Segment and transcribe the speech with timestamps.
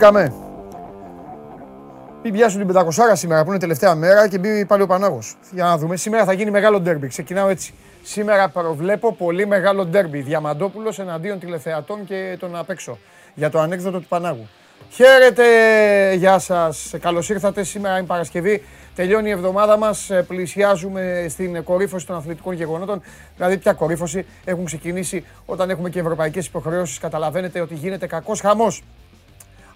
[0.00, 0.32] Μπήκαμε.
[2.22, 5.36] Μην πιάσουν την 500 σήμερα που είναι τελευταία μέρα και μπει πάλι ο Πανάγος.
[5.50, 5.96] Για να δούμε.
[5.96, 7.08] Σήμερα θα γίνει μεγάλο ντέρμπι.
[7.08, 7.74] Ξεκινάω έτσι.
[8.02, 10.20] Σήμερα προβλέπω πολύ μεγάλο ντέρμπι.
[10.20, 12.98] Διαμαντόπουλος εναντίον τηλεθεατών και τον απ' έξω.
[13.34, 14.48] Για το ανέκδοτο του Πανάγου.
[14.90, 15.44] Χαίρετε,
[16.14, 16.94] γεια σας.
[17.00, 17.62] Καλώς ήρθατε.
[17.62, 18.62] Σήμερα είναι Παρασκευή.
[18.94, 20.10] Τελειώνει η εβδομάδα μας.
[20.10, 23.02] Ε, πλησιάζουμε στην κορύφωση των αθλητικών γεγονότων.
[23.36, 26.98] Δηλαδή, πια κορύφωση έχουν ξεκινήσει όταν έχουμε και ευρωπαϊκές υποχρεώσεις.
[26.98, 28.82] Καταλαβαίνετε ότι γίνεται κακός χαμός.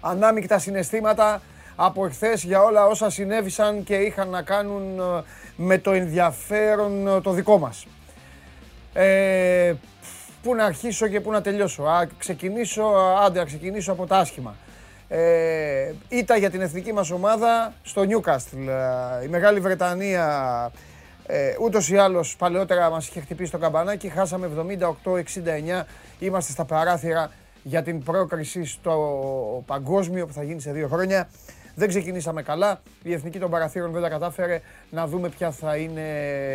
[0.07, 1.41] Ανάμεικτα συναισθήματα
[1.75, 5.23] από εχθές για όλα όσα συνέβησαν και είχαν να κάνουν ε,
[5.55, 7.85] με το ενδιαφέρον ε, το δικό μας.
[8.93, 9.73] Ε,
[10.43, 11.83] πού να αρχίσω και πού να τελειώσω.
[11.83, 12.83] Α, ξεκινήσω,
[13.25, 14.55] άντε, να ξεκινήσω από τα άσχημα.
[15.07, 18.69] Ε, ήταν για την εθνική μας ομάδα στο Newcastle.
[19.23, 20.71] Η Μεγάλη Βρετανία
[21.27, 24.09] ε, ούτως ή άλλως παλαιότερα μας είχε χτυπήσει το καμπανάκι.
[24.09, 24.49] Χάσαμε
[25.03, 25.83] 78-69.
[26.19, 27.31] Είμαστε στα παράθυρα
[27.67, 31.29] για την πρόκριση στο παγκόσμιο που θα γίνει σε δύο χρόνια.
[31.75, 32.81] Δεν ξεκινήσαμε καλά.
[33.03, 34.61] Η Εθνική των Παραθύρων δεν τα κατάφερε.
[34.89, 36.01] Να δούμε ποια θα είναι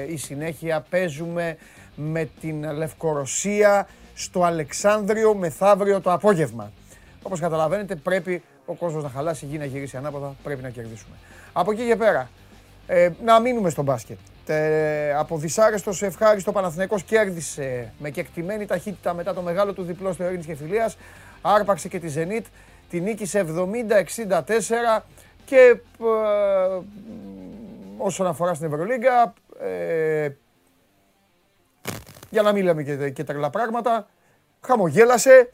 [0.09, 0.87] η συνέχεια.
[0.91, 1.57] Παίζουμε
[1.95, 6.73] με την Λευκορωσία στο Αλεξάνδριο μεθαύριο το απόγευμα.
[7.23, 11.15] Όπως καταλαβαίνετε πρέπει ο κόσμος να χαλάσει, η γη να γυρίσει ανάποδα, πρέπει να κερδίσουμε.
[11.53, 12.31] Από εκεί και πέρα,
[12.87, 14.19] ε, να μείνουμε στο μπάσκετ.
[14.51, 20.13] Ε, από δυσάρεστος σε ευχάριστο Παναθηναϊκός κέρδισε με κεκτημένη ταχύτητα μετά το μεγάλο του διπλό
[20.13, 20.97] στο Ειρήνης και Φιλίας.
[21.43, 22.47] Άρπαξε και τη Ζενίτ,
[22.91, 23.47] τη νίκησε
[24.29, 25.03] 70-64
[25.45, 26.81] και ε,
[27.97, 30.29] όσον αφορά στην Ευρωλίγκα, ε,
[32.31, 34.09] για να μην λέμε και, και τρελά πράγματα,
[34.61, 35.51] χαμογέλασε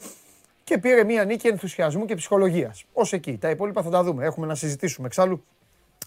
[0.65, 2.85] και πήρε μία νίκη ενθουσιασμού και ψυχολογίας.
[2.93, 3.39] Ως εκεί.
[3.39, 4.25] Τα υπόλοιπα θα τα δούμε.
[4.25, 5.07] Έχουμε να συζητήσουμε.
[5.07, 5.45] Εξάλλου,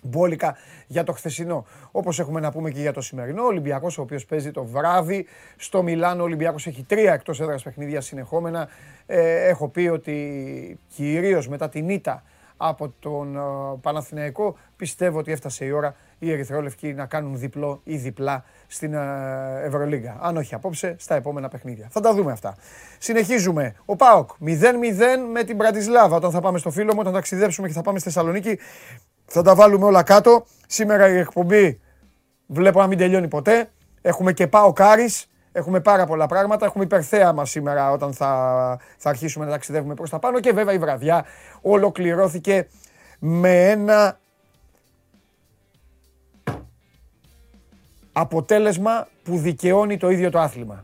[0.03, 0.55] μπόλικα
[0.87, 1.65] για το χθεσινό.
[1.91, 3.43] Όπως έχουμε να πούμε και για το σημερινό.
[3.43, 5.25] Ο Ολυμπιακός ο οποίος παίζει το βράδυ
[5.57, 6.21] στο Μιλάνο.
[6.21, 8.69] Ο Ολυμπιακός έχει τρία εκτός έδρας παιχνίδια συνεχόμενα.
[9.05, 12.23] Ε, έχω πει ότι κυρίως μετά την ήττα
[12.61, 13.39] από τον ε,
[13.81, 19.61] Παναθηναϊκό πιστεύω ότι έφτασε η ώρα οι Ερυθρόλευκοι να κάνουν διπλό ή διπλά στην ε,
[19.63, 20.17] Ευρωλίγκα.
[20.21, 21.87] Αν όχι απόψε, στα επόμενα παιχνίδια.
[21.91, 22.55] Θα τα δούμε αυτά.
[22.97, 23.75] Συνεχίζουμε.
[23.85, 24.53] Ο Πάοκ 0-0
[25.31, 26.15] με την Μπρατισλάβα.
[26.15, 28.59] Όταν θα πάμε στο φίλο μου, όταν ταξιδέψουμε και θα πάμε στη Θεσσαλονίκη,
[29.29, 30.45] θα τα βάλουμε όλα κάτω.
[30.67, 31.79] Σήμερα η εκπομπή
[32.47, 33.69] βλέπω να μην τελειώνει ποτέ.
[34.01, 35.27] Έχουμε και πάω Κάρις.
[35.51, 36.65] Έχουμε πάρα πολλά πράγματα.
[36.65, 40.39] Έχουμε υπερθέαμα σήμερα όταν θα, θα αρχίσουμε να ταξιδεύουμε προς τα πάνω.
[40.39, 41.25] Και βέβαια η βραδιά
[41.61, 42.67] ολοκληρώθηκε
[43.19, 44.19] με ένα
[48.11, 50.83] αποτέλεσμα που δικαιώνει το ίδιο το άθλημα.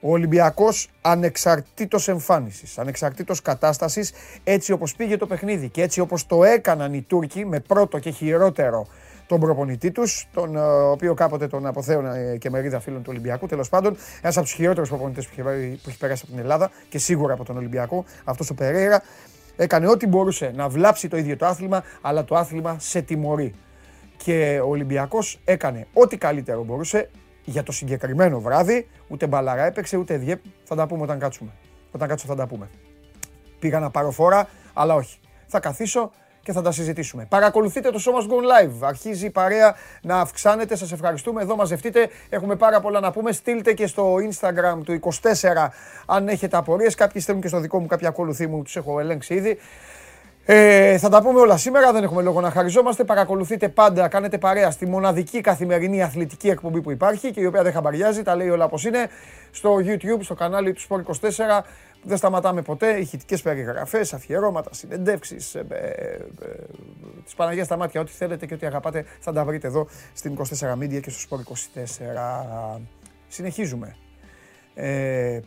[0.00, 4.12] Ο Ολυμπιακός ανεξαρτήτως εμφάνισης, ανεξαρτήτως κατάστασης,
[4.44, 8.10] έτσι όπως πήγε το παιχνίδι και έτσι όπως το έκαναν οι Τούρκοι με πρώτο και
[8.10, 8.86] χειρότερο
[9.26, 13.46] τον προπονητή τους, τον ε, οποίος κάποτε τον αποθέωνα και μερίδα φίλων του Ολυμπιακού.
[13.46, 15.34] Τέλος πάντων, ένας από τους χειρότερους προπονητές που,
[15.82, 19.02] που έχει περάσει από την Ελλάδα και σίγουρα από τον Ολυμπιακό, αυτός ο Περέιρα,
[19.56, 23.54] έκανε ό,τι μπορούσε να βλάψει το ίδιο το άθλημα, αλλά το άθλημα σε τιμωρεί.
[24.16, 27.10] Και ο Ολυμπιακός έκανε ό,τι καλύτερο μπορούσε
[27.50, 28.88] για το συγκεκριμένο βράδυ.
[29.08, 30.40] Ούτε μπαλαρά έπαιξε, ούτε διέπ.
[30.64, 31.50] Θα τα πούμε όταν κάτσουμε.
[31.90, 32.68] Όταν κάτσω θα τα πούμε.
[33.58, 35.18] Πήγα να πάρω φόρα, αλλά όχι.
[35.46, 36.10] Θα καθίσω
[36.42, 37.26] και θα τα συζητήσουμε.
[37.28, 38.72] Παρακολουθείτε το σώμα Gone Live.
[38.80, 40.76] Αρχίζει η παρέα να αυξάνεται.
[40.76, 41.42] Σας ευχαριστούμε.
[41.42, 42.08] Εδώ μαζευτείτε.
[42.28, 43.32] Έχουμε πάρα πολλά να πούμε.
[43.32, 45.68] Στείλτε και στο Instagram του 24
[46.06, 46.94] αν έχετε απορίες.
[46.94, 48.62] Κάποιοι στέλνουν και στο δικό μου κάποια ακολουθή μου.
[48.62, 49.58] Τους έχω ελέγξει ήδη.
[50.44, 53.04] Ε, θα τα πούμε όλα σήμερα, δεν έχουμε λόγο να χαριζόμαστε.
[53.04, 57.72] Παρακολουθείτε πάντα, κάνετε παρέα στη μοναδική καθημερινή αθλητική εκπομπή που υπάρχει και η οποία δεν
[57.72, 59.08] χαμπαριάζει, τα λέει όλα όπως είναι.
[59.50, 61.60] Στο YouTube, στο κανάλι του Sport 24,
[62.02, 62.98] δεν σταματάμε ποτέ.
[62.98, 66.18] Ηχητικές περιγραφές, αφιερώματα, συνεντεύξεις, ε, ε, ε,
[67.26, 70.72] τη Παναγία στα μάτια, ό,τι θέλετε και ό,τι αγαπάτε θα τα βρείτε εδώ στην 24
[70.72, 71.52] Media και στο Sport
[72.76, 72.80] 24.
[73.28, 73.96] Συνεχίζουμε.
[74.74, 75.40] Ε,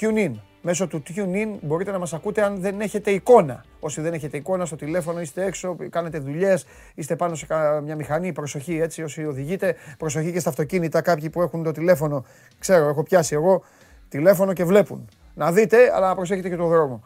[0.00, 0.32] tune in
[0.62, 3.64] μέσω του TuneIn μπορείτε να μας ακούτε αν δεν έχετε εικόνα.
[3.80, 7.46] Όσοι δεν έχετε εικόνα στο τηλέφωνο, είστε έξω, κάνετε δουλειές, είστε πάνω σε
[7.82, 12.24] μια μηχανή, προσοχή έτσι όσοι οδηγείτε, προσοχή και στα αυτοκίνητα κάποιοι που έχουν το τηλέφωνο,
[12.58, 13.62] ξέρω, έχω πιάσει εγώ
[14.08, 15.08] τηλέφωνο και βλέπουν.
[15.34, 17.02] Να δείτε, αλλά να προσέχετε και το δρόμο.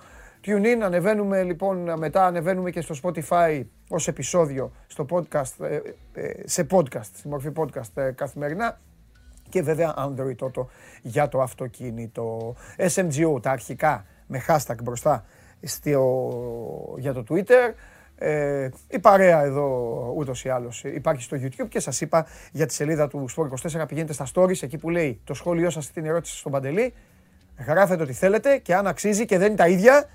[0.47, 5.81] TuneIn, ανεβαίνουμε λοιπόν, μετά ανεβαίνουμε και στο Spotify ως επεισόδιο στο podcast, ε,
[6.13, 8.81] ε, σε podcast, στη μορφή podcast ε, καθημερινά
[9.55, 10.67] και βέβαια Android Auto
[11.03, 12.55] για το αυτοκίνητο.
[12.95, 15.25] SMGO, τα αρχικά με hashtag μπροστά
[15.63, 17.73] στο, για το Twitter.
[18.17, 22.75] Ε, η παρέα εδώ ούτως ή άλλως υπάρχει στο YouTube και σας είπα για τη
[22.75, 26.53] σελίδα του Sport24 πηγαίνετε στα stories εκεί που λέει το σχόλιο σας την ερώτηση στον
[26.53, 26.95] Παντελή
[27.67, 30.09] γράφετε ό,τι θέλετε και αν αξίζει και δεν είναι τα ίδια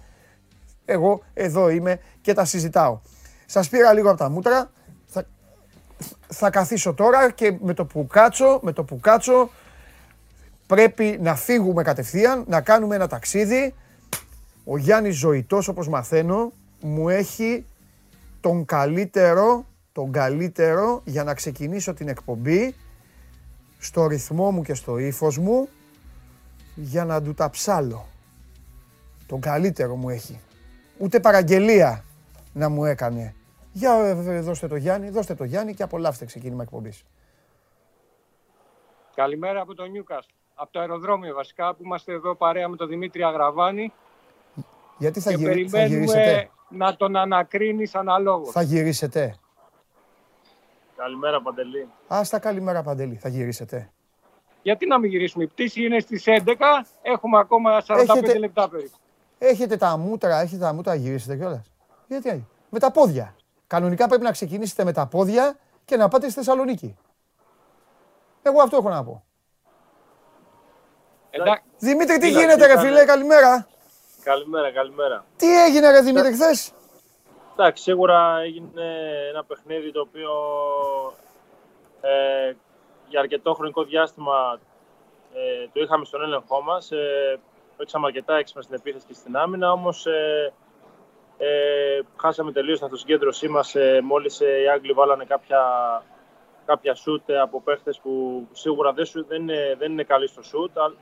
[0.86, 3.00] εγώ εδώ είμαι και τα συζητάω.
[3.46, 4.72] Σας πήρα λίγο από τα μούτρα
[6.28, 9.50] θα καθίσω τώρα και με το που κάτσω, με το που κάτσω
[10.68, 13.74] πρέπει να φύγουμε κατευθείαν, να κάνουμε ένα ταξίδι.
[14.64, 16.52] Ο Γιάννης Ζωητός, όπως μαθαίνω,
[16.82, 17.66] μου έχει
[18.40, 22.76] τον καλύτερο, τον καλύτερο για να ξεκινήσω την εκπομπή
[23.80, 25.70] στο ρυθμό μου και στο ύφος μου
[26.76, 28.08] για να του τα ψάλω.
[29.28, 30.40] Τον καλύτερο μου έχει.
[30.98, 32.04] Ούτε παραγγελία
[32.54, 33.34] να μου έκανε.
[33.72, 37.04] Για ε, ε, δώστε το Γιάννη, δώστε το Γιάννη και απολαύστε ξεκίνημα εκπομπής.
[39.16, 40.30] Καλημέρα από το Νιούκαστ.
[40.56, 43.94] Από το αεροδρόμιο βασικά που είμαστε εδώ παρέα με τον Δημήτρη Αγραβάνη.
[44.98, 45.50] Γιατί θα, και γυρι...
[45.50, 48.52] θα περιμένουμε γυρίσετε; να τον ανακρίνεις αναλόγως.
[48.52, 49.36] Θα γυρίσετε;
[50.96, 51.88] Καλημέρα Παντελή.
[52.08, 53.16] Άστα καλημέρα Παντελή.
[53.16, 53.92] Θα γυρίσετε;
[54.62, 56.86] Γιατί να μην γυρίσουμε; Η πτήση είναι στις 11.
[57.02, 58.98] Έχουμε ακόμα 45 Έχετε- λεπτά περίπου.
[59.38, 61.72] Έχετε τα μούτρα, έχετε τα μούτρα να γυρίσετε κιόλας.
[62.08, 63.36] Γιατί με τα πόδια.
[63.70, 66.98] Κανονικά πρέπει να ξεκινήσετε με τα πόδια και να πάτε στη Θεσσαλονίκη.
[68.42, 69.24] Εγώ αυτό έχω να πω.
[71.30, 73.68] Εντάξει, Δημήτρη, τι Κοίτα, γίνεται, ρε ήταν- φίλε, καλημέρα.
[74.24, 75.26] Καλημέρα, καλημέρα.
[75.38, 76.72] Τι έγινε, ρε Δημήτρη, χθες;
[77.54, 78.84] Εντάξει, σίγουρα έγινε
[79.30, 80.32] ένα παιχνίδι το οποίο
[82.02, 82.54] ε,
[83.08, 84.60] για αρκετό χρονικό διάστημα
[85.34, 86.92] ε, το είχαμε στον έλεγχό μας.
[86.92, 87.40] Ε,
[87.78, 90.54] παίξαμε αρκετά έξυπνα στην επίθεση και στην άμυνα, όμως ε,
[91.42, 95.62] ε, χάσαμε τελείως την αυτοσυγκέντρωσή μας ε, μόλις ε, οι Άγγλοι βάλανε κάποια,
[96.66, 100.42] κάποια σούτ ε, από παίχτες που σίγουρα δεν, σου- δεν, είναι, δεν είναι καλοί στο
[100.44, 100.78] σούτ.
[100.78, 100.96] αλλά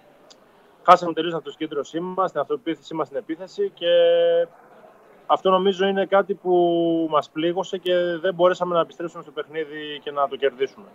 [0.84, 3.88] Χάσαμε τελείως την αυτοσυγκέντρωσή μας, την αυτοπεποίθησή μας στην επίθεση και
[5.26, 6.54] αυτό νομίζω είναι κάτι που
[7.10, 10.86] μας πλήγωσε και δεν μπορέσαμε να επιστρέψουμε στο παιχνίδι και να το κερδίσουμε.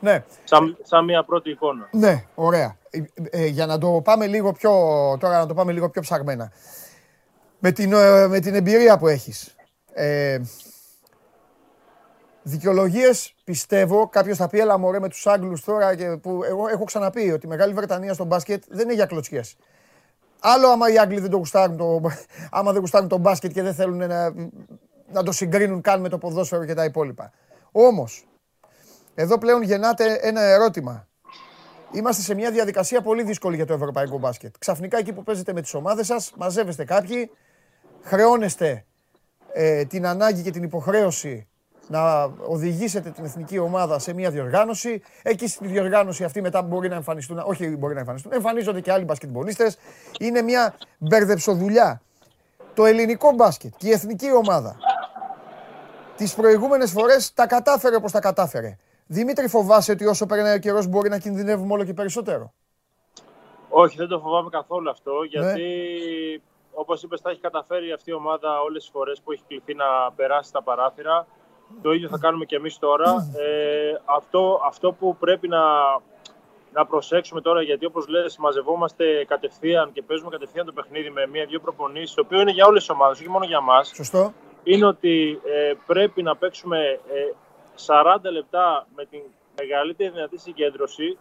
[0.00, 1.88] Ναι, Σαν, σαν μια πρώτη εικόνα.
[1.92, 2.76] ναι, ωραία.
[2.90, 2.98] Ε,
[3.30, 4.70] ε, για να το πάμε λίγο πιο,
[5.20, 6.52] τώρα να το πάμε λίγο πιο ψαγμένα.
[7.60, 9.54] Με την, ε, με την εμπειρία που έχεις.
[9.92, 10.38] Ε,
[12.42, 16.84] Δικαιολογίες πιστεύω, κάποιος θα πει έλα μωρέ με τους Άγγλους τώρα και που εγώ έχω
[16.84, 19.56] ξαναπεί ότι η Μεγάλη Βρετανία στο μπάσκετ δεν είναι για κλωτσιές.
[20.40, 22.00] Άλλο άμα οι Άγγλοι δεν το γουστάρουν, το,
[22.58, 24.32] άμα δεν γουστάρουν το μπάσκετ και δεν θέλουν να,
[25.12, 27.32] να το συγκρίνουν καν με το ποδόσφαιρο και τα υπόλοιπα.
[27.72, 28.28] Όμως,
[29.14, 31.08] εδώ πλέον γεννάται ένα ερώτημα.
[31.92, 34.54] Είμαστε σε μια διαδικασία πολύ δύσκολη για το ευρωπαϊκό μπάσκετ.
[34.58, 37.30] Ξαφνικά εκεί που παίζετε με τις ομάδες σας, μαζεύεστε κάποιοι,
[38.02, 38.84] χρεώνεστε
[39.52, 41.48] ε, την ανάγκη και την υποχρέωση
[41.88, 45.02] να οδηγήσετε την εθνική ομάδα σε μια διοργάνωση.
[45.22, 49.04] Εκεί στη διοργάνωση αυτή μετά μπορεί να εμφανιστούν, όχι μπορεί να εμφανιστούν, εμφανίζονται και άλλοι
[49.04, 49.78] μπασκετμπολίστες.
[50.18, 52.02] Είναι μια μπερδεψοδουλειά.
[52.74, 54.76] Το ελληνικό μπάσκετ και η εθνική ομάδα
[56.16, 58.76] τις προηγούμενες φορές τα κατάφερε όπως τα κατάφερε.
[59.06, 62.52] Δημήτρη, φοβάσαι ότι όσο περνάει ο καιρός μπορεί να κινδυνεύουμε όλο και περισσότερο;
[63.68, 65.52] Όχι, δεν το φοβάμαι καθόλου αυτό, Ναι.
[66.80, 69.74] Γιατί όπως είπες θα έχει καταφέρει αυτή η ομάδα όλες τις φορές που έχει κληθεί
[69.74, 71.26] να περάσει τα παράθυρα.
[71.82, 73.10] Το ίδιο θα κάνουμε και εμείς τώρα.
[73.36, 75.62] Ε, αυτό, αυτό που πρέπει να,
[76.72, 81.60] να προσέξουμε τώρα, γιατί όπως λες μαζευόμαστε κατευθείαν και παίζουμε κατευθείαν το παιχνίδι με μία-δύο
[81.60, 83.92] προπονήσεις, το οποίο είναι για όλες τις ομάδες, όχι μόνο για μας.
[83.94, 84.32] Σωστό.
[84.62, 87.34] είναι ότι ε, πρέπει να παίξουμε ε,
[87.86, 89.22] 40 λεπτά με την
[89.60, 91.18] μεγαλύτερη δυνατή συγκέντρωση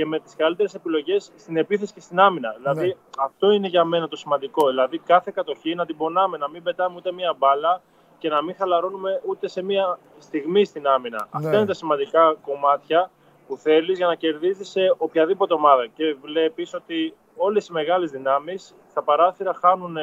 [0.00, 2.54] και με τις καλύτερες επιλογές στην επίθεση και στην άμυνα.
[2.56, 4.68] Δηλαδή αυτό είναι για μένα το σημαντικό.
[4.68, 7.80] Δηλαδή κάθε κατοχή να την πονάμε, να μην πετάμε ούτε μία μπάλα
[8.18, 11.28] και να μην χαλαρώνουμε ούτε σε μία στιγμή στην άμυνα.
[11.30, 13.10] Αυτά είναι τα σημαντικά κομμάτια
[13.46, 15.86] που θέλεις για να κερδίσεις σε οποιαδήποτε ομάδα.
[15.86, 19.96] Και βλέπεις ότι όλες οι μεγάλες δυνάμεις στα παράθυρα χάνουν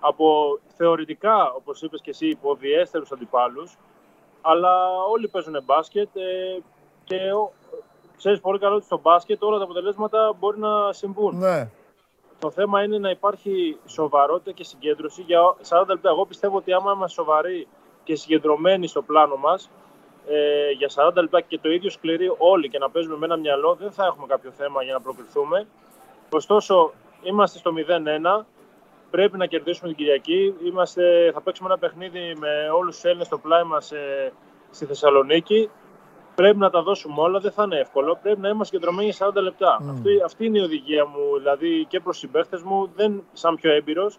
[0.00, 3.76] από θεωρητικά, όπως είπες και εσύ, υποδιέστερους αντιπάλους,
[4.40, 6.62] αλλά όλοι παίζουν μπάσκετ ε,
[7.04, 7.18] και
[8.16, 11.38] ο, ξέρεις πολύ καλά ότι στο μπάσκετ όλα τα αποτελέσματα μπορεί να συμβούν.
[11.38, 11.70] Ναι.
[12.38, 16.08] Το θέμα είναι να υπάρχει σοβαρότητα και συγκέντρωση για 40 λεπτά.
[16.08, 17.66] Εγώ πιστεύω ότι άμα είμαστε σοβαροί
[18.04, 19.70] και συγκεντρωμένοι στο πλάνο μας,
[20.26, 23.74] ε, για 40 λεπτά και το ίδιο σκληροί όλοι και να παίζουμε με ένα μυαλό,
[23.74, 25.66] δεν θα έχουμε κάποιο θέμα για να προκριθούμε.
[26.30, 26.92] Ωστόσο,
[27.22, 28.46] είμαστε στο 0-1,
[29.10, 30.54] πρέπει να κερδίσουμε την Κυριακή.
[30.64, 34.32] Είμαστε, θα παίξουμε ένα παιχνίδι με όλους τους Έλληνες στο πλάι μας ε,
[34.70, 35.70] στη Θεσσαλονίκη.
[36.36, 38.18] Πρέπει να τα δώσουμε όλα, δεν θα είναι εύκολο.
[38.22, 39.78] Πρέπει να είμαστε κεντρωμένοι 40 λεπτά.
[39.90, 44.18] Αυτή, αυτή είναι η οδηγία μου, δηλαδή και προς συμπαίχτες μου, δεν σαν πιο έμπειρος.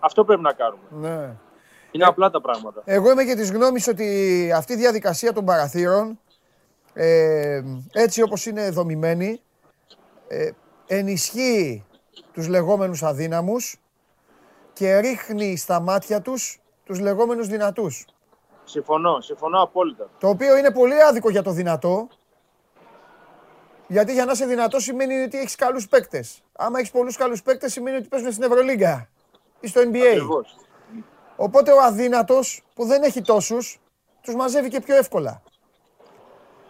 [0.00, 0.82] Αυτό πρέπει να κάνουμε.
[0.90, 1.36] ναι.
[1.90, 2.82] Είναι απλά τα πράγματα.
[2.84, 6.18] Εγώ είμαι και της γνώμης ότι αυτή η διαδικασία των παραθύρων,
[6.92, 9.40] ε, έτσι όπως είναι δομημένη,
[10.28, 10.50] ε,
[10.86, 11.84] ενισχύει
[12.32, 13.80] τους λεγόμενους αδύναμους
[14.72, 18.04] και ρίχνει στα μάτια τους τους λεγόμενους δυνατούς.
[18.64, 20.08] Συμφωνώ, συμφωνώ απόλυτα.
[20.18, 22.08] Το οποίο είναι πολύ άδικο για το δυνατό.
[23.86, 26.42] Γιατί για να είσαι δυνατό σημαίνει ότι έχεις καλούς παίκτες.
[26.52, 29.08] Άμα έχεις πολλούς καλούς παίκτες, σημαίνει ότι παίζουν στην Ευρωλίγκα
[29.60, 29.96] ή στο NBA.
[30.06, 30.56] Ακριβώς.
[31.36, 33.80] Οπότε ο αδύνατος που δεν έχει τόσους,
[34.22, 35.42] τους μαζεύει και πιο εύκολα.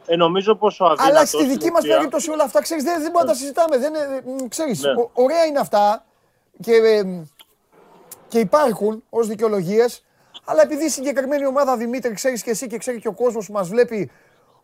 [0.07, 1.07] Ε, νομίζω πως ο αδύνατος...
[1.09, 3.35] Αλλά στη στην δική μας ουσία- περίπτωση όλα αυτά ξέρεις, δεν, δεν μπορούμε να τα
[3.39, 3.79] συζητάμε.
[3.79, 4.91] Δεν, είναι- μ, ξέρεις, Ναι.
[4.91, 6.05] ο- ωραία είναι αυτά
[6.61, 7.23] και, ε,
[8.29, 10.05] και υπάρχουν ως δικαιολογίες,
[10.45, 13.53] αλλά επειδή η συγκεκριμένη ομάδα Δημήτρη ξέρεις και εσύ και ξέρει και ο κόσμος που
[13.53, 14.11] μας βλέπει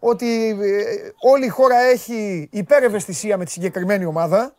[0.00, 4.54] ότι ε, όλη η χώρα έχει υπερευαισθησία με τη συγκεκριμένη ομάδα.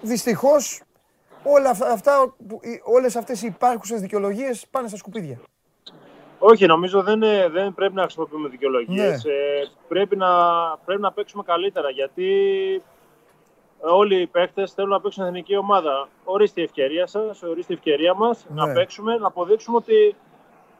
[0.00, 0.82] Δυστυχώς
[1.42, 2.34] όλα αυτά,
[2.84, 5.40] όλες αυτές οι υπάρχουσες δικαιολογίες πάνε στα σκουπίδια.
[6.38, 7.20] Όχι, νομίζω δεν,
[7.52, 9.24] δεν πρέπει να χρησιμοποιούμε δικαιολογίες.
[9.24, 9.32] Ναι.
[9.32, 10.28] Ε, πρέπει, να,
[10.84, 12.32] πρέπει να παίξουμε καλύτερα γιατί
[13.80, 16.08] όλοι οι παίχτε θέλουν να παίξουν εθνική ομάδα.
[16.24, 18.72] Ορίστε η ευκαιρία σας, ορίστε η ευκαιρία μας να ναι.
[18.72, 20.16] παίξουμε, να αποδείξουμε ότι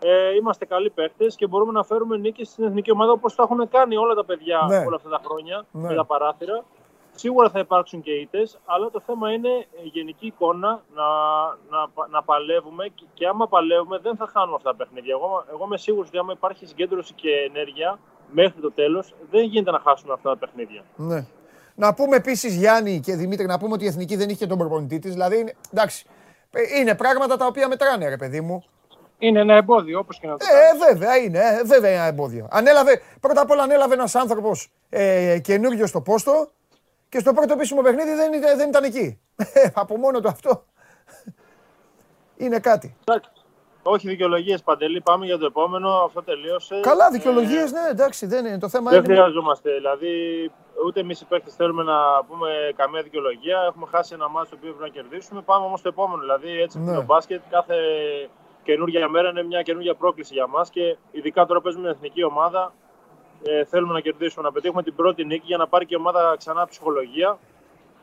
[0.06, 3.68] ε, είμαστε καλοί παίχτε και μπορούμε να φέρουμε νίκη στην εθνική ομάδα όπως το έχουν
[3.68, 4.78] κάνει όλα τα παιδιά ναι.
[4.78, 5.88] όλα αυτά τα χρόνια ναι.
[5.88, 6.64] με τα παράθυρα.
[7.14, 9.48] Σίγουρα θα υπάρξουν και ήττες, αλλά το θέμα είναι
[9.84, 11.06] η γενική εικόνα να,
[11.70, 15.14] να, να παλεύουμε και, και άμα παλεύουμε δεν θα χάνουμε αυτά τα παιχνίδια.
[15.18, 17.98] Εγώ, εγώ είμαι σίγουρος ότι άμα υπάρχει συγκέντρωση και ενέργεια
[18.30, 20.82] μέχρι το τέλος, δεν γίνεται να χάσουμε αυτά τα παιχνίδια.
[20.96, 21.26] Ναι.
[21.74, 24.98] Να πούμε επίσης, Γιάννη και Δημήτρη, να πούμε ότι η εθνική δεν είχε τον προπονητή
[24.98, 25.12] της.
[25.12, 26.06] Δηλαδή, εντάξει,
[26.80, 28.64] είναι πράγματα τα οποία μετράνε, ρε παιδί μου.
[29.18, 32.48] Είναι ένα εμπόδιο, όπως και να το Ε, βέβαια είναι, ε, βέβαια είναι ένα εμπόδιο.
[32.50, 36.50] Ανέλαβε, πρώτα απ' όλα ανέλαβε ένας άνθρωπος ε, καινούριο στο πόστο
[37.08, 39.20] και στο πρώτο επίσημο παιχνίδι δεν, δεν ήταν εκεί.
[39.36, 40.64] Ε, από μόνο του αυτό
[42.36, 42.96] είναι κάτι.
[43.82, 45.90] Όχι δικαιολογίες παντελή, πάμε για το επόμενο.
[45.90, 46.80] Αυτό τελείωσε.
[46.80, 48.90] Καλά, δικαιολογίες, ε, ναι, εντάξει, δεν είναι το θέμα.
[48.90, 49.14] Δεν είναι...
[49.14, 49.70] χρειαζόμαστε.
[49.72, 50.10] Δηλαδή,
[50.86, 53.58] ούτε εμείς οι παίκτες θέλουμε να πούμε καμία δικαιολογία.
[53.68, 55.40] Έχουμε χάσει ένα μάτι το οποίο πρέπει να κερδίσουμε.
[55.40, 56.20] Πάμε όμως στο επόμενο.
[56.20, 56.94] Δηλαδή, έτσι ναι.
[56.94, 57.74] το μπάσκετ, κάθε
[58.64, 62.72] καινούργια μέρα είναι μια καινούργια πρόκληση για μας και ειδικά τώρα παίζουμε μια εθνική ομάδα.
[63.46, 66.34] Ε, θέλουμε να κερδίσουμε, να πετύχουμε την πρώτη νίκη για να πάρει και η ομάδα
[66.38, 67.38] ξανά ψυχολογία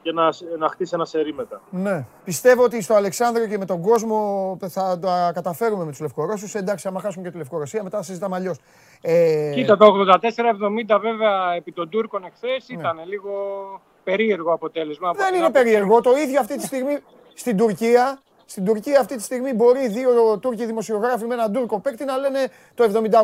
[0.02, 1.62] και να, να χτίσει ένα σερί μετά.
[1.70, 2.06] Ναι.
[2.24, 6.56] Πιστεύω ότι στο Αλεξάνδριο και με τον κόσμο θα το καταφέρουμε με τους Λευκορώσους.
[6.56, 8.58] Εντάξει, άμα χάσουμε και τη Λευκορωσία, μετά θα συζητάμε αλλιώς.
[9.02, 9.52] Ε...
[9.54, 9.86] Κοίτα, το
[10.96, 12.80] 84-70 βέβαια επί των Τούρκων εχθές ναι.
[12.80, 13.32] ήταν λίγο
[14.04, 15.12] περίεργο αποτέλεσμα.
[15.12, 16.02] Δεν είναι περίεργο.
[16.02, 16.98] Το ίδιο αυτή τη στιγμή
[17.34, 22.06] στην Τουρκία στην Τουρκία αυτή τη στιγμή μπορεί δύο Τούρκοι δημοσιογράφοι με έναν Τούρκο παίκτη
[22.06, 23.18] να λένε το 78-69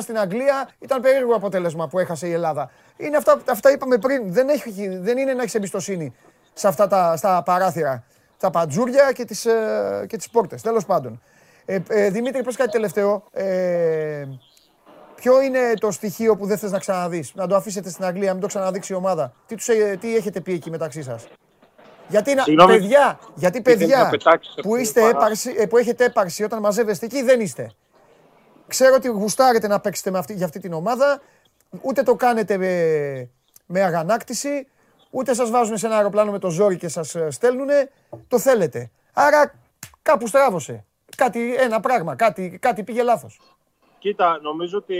[0.00, 2.70] στην Αγγλία ήταν περίεργο αποτέλεσμα που έχασε η Ελλάδα.
[2.96, 4.32] Είναι αυτά, αυτά είπαμε πριν.
[4.32, 6.14] Δεν, έχει, δεν είναι να έχεις εμπιστοσύνη
[6.52, 8.04] σε αυτά τα στα παράθυρα,
[8.38, 10.62] τα παντζούρια και τις, ε, και τις πόρτες.
[10.62, 11.22] Τέλος πάντων.
[11.64, 13.24] Ε, ε, Δημήτρη, πες κάτι τελευταίο.
[13.32, 14.24] Ε,
[15.14, 18.40] ποιο είναι το στοιχείο που δεν θες να ξαναδείς, να το αφήσετε στην Αγγλία, μην
[18.40, 19.32] το ξαναδείξει η ομάδα.
[19.46, 21.26] Τι, τους, ε, τι έχετε πει εκεί μεταξύ σας;
[22.08, 24.10] Γιατί, να, παιδιά, γιατί παιδιά
[24.62, 27.72] που, είστε έπαρση, ε, που έχετε έπαρση όταν μαζεύεστε εκεί δεν είστε.
[28.66, 31.20] Ξέρω ότι γουστάρετε να παίξετε με αυτή, για αυτή την ομάδα,
[31.80, 33.28] ούτε το κάνετε με,
[33.66, 34.66] με αγανάκτηση,
[35.10, 37.68] ούτε σας βάζουν σε ένα αεροπλάνο με το ζόρι και σας ε, στέλνουν,
[38.28, 38.90] το θέλετε.
[39.12, 39.54] Άρα
[40.02, 40.84] κάπου στράβωσε.
[41.16, 43.40] Κάτι, ένα πράγμα, κάτι, κάτι πήγε λάθος.
[44.04, 44.96] Κοίτα, νομίζω ότι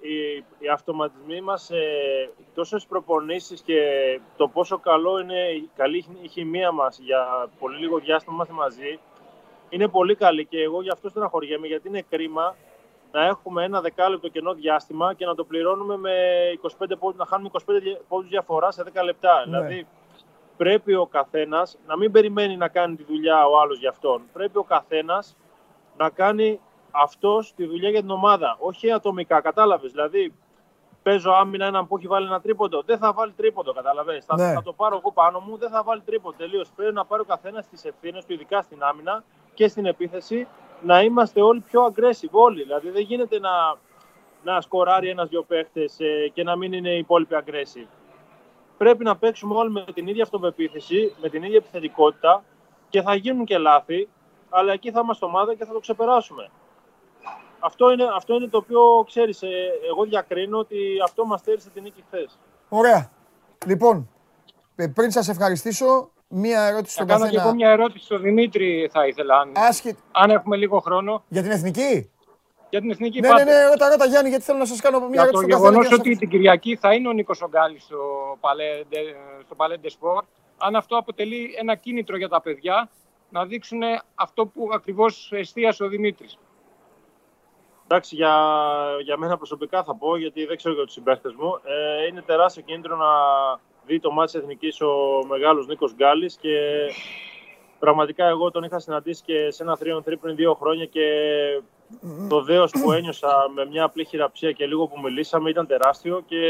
[0.00, 3.80] οι, οι αυτοματισμοί μας, ε, τόσο στις προπονήσεις και
[4.36, 8.98] το πόσο καλό είναι η καλή η χημεία μας για πολύ λίγο διάστημα είμαστε μαζί,
[9.68, 12.56] είναι πολύ καλή και εγώ γι' αυτό στεναχωριέμαι, γιατί είναι κρίμα
[13.12, 16.14] να έχουμε ένα δεκάλεπτο κενό διάστημα και να το πληρώνουμε με
[16.78, 19.34] 25 πόντους, να χάνουμε 25 πόντους διαφορά σε 10 λεπτά.
[19.38, 19.44] Ναι.
[19.44, 19.86] Δηλαδή,
[20.56, 24.22] πρέπει ο καθένας να μην περιμένει να κάνει τη δουλειά ο άλλος για αυτόν.
[24.32, 25.36] Πρέπει ο καθένας
[25.96, 26.60] να κάνει
[26.90, 28.56] αυτό τη δουλειά για την ομάδα.
[28.60, 29.92] Όχι ατομικά, κατάλαβες.
[29.92, 30.32] Δηλαδή,
[31.02, 32.82] παίζω άμυνα έναν που έχει βάλει ένα τρίποντο.
[32.86, 34.24] Δεν θα βάλει τρίποντο, κατάλαβες.
[34.24, 34.52] Θα, ναι.
[34.52, 36.36] θα, το πάρω εγώ πάνω μου, δεν θα βάλει τρίποντο.
[36.36, 36.70] Τελείως.
[36.76, 40.46] Πρέπει να πάρει ο καθένας τις ευθύνες του, ειδικά στην άμυνα και στην επίθεση,
[40.82, 42.30] να είμαστε όλοι πιο aggressive.
[42.30, 42.62] Όλοι.
[42.62, 43.50] Δηλαδή, δεν γίνεται να,
[44.42, 47.88] να σκοράρει ένα-δυο παίχτες ε, και να μην είναι οι υπόλοιποι aggressive.
[48.76, 52.44] Πρέπει να παίξουμε όλοι με την ίδια αυτοπεποίθηση, με την ίδια επιθετικότητα
[52.88, 54.08] και θα γίνουν και λάθη,
[54.48, 56.50] αλλά εκεί θα είμαστε ομάδα και θα το ξεπεράσουμε
[57.58, 59.42] αυτό είναι, αυτό είναι το οποίο ξέρεις.
[59.42, 59.48] Ε,
[59.90, 62.38] εγώ διακρίνω ότι αυτό μας στέρισε την νίκη χθες.
[62.68, 63.10] Ωραία.
[63.66, 64.10] Λοιπόν,
[64.76, 67.28] ε, πριν σας ευχαριστήσω, μία ερώτηση στον καθένα.
[67.28, 69.38] Θα κάνω και εγώ μία ερώτηση στον Δημήτρη, θα ήθελα.
[69.40, 69.52] Αν,
[70.12, 71.24] αν έχουμε λίγο χρόνο.
[71.28, 72.10] Για την εθνική;
[72.70, 75.22] Για την εθνική ναι, ναι, ναι, ρώτα, ρώτα Γιάννη, γιατί θέλω να σας κάνω μία
[75.22, 75.72] ερώτηση στον καθένα.
[75.72, 77.98] Το γεγονό ότι την Κυριακή θα είναι ο Νίκος Ογκάλης στο
[78.40, 78.98] Παλέντε,
[79.44, 80.24] στο Παλέντε Σπορ,
[80.58, 82.88] αν αυτό αποτελεί ένα κίνητρο για τα παιδιά
[83.30, 83.80] να δείξουν
[84.14, 86.38] αυτό που ακριβώς εστίασε ο Δημήτρης.
[87.90, 88.34] Εντάξει, για,
[89.02, 91.60] για μένα προσωπικά θα πω, γιατί δεν ξέρω για τους συμπαίχτες μου.
[91.64, 93.06] Ε, είναι τεράστιο κίνητρο να
[93.86, 96.58] δει το μάτι εθνικής ο μεγάλος Νίκος Γκάλης και
[97.78, 101.06] πραγματικά εγώ τον είχα συναντήσει και σε ένα 3 πριν δύο χρόνια και
[102.28, 106.40] το δέος που ένιωσα με μια απλή χειραψία και λίγο που μιλήσαμε ήταν τεράστιο και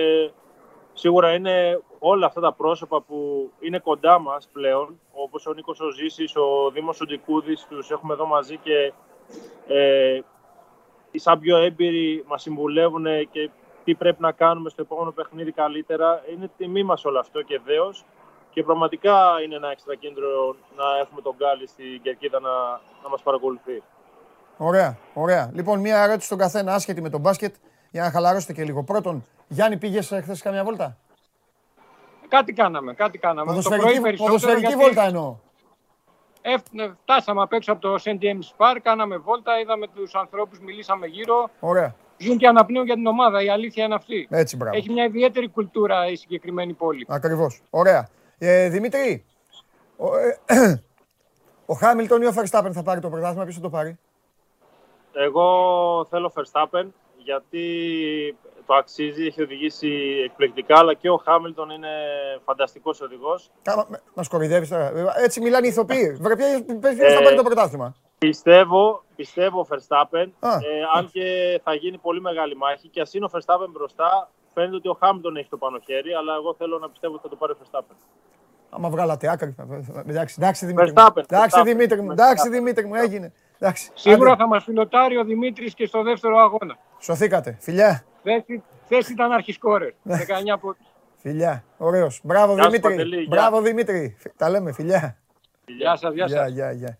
[0.92, 5.90] σίγουρα είναι όλα αυτά τα πρόσωπα που είναι κοντά μας πλέον, όπως ο Νίκος ο
[5.90, 8.92] Ζήσης, ο Δήμος ο Ντικούδης, τους έχουμε εδώ μαζί και
[9.66, 10.20] ε,
[11.10, 13.50] οι σαν πιο έμπειροι μας συμβουλεύουν και
[13.84, 16.22] τι πρέπει να κάνουμε στο επόμενο παιχνίδι καλύτερα.
[16.34, 17.90] Είναι τιμή μας όλο αυτό και δέο.
[17.90, 18.00] Και
[18.50, 20.26] Και πραγματικά είναι ένα έξτρα κίνδυνο
[20.76, 22.50] να έχουμε τον Γκάλι στην κερκίδα να,
[23.02, 23.82] να μας παρακολουθεί.
[24.56, 25.50] Ωραία, ωραία.
[25.54, 27.54] Λοιπόν, μία ερώτηση στον καθένα, άσχετη με τον μπάσκετ,
[27.90, 28.82] για να χαλαρώσετε και λίγο.
[28.82, 30.96] Πρώτον, Γιάννη, πήγες χθες καμιά βόλτα;
[32.28, 33.52] Κάτι κάναμε, κάτι κάναμε.
[33.52, 35.36] Ποδοσφαιρική, ποδοσφαιρική βόλτα εννοώ.
[36.42, 36.54] Ε,
[37.02, 38.18] φτάσαμε απ' έξω από το St.
[38.22, 41.50] James Park, κάναμε βόλτα, είδαμε τους ανθρώπους, μιλήσαμε γύρω.
[41.60, 41.94] Ωραία.
[42.18, 44.28] Ζουν και αναπνέουν για την ομάδα, η αλήθεια είναι αυτή.
[44.30, 44.76] Έτσι, μπράβο.
[44.76, 47.06] Έχει μια ιδιαίτερη κουλτούρα η συγκεκριμένη πόλη.
[47.08, 47.62] Ακριβώς.
[47.70, 48.08] Ωραία.
[48.38, 49.24] Ε, Δημήτρη,
[49.96, 50.38] ο, ε,
[51.72, 53.98] ο Χάμιλτον ή ο Verstappen θα πάρει το πρωτάθλημα, ποιος θα το πάρει;
[55.12, 57.66] Εγώ θέλω Verstappen γιατί
[58.68, 59.88] το αξίζει, έχει οδηγήσει
[60.24, 61.88] εκπληκτικά, αλλά και ο Χάμιλτον είναι
[62.44, 63.50] φανταστικός οδηγός.
[64.14, 64.92] Μα κορυδεύει τώρα.
[65.24, 66.16] Έτσι μιλάνε οι ηθοποιοί.
[66.22, 70.48] Βρε, ποιος θα πάρει το πρωτάθλημα; Πιστεύω, πιστεύω Verstappen, ε,
[70.96, 74.88] αν και θα γίνει πολύ μεγάλη μάχη και ας είναι ο Verstappen μπροστά, φαίνεται ότι
[74.88, 77.52] ο Χάμιλτον έχει το πάνω χέρι, αλλά εγώ θέλω να πιστεύω ότι θα το πάρει
[77.52, 77.96] ο Verstappen.
[78.70, 79.54] Άμα βγάλατε άκρη.
[80.06, 80.92] Εντάξει, εντάξει Δημήτρη.
[81.16, 82.10] Εντάξει, Δημήτρη μου.
[82.10, 83.32] Εντάξει, Δημήτρη μου, έγινε.
[83.58, 83.90] Εντάξει.
[83.94, 86.78] Σίγουρα θα μας φιλοτάρει ο Δημήτρης και στο δεύτερο αγώνα.
[86.98, 87.56] Σωθήκατε.
[87.60, 88.04] Φιλιά.
[88.88, 89.92] Θέση ήταν αρχισκόρερ.
[90.04, 90.76] 19 πόντου.
[91.16, 91.64] Φιλιά.
[91.76, 92.20] Ωραίος.
[92.22, 93.26] Μπράβο Δημήτρη.
[93.28, 94.16] Μπράβο Δημήτρη.
[94.36, 94.72] Τα λέμε.
[94.72, 95.16] Φιλιά.
[95.66, 96.50] Γεια σας, γεια σας.
[96.50, 96.98] Γεια, γεια.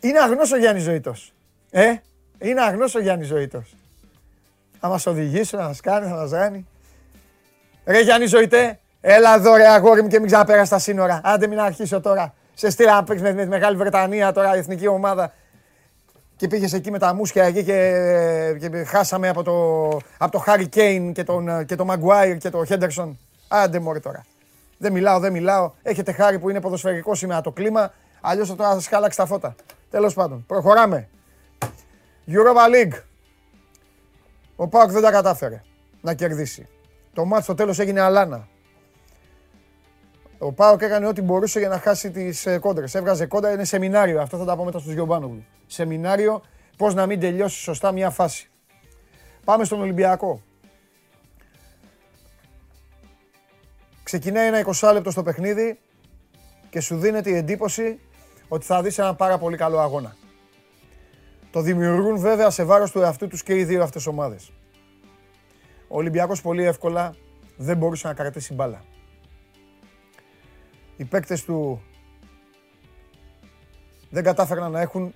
[0.00, 1.32] Είναι αγνός ο Γιάννης Ζωήτος.
[1.70, 1.94] Ε,
[2.38, 3.74] είναι αγνός ο Γιάννης Ζωήτος.
[4.80, 6.66] Θα μας οδηγήσει, θα μας κάνει, θα μας κάνει.
[7.86, 11.20] Ρε Γιάννη Ζωητέ, έλα εδώ ρε αγόρι μου και μην ξαναπέρασε τα σύνορα.
[11.24, 12.34] Άντε μην αρχίσω τώρα.
[12.54, 15.32] Σε στείλα να παίξεις με, με, Μεγάλη Βρετανία τώρα, η εθνική ομάδα.
[16.36, 19.86] Και πήγες εκεί με τα μουσια εκεί και, και χάσαμε από το,
[20.18, 23.10] από το Harry Kane και τον, και το Maguire και το Henderson.
[23.48, 24.24] Άντε μωρέ τώρα.
[24.78, 25.72] Δεν μιλάω, δεν μιλάω.
[25.82, 27.92] Έχετε χάρη που είναι ποδοσφαιρικός σήμερα το κλίμα.
[28.20, 29.54] Αλλιώς θα τώρα σας χάλαξε τα φώτα.
[29.90, 31.08] Τέλος πάντων, προχωράμε.
[32.26, 33.00] Europa League.
[34.56, 35.62] Ο Πάοκ δεν τα κατάφερε
[36.00, 36.68] να κερδίσει.
[37.12, 38.48] Το μάτι στο τέλος έγινε αλάνα.
[40.44, 42.94] Ο Πάοκ έκανε ό,τι μπορούσε για να χάσει τις ε, κόντρες.
[42.94, 44.20] Έβγαζε κόντρα, είναι σεμινάριο.
[44.20, 45.44] Αυτό θα τα πω μετά στους Γιωμπάνογλου.
[45.66, 46.42] Σεμινάριο
[46.76, 48.50] πώς να μην τελειώσει σωστά μια φάση.
[49.44, 50.42] Πάμε στον Ολυμπιακό.
[54.02, 55.78] Ξεκινάει ένα 20 λεπτό στο παιχνίδι
[56.70, 58.00] και σου δίνεται η εντύπωση
[58.48, 60.16] ότι θα δεις ένα πάρα πολύ καλό αγώνα.
[61.50, 64.52] Το δημιουργούν βέβαια σε βάρος του εαυτού τους και οι δύο αυτές ομάδες.
[65.88, 67.14] Ο Ολυμπιακός πολύ εύκολα
[67.56, 68.84] δεν μπορούσε να κρατήσει μπάλα.
[70.96, 71.82] Οι παίκτες του
[74.10, 75.14] δεν κατάφεραν να έχουν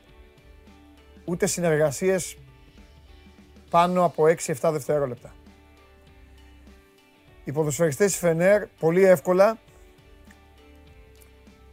[1.24, 2.38] ούτε συνεργασίες
[3.70, 5.34] πάνω από 6-7 δευτερόλεπτα.
[7.44, 9.58] Οι ποδοσφαιριστές Φενέρ πολύ εύκολα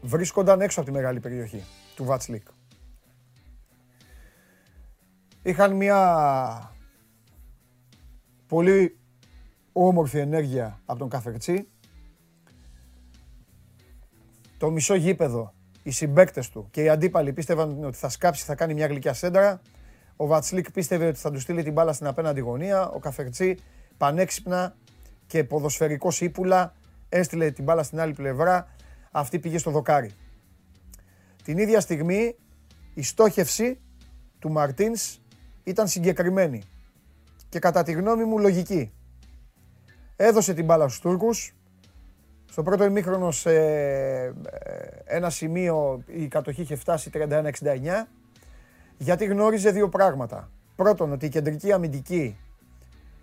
[0.02, 1.64] βρίσκονταν έξω από τη μεγάλη περιοχή
[1.96, 2.48] του Βατσλίκ.
[5.44, 6.76] Είχαν μια
[8.48, 8.98] πολύ
[9.74, 11.68] όμορφη ενέργεια από τον Καφερτσί.
[14.66, 18.74] Το μισό γήπεδο, οι συμπέκτες του και οι αντίπαλοι πίστευαν ότι θα σκάψει, θα κάνει
[18.74, 19.62] μια γλυκιά σέντρα.
[20.16, 22.90] Ο Βατσλίκ πίστευε ότι θα του στείλει την μπάλα στην απέναντι γωνία.
[22.90, 23.58] Ο Καφερτσί
[23.98, 24.76] πανέξυπνα
[25.28, 26.74] και ποδοσφαιρικό ύπουλα
[27.10, 28.68] έστειλε την μπάλα στην άλλη πλευρά.
[29.12, 30.12] Αυτή πήγε στο δοκάρι.
[31.44, 32.36] Την ίδια στιγμή
[32.94, 33.80] η στόχευση
[34.40, 35.18] του Μαρτίνς
[35.64, 36.62] ήταν συγκεκριμένη
[37.50, 38.92] και κατά τη γνώμη μου λογική.
[40.16, 41.56] Έδωσε την μπάλα στους Τούρκους,
[42.56, 44.32] στο πρώτο ημίχρονο σε ε,
[45.06, 47.52] ένα σημείο η κατοχή είχε φτάσει 31-69
[48.98, 50.50] γιατί γνώριζε δύο πράγματα.
[50.76, 52.38] Πρώτον ότι η κεντρική αμυντική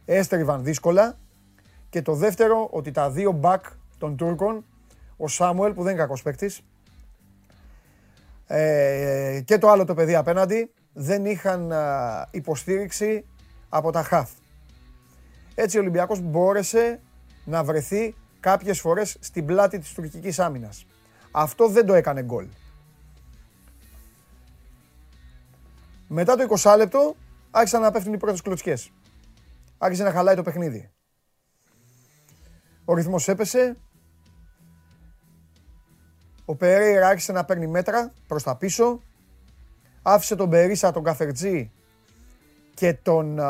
[0.05, 1.19] έστριβαν δύσκολα
[1.91, 3.65] και το δεύτερο ότι τα δύο μπακ
[3.99, 4.65] των Τούρκων,
[5.17, 6.63] ο Σάμουελ που δεν είναι κακός παίκτης,
[8.47, 11.73] ε, και το άλλο το παιδί απέναντι δεν είχαν
[12.31, 13.25] υποστήριξη
[13.69, 14.31] από τα χαφ.
[15.55, 17.01] Έτσι ο Ολυμπιακός μπόρεσε
[17.45, 20.87] να βρεθεί κάποιες φορές στην πλάτη της τουρκικής άμυνας.
[21.31, 22.47] Αυτό δεν το έκανε γκολ.
[26.09, 27.17] Μετά το 20 λεπτό
[27.51, 28.91] άρχισαν να πέφτουν οι πρώτες κλωτσιές.
[29.79, 30.91] Άρχισε να χαλάει το παιχνίδι.
[32.85, 33.77] Ο ρυθμός έπεσε.
[36.45, 39.01] Ο Περέιρα άρχισε να παίρνει μέτρα προς τα πίσω
[40.03, 41.71] άφησε τον Περίσα, τον Καφερτζή
[42.75, 43.41] και τον,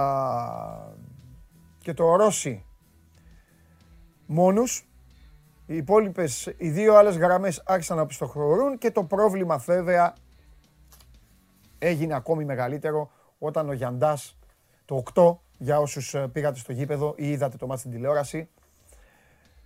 [1.78, 2.64] και τον Ρώση
[4.26, 4.86] μόνους.
[5.66, 10.14] Οι υπόλοιπες, οι δύο άλλες γραμμές άρχισαν να πιστοχωρούν και το πρόβλημα βέβαια
[11.78, 14.38] έγινε ακόμη μεγαλύτερο όταν ο Γιαντάς
[14.84, 18.48] το 8 για όσους ε, πήγατε στο γήπεδο ή είδατε το μάτι στην τηλεόραση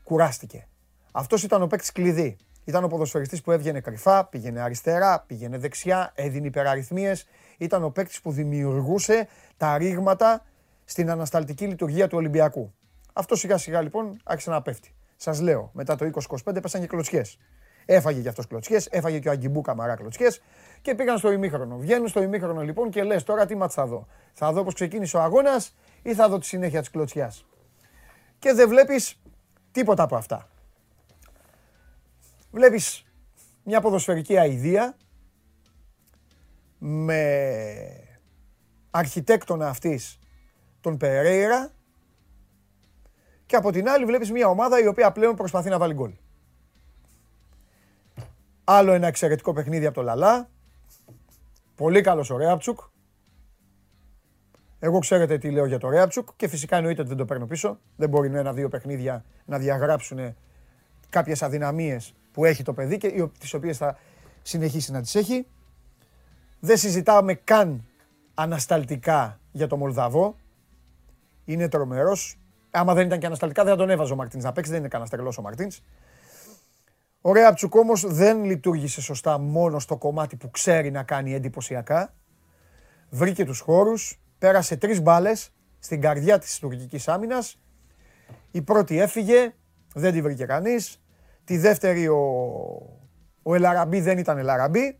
[0.04, 0.68] κουράστηκε.
[1.12, 2.36] Αυτός ήταν ο παίκτης κλειδί.
[2.64, 7.26] Ήταν ο ποδοσφαιριστής που έβγαινε κρυφά, πήγαινε αριστερά, πήγαινε δεξιά, έδινε υπεραριθμίες.
[7.58, 10.44] Ήταν ο παίκτης που δημιουργούσε τα ρήγματα
[10.84, 12.74] στην ανασταλτική λειτουργία του Ολυμπιακού.
[13.18, 14.94] Αυτό σιγά σιγά λοιπόν άρχισε να πέφτει.
[15.16, 16.10] Σας λέω, μετά το
[16.44, 17.38] 20-25 πέσαν και κλωτσιές.
[17.84, 20.42] Έφαγε και αυτός κλωτσιές, έφαγε και ο Αγκιμπού Καμαρά κλωτσιές
[20.82, 21.76] και πήγαν στο ημίχρονο.
[21.76, 24.06] Βγαίνουν στο ημίχρονο λοιπόν και λες τώρα τι μάτς θα δω.
[24.32, 27.46] Θα δω πώς ξεκίνησε ο αγώνας ή θα δω τη συνέχεια της κλωτσιάς.
[28.38, 29.20] Και δεν βλέπεις
[29.72, 30.48] τίποτα από αυτά.
[32.50, 33.04] Βλέπεις
[33.64, 34.96] μια ποδοσφαιρική αηδία
[36.78, 37.30] με
[38.90, 40.18] αρχιτέκτονα αυτής
[40.80, 41.75] τον Περέιρα
[43.46, 46.12] και από την άλλη βλέπεις μια ομάδα η οποία πλέον προσπαθεί να βάλει γκολ.
[48.64, 50.48] Άλλο ένα εξαιρετικό παιχνίδι από το Λαλά.
[51.74, 52.80] Πολύ καλός ο Ρέαπτσουκ.
[54.78, 57.78] Εγώ ξέρετε τι λέω για το Ρέαπτσουκ και φυσικά εννοείται ότι δεν το παίρνω πίσω.
[57.96, 60.34] Δεν μπορεί ένα-δύο παιχνίδια να διαγράψουν
[61.08, 63.98] κάποιες αδυναμίες που έχει το παιδί και τις οποίες θα
[64.42, 65.46] συνεχίσει να τις έχει.
[66.60, 67.84] Δεν συζητάμε καν
[68.34, 70.36] ανασταλτικά για το Μολδαβό.
[71.44, 72.38] Είναι τρομερός.
[72.78, 74.70] Άμα δεν ήταν και ανασταλτικά, δεν θα τον έβαζε ο Μαρτίν να παίξει.
[74.70, 75.70] Δεν είναι κανένας τρελός ο Μαρτίν.
[77.20, 82.14] Ο Ρέαπτσουκ όμω δεν λειτουργήσε σωστά μόνο στο κομμάτι που ξέρει να κάνει εντυπωσιακά.
[83.10, 87.58] Βρήκε τους χώρους, πέρασε τρεις μπάλες στην καρδιά της τουρκικής άμυνας.
[88.50, 89.54] Η πρώτη έφυγε,
[89.94, 91.02] δεν τη βρήκε κανείς.
[91.44, 92.18] Τη δεύτερη ο,
[93.42, 94.98] ο Ελαραμπή δεν ήταν Ελαραμπή.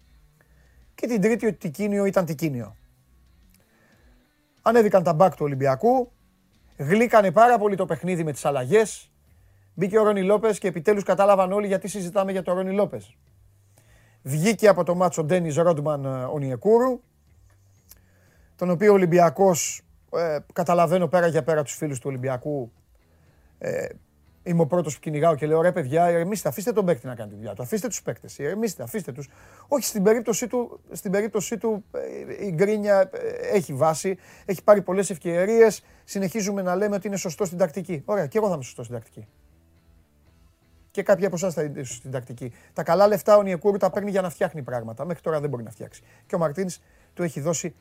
[0.95, 2.77] Και την τρίτη ο Τικίνιο ήταν Τικίνιο.
[4.63, 6.13] Ανέβηκαν τα μπακ του Ολυμπιακού.
[6.77, 9.11] Γλύκανε πάρα πολύ το παιχνίδι με τις αλλαγές.
[9.75, 13.17] Μπήκε ο Ρόνι Λόπες και επιτέλους κατάλαβαν όλοι γιατί συζητάμε για τον Ρόνι Λόπες.
[14.23, 17.01] Βγήκε από το μάτσο Ντένις Ρόντμαν ε, Ονιεκούρου,
[18.57, 22.73] τον οποίο ο Ολυμπιακός, ε, καταλαβαίνω πέρα για πέρα τους φίλους του Ολυμπιακού,
[23.59, 23.89] ε,
[24.47, 27.31] Είμαι ο πρώτος που κυνηγάω και λέω ρε παιδιά, ηρεμήστε, αφήστε τον παίκτη να κάνει
[27.31, 27.63] τη δουλειά του.
[27.63, 29.29] Αφήστε τους παίκτες, ηρεμήστε, αφήστε τους.
[29.69, 34.83] Όχι, στην περίπτωσή του, στην περίπτωσή του ε, η γκρίνια ε, έχει βάση, έχει πάρει
[34.83, 35.85] πολλές ευκαιρίες.
[36.05, 38.03] Συνεχίζουμε να λέμε ότι είναι σωστό στην τακτική.
[38.05, 39.27] Ωραία, και εγώ θα είμαι σωστό στην τακτική.
[40.91, 42.53] Και κάποιοι από εσάς θα είναι στην τακτική.
[42.73, 45.05] Τα καλά λεφτά ο Νιεκούρου τα παίρνει για να φτιάχνει πράγματα.
[45.05, 46.03] Μέχρι τώρα δεν μπορεί να φτιάξει.
[46.27, 46.79] Και ο Μαρτίνς
[47.15, 47.75] του έχει δώσει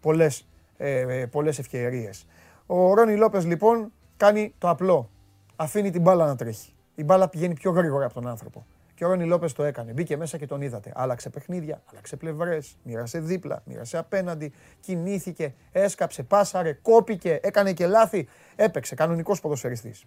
[0.00, 2.26] πολλές ε, πολλές ευκαιρίες.
[2.66, 5.10] Ο Ρόνι Λόπες λοιπόν κάνει το απλό
[5.56, 6.72] αφήνει την μπάλα να τρέχει.
[6.94, 8.66] Η μπάλα πηγαίνει πιο γρήγορα από τον άνθρωπο.
[8.94, 9.92] Και ο Ρόνι Λόπες το έκανε.
[9.92, 10.92] Μπήκε μέσα και τον είδατε.
[10.94, 18.28] Άλλαξε παιχνίδια, άλλαξε πλευρές, μοίρασε δίπλα, μοίρασε απέναντι, κινήθηκε, έσκαψε, πάσαρε, κόπηκε, έκανε και λάθη.
[18.56, 18.94] Έπαιξε.
[18.94, 20.04] Κανονικός ποδοσφαιριστής.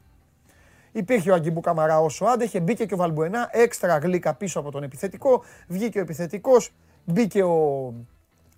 [0.92, 4.84] Υπήρχε ο Αγκιμπού Καμαρά όσο άντεχε, μπήκε και ο Βαλμπουενά, έξτρα γλύκα πίσω από τον
[4.84, 6.72] επιθετικό, βγήκε ο επιθετικός,
[7.06, 7.94] μπήκε ο,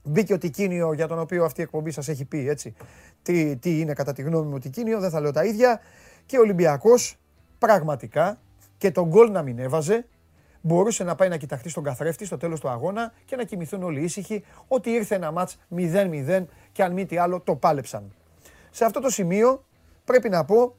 [0.03, 2.73] μπήκε ο Τικίνιο για τον οποίο αυτή η εκπομπή σας έχει πει έτσι.
[3.21, 5.79] Τι, τι είναι κατά τη γνώμη μου ο Τικίνιο, δεν θα λέω τα ίδια
[6.27, 7.17] και ο Ολυμπιακός
[7.57, 8.39] πραγματικά
[8.77, 10.05] και τον γκολ να μην έβαζε,
[10.61, 14.01] μπορούσε να πάει να κοιταχτεί στον καθρέφτη στο τέλος του αγώνα και να κοιμηθούν όλοι
[14.01, 18.13] ήσυχοι ότι ήρθε ένα μάτς 0-0 και αν μη τι άλλο το πάλεψαν.
[18.71, 19.65] Σε αυτό το σημείο
[20.05, 20.75] πρέπει να πω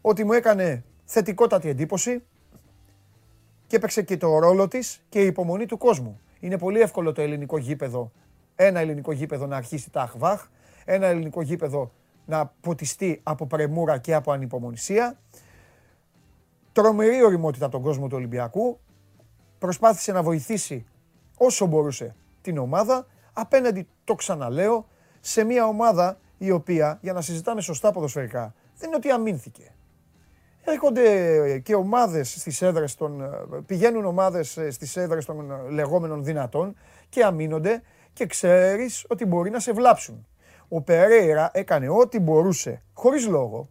[0.00, 2.22] ότι μου έκανε θετικότατη εντύπωση
[3.66, 6.20] και έπαιξε και το ρόλο της και η υπομονή του κόσμου.
[6.40, 8.12] Είναι πολύ εύκολο το ελληνικό γήπεδο,
[8.56, 10.46] ένα ελληνικό γήπεδο να αρχίσει τα αχβάχ,
[10.84, 11.92] ένα ελληνικό γήπεδο
[12.24, 15.18] να ποτιστεί από πρεμούρα και από ανυπομονησία.
[16.72, 18.80] Τρομερή οριμότητα από τον κόσμο του Ολυμπιακού.
[19.58, 20.86] Προσπάθησε να βοηθήσει
[21.36, 23.06] όσο μπορούσε την ομάδα.
[23.32, 24.86] Απέναντι, το ξαναλέω,
[25.20, 29.74] σε μια ομάδα η οποία, για να συζητάμε σωστά ποδοσφαιρικά, δεν είναι ότι αμήνθηκε.
[30.64, 33.22] Έρχονται και ομάδες στις έδρες των,
[33.66, 36.76] πηγαίνουν ομάδες στις έδρες των λεγόμενων δυνατών
[37.08, 40.26] και αμύνονται και ξέρεις ότι μπορεί να σε βλάψουν
[40.68, 43.68] ο Περέιρα έκανε ό,τι μπορούσε, χωρίς λόγο.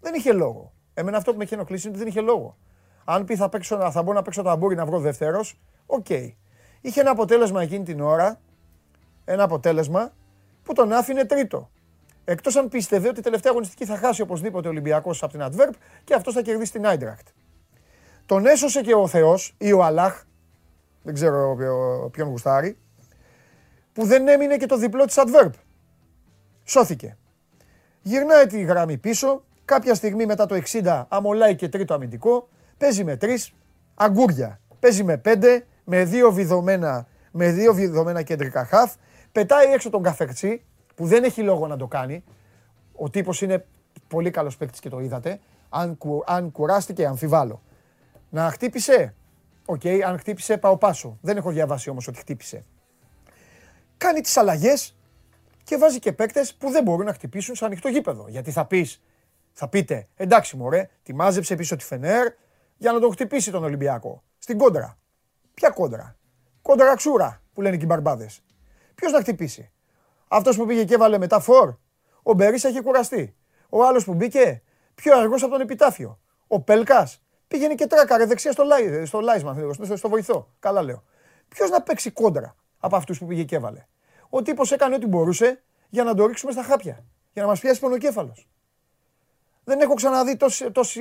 [0.00, 0.72] Δεν είχε λόγο.
[0.94, 2.56] Εμένα αυτό που με είχε ενοχλήσει είναι ότι δεν είχε λόγο.
[3.04, 6.06] Αν πει θα, παίξω, θα μπορώ να παίξω ταμπούρι να βρω δεύτερος, ok.
[6.08, 6.32] Okay.
[6.80, 8.40] Είχε ένα αποτέλεσμα εκείνη την ώρα,
[9.24, 10.12] ένα αποτέλεσμα
[10.62, 11.70] που τον άφηνε τρίτο.
[12.24, 15.72] Εκτός αν πίστευε ότι η τελευταία αγωνιστική θα χάσει οπωσδήποτε ο Ολυμπιακός από την Αντβέρπ
[16.04, 17.28] και αυτός θα κερδίσει την Άιντραχτ.
[18.26, 20.22] Τον έσωσε και ο Θεός ή ο Αλάχ,
[21.02, 21.56] δεν ξέρω
[22.12, 22.78] ποιον γουστάρει,
[23.92, 25.50] που δεν έμεινε και το διπλό της Adverb.
[26.64, 27.16] Σώθηκε.
[28.02, 29.42] Γυρνάει τη γραμμή πίσω.
[29.64, 32.48] Κάποια στιγμή μετά το 60 αμολάει και τρίτο αμυντικό.
[32.78, 33.52] Παίζει με τρεις.
[33.94, 34.60] Αγκούρια.
[34.80, 35.66] Παίζει με πέντε.
[35.84, 38.94] Με δύο βιδωμένα, με δύο βιδωμένα κεντρικά χαφ.
[39.32, 42.24] Πετάει έξω τον Καφερτσί που δεν έχει λόγο να το κάνει.
[42.92, 43.66] Ο τύπος είναι
[44.08, 45.40] πολύ καλός παίκτης και το είδατε.
[45.68, 47.62] Αν, αν κουράστηκε, αμφιβάλλω.
[48.30, 49.14] Να χτύπησε;
[49.64, 51.18] Ok, okay, αν χτύπησε πάω πάσο.
[51.20, 52.64] Δεν έχω διαβάσει όμως ότι χτύπησε.
[53.96, 54.96] Κάνει τις αλλαγές
[55.64, 58.28] και βάζει και παίκτες που δεν μπορούν να χτυπήσουν σε ανοιχτό γήπεδο.
[58.28, 59.02] Γιατί θα πεις,
[59.52, 62.32] θα πείτε, εντάξει μωρέ, τη μάζεψε πίσω τη Φενέρ
[62.76, 64.22] για να τον χτυπήσει τον Ολυμπιακό.
[64.38, 64.98] Στην κόντρα.
[65.54, 66.16] Ποια κόντρα;
[66.62, 68.42] Κόντρα ξούρα που λένε και οι μπαρμπάδες.
[68.94, 69.70] Ποιος να χτυπήσει;
[70.28, 71.74] Αυτός που πήγε και έβαλε μετά φορ.
[72.22, 73.36] Ο Μπερίσα είχε κουραστεί.
[73.68, 74.62] Ο άλλος που μπήκε
[74.94, 76.18] πιο αργός από τον επιτάφιο.
[76.46, 80.48] Ο Πέλκας πήγαινε και τράκαρε δεξιά στο, Λάι, στο Λάισμαν, στο, στο βοηθό.
[80.58, 81.02] Καλά λέω.
[81.48, 83.86] Ποιος να παίξει κόντρα από αυτούς που πήγε και έβαλε;
[84.34, 87.04] Ο τύπος έκανε ό,τι μπορούσε για να το ρίξουμε στα χάπια.
[87.32, 88.48] Για να μας πιάσει πονοκέφαλος.
[89.64, 91.00] Δεν έχω ξαναδεί τόσο, τόσο,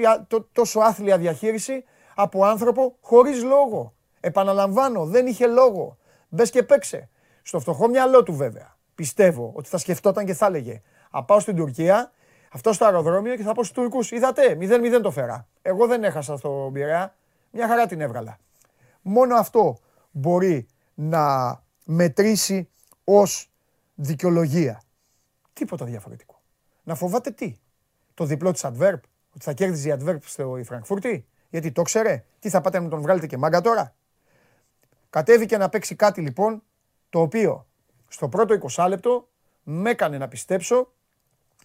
[0.51, 1.83] τόσο άθλια διαχείριση
[2.15, 3.93] από άνθρωπο χωρίς λόγο.
[4.19, 5.97] Επαναλαμβάνω, δεν είχε λόγο.
[6.29, 7.09] Μπες και παίξε.
[7.41, 8.77] Στο φτωχό μυαλό του βέβαια.
[8.95, 12.11] Πιστεύω ότι θα σκεφτόταν και θα έλεγε Α πάω στην Τουρκία,
[12.51, 15.47] αυτό στο αεροδρόμιο και θα πω στους Τούρκους: Είδατε, 0-0 το φέρα.
[15.61, 17.15] Εγώ δεν έχασα στο Πειραιά.
[17.51, 18.37] Μια χαρά την έβγαλα.
[19.01, 19.77] Μόνο αυτό
[20.11, 22.70] μπορεί να μετρήσει
[23.19, 23.51] ως
[23.95, 24.81] δικαιολογία.
[25.53, 26.41] Τίποτα διαφορετικό.
[26.83, 27.55] Να φοβάται τι;
[28.13, 28.99] Το διπλό της Adverb.
[29.33, 33.01] Ότι θα κέρδιζε η Adverb στο Φραγκφούρτη; Γιατί το ξέρε; Τι θα πάτε να τον
[33.01, 33.95] βγάλετε και μάγκα τώρα;
[35.09, 36.63] Κατέβηκε να παίξει κάτι λοιπόν
[37.09, 37.67] το οποίο
[38.07, 39.29] στο πρώτο 20 λεπτό
[39.63, 40.91] με έκανε να πιστέψω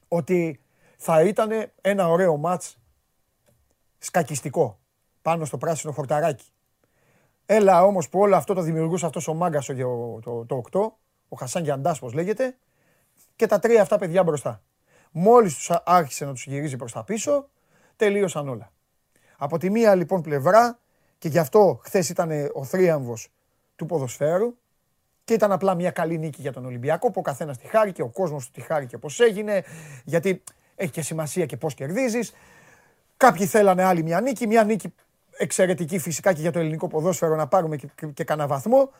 [0.08, 0.60] ότι
[0.96, 2.78] θα ήταν ένα ωραίο μάτς
[3.98, 4.78] σκακιστικό
[5.22, 6.50] πάνω στο πράσινο χορταράκι.
[7.46, 11.36] Έλα όμως που όλο αυτό το δημιουργούσε αυτός ο μάγκας το, το, το 8, ο
[11.36, 12.56] Χασάν Γιαντάς πως λέγεται,
[13.36, 14.62] και τα τρία αυτά παιδιά μπροστά.
[15.10, 17.48] Μόλις τους άρχισε να τους γυρίζει προς τα πίσω,
[17.96, 18.72] τελείωσαν όλα.
[19.36, 20.78] Από τη μία λοιπόν πλευρά,
[21.18, 23.28] και γι' αυτό χθες ήταν ο θρίαμβος
[23.76, 24.56] του ποδοσφαίρου,
[25.24, 28.08] και ήταν απλά μια καλή νίκη για τον Ολυμπιακό, που ο καθένας τη χάρηκε, ο
[28.08, 29.64] κόσμος του τη χάρηκε πώς έγινε,
[30.04, 30.42] γιατί
[30.74, 32.32] έχει και σημασία και πώς κερδίζεις.
[33.16, 34.94] Κάποιοι θέλανε άλλη μια νίκη, μια νίκη
[35.38, 38.90] εξαιρετική φυσικά και για το ελληνικό ποδόσφαιρο να πάρουμε και, και, και κανένα βαθμό.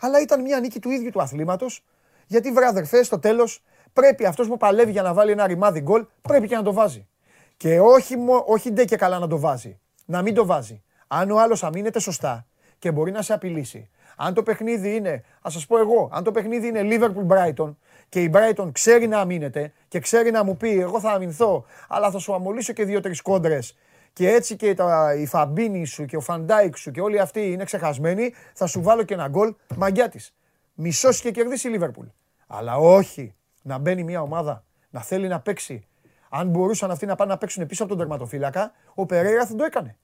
[0.00, 1.84] Αλλά ήταν μια νίκη του ίδιου του αθλήματος.
[2.26, 6.48] Γιατί βράδερφε, στο τέλος πρέπει αυτός που παλεύει για να βάλει ένα ρημάδι γκολ, πρέπει
[6.48, 7.08] και να το βάζει.
[7.56, 8.14] Και όχι,
[8.46, 9.80] όχι ντε και καλά να το βάζει.
[10.04, 10.82] Να μην το βάζει.
[11.06, 12.46] Αν ο άλλος αμύνεται σωστά
[12.78, 13.90] και μπορεί να σε απειλήσει.
[14.16, 17.74] Αν το παιχνίδι είναι, ας σας πω εγώ, αν το παιχνίδι είναι Liverpool Brighton
[18.08, 22.10] και η Brighton ξέρει να αμύνεται και ξέρει να μου πει, εγώ θα αμυνθώ, αλλά
[22.10, 23.76] θα σου αμολύσω και δύο-τρεις κόντρες
[24.12, 27.52] και έτσι και τα, η Φαμπίνιο σου και ο Φαν Ντάικ σου και όλοι αυτοί
[27.52, 30.34] είναι ξεχασμένοι, θα σου βάλω και ένα γκολ μαγκιά της.
[30.74, 32.06] Μισώσει και κερδίσει η Λίβερπουλ.
[32.46, 35.88] Αλλά όχι να μπαίνει μια ομάδα να θέλει να παίξει.
[36.28, 39.64] Αν μπορούσαν αυτοί να πάνε να παίξουν πίσω από τον τερματοφύλακα, ο Περέιρα δεν το
[39.64, 39.96] έκανε.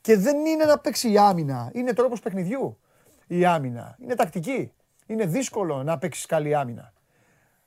[0.00, 2.78] Και δεν είναι να παίξει η άμυνα, είναι τρόπος παιχνιδιού
[3.26, 3.96] η άμυνα.
[4.00, 4.72] Είναι τακτική.
[5.06, 6.92] Είναι δύσκολο να παίξεις καλή άμυνα.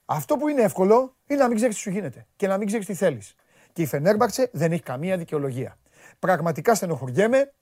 [0.05, 2.85] Αυτό που είναι εύκολο είναι να μην ξέρεις τι σου γίνεται και να μην ξέρεις
[2.85, 3.35] τι θέλεις.
[3.75, 5.77] Και η Φενέρμπαξε δεν έχει καμία δικαιολογία.
[6.19, 7.53] Πραγματικά στενοχωριέμαι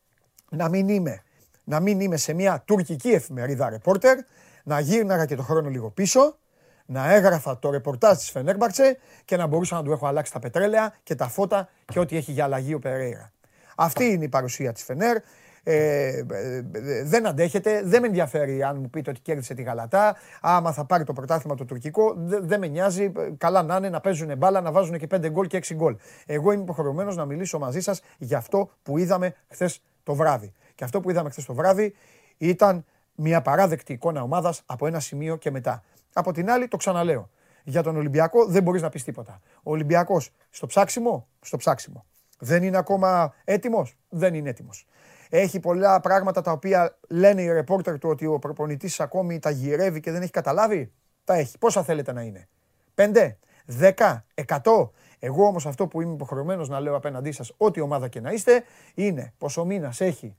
[0.50, 1.24] να μην είμαι,
[1.64, 4.18] να μην είμαι σε μια τουρκική εφημερίδα ρεπόρτερ,
[4.64, 6.38] να γύρναγα και το χρόνο λίγο πίσω,
[6.86, 10.94] να έγραφα το ρεπορτάζ της Φενέρμπαξε και να μπορούσα να του έχω αλλάξει τα πετρέλαια
[11.04, 13.32] και τα φώτα και ό,τι έχει για αλλαγή ο Περέιρα.
[13.76, 15.18] Αυτή είναι η παρουσία της Φενέρ.
[15.66, 16.62] Ε, ε,
[17.04, 21.04] δεν αντέχεται, δεν με ενδιαφέρει αν μου πείτε ότι κέρδισε τη Γαλατά, άμα θα πάρει
[21.04, 24.98] το πρωτάθλημα το τουρκικό, δεν με νοιάζει, καλά να είναι, να παίζουν μπάλα, να βάζουν
[24.98, 25.96] και 5 γκολ και 6 γκολ.
[26.26, 30.54] Εγώ είμαι υποχρεωμένος να μιλήσω μαζί σας για αυτό που είδαμε χθες το βράδυ.
[30.76, 31.96] Και αυτό που είδαμε χθες το βράδυ
[32.38, 35.84] ήταν μια παράδεκτη εικόνα ομάδας από ένα σημείο και μετά.
[36.14, 37.30] Από την άλλη, το ξαναλέω.
[37.64, 39.42] Για τον Ολυμπιακό δεν μπορείς να πεις τίποτα.
[39.64, 42.06] Ο Ολυμπιακός στο ψάξιμο, στο ψάξιμο.
[42.40, 44.88] Δεν είναι ακόμα έτοιμος, δεν είναι έτοιμος.
[45.36, 50.00] Έχει πολλά πράγματα τα οποία λένε οι ρεπόρτερ του ότι ο προπονητής ακόμη τα γυρεύει
[50.00, 50.92] και δεν έχει καταλάβει.
[51.24, 51.58] Τα έχει.
[51.58, 52.48] Πόσα θέλετε να είναι;
[52.94, 58.08] Πέντε, δέκα, εκατό; Εγώ όμως αυτό που είμαι υποχρεωμένος να λέω απέναντί σας, ό,τι ομάδα
[58.08, 60.36] και να είστε, είναι πω ο μήνας έχει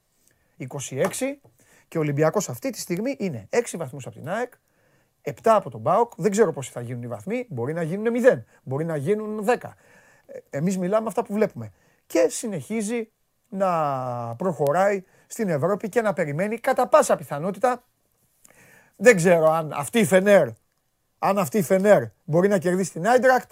[0.59, 1.39] 26
[1.89, 4.53] και ο Ολυμπιακός αυτή τη στιγμή είναι 6 βαθμούς από την ΑΕΚ,
[5.23, 6.13] 7 από τον ΠΑΟΚ.
[6.17, 7.47] Δεν ξέρω πόσοι θα γίνουν οι βαθμοί.
[7.49, 9.75] Μπορεί να γίνουν 0, μπορεί να γίνουν 10.
[10.51, 11.73] Εμείς μιλάμε αυτά που βλέπουμε.
[12.07, 13.09] Και συνεχίζει
[13.55, 17.83] να προχωράει στην Ευρώπη και να περιμένει κατά πάσα πιθανότητα.
[18.97, 20.49] Δεν ξέρω αν αυτή η Φενέρ,
[21.19, 23.51] αν αυτή η Φενέρ μπορεί να κερδίσει την Άιντρακτ,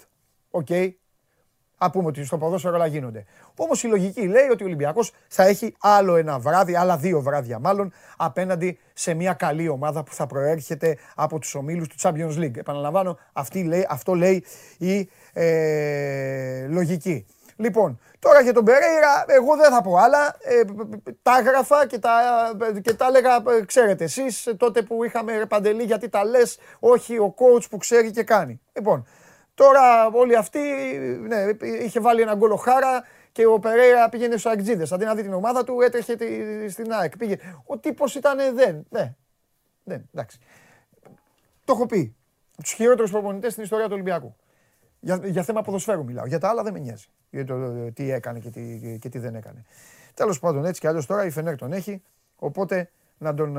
[0.49, 0.65] ok.
[0.69, 0.91] Okay.
[1.77, 3.25] Α πούμε ότι στο ποδόσφαιρο όλα γίνονται.
[3.55, 7.59] Όμως η λογική λέει ότι ο Ολυμπιακός θα έχει άλλο ένα βράδυ, άλλα δύο βράδια
[7.59, 12.57] μάλλον, απέναντι σε μια καλή ομάδα που θα προέρχεται από τους ομίλους του Champions League.
[12.57, 14.45] Επαναλαμβάνω, αυτή λέει, αυτό λέει
[14.77, 17.25] η ε, λογική.
[17.55, 20.35] Λοιπόν, τώρα για τον Περέιρα, εγώ δεν θα πω άλλα.
[20.39, 20.61] Ε,
[21.21, 22.11] τα έγραφα και τα,
[22.81, 27.33] και τα έλεγα, ε, ξέρετε εσείς, τότε που είχαμε Παντελή γιατί τα λες, όχι ο
[27.37, 28.61] coach που ξέρει και κάνει.
[28.73, 29.07] Λοιπόν,
[29.53, 30.59] τώρα όλοι αυτοί,
[31.27, 34.91] ναι, είχε βάλει ένα γκολο χάρα και ο Περέιρα πήγαινε στους Αγκτζίδες.
[34.91, 36.17] Αντί να δει την ομάδα του, έτρεχε
[36.69, 37.17] στην ΑΕΚ.
[37.17, 37.37] Πήγε.
[37.65, 39.15] Ο τύπος ήταν δεν, ναι,
[39.83, 40.39] δεν, εντάξει.
[41.65, 42.15] Το έχω πει.
[42.61, 44.35] Τους χειρότερους προπονητές στην ιστορία του Ολυμπιακού.
[45.03, 46.25] Για, για θέμα ποδοσφαίρου μιλάω.
[46.25, 47.07] Για τα άλλα δεν με νοιάζει.
[47.29, 49.65] Για το τι έκανε και τι, και τι δεν έκανε.
[50.13, 52.03] Τέλος πάντων, έτσι κι αλλιώς τώρα η Φενέρ τον έχει.
[52.35, 53.51] Οπότε να τον,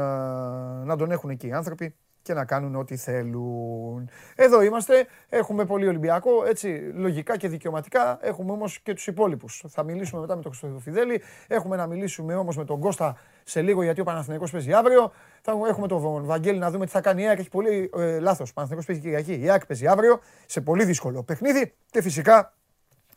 [0.84, 4.08] να τον έχουν εκεί οι άνθρωποι και να κάνουν ό,τι θέλουν.
[4.34, 9.64] Εδώ είμαστε, έχουμε πολύ Ολυμπιακό, έτσι λογικά και δικαιωματικά, έχουμε όμως και τους υπόλοιπους.
[9.68, 13.82] Θα μιλήσουμε μετά με τον Χρυστοφιδέλη, έχουμε να μιλήσουμε όμως με τον Κώστα σε λίγο
[13.82, 15.12] γιατί ο Παναθηναϊκός παίζει αύριο.
[15.40, 18.50] Θα έχουμε τον Βαγγέλη να δούμε τι θα κάνει η ΑΕΚ, έχει πολύ ε, λάθος.
[18.50, 22.54] Ο Παναθηναϊκός παίζει Κυριακή, η ΑΕΚ παίζει αύριο σε πολύ δύσκολο παιχνίδι και φυσικά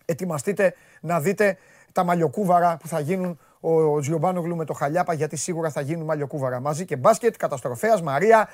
[0.06, 1.58] ετοιμαστείτε να δείτε
[1.92, 6.60] τα μαλλιοκούβαρα που θα γίνουν ο Τζιομπάνογλου με το Χαλιάπα, γιατί σίγουρα θα γίνουν μαλλιοκούβαρα
[6.60, 8.50] μαζί και μπάσκετ, καταστροφέας, Μαρία,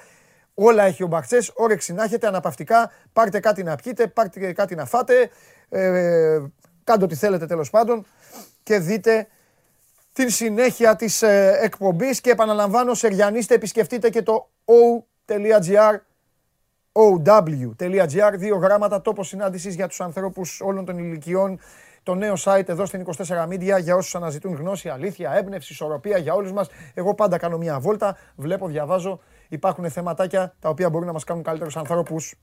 [0.54, 1.52] Όλα έχει ο Μπαχτσές.
[1.56, 2.92] Όρεξη να έχετε αναπαυτικά.
[3.14, 5.30] Πάρτε κάτι να πιείτε, πάρτε κάτι να φάτε.
[5.70, 6.40] Ε,
[6.84, 8.06] κάντε ό,τι θέλετε τέλος πάντων
[8.64, 9.28] και δείτε
[10.14, 15.96] την συνέχεια της ε, εκπομπής και επαναλαμβάνω σεριανίστε επισκεφτείτε και το o.gr
[16.92, 21.60] ow.gr δύο γράμματα τόπος συνάντησης για τους ανθρώπους όλων των ηλικιών
[22.04, 26.34] το νέο site εδώ στην 24 Media για όσους αναζητούν γνώση, αλήθεια, έμπνευση, ισορροπία για
[26.34, 26.68] όλους μας.
[26.94, 31.44] Εγώ πάντα κάνω μια βόλτα, βλέπω, διαβάζω υπάρχουν θεματάκια τα οποία μπορούν να μας κάνουν
[31.44, 32.36] καλύτερους ανθρώπους.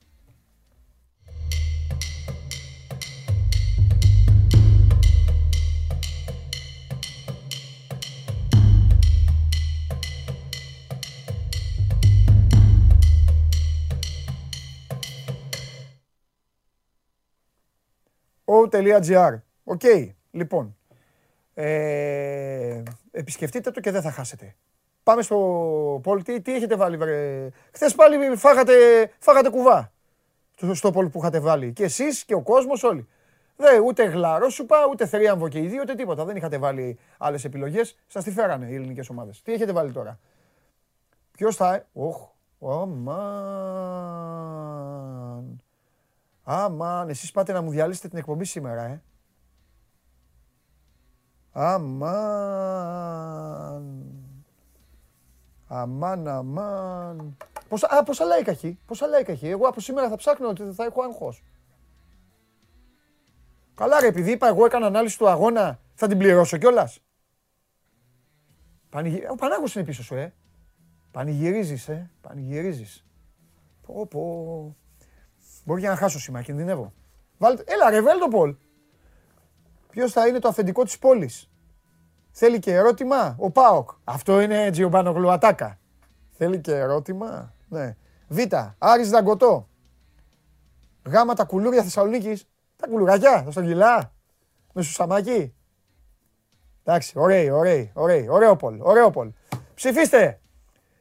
[18.51, 19.39] o.gr.
[19.63, 19.81] Ok,
[20.31, 20.75] λοιπόν.
[21.53, 24.55] Ε, επισκεφτείτε το και δεν θα χάσετε.
[25.03, 25.37] Πάμε στο
[26.03, 26.23] Πολ.
[26.23, 28.73] Τι, τι έχετε βάλει, βρε; Χθες πάλι φάγατε,
[29.19, 29.91] φάγατε κουβά
[30.55, 31.73] στο, στο Πολ που είχατε βάλει.
[31.73, 33.07] Και εσείς και ο κόσμος όλοι.
[33.55, 36.25] Δε, ούτε γλαρό σου πά, ούτε θρίαμβο και οι δύο, ούτε τίποτα.
[36.25, 37.97] Δεν είχατε βάλει άλλες επιλογές.
[38.07, 39.41] Σας τη φέρανε οι ελληνικές ομάδες.
[39.41, 40.19] Τι έχετε βάλει τώρα;
[41.31, 41.85] Ποιος θα.
[41.93, 42.29] Οχ.
[42.63, 44.11] Αμάν.
[46.43, 47.09] Αμάν.
[47.09, 49.01] Εσείς πάτε να μου διαλύσετε την εκπομπή σήμερα, ε.
[51.51, 52.01] Αμάν.
[55.67, 57.37] Αμάν, αμάν.
[57.69, 59.47] Πόσα, α, πόσα like έχει, πόσα like έχει.
[59.47, 61.43] Εγώ από σήμερα θα ψάχνω ότι θα έχω άγχος.
[63.75, 66.99] Καλά ρε, επειδή είπα εγώ έκανα ανάλυση του αγώνα, θα την πληρώσω κιόλας.
[68.89, 69.27] Πανηγυ...
[69.31, 70.33] Ο Πανάγος είναι πίσω σου, ε.
[71.11, 72.11] Πανηγυρίζεις, ε.
[72.21, 73.05] Πανηγυρίζεις.
[73.81, 74.75] Πω, πω.
[75.63, 76.93] Μπορεί να χάσω σήμερα, κινδυνεύω.
[77.37, 77.63] Βάλτε...
[77.67, 78.55] Έλα ρε, το Πολ.
[79.89, 81.49] Ποιος θα είναι το αφεντικό της πόλης;
[82.31, 83.89] Θέλει και ερώτημα ο Πάοκ.
[84.03, 85.79] Αυτό είναι Τζιομπάνο Γλουατάκα.
[86.31, 87.53] Θέλει και ερώτημα.
[87.67, 87.95] Ναι.
[88.27, 88.37] Β.
[88.77, 89.67] Άρης Δαγκωτό.
[91.07, 91.13] Γ.
[91.35, 92.47] Τα κουλούρια Θεσσαλονίκης.
[92.75, 94.13] Τα κουλουρακιά, τα στρογγυλά.
[94.73, 95.53] Με σουσαμάκι.
[96.83, 98.27] Εντάξει, ωραίοι, ωραίοι, ωραίοι.
[98.29, 99.31] Ωραίο Πολ, ωραίο Πολ.
[99.73, 100.39] Ψηφίστε.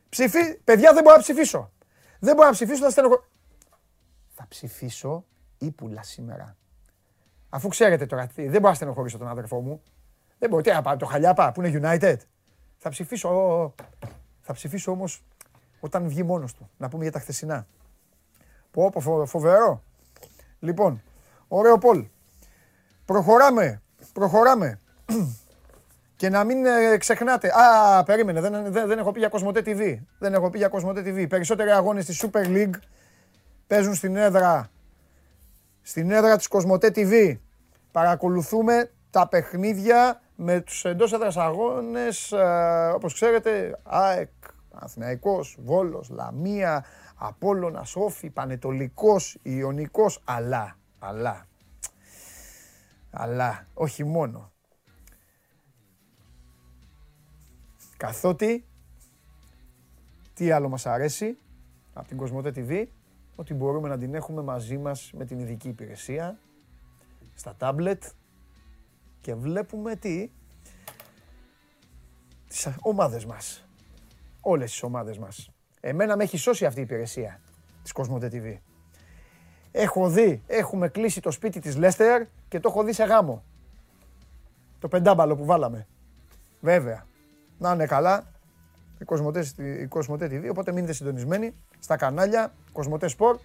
[0.09, 0.55] Ψηφί...
[0.55, 1.73] Παιδιά δεν μπορώ να ψηφίσω.
[2.19, 3.25] Δεν μπορώ να ψηφίσω, θα στενοχω...
[4.51, 5.25] Θα ψηφίσω
[5.59, 6.57] ύπουλα σήμερα.
[7.49, 9.83] Αφού ξέρετε τώρα, δεν μπορώ να στενοχωρήσω τον αδερφό μου.
[10.39, 12.17] Δεν μπορεί να πάει το Χαλιάπα που είναι United.
[12.77, 13.75] Θα ψηφίσω,
[14.41, 15.25] θα ψηφίσω όμως
[15.81, 16.71] όταν βγει μόνος του.
[16.77, 17.67] Να πούμε για τα χθεσινά.
[18.71, 19.83] Πω, πω φοβερό.
[20.59, 21.03] Λοιπόν,
[21.49, 22.07] ωραίο Πολ.
[23.05, 23.83] Προχωράμε,
[24.13, 24.81] προχωράμε.
[26.17, 27.49] Και να μην ε, ξεχνάτε.
[27.49, 29.99] Α, περίμενε, δεν, δεν, δεν έχω πει για Κοσμοτέ TV.
[30.19, 31.29] Δεν έχω πει για Κοσμοτέ TV.
[31.29, 32.75] Περισσότεροι αγώνες στη Super League
[33.71, 34.71] παίζουν στην έδρα,
[35.83, 37.39] στην έδρα της Κοσμοτέ TV.
[37.93, 44.31] Παρακολουθούμε τα παιχνίδια με τους εντός έδρας αγώνες, ε, όπως ξέρετε, ΑΕΚ,
[44.71, 51.47] Αθηναϊκός, Βόλος, Λαμία, Απόλλωνας, Όφη, Πανετολικός, Ιωνικός, αλλά, αλλά,
[53.11, 54.53] αλλά, όχι μόνο.
[57.97, 58.67] Καθότι,
[60.35, 61.39] τι άλλο μας αρέσει
[61.93, 62.87] από την Κοσμοτέ TV,
[63.41, 66.39] ότι μπορούμε να την έχουμε μαζί μας με την ειδική υπηρεσία,
[67.35, 68.03] στα τάμπλετ,
[69.21, 70.31] και βλέπουμε τι,
[72.49, 73.69] τις ομάδες μας.
[74.41, 75.51] Όλες τις ομάδες μας.
[75.81, 77.41] Εμένα με έχει σώσει αυτή η υπηρεσία
[77.83, 78.57] της Cosmote TV.
[79.73, 83.45] Έχω δει, έχουμε κλείσει το σπίτι της Λέστερ και το έχω δει σε γάμο.
[84.79, 85.87] Το πεντάμπαλο που βάλαμε.
[86.61, 87.07] Βέβαια.
[87.59, 88.30] Να είναι καλά.
[89.01, 93.39] Η Cosmote, η Cosmote TV, οπότε μείνετε συντονισμένοι στα κανάλια Cosmote Sport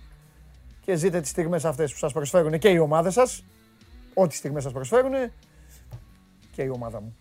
[0.82, 3.44] και ζείτε τις στιγμές αυτές που σας προσφέρουν και οι ομάδες σας.
[4.14, 5.14] Ό,τι στιγμές σας προσφέρουν
[6.52, 7.16] και η ομάδα μου.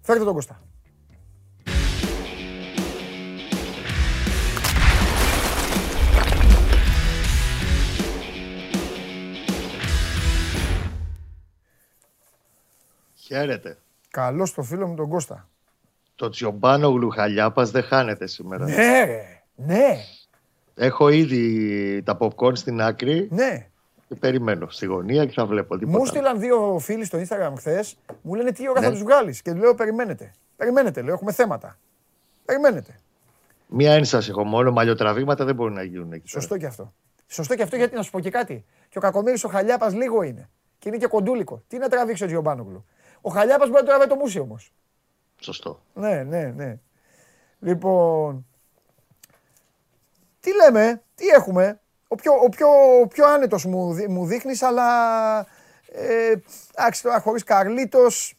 [0.00, 0.62] Φέρτε τον Κώστα.
[13.14, 13.78] Χαίρετε.
[14.10, 15.46] Καλό στο φίλο μου τον Κώστα.
[16.14, 18.64] Το Τζιομπάνο Γλουχαλιάπας δεν χάνεται σήμερα.
[18.64, 19.42] Ναι, ρε.
[19.54, 19.96] Ναι.
[20.74, 23.28] Έχω ήδη τα popcorn στην άκρη.
[23.30, 23.66] Ναι.
[24.08, 25.98] Και περιμένω στη γωνία και θα βλέπω τίποτα.
[25.98, 28.92] Μου στείλαν δύο φίλοι στο Instagram χθες, μου λένε τι ώρα θα Ναι.
[28.92, 30.32] τους βγάλεις; Και λέω: Περιμένετε.
[30.56, 31.78] Περιμένετε, λέω: Έχουμε θέματα.
[32.44, 32.98] Περιμένετε.
[33.66, 34.70] Μία ένσταση έχω μόνο.
[34.72, 36.28] Μαλλιοτραβήματα δεν μπορούν να γίνουν εκεί.
[36.28, 36.92] Σωστό και αυτό.
[37.26, 38.64] Σωστό και αυτό γιατί να σου πω και κάτι.
[38.88, 40.48] Και ο Κακομήρη ο Χαλιάπας λίγο είναι.
[40.78, 41.62] Και είναι και κοντούλικο.
[41.68, 42.84] Τι να τραβήξει ο Τζιομπάνογλου.
[43.20, 44.72] Ο Χαλιάπας μπορεί να τραβάει το μουσι όμως.
[45.42, 45.80] Σωστό.
[45.94, 46.78] Ναι, ναι, ναι.
[47.60, 48.46] Λοιπόν.
[50.40, 52.66] Τι λέμε, τι έχουμε; Ο πιο, ο πιο,
[53.02, 54.86] ο πιο άνετος μου, δεί- μου δείχνεις, αλλά
[55.92, 56.34] ε,
[56.74, 58.36] εντάξει τώρα χωρίς Καρλίτος,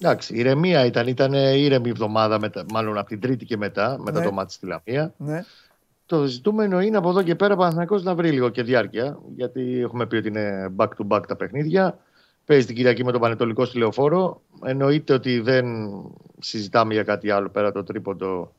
[0.00, 1.06] Εντάξει, ηρεμία ήταν.
[1.06, 4.24] Ήταν ήρεμη εβδομάδα, μετά, μάλλον από την Τρίτη και μετά, μετά Ναι.
[4.24, 5.14] το μάτι στη Λαμία.
[5.16, 5.44] ναι,
[6.06, 9.18] Το ζητούμενο είναι από εδώ και πέρα ο Παναθηναϊκός να βρει λίγο και διάρκεια.
[9.36, 11.98] Γιατί έχουμε πει ότι είναι back to back τα παιχνίδια.
[12.46, 14.42] Παίζει την Κυριακή με τον Πανετολικό στη Λεωφόρο.
[14.64, 15.66] Εννοείται ότι δεν
[16.40, 18.52] συζητάμε για κάτι άλλο πέρα το τρίποντο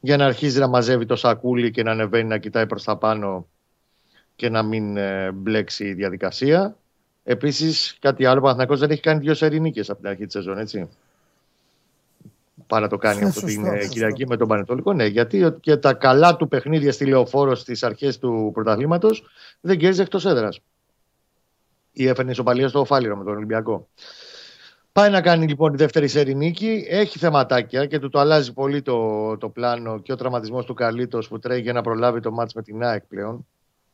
[0.00, 3.46] για να αρχίζει να μαζεύει το σακούλι και να ανεβαίνει να κοιτάει προς τα πάνω
[4.36, 6.76] και να μην ε, μπλέξει η διαδικασία.
[7.24, 10.32] Επίσης κάτι άλλο, ο Παναθηναϊκός δεν έχει κάνει δύο σερί νίκες από την αρχή της
[10.32, 10.88] σεζόν, έτσι.
[12.66, 13.92] Πάει να το κάνει αυτό Σωστό, την ε, σωστό.
[13.92, 14.92] Κυριακή με τον Πανετολικό.
[14.92, 19.24] Ναι, γιατί ο- και τα καλά του παιχνίδια στη Λεωφόρο στις αρχές του πρωταθλήματος
[19.60, 20.60] δεν κέρδιζε εκτός έδρας.
[21.96, 23.88] Ή έφερνε ισοπαλία στο Φάληρο με τον Ολυμπιακό.
[24.92, 26.86] Πάει να κάνει λοιπόν τη δεύτερη σερή νίκη.
[26.88, 31.18] Έχει θεματάκια και του το αλλάζει πολύ το, το πλάνο και ο τραυματισμός του Καλίτο
[31.28, 33.46] που τρέχει για να προλάβει το μάτς με την ΑΕΚ πλέον.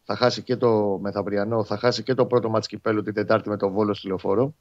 [0.05, 3.57] Θα χάσει και το μεθαυριανό, θα χάσει και το πρώτο μάτς κυπέλου την Τετάρτη με
[3.57, 4.55] τον Βόλο στη Λεωφόρο.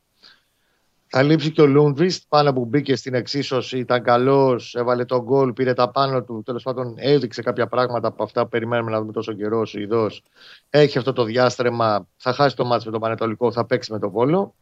[1.11, 5.53] Θα λείψει και ο Λούντβιστ πάνω που μπήκε στην εξίσωση, ήταν καλός, έβαλε τον γκολ,
[5.53, 6.41] πήρε τα πάνω του.
[6.45, 9.59] Τέλος πάντων, έδειξε κάποια πράγματα από αυτά που περιμένουμε να δούμε τόσο καιρό.
[9.75, 10.23] Ο Ιδός.
[10.69, 14.09] Έχει αυτό το διάστρεμα, θα χάσει το μάτς με τον Πανετολικό, θα παίξει με τον
[14.09, 14.55] Βόλο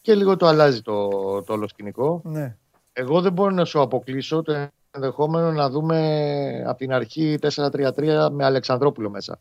[0.00, 1.08] και λίγο το αλλάζει το,
[1.42, 2.20] το όλο σκηνικό.
[2.24, 2.56] ναι.
[2.92, 8.44] Εγώ δεν μπορώ να σου αποκλείσω το ενδεχόμενο να δούμε από την αρχή 4-3-3 με
[8.44, 9.40] Αλεξανδρόπουλο μέσα.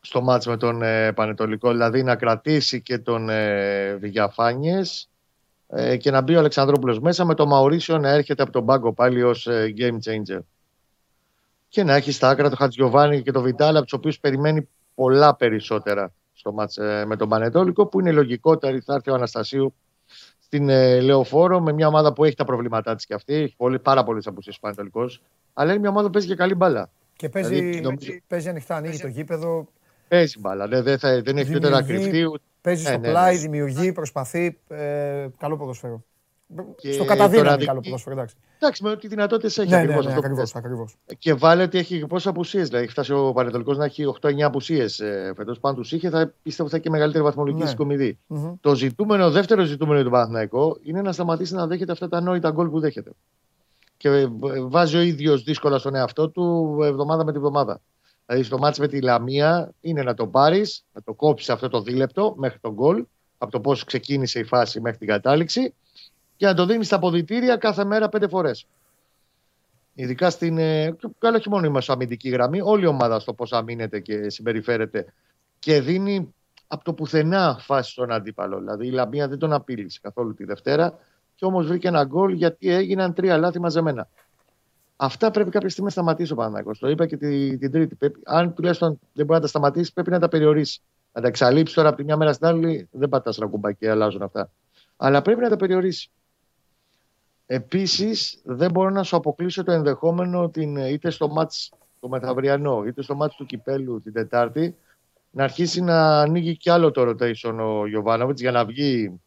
[0.00, 5.08] Στο μάτς με τον ε, Πανετολικό, δηλαδή να κρατήσει και τον ε, Βηγιαφάνιες
[5.68, 8.92] ε, και να μπει ο Αλεξανδρόπουλος μέσα με τον Μαουρίσιο να έρχεται από τον πάγκο
[8.92, 10.40] πάλι ως ε, game changer.
[11.68, 15.34] Και να έχει στα άκρα τον Χατζιωβάνη και τον Βιτάλα, από τους οποίους περιμένει πολλά
[15.36, 18.80] περισσότερα στο μάτς ε, με τον Πανετόλικο, που είναι λογικότερη.
[18.80, 19.74] Θα έρθει ο Αναστασίου
[20.40, 23.34] στην ε, Λεωφόρο με μια ομάδα που έχει τα προβλήματά της και αυτή.
[23.34, 25.22] Έχει πολύ, πάρα πολλές απουσίες ο Πανετολικός.
[25.52, 26.90] Αλλά είναι μια ομάδα που παίζει και καλή μπάλα.
[27.16, 29.68] Και παίζει, Δηλαδή, νομίζω- παίζει ανοιχτά, ανοίγει το γήπεδο,
[30.10, 30.68] Παίζει μπάλα.
[30.68, 32.26] Δεν, δεν, θα, δεν έχει ούτε να Δημιουργεί- κρυφτεί.
[32.28, 33.12] ούτε- παίζει Ναι, στο ναι, ναι.
[33.12, 36.04] πλάι, δημιουργεί, προσπαθεί, ε, καλό ποδοσφαίρο.
[36.76, 38.34] Και στο καταδύναμη τώρα δει- καλό ποδοσφαίρο, εντάξει.
[38.58, 40.62] Εντάξει, με ό,τι δυνατότητες έχει Ναι, ναι, ακριβώς ναι, αυτό που ακριβώς, θες.
[40.62, 40.96] ακριβώς.
[41.18, 42.66] Και βάλε ότι έχει πόσες απουσίες.
[42.66, 45.58] Δηλαδή, έχει φτάσει ο Πανετολικός να έχει 8-9 απουσίες ε, φέτος.
[45.60, 47.68] Πάνω τους είχε, θα πιστεύω θα έχει και μεγαλύτερη βαθμολογική Ναι.
[47.68, 48.18] συγκομιδή.
[48.26, 48.52] Μμμ.
[48.60, 52.68] Το ζητούμενο, δεύτερο ζητούμενο του Παναθηναϊκού είναι να σταματήσει να δέχεται αυτά τα ανόητα γκολ
[52.68, 53.10] που δέχεται.
[53.96, 54.26] Και ε,
[54.60, 57.80] βάζει ο ίδιος δύσκολα στον εαυτό του εβδομάδα με τη βδομάδα.
[58.30, 61.82] Δηλαδή στο μάτς με τη Λαμία είναι να το πάρεις, να το κόψεις αυτό το
[61.82, 63.04] δίλεπτο μέχρι τον γκολ,
[63.38, 65.74] από το πώς ξεκίνησε η φάση μέχρι την κατάληξη
[66.36, 68.66] και να το δίνεις στα αποδητήρια κάθε μέρα πέντε φορές.
[69.94, 70.58] Ειδικά στην.
[70.58, 74.30] ε, και Καλό όχι μόνο είμαστε αμυντική γραμμή, όλη η ομάδα στο πώς αμήνεται και
[74.30, 75.12] συμπεριφέρεται
[75.58, 76.34] και δίνει
[76.66, 78.58] από το πουθενά φάση στον αντίπαλο.
[78.58, 80.98] Δηλαδή η Λαμία δεν τον απείλησε καθόλου τη Δευτέρα
[81.34, 84.08] και όμως βρήκε ένα γκολ γιατί έγιναν τρία λάθη μαζεμένα.
[85.02, 86.78] Αυτά πρέπει κάποια στιγμή να σταματήσει ο Παναγιώτο.
[86.78, 87.94] Το είπα και τη- την Τρίτη.
[87.94, 90.80] Πρέπει, αν τουλάχιστον δεν μπορεί να τα σταματήσει, πρέπει να τα περιορίσει.
[91.12, 93.90] Να τα εξαλείψει τώρα από τη μια μέρα στην άλλη, δεν πατά ένα κουμπάκι και
[93.90, 94.50] αλλάζουν αυτά.
[94.96, 96.10] Αλλά πρέπει να τα περιορίσει.
[97.46, 103.02] Επίσης, δεν μπορώ να σου αποκλείσω το ενδεχόμενο την, είτε στο μάτς το μεθαυριανό, είτε
[103.02, 104.76] στο μάτς του κυπέλου την Τετάρτη,
[105.30, 109.20] να αρχίσει να ανοίγει κι άλλο το rotation ο Γιωβάνοβιτς για να βγει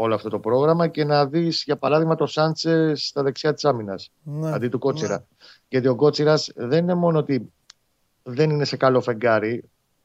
[0.00, 4.10] όλο αυτό το πρόγραμμα και να δεις, για παράδειγμα, το Σάντσες στα δεξιά της άμυνας
[4.22, 4.52] Ναι.
[4.52, 5.26] αντί του Κότσιρα.
[5.68, 7.52] Γιατί ο Κότσιρας δεν είναι μόνο ότι
[8.22, 9.64] δεν είναι σε καλό φεγγάρι.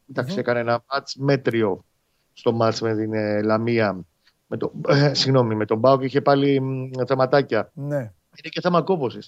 [0.10, 0.40] Εντάξει, Μμμ.
[0.40, 1.86] έκανε ένα μάτς μέτριο
[2.34, 4.00] στο μάτς με την ε, Λαμία.
[4.48, 7.72] Με το, ε, συγγνώμη, με τον Μπάουκ είχε πάλι μ, θεματάκια.
[7.74, 7.98] Ναι.
[7.98, 9.20] Είναι και θέμα κόποση.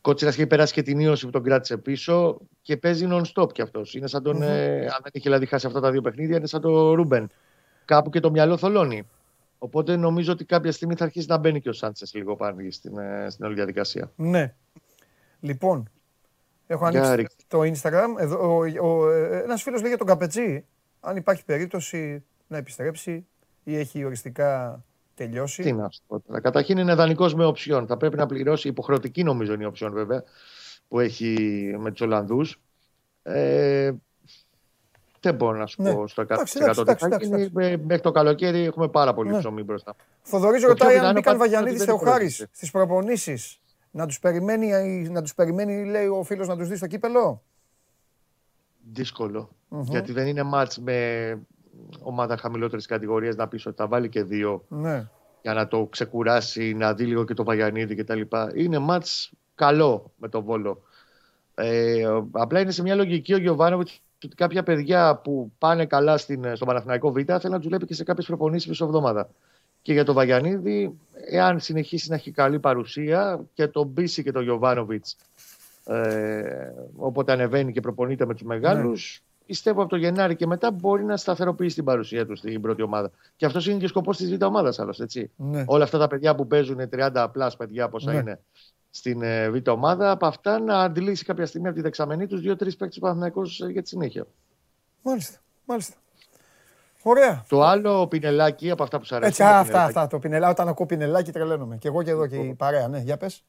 [0.00, 3.94] Κότσιρας είχε περάσει και την ίωση που τον κράτησε πίσω και παίζει non-stop κι αυτός.
[3.94, 4.36] Είναι σαν τον.
[4.36, 4.42] Μμμ.
[4.42, 7.30] ε, αν δεν είχε δηλαδή χάσει αυτά τα δύο παιχνίδια, είναι σαν τον Ρούμπεν.
[7.84, 9.06] Κάπου και το μυαλό θολώνει.
[9.64, 12.98] Οπότε νομίζω ότι κάποια στιγμή θα αρχίσει να μπαίνει και ο Σάντσες λίγο πάλι στην,
[12.98, 14.12] ε, στην όλη διαδικασία.
[14.16, 14.54] Ναι.
[15.40, 15.90] Λοιπόν,
[16.66, 17.42] έχω Για ανοίξει ρίξτε.
[17.48, 18.20] το Instagram.
[18.22, 20.64] Εδώ, ο, ο, ε, ένας φίλος λέει για τον Καπετζή,
[21.00, 23.26] αν υπάρχει περίπτωση να επιστρέψει
[23.64, 24.82] ή έχει οριστικά
[25.14, 25.62] τελειώσει.
[25.62, 26.40] Τι να σου πω τώρα.
[26.40, 27.86] Καταρχήν είναι δανεικός με οψιόν.
[27.86, 30.24] Θα πρέπει να πληρώσει υποχρεωτική νομίζω είναι η οψιόν βέβαια
[30.88, 31.36] που έχει
[31.78, 32.60] με τους Ολλανδούς.
[33.22, 33.92] Ε,
[35.28, 35.94] δεν μπορώ να σου Ναι.
[35.94, 37.42] πω στο 100% Εντάξει, τι εντάξει, θα εντάξει, γίνει.
[37.42, 37.72] εντάξει.
[37.72, 39.38] Ε, Μέχρι το καλοκαίρι έχουμε πάρα πολύ Ναι.
[39.38, 39.94] ψωμί μπροστά.
[40.22, 42.50] Θοδωρής Το ρωτάει πιο αν πιθανό μπήκαν πάντως είναι Βαγιανίδης ότι δεν Θεοχάρης υπολογίζεται.
[42.54, 43.58] στις προπονήσεις.
[43.90, 44.68] Να τους περιμένει,
[45.08, 47.42] να τους περιμένει, λέει ο φίλος, να τους δει στο κύπελο;
[48.92, 49.48] Δύσκολο.
[49.68, 49.82] Μμμ.
[49.82, 51.38] Γιατί δεν είναι μάτς με
[52.00, 54.64] ομάδα χαμηλότερης κατηγορίας να πεις ότι θα βάλει και δύο.
[54.68, 55.08] Ναι.
[55.42, 58.20] για να το ξεκουράσει, να δει λίγο και το Βαγιανίδη κτλ.
[58.54, 60.82] Είναι μάτς καλό με τον Βόλο.
[61.54, 66.56] Ε, απλά είναι σε μια λογική ο Γιωβάνοβιτς ότι κάποια παιδιά που πάνε καλά στην,
[66.56, 69.28] στον Παναθηναϊκό Β θέλουν να τους βλέπει και σε κάποιες προπονήσεις μισό εβδομάδα.
[69.82, 70.98] Και για τον Βαγιανίδη,
[71.30, 75.16] εάν συνεχίσει να έχει καλή παρουσία και τον Μπίση και τον Γιωβάνοβιτς,
[75.84, 79.46] ε, όποτε ανεβαίνει και προπονείται με τους μεγάλους, ναι.
[79.46, 83.10] πιστεύω από το Γενάρη και μετά μπορεί να σταθεροποιήσει την παρουσία του στην πρώτη ομάδα.
[83.36, 85.06] Και αυτός είναι και ο σκοπός της Β' ομάδας, άλλωστε.
[85.36, 85.64] Ναι.
[85.66, 88.18] Όλα αυτά τα παιδιά που παίζουν 30 απλά παιδιά, πόσα ναι.
[88.18, 88.40] είναι
[88.96, 92.76] στην ε, Β' ομάδα, από αυτά να αντιλήσει κάποια στιγμή από τη δεξαμενή τους δύο-τρεις
[92.76, 92.98] παίκτες
[93.32, 94.26] του ε, για τη συνέχεια.
[95.02, 95.38] Μάλιστα.
[95.64, 95.94] Μάλιστα.
[97.02, 97.44] Ωραία.
[97.48, 99.30] Το άλλο πινελάκι από αυτά που σας αρέσει.
[99.30, 100.06] Έτσι, αυτά, αυτά.
[100.06, 101.76] Το πινελάκι, όταν ακούω πινελάκι τρελαίνομαι.
[101.76, 103.44] Και εγώ και εδώ και η παρέα, ναι, για πες.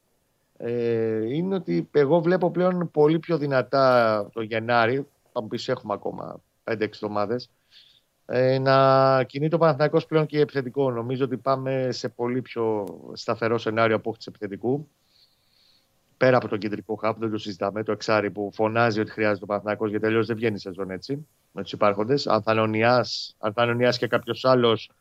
[0.58, 5.08] Ε, είναι ότι εγώ βλέπω πλέον πολύ πιο δυνατά το Γενάρη.
[5.34, 7.50] Θα μου πεις έχουμε ακόμα 5-6 εβδομάδες.
[8.26, 10.92] Ε, να κινεί το Παναθηναϊκός πλέον και επιθετικό.
[10.92, 14.88] Νομίζω ότι πάμε σε πολύ πιο σταθερό σενάριο από επιθετικού
[16.18, 19.48] πέρα από τον κεντρικό χάπ, δεν το συζητάμε, το εξάρι που φωνάζει ότι χρειάζεται ο
[19.48, 22.28] Παναθηναϊκός γιατί τελείω δεν βγαίνει σεζόν έτσι με τους υπάρχοντες.
[22.28, 22.42] Αν
[23.54, 24.92] θα είναι και κάποιος άλλος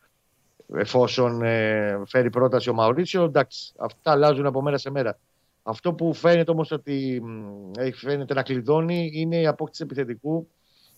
[0.75, 5.19] εφόσον ε, φέρει πρόταση ο Μαουρίτσιο, εντάξει, αυτά αλλάζουν από μέρα σε μέρα.
[5.63, 7.23] Αυτό που φαίνεται όμως ότι
[7.79, 10.49] ε, φαίνεται να κλειδώνει είναι η απόκτηση επιθετικού.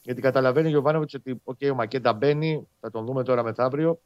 [0.03, 4.01] Γιατί καταλαβαίνει ο Γιωβάνοβιτς ότι okay, ο Μακέντα μπαίνει, θα τον δούμε τώρα μεθαύριο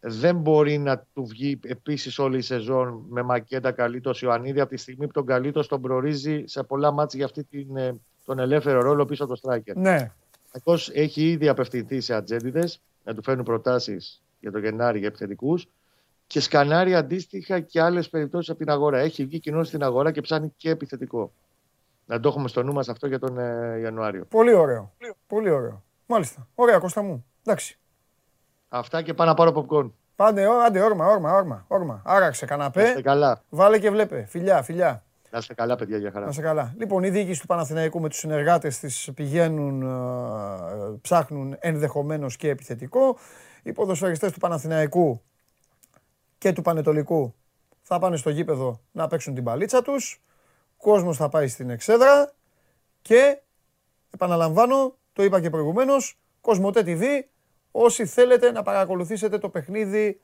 [0.00, 4.76] δεν μπορεί να του βγει επίσης όλη η σεζόν με μακέτα καλύτως Ιωαννίδη από τη
[4.76, 8.82] στιγμή που τον καλύτως τον προορίζει σε πολλά μάτια για αυτή την, ε, τον ελεύθερο
[8.82, 9.74] ρόλο πίσω από το striker.
[9.74, 10.12] Ναι.
[10.52, 15.68] Ακριβώ έχει ήδη απευθυνθεί σε ατζέντιδες να του φέρουν προτάσεις για το Γενάρη για επιθετικούς
[16.26, 18.98] και σκανάρει αντίστοιχα και άλλες περιπτώσεις από την αγορά.
[18.98, 21.32] Έχει βγει κοινό στην αγορά και ψάχνει και επιθετικό.
[22.06, 24.24] Να το έχουμε στο νου μας αυτό για τον ε, Ιανουάριο.
[24.24, 24.92] Πολύ ωραίο.
[25.26, 25.82] Πολύ ωραίο.
[26.06, 26.48] Μάλιστα.
[26.54, 27.24] Ωραία, Κώστα μου.
[27.44, 27.79] Εντάξει.
[28.72, 29.90] Αυτά και πάνω να πάρω popcorn.
[30.16, 32.02] Πάντε, άντε, όρμα, όρμα, όρμα, όρμα.
[32.04, 32.92] Άραξε καναπέ.
[32.94, 33.42] Να καλά.
[33.48, 34.26] Βάλε και βλέπε.
[34.28, 35.04] Φιλιά, φιλιά.
[35.30, 36.24] Να είστε καλά, παιδιά, για χαρά.
[36.24, 36.74] Να είστε καλά.
[36.78, 43.18] Λοιπόν, η διοίκηση του Παναθηναϊκού με τους συνεργάτες της πηγαίνουν, ε, ψάχνουν ενδεχομένως και επιθετικό.
[43.62, 45.22] Οι ποδοσφαιριστές του Παναθηναϊκού
[46.38, 47.34] και του Πανετολικού
[47.82, 50.22] θα πάνε στο γήπεδο να παίξουν την παλίτσα τους.
[50.76, 52.32] Κόσμος θα πάει στην εξέδρα
[53.02, 53.42] και
[54.10, 57.02] επαναλαμβάνω, το είπα και προηγουμένως, Κοσμοτέ TV
[57.70, 60.20] όσοι θέλετε να παρακολουθήσετε το παιχνίδι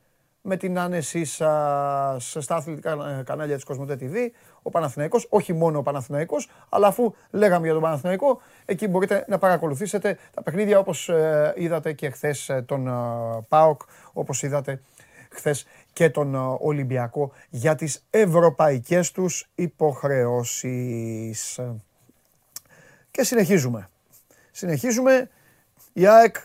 [0.48, 4.14] με την άνεσή σας στα αθλητικά κανάλια της Κοσμοτέ TV,
[4.62, 9.38] ο Παναθηναϊκός, όχι μόνο ο Παναθηναϊκός, αλλά αφού λέγαμε για τον Παναθηναϊκό, εκεί μπορείτε να
[9.38, 12.90] παρακολουθήσετε τα παιχνίδια όπως ε, είδατε και χθες ε, τον ε,
[13.48, 13.80] ΠΑΟΚ,
[14.12, 14.82] όπως είδατε
[15.30, 21.60] χθες και τον Ολυμπιακό για τις ευρωπαϊκές τους υποχρεώσεις.
[23.10, 23.88] Και συνεχίζουμε.
[24.50, 25.30] Συνεχίζουμε.
[25.92, 26.36] Η ΑΕΚ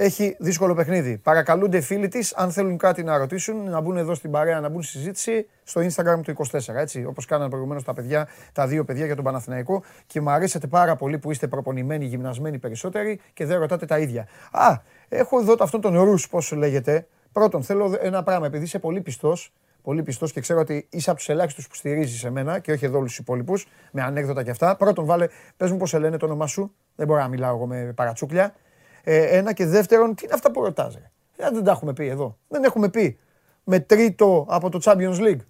[0.00, 1.18] έχει δύσκολο παιχνίδι.
[1.18, 4.68] Παρακαλούνται οι φίλοι της, αν θέλουν κάτι να ρωτήσουν, να μπουν εδώ στην παρέα, να
[4.68, 6.74] μπουν στη συζήτηση στο Instagram του 24.
[6.74, 9.82] Έτσι, όπως κάνανε προηγουμένως τα παιδιά, τα δύο παιδιά για τον Παναθηναϊκό.
[10.06, 14.28] Και μου αρέσετε πάρα πολύ που είστε προπονημένοι, γυμνασμένοι περισσότεροι και δεν ρωτάτε τα ίδια.
[14.50, 14.76] Α,
[15.08, 17.06] έχω εδώ αυτόν τον Ρου, πώς λέγεται.
[17.32, 21.18] Πρώτον, θέλω ένα πράγμα, επειδή είσαι πολύ πιστός, πολύ πιστός και ξέρω ότι είσαι από
[21.18, 24.50] τους ελάχιστους που στηρίζεις σε μένα και όχι εδώ όλους τους υπόλοιπους, με ανέκδοτα και
[24.50, 24.76] αυτά.
[24.76, 25.26] Πρώτον, βάλε,
[25.56, 26.74] πες μου πώς σε λένε το όνομά σου.
[26.96, 28.54] Δεν μπορώ να μιλάω εγώ με παρατσούκλια.
[29.02, 31.10] Ε, ένα και δεύτερον, τι είναι αυτά που ρωτάζε.
[31.36, 32.38] Ε, δεν τα έχουμε πει εδώ.
[32.48, 33.18] Δεν έχουμε πει
[33.64, 35.40] με τρίτο από το Champions League.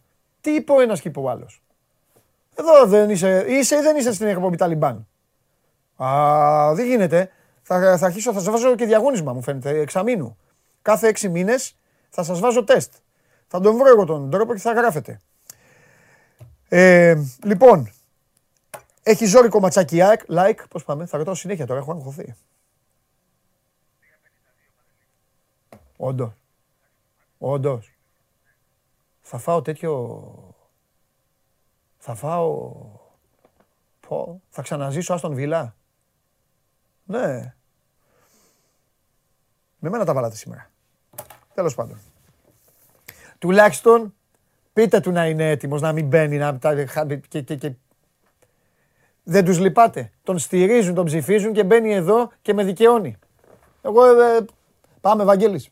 [0.41, 1.63] Τι είπε ο ένας και είπε ο άλλος;
[2.55, 5.09] Εδώ δεν είσαι, είσαι ή δεν είσαι στην εκπομπή Ταλιμπάν.
[5.97, 7.31] Α, δεν γίνεται.
[7.63, 10.37] Θα, θα αρχίσω, θα σας βάζω και διαγώνισμα μου φαίνεται, εξαμήνου.
[10.83, 11.77] Κάθε έξι μήνες
[12.09, 12.93] θα σας βάζω τεστ.
[13.47, 15.21] Θα τον βρω εγώ τον τρόπο και θα γράφετε.
[16.69, 17.93] Ε, λοιπόν,
[19.03, 22.35] έχει ζώρικο ματσάκι like, πώς πάμε, θα ρωτάω συνέχεια τώρα, έχω αγχωθεί.
[26.01, 26.33] Όντως.
[27.39, 27.93] Όντως.
[29.21, 30.55] Θα φάω τέτοιο.
[31.99, 32.75] Θα φάω.
[34.09, 34.41] Πω.
[34.49, 35.77] Θα ξαναζήσω Άστον Βίλα.
[37.05, 37.55] Ναι.
[39.79, 40.71] Με μένα τα βάλατε σήμερα.
[41.55, 41.99] Τέλος πάντων.
[43.39, 44.15] Τουλάχιστον
[44.73, 46.59] πείτε του να είναι έτοιμος, να μην μπαίνει, να
[47.29, 47.73] και, και, και...
[49.23, 50.11] Δεν τους λυπάτε.
[50.23, 53.17] Τον στηρίζουν, τον ψηφίζουν και μπαίνει εδώ και με δικαιώνει.
[53.83, 54.45] Εγώ ε,
[55.01, 55.71] πάμε, Βαγγέλης.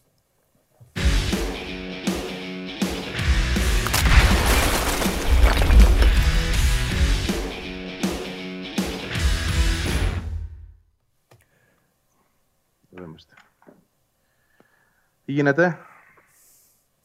[15.27, 15.79] Τι γίνεται;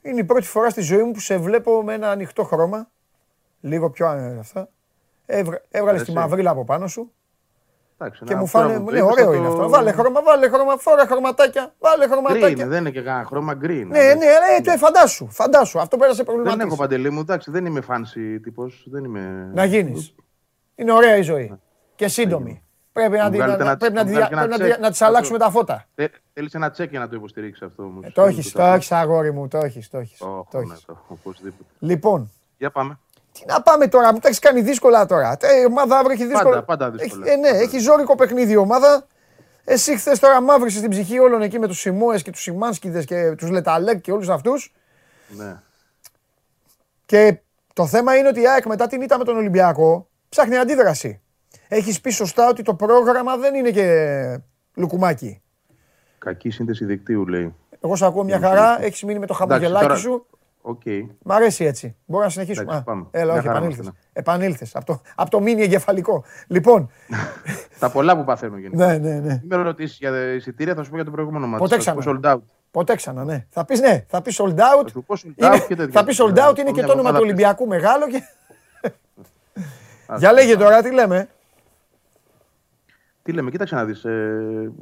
[0.01, 2.89] Είναι η πρώτη φορά στη ζωή μου που σε βλέπω με ένα ανοιχτό χρώμα.
[3.61, 4.07] Λίγο πιο
[4.39, 4.69] αυτά.
[5.71, 7.11] Έβγαλες τη μαυρίλα από πάνω σου.
[7.97, 8.79] Εντάξει, Και να- μου τώρα φάνε.
[8.79, 9.69] που το Ναι, είπες, ωραίο θα είναι το- αυτό.
[9.69, 11.73] Βάλε χρώμα, βάλε χρώμα, φόρα χρωματάκια.
[11.79, 12.67] Βάλε Green, χρωματάκια.
[12.67, 13.83] δεν είναι και κανένα χρώμα green.
[13.87, 15.79] Ναι, ναι, ναι, ε, φαντάσου, φαντάσου.
[15.79, 16.77] Αυτό πέρασε Δεν έχω προβληματίσει.
[16.77, 19.51] παντελή μου, εντάξει, δεν είμαι fancy τύπος, δεν είμαι...
[19.53, 20.15] Να γίνεις.
[20.75, 21.59] Είναι ωραία η ζωή.
[21.95, 22.63] Και σύντομη.
[22.93, 24.65] Πρέπει να, Μου τη- βγάλετε να, ένα- πρέπει να, μου τη- βγάλετε ένα πρέπει να,
[24.65, 24.81] τη- τσεκ.
[24.83, 25.87] να τις αλλάξουμε τα φώτα.
[25.95, 28.05] Θε- Θέλεις ένα τσέκ για να το υποστηρίξεις αυτό όμως.
[28.05, 30.17] Ε, το έχεις, το έχεις αγόρι μου, το έχεις, το έχεις.
[30.17, 30.85] Το το έχω, ναι, έχεις.
[30.85, 31.69] το έχω, οπωσδήποτε.
[31.79, 32.99] Λοιπόν, Για πάμε.
[33.31, 35.37] τι να πάμε τώρα, μου τα έχεις κάνει δύσκολα τώρα.
[35.41, 36.63] Ε, Η ομάδα αύριο έχει δύσκολα.
[36.63, 37.25] πάντα δύσκολα.
[37.25, 37.59] Έχει, ε, ναι, Πάντα.
[37.61, 39.05] έχει ζώρικο παιχνίδι η ομάδα.
[39.63, 43.31] Εσύ χθες τώρα μαύρησες την ψυχή όλων εκεί με τους Σιμόε και τους Σιμάνσκιδες και
[43.37, 44.73] τους Λεταλέκ και όλους αυτούς.
[45.27, 45.59] Ναι.
[47.05, 47.39] Και
[47.73, 51.20] το θέμα είναι ότι η ΑΕΚ μετά την ήττα με τον Ολυμπιακό ψάχνει αντίδραση.
[51.67, 53.85] Έχεις πει σωστά ότι το πρόγραμμα δεν είναι και
[54.75, 55.41] λουκουμάκι.
[56.17, 57.55] Κακή σύνδεση δικτύου λέει.
[57.79, 60.25] Εγώ σε ακούω μια χαρά, έχεις μείνει με το χαμογελάκι τώρα- σου.
[60.63, 60.81] Οκ.
[61.23, 61.95] Μ' αρέσει έτσι.
[62.05, 62.63] Μπορούμε να συνεχίσουμε.
[62.63, 63.05] Εντάξει, Α, πάμε.
[63.11, 63.83] Έλα, Μια όχι, χαρά επανήλθες.
[63.85, 64.75] είμαστε, Επανήλθες.
[64.75, 66.23] Από το, απ' το μίνι εγκεφαλικό.
[66.47, 66.89] Λοιπόν,
[67.79, 68.85] Τα πολλά που παθαίνω γενικά.
[68.85, 69.39] ναι, ναι, ναι.
[69.47, 71.61] Μην με ρωτήσεις για εισιτήρια, θα σου πω για το προηγούμενο ματς.
[71.63, 72.19] Ποτέ Θα σου πω ξανά.
[72.23, 72.39] sold out.
[72.71, 73.45] Ποτέ ξανά, ναι.
[73.49, 74.83] Θα πεις ναι, θα πεις sold out.
[74.83, 75.99] Θα σου πω sold Είναι- out και τέτοια.
[75.99, 77.23] θα πεις sold out, είναι και Μια το όνομα εβδομάδα του πριν.
[77.23, 78.07] Ολυμπιακού μεγάλο.
[78.07, 78.21] Και...
[80.07, 80.63] Ας Για το λέγε πάμε.
[80.65, 81.29] τώρα, τι λέμε.
[83.23, 84.03] Τι λέμε, κοίταξε να δεις.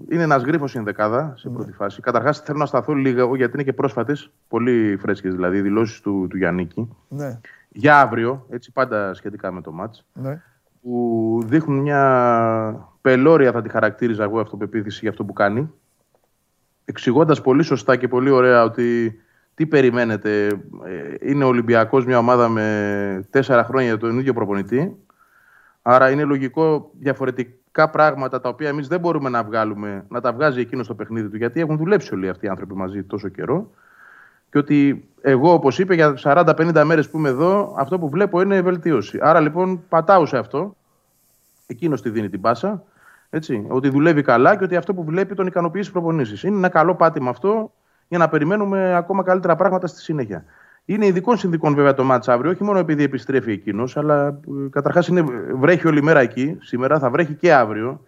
[0.10, 2.02] είναι ένας γρίφος στην δεκάδα σε πρώτη φάση.
[2.02, 6.28] Καταρχάς θέλω να σταθώ λίγο γιατί είναι και πρόσφατες, πολύ φρέσκες δηλαδή, οι δηλώσεις του,
[6.30, 6.90] του Γιάννικη.
[7.08, 10.42] Ναι, Για αύριο, έτσι πάντα σχετικά με το μάτς, ναι.
[10.82, 15.72] που δείχνουν μια πελώρια, θα τη χαρακτήριζα εγώ, αυτοπεποίθηση για αυτό που κάνει.
[16.86, 19.20] Εξηγώντας πολύ σωστά και πολύ ωραία ότι
[19.54, 20.48] τι περιμένετε.
[20.86, 24.98] ε, Είναι ο Ολυμπιακός μια ομάδα με τέσσερα χρόνια τον ίδιο προπονητή.
[25.82, 30.60] Άρα είναι λογικό διαφορετικά πράγματα τα οποία εμείς δεν μπορούμε να βγάλουμε, να τα βγάζει
[30.60, 33.72] εκείνος στο παιχνίδι του, γιατί έχουν δουλέψει όλοι αυτοί οι άνθρωποι μαζί τόσο καιρό.
[34.52, 38.62] Και ότι εγώ, όπως είπε, για 40-50 μέρες που είμαι εδώ, αυτό που βλέπω είναι
[38.62, 39.20] βελτίωση.
[39.22, 40.76] Άρα λοιπόν πατάω σε αυτό.
[41.68, 42.84] Εκείνος τη δίνει την πάσα.
[43.30, 46.44] Έτσι, ότι δουλεύει καλά και ότι αυτό που βλέπει τον ικανοποιεί στις προπονήσεις.
[46.44, 47.72] Είναι ένα καλό πάτημα αυτό
[48.08, 50.44] για να περιμένουμε ακόμα καλύτερα πράγματα στη συνέχεια.
[50.90, 55.10] Είναι ειδικών συνδικών βέβαια το μάτς αύριο, όχι μόνο επειδή επιστρέφει εκείνος, αλλά καταρχάς
[55.56, 56.58] βρέχει όλη μέρα εκεί.
[56.62, 58.04] Σήμερα θα βρέχει και αύριο.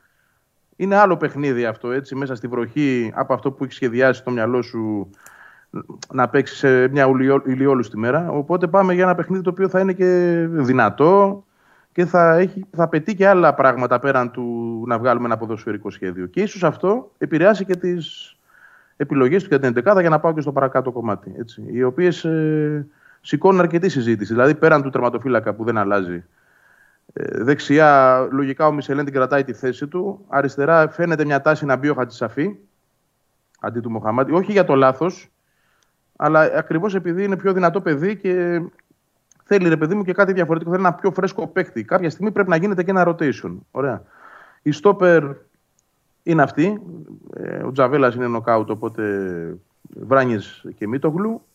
[0.76, 4.62] Είναι άλλο παιχνίδι αυτό, έτσι, μέσα στη βροχή από αυτό που έχει σχεδιάσει στο μυαλό
[4.62, 5.10] σου
[6.14, 7.08] να παίξεις σε μια
[7.46, 8.30] ηλιόλουστη μέρα.
[8.30, 11.44] Οπότε πάμε για ένα παιχνίδι το οποίο θα είναι και δυνατό
[11.92, 16.26] και θα, έχει, θα πετύχει και άλλα πράγματα πέραν του να βγάλουμε ένα ποδοσφαιρικό σχέδιο.
[16.26, 18.36] Και ίσως αυτό επηρεάσει και τις
[19.02, 21.34] επιλογές του για την 11 για να πάω και στο παρακάτω κομμάτι.
[21.38, 22.88] Έτσι, οι οποίες ε,
[23.22, 24.34] σηκώνουν αρκετή συζήτηση.
[24.34, 26.24] Δηλαδή πέραν του τερματοφύλακα που δεν αλλάζει.
[27.14, 30.26] Ε, δεξιά, λογικά ο Μισελέν την κρατάει τη θέση του.
[30.28, 32.56] Αριστερά φαίνεται μια τάση να μπει ο Χατζησαφή
[33.60, 34.32] αντί του Μοχαμάτη.
[34.32, 35.32] Όχι για το λάθος,
[36.16, 38.62] αλλά ακριβώς επειδή είναι πιο δυνατό παιδί και
[39.44, 40.72] θέλει ρε παιδί μου και κάτι διαφορετικό.
[40.72, 41.84] Θέλει ένα πιο φρέσκο παίκτη.
[41.84, 43.58] Κάποια στιγμή πρέπει να γίνεται και ένα rotation.
[43.72, 44.04] Ωραία.
[44.62, 45.24] Η στόπερ
[46.24, 46.82] είναι αυτή.
[47.36, 49.04] Ε, ο Τζαβέλας είναι νοκάουτ, οπότε
[49.96, 51.46] Βράνιες και Μίτογλου.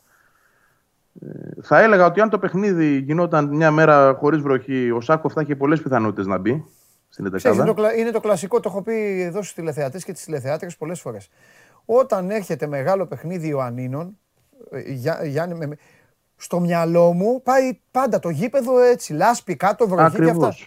[1.21, 1.29] Ε,
[1.63, 5.57] θα έλεγα ότι αν το παιχνίδι γινόταν μια μέρα χωρίς βροχή, ο Σάκοφ θα είχε
[5.57, 6.65] πολλές πιθανότητες να μπει
[7.09, 7.75] στην Ξέρεις, είναι, το, 11.
[7.75, 11.29] κλα- είναι το κλασικό, το έχω πει εδώ στους τηλεθεατές και τις τηλεθεάτρες πολλές φορές.
[11.85, 14.19] Όταν έρχεται μεγάλο παιχνίδι Ιωαννίνων,
[14.71, 15.77] ε, Γιά- Γιάννη, με- με-
[16.37, 20.47] στο μυαλό μου πάει πάντα το γήπεδο έτσι, λάσπη κάτω, βροχή και Ακριβώς.
[20.47, 20.67] αυτά.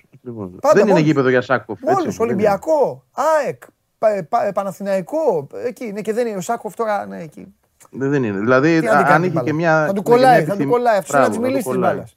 [0.61, 1.01] Πάντα Δεν είναι μόνος.
[1.05, 1.81] γήπεδο για Σάκοφ.
[1.81, 2.23] έτσι, Μόλις δεν είναι.
[2.33, 3.05] Ολυμπιακό,
[3.45, 3.63] ΑΕΚ,
[3.99, 7.53] Πα- Πα- Παναθηναϊκό, εκεί είναι και δεν είναι ο Σάκοφ τώρα, ναι, εκεί.
[7.91, 8.39] Δεν δεν είναι.
[8.39, 9.73] Δηλαδή, Τι να την αν κάνει είχε την και μπάλα.
[9.77, 9.85] μια.
[9.85, 10.97] Θα του και μια κολλάει, θα του επιθυμ- κολλάει.
[10.97, 11.93] Αυτός να Μπράβο, της θα του μιλήσει τη κολλάει.
[11.95, 12.07] μπάλα.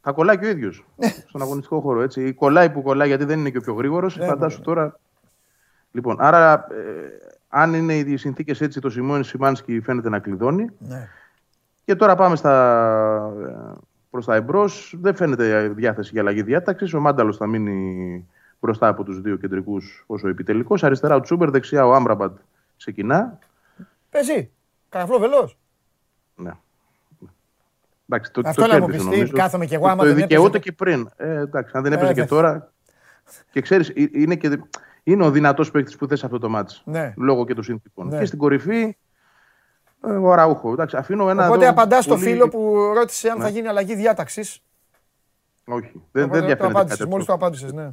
[0.00, 0.84] Θα κολλάει και ο ίδιος
[1.28, 2.02] στον αγωνιστικό χώρο.
[2.02, 2.32] Έτσι.
[2.32, 4.16] Κολλάει που κολλάει γιατί δεν είναι και ο πιο γρήγορος.
[4.16, 4.98] Ναι, Φαντάσου τώρα.
[5.92, 10.66] Λοιπόν, άρα, ε, αν είναι οι συνθήκες έτσι, το Σιμώνη Σιμάνσκι φαίνεται να κλειδώνει.
[10.78, 11.08] Ναι.
[11.84, 13.32] Και τώρα πάμε στα,
[14.10, 14.94] προς τα εμπρός.
[15.00, 16.94] Δεν φαίνεται διάθεση για αλλαγή διάταξης.
[16.94, 18.28] Ο Μάνταλος θα μείνει
[18.60, 20.84] μπροστά από τους δύο κεντρικούς όσο επιτελικός.
[20.84, 22.36] Αριστερά ο Τσούμπερ, δεξιά ο Άμραμπαντ
[22.76, 23.38] ξεκινά.
[24.10, 24.50] Παίζει.
[24.88, 25.58] Καραφλό βελός.
[26.36, 26.50] Ναι.
[28.08, 29.36] Εντάξει, το, Αυτό το να μου κέρδισε, πεις, τι, νομίζω.
[29.36, 31.10] κάθομαι κι εγώ, Το- άμα το δεν δικαιούται έπαιζε- και πριν.
[31.16, 32.72] Ε, εντάξει, αν δεν Ε, έπαιζε και δεν- τώρα.
[33.50, 34.58] Και ξέρεις, είναι, και,
[35.02, 36.82] είναι ο δυνατός παίκτης που θες αυτό το μάτσο.
[36.84, 37.14] Ναι.
[37.16, 38.08] Λόγω και των συνθήκων.
[38.08, 38.18] Ναι.
[38.18, 38.96] Και στην κορυφή
[40.06, 40.72] ε, ο Αραούχο.
[40.72, 41.46] Εντάξει, αφήνω ένα.
[41.46, 43.44] Οπότε εδώ απαντάς στο πολύ- φίλο που ρώτησε αν Ναι.
[43.44, 44.62] θα γίνει αλλαγή διάταξης.
[45.66, 47.24] Όχι, δεν, δεν διαφαίνεται κάτι Μόλις αυτό.
[47.26, 47.90] το απάντησες, ναι.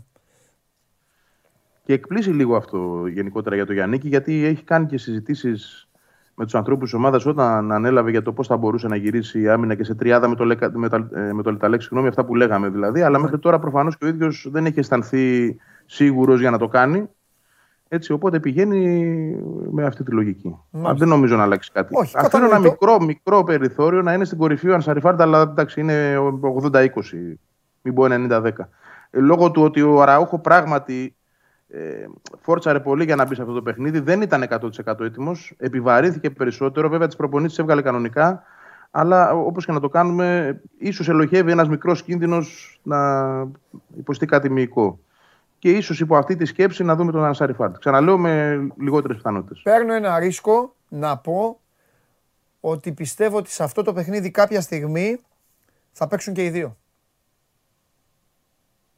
[1.91, 5.89] Και εκπλήσει λίγο αυτό γενικότερα για τον Γιάννικη, γιατί έχει κάνει και συζητήσεις
[6.35, 9.49] με τους ανθρώπους της ομάδας όταν ανέλαβε για το πώς θα μπορούσε να γυρίσει η
[9.49, 12.25] άμυνα και σε τριάδα με το, Λεκα- με τα- ε, με το Λεταλέξ, συγγνώμη, αυτά
[12.25, 13.01] που λέγαμε δηλαδή.
[13.01, 17.09] Αλλά μέχρι τώρα προφανώς και ο ίδιος δεν έχει αισθανθεί σίγουρος για να το κάνει.
[17.87, 19.05] Έτσι, οπότε πηγαίνει
[19.71, 20.55] με αυτή τη λογική.
[20.71, 20.93] Μάλιστα.
[20.93, 21.95] Δεν νομίζω να αλλάξει κάτι.
[21.97, 22.69] Όχι, Αφήνω ένα κατανοητό.
[22.87, 26.17] μικρό, μικρό περιθώριο να είναι στην κορυφή ο Ανσαριφάρντα, αλλά εντάξει, είναι
[26.63, 27.39] 80-20.
[27.81, 28.69] Μην πω 90-10.
[29.09, 31.15] Ε, Λόγω του ότι ο Αραούχο πράγματι
[31.73, 32.05] ε,
[32.41, 33.99] φόρτσαρε πολύ για να μπει σε αυτό το παιχνίδι.
[33.99, 34.47] Δεν ήταν
[34.85, 35.53] 100% έτοιμος.
[35.57, 36.89] Επιβαρύνθηκε περισσότερο.
[36.89, 38.43] Βέβαια, τις προπονήσεις έβγαλε κανονικά.
[38.91, 43.07] Αλλά όπως και να το κάνουμε, ίσως ελοχεύει ένας μικρός κίνδυνος να
[43.97, 44.99] υποστεί κάτι μυϊκό.
[45.59, 47.77] Και ίσως υπό αυτή τη σκέψη να δούμε τον Ανσάρι Φάρτ.
[47.77, 49.61] Ξαναλέω με λιγότερες πιθανότητες.
[49.63, 51.59] Παίρνω ένα ρίσκο να πω
[52.59, 55.19] ότι πιστεύω ότι σε αυτό το παιχνίδι κάποια στιγμή
[55.91, 56.77] θα παίξουν και οι δύο.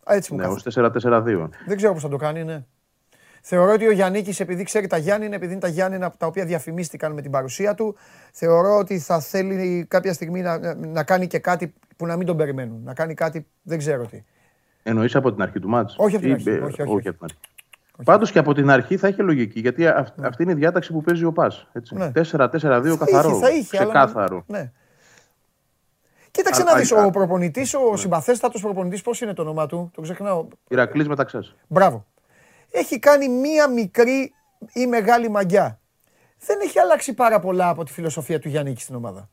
[0.08, 1.10] Έτσι μου Ναι, ω κάθεται.
[1.10, 1.50] 4-4-2.
[1.68, 2.64] Δεν ξέρω πώς θα το κάνει, ναι.
[3.46, 7.12] Θεωρώ ότι ο Γιάννη, επειδή ξέρει τα Γιάννη, επειδή είναι τα Γιάννη τα οποία διαφημίστηκαν
[7.14, 7.96] με την παρουσία του,
[8.32, 12.38] θεωρώ ότι θα θέλει κάποια στιγμή να, να κάνει και κάτι που να μην τον
[12.38, 12.82] περιμένουν.
[12.84, 14.24] Να κάνει κάτι, δεν ξέρω τι.
[14.84, 17.08] Εννοείς από την αρχή του μάτς; Όχι από την Ή, αρχή, ε, όχι, όχι, όχι.
[17.08, 17.38] από την αρχή.
[18.04, 21.02] Πάντως και από την αρχή θα είχε λογική, γιατί αυ- αυτή είναι η διάταξη που
[21.02, 21.68] παίζει ο Πας.
[21.74, 21.96] έτσι.
[21.96, 22.12] Ναι.
[22.12, 23.30] 4-4-2 καθαρό.
[23.30, 24.44] είχε, θα είχε, αλλά- ξεκάθαρο.
[24.48, 24.72] Ναι.
[26.34, 27.06] Κοίταξε Α- να δεις, α- Ναι.
[27.06, 30.48] ο προπονητής, ο συμπαθέστατος προπονητής, πώς είναι το όνομά του, το ξεχνάω.
[30.68, 31.56] Ηρακλής μεταξάς.
[31.68, 32.06] Μπράβο.
[32.72, 34.34] Έχει κάνει μία μικρή
[34.74, 35.80] ή μεγάλη μαγιά.
[36.46, 39.30] Δεν έχει αλλάξει πάρα πολλά από τη φιλοσοφία του Γιάννη στην ομάδα.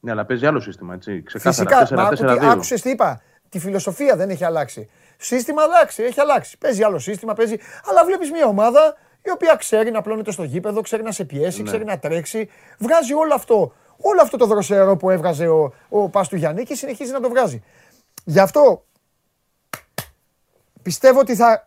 [0.00, 1.22] Ναι, αλλά παίζει άλλο σύστημα, έτσι.
[1.22, 1.78] Ξεκάθαρα.
[1.78, 2.50] Φυσικά, μα άκου τι- 4-4-2.
[2.52, 3.20] άκουσες τι είπα.
[3.48, 4.90] Τη φιλοσοφία δεν έχει αλλάξει.
[5.16, 6.58] Σύστημα αλλάξει, έχει αλλάξει.
[6.58, 7.56] Παίζει άλλο σύστημα, παίζει.
[7.84, 11.62] Αλλά βλέπεις μια ομάδα η οποία ξέρει να πλώνεται στο γήπεδο, ξέρει να σε πιέσει,
[11.62, 11.66] Ναι.
[11.68, 12.48] ξέρει να τρέξει.
[12.78, 13.72] Βγάζει όλο αυτό.
[14.00, 17.28] Όλο αυτό το δροσερό που έβγαζε ο, ο Πας του Γιάννη και συνεχίζει να το
[17.28, 17.62] βγάζει.
[18.24, 18.84] Γι' αυτό
[20.82, 21.66] πιστεύω ότι θα,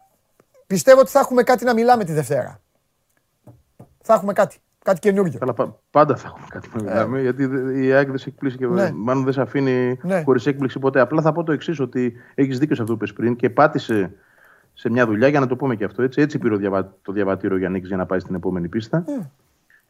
[0.68, 2.60] πιστεύω ότι θα έχουμε κάτι να μιλάμε τη Δευτέρα.
[4.02, 4.58] Θα έχουμε κάτι.
[4.84, 5.40] Κάτι καινούργιο.
[5.40, 8.58] Καλά, πα- πάντα θα έχουμε κάτι να μιλάμε, γιατί δε- η ΑΕΚ δεν σε εκπλήσει
[8.58, 8.68] και Ε.
[8.68, 8.92] Ναι.
[8.94, 10.22] μάλλον δεν σε αφήνει Ναι.
[10.24, 11.00] χωρίς έκπληξη ποτέ.
[11.00, 14.12] Απλά θα πω το εξής, ότι έχεις δίκιο σε αυτό που είπε πριν και πάτησε
[14.74, 16.22] σε μια δουλειά, για να το πούμε και αυτό έτσι.
[16.22, 16.96] Έτσι πήρε ο διαβα...
[17.02, 19.04] το διαβατήριο για για να πάει στην επόμενη πίστα.
[19.08, 19.30] Ναι.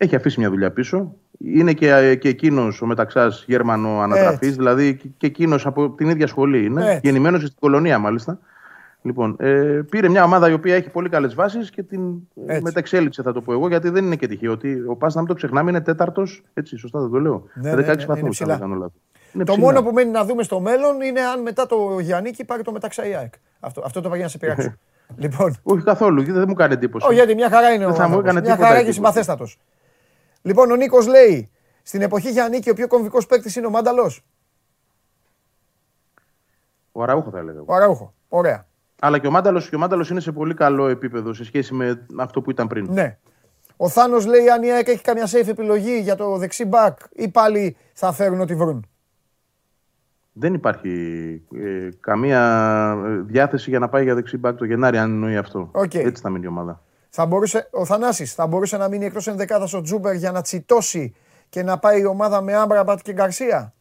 [0.02, 1.16] Έχει αφήσει μια δουλειά πίσω.
[1.39, 4.50] Είναι και, και εκείνος ο μεταξάς Γερμανό ανατραφή, Έτσι.
[4.58, 6.86] δηλαδή και, και εκείνος από την ίδια σχολή είναι.
[6.86, 7.00] Έτσι.
[7.04, 8.39] Γεννημένος στην κολονία, μάλιστα.
[9.02, 12.02] Λοιπόν, ε, πήρε μια ομάδα η οποία έχει πολύ καλές βάσεις και την
[12.47, 12.64] ε, Έτσι.
[12.64, 15.30] μεταξέλιξε, θα το πω εγώ, γιατί δεν είναι και τυχαίο ότι ο Πας, να μην
[15.30, 16.43] το ξεχνάμε, είναι τέταρτος.
[16.54, 17.43] Έτσι, σωστά δεν το λέω.
[17.54, 18.52] Ναι, Με ναι, 16 ναι, ναι, είναι βαθμούς, αν ψηλά.
[18.52, 19.02] δεν κάνω λάθος.
[19.34, 19.66] Είναι Το ψηλά.
[19.66, 23.08] μόνο που μένει να δούμε στο μέλλον είναι αν μετά το Γιάννη πάρει το μεταξά
[23.08, 23.34] η ΑΕΚ.
[23.60, 24.74] Αυτό, αυτό το είπα για να σε πειράξω.
[25.24, 27.06] λοιπόν, Όχι καθόλου, γιατί δεν μου κάνει εντύπωση.
[27.06, 28.30] όχι γιατί μια χαρά είναι ο Δεν θα μου άνθρωπος.
[28.30, 29.58] έκανε Μια τίποτα χαρά και εντύπωση.
[30.44, 30.68] Συμπαθέστατος.
[30.68, 31.50] Λοιπόν, ο Νίκος λέει,
[31.82, 34.24] στην εποχή Γιάννη ο πιο κομβικός παίκτης είναι ο Μάνταλος.
[36.92, 37.58] Ο Αραούχο θα έλεγα.
[37.58, 37.66] εγώ.
[37.68, 38.14] Ο Αραούχο.
[38.30, 38.68] Ωραία.
[39.02, 42.06] Αλλά και ο Μάνταλος, και ο Μάνταλος είναι σε πολύ καλό επίπεδο σε σχέση με
[42.18, 42.88] αυτό που ήταν πριν.
[42.90, 43.18] Ναι.
[43.78, 47.28] Ο Θάνος λέει αν η ΑΕΚ έχει καμιά safe επιλογή για το δεξί μπακ ή
[47.30, 48.88] πάλι θα φέρουν ό,τι βρουν.
[50.34, 50.90] Δεν υπάρχει
[51.56, 52.42] ε, καμία
[53.06, 55.70] ε, διάθεση για να πάει για δεξί μπακ το Γενάρη, αν εννοεί αυτό.
[55.72, 55.94] Οκ.
[55.94, 56.84] Έτσι θα μείνει η ομάδα.
[57.10, 61.14] Θα μπορούσε, ο Θανάσης θα μπορούσε να μείνει εκτός ενδεκάδας ο Ζούμπερ για να τσιτώσει
[61.49, 63.74] και να πάει η ομάδα με Αμραμπάτ και Γκαρσία;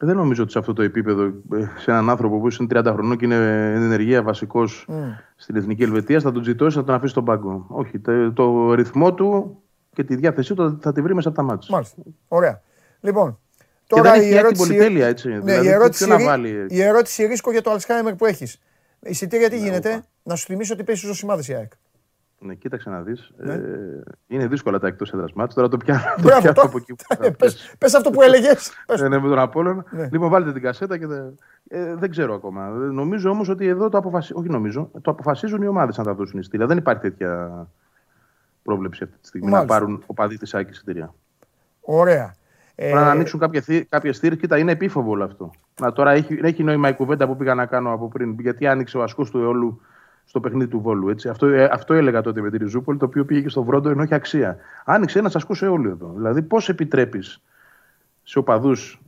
[0.00, 3.16] Δεν νομίζω ότι σε αυτό το επίπεδο, ε, σε έναν άνθρωπο που είναι 30 χρονών
[3.16, 4.86] και είναι ενεργεία βασικός
[5.36, 7.66] στην εθνική Ελβετία, θα τον ζητώσει να τον αφήσει στον πάγκο.
[7.68, 7.98] Όχι.
[7.98, 9.58] Το, το ρυθμό του
[9.94, 11.68] και τη διάθεσή του θα τη βρει μέσα από τα μάτια.
[11.70, 11.96] Μάλιστα.
[12.28, 12.62] Ωραία.
[13.00, 13.38] Λοιπόν,
[13.86, 15.28] Και τώρα δεν η έχει και την ερώτηση, πολυτέλεια, έτσι.
[15.28, 16.66] ναι, δηλαδή, η, ερώτηση, ποιο να ρί- βάλει.
[16.68, 18.60] η ερώτηση ρίσκο για το Αλσχάιμερ που έχεις.
[19.02, 21.72] Εισιτήρια Ναι, τι γίνεται, να σου θυμίσω ότι παίζεις στους σημάδες η ΑΕΚ.
[22.38, 23.32] Ναι, κοίταξε να δεις.
[23.38, 23.60] Ε,
[24.26, 25.54] είναι δύσκολα τα εκτός έδρας μάτια.
[25.54, 27.74] Τώρα το πιάνω, το Μπράβο, πιάνω το- από εκεί που θα πες, πες.
[27.78, 28.70] πες αυτό που έλεγες.
[28.86, 29.00] Πες.
[29.00, 29.84] Ε, ναι, με τον Απόλλωνα.
[29.90, 30.08] Ναι.
[30.12, 31.06] Λοιπόν, βάλτε την κασέτα και.
[31.06, 31.38] δεν-
[31.68, 32.66] Ε, δεν ξέρω ακόμα.
[32.66, 34.36] Ε, Νομίζω όμως ότι εδώ το αποφασίζουν.
[34.42, 34.90] Όχι νομίζω.
[35.02, 36.66] Το αποφασίζουν οι ομάδες να τα δώσουν εισιτήρια.
[36.66, 37.66] Δεν υπάρχει τέτοια
[38.62, 39.74] πρόβλεψη αυτή τη στιγμή Μάλιστα.
[39.74, 41.14] να πάρουν οπαδοί της ΑΕΚ εισιτήρια.
[41.80, 42.34] Ωραία.
[42.82, 43.40] Ε, Πρέπει να ανοίξουν
[43.88, 44.34] κάποιε θύρε.
[44.34, 45.50] Κοίτα, είναι επίφοβο όλο αυτό.
[45.80, 48.36] Να, τώρα έχει, έχει νόημα η κουβέντα που πήγα να κάνω από πριν.
[48.40, 49.80] Γιατί άνοιξε ο ασκό του Εόλου
[50.24, 51.08] στο παιχνίδι του Βόλου.
[51.08, 51.28] Έτσι.
[51.28, 54.02] Αυτό, ε, αυτό έλεγα τότε με τη Ριζούπολη, το οποίο πήγε και στο Βρόντο ενώ
[54.02, 54.56] έχει αξία.
[54.84, 56.12] Άνοιξε ένας ασκό Εόλου εδώ.
[56.16, 57.42] Δηλαδή, πώς επιτρέπεις
[58.22, 59.00] σε οπαδούς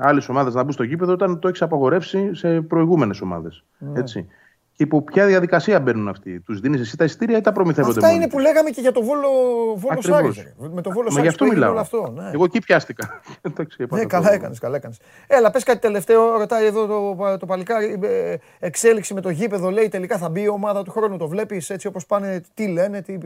[0.00, 3.64] άλλη ομάδα να μπουν στο γήπεδο όταν το έχεις απαγορεύσει σε προηγούμενες ομάδες.
[3.94, 4.26] Έτσι.
[4.76, 8.06] Και υπό ποια διαδικασία μπαίνουν αυτοί; Τους δίνεις εσύ τα εισιτήρια ή τα προμηθεύονται Αυτά
[8.06, 9.28] μόνοι είναι τους; που λέγαμε και για το Βόλο,
[9.76, 10.34] Βόλος Ακριβώς.
[10.36, 10.68] Σάρις, ρε.
[10.68, 11.70] Με το Βόλος Μα γι' Σάρις αυτό που έγινε μιλάω.
[11.70, 12.12] όλο αυτό.
[12.22, 12.30] Ναι.
[12.34, 13.20] Εγώ εκεί πιάστηκα.
[13.48, 14.98] Εντάξει, Ναι, έπαθα καλά το- έκανες, καλά έκανες.
[15.26, 16.38] Έλα, πες κάτι τελευταίο.
[16.38, 17.98] Ρωτάει εδώ το, το παλικάρι.
[18.02, 21.16] ε, Εξέλιξη με το γήπεδο, λέει τελικά θα μπει η ομάδα του χρόνου.
[21.16, 23.18] Το βλέπεις έτσι όπως πάνε, τι λένε, τι.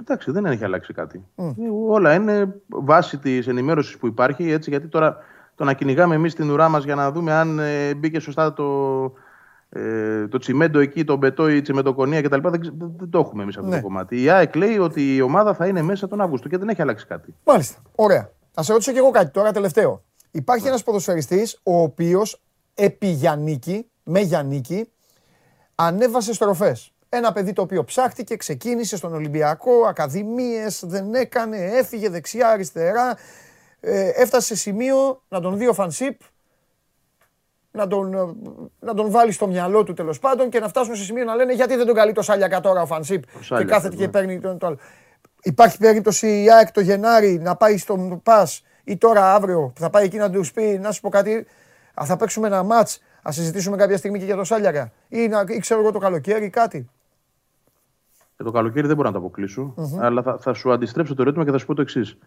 [0.00, 1.24] Εντάξει, δεν έχει αλλάξει κάτι.
[1.36, 1.42] Ε,
[1.88, 4.50] Όλα είναι βάση της ενημέρωσης που υπάρχει.
[4.50, 5.16] Έτσι, γιατί τώρα
[5.54, 8.64] το να κυνηγάμε εμείς την ουρά μας για να δούμε αν ε, μπήκε σωστά το,
[9.72, 12.48] ε, το τσιμέντο εκεί, το μπετό, η τσιμεντοκονία κτλ.
[12.48, 13.76] Δεν, ξε- δεν, δεν το έχουμε εμείς αυτό Ναι.
[13.76, 14.22] το κομμάτι.
[14.22, 17.06] Η ΑΕΚ λέει ότι η ομάδα θα είναι μέσα τον Αύγουστο και δεν έχει αλλάξει
[17.06, 17.34] κάτι.
[17.44, 17.82] Μάλιστα.
[17.94, 18.30] Ωραία.
[18.52, 20.02] Θα σε ρωτήσω και εγώ κάτι τώρα τελευταίο.
[20.30, 22.42] Υπάρχει ένας ποδοσφαιριστής ο οποίος
[22.74, 24.88] επί Γιαννίκη, με Γιαννίκη,
[25.74, 26.92] ανέβασε στροφές.
[27.08, 33.16] Ένα παιδί το οποίο ψάχτηκε, ξεκίνησε στον Ολυμπιακό, ακαδημίες, δεν έκανε, έφυγε δεξιά, αριστερά.
[33.80, 36.20] Ε, έφτασε σε σημείο να τον δει ο Φανσίπ
[37.70, 38.18] να τον, ε,
[38.80, 41.52] να τον βάλει στο μυαλό του τέλος πάντων και να φτάσουν σε σημείο να λένε
[41.52, 44.10] γιατί δεν τον καλεί το Σάλιακα τώρα ο Φανσίπ; Και Σάλιακα, κάθεται και ναι.
[44.10, 44.78] παίρνει τον το άλλο.
[45.42, 49.90] Υπάρχει περίπτωση η ΑΕΚ το Γενάρη να πάει στον ΠΑΣ ή τώρα αύριο που θα
[49.90, 51.46] πάει εκεί να τους πει να σου πω κάτι,
[52.00, 55.44] α, θα παίξουμε ένα μάτς, ας συζητήσουμε κάποια στιγμή και για το Σάλιακα ή, να,
[55.48, 56.90] ή ξέρω εγώ το καλοκαίρι ή κάτι.
[58.36, 61.44] Ε, το καλοκαίρι δεν μπορώ να το αποκλεισω αλλά θα, θα σου αντιστρέψω το ερώτημα
[61.44, 62.18] και θα σου πω το εξής.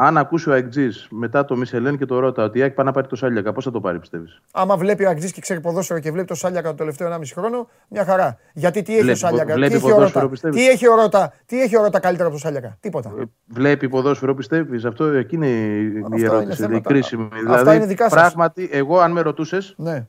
[0.00, 2.92] Αν ακούσει ο Αεκτζή μετά το Μισελέν και το Ρότα ότι η ΑΕΚ πάει να
[2.92, 6.00] πάρει το Σάλιακα, πώς θα το πάρει, πιστεύεις; Άμα βλέπει ο Αγγλής και ξέρει ποδόσφαιρο
[6.00, 8.38] και βλέπει το Σάλιακα το τελευταίο 1,5 χρόνο, μια χαρά.
[8.54, 10.68] Γιατί τι έχει Βλέπει ο Σάλιακα, πο- τι βλέπει έχει ο ποδόσφαιρο, Ρώτα, πιστεύεις; τι
[10.68, 13.12] έχει ο Ρώτα, τι έχει ο Ρώτα καλύτερα από το Σάλιακα; Τίποτα.
[13.20, 16.88] Ε, Βλέπει ποδόσφαιρο, πιστεύεις; Αυτό εκεί είναι η- Αυτά η είναι ερώτηση, η θέματα.
[16.88, 17.28] κρίσιμη.
[17.46, 18.12] Αυτά δηλαδή, είναι δικά σας.
[18.20, 20.06] πράγματι, εγώ αν με ρωτούσες, Ναι.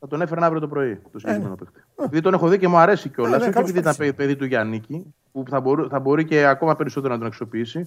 [0.00, 1.80] θα τον έφερνα αύριο το πρωί το συγκεκριμένο παίκτη.
[2.04, 3.30] Επειδή τον έχω δει και μου αρέσει κιόλας.
[3.32, 4.14] Ναι, ναι, όχι καλός επειδή ήταν παίκτης.
[4.14, 7.86] παι- παιδί του Γιάννικη, που θα μπορεί, θα μπορεί και ακόμα περισσότερο να τον αξιοποιήσει.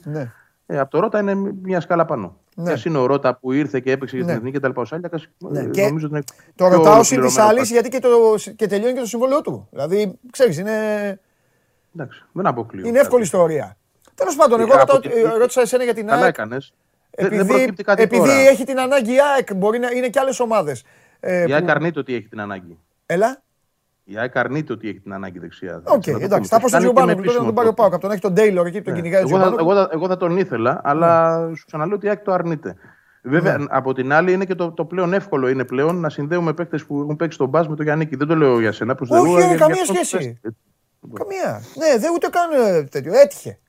[0.65, 0.75] Ναι.
[0.75, 2.37] Ε, από το Ρότα είναι μια σκάλα πάνω.
[2.55, 2.71] Ναι.
[2.73, 2.81] Ναι.
[2.85, 4.39] είναι ο Ρότα που ήρθε και έπαιξε για την Ναι.
[4.39, 4.79] εθνική κτλ.
[4.79, 6.23] Ο Σάλιακας, Ναι, ε, και νομίζω ότι είναι
[6.55, 7.73] Το πιο ρωτάω συν τη ολοκληρωμένο άλλη παίκτη.
[7.73, 9.67] γιατί και, το, και τελειώνει και το συμβόλαιό του.
[9.71, 10.75] Δηλαδή, ξέρεις, είναι,
[11.95, 12.87] Εντάξει, δεν αποκλείω.
[12.87, 13.77] είναι εύκολη ιστορία.
[14.15, 16.29] Τέλος πάντων, εγώ Ε, ρωτάω- από την- ε, ρώτησα εσένα για την Καλά ΑΕΚ.
[16.29, 16.73] έκανες.
[17.17, 18.33] δεν Επειδή, προκύπτει κάτι επειδή τώρα.
[18.33, 20.83] έχει την ανάγκη η ΑΕΚ, μπορεί να είναι και άλλες ομάδες.
[21.19, 21.71] Ε, Η ΑΕΚ που...
[21.71, 22.79] αρνείται ότι έχει την ανάγκη.
[23.05, 23.43] Έλα.
[24.07, 25.81] Η ΑΕΚ αρνείται ότι έχει την ανάγκη δεξιά.
[25.85, 26.49] Οκ, Έτσι, να το εντάξει.
[26.49, 26.59] πούμε.
[26.59, 27.81] Θα πω στον Κάνει και με Τζιομπάνογλου τότε να επίσημο τον πάρει ο τρόπο.
[27.81, 27.93] Πάοκ.
[27.93, 28.99] Από τον έχει τον Τέιλορ εκεί που τον Ναι.
[28.99, 29.71] κυνηγάει ο εγώ, θα, Τζιομπάνογλου.
[29.71, 32.75] εγώ, θα, εγώ θα τον ήθελα, αλλά σου ξαναλέω ότι η ΑΕΚ το αρνείται.
[33.21, 33.65] Βέβαια, Ναι.
[33.69, 37.01] από την άλλη είναι και το, το πλέον εύκολο είναι πλέον να συνδέουμε παίκτες που
[37.01, 38.05] έχουν παίξει στον ΠΑΣ με τον Γιάννη.
[38.11, 38.95] Δεν το λέω για σένα.
[38.95, 40.39] προς Όχι, Θεού, ρε, για- για καμία αυτό που σχέση.
[40.41, 40.53] θες.
[41.13, 41.61] Καμία.
[41.75, 43.13] Ναι, δεν ούτε καν ε, τέτοιο.
[43.13, 43.59] Έτυχε.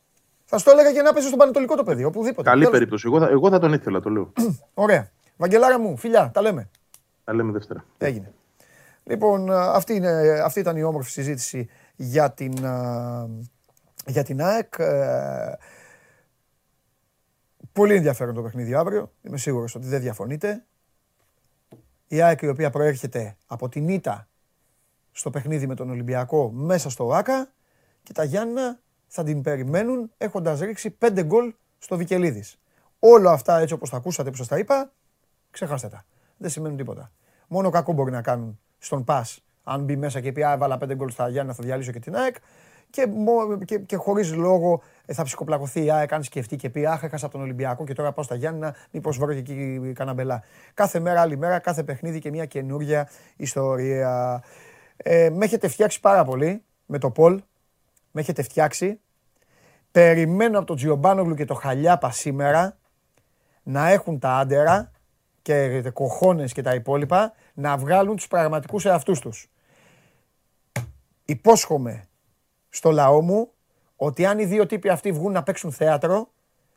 [0.45, 2.49] Θα στο έλεγα και να παίζει στον Πανετολικό το παιδί, οπουδήποτε.
[2.49, 2.73] Καλή Τέλος.
[2.79, 3.05] περίπτωση.
[3.09, 4.33] Εγώ θα, εγώ θα τον ήθελα, το λέω.
[4.75, 5.11] Ωραία.
[5.37, 6.69] Βαγγελάρα μου, φιλιά, τα λέμε.
[7.25, 7.85] Τα λέμε Δευτέρα.
[7.99, 8.33] Έγινε.
[9.09, 13.29] Λοιπόν, α, αυτή, είναι, αυτή ήταν η όμορφη συζήτηση για την, α,
[14.07, 14.75] για την ΑΕΚ.
[14.79, 15.57] Ε,
[17.77, 19.13] Πολύ ενδιαφέρον το παιχνίδι αύριο.
[19.23, 20.65] Είμαι σίγουρος ότι δεν διαφωνείτε.
[22.09, 24.29] Η ΑΕΚ η οποία προέρχεται από την ήττα
[25.13, 27.53] στο παιχνίδι με τον Ολυμπιακό μέσα στο ΆΚΑ
[28.03, 32.59] και τα Γιάννα θα την περιμένουν έχοντας ρίξει πέντε γκολ στο Βικελίδης.
[32.99, 34.93] Όλα αυτά έτσι όπως τα ακούσατε που σας τα είπα,
[35.51, 36.05] ξεχάστε τα.
[36.37, 37.13] Δεν σημαίνουν τίποτα.
[37.49, 40.95] Μόνο κακό μπορεί να κάνουν στον ΠΑΣ αν μπει μέσα και πει Α, έβαλα πέντε
[40.95, 42.37] γκολ στα Γιάννα, θα διαλύσω και την ΑΕΚ.
[42.91, 46.87] Και, μο- και, και χωρίς λόγο ε, θα ψυχοπλακωθεί η ΑΕΚ αν σκεφτεί και πει
[46.87, 50.43] Αχ, έχασα από τον Ολυμπιακό και τώρα πάω στα Γιάννα, μήπως βρω και εκεί καναμπελά.
[50.75, 54.43] Κάθε μέρα, άλλη μέρα, κάθε παιχνίδι και μια καινούργια ιστορία.
[54.97, 57.43] Ε, με έχετε φτιάξει πάρα πολύ με το Πολ.
[58.11, 59.01] Με έχετε φτιάξει.
[59.91, 62.77] Περιμένω από τον Τζιομπάνογλου και το Χαλιάπα σήμερα
[63.63, 64.91] να έχουν τα άντερα
[65.47, 69.51] και κοχώνες και τα υπόλοιπα να βγάλουν τους πραγματικούς εαυτούς τους.
[71.25, 72.09] Υπόσχομαι
[72.69, 73.51] στο λαό μου
[73.97, 76.29] ότι αν οι δύο τύποι αυτοί βγουν να παίξουν θέατρο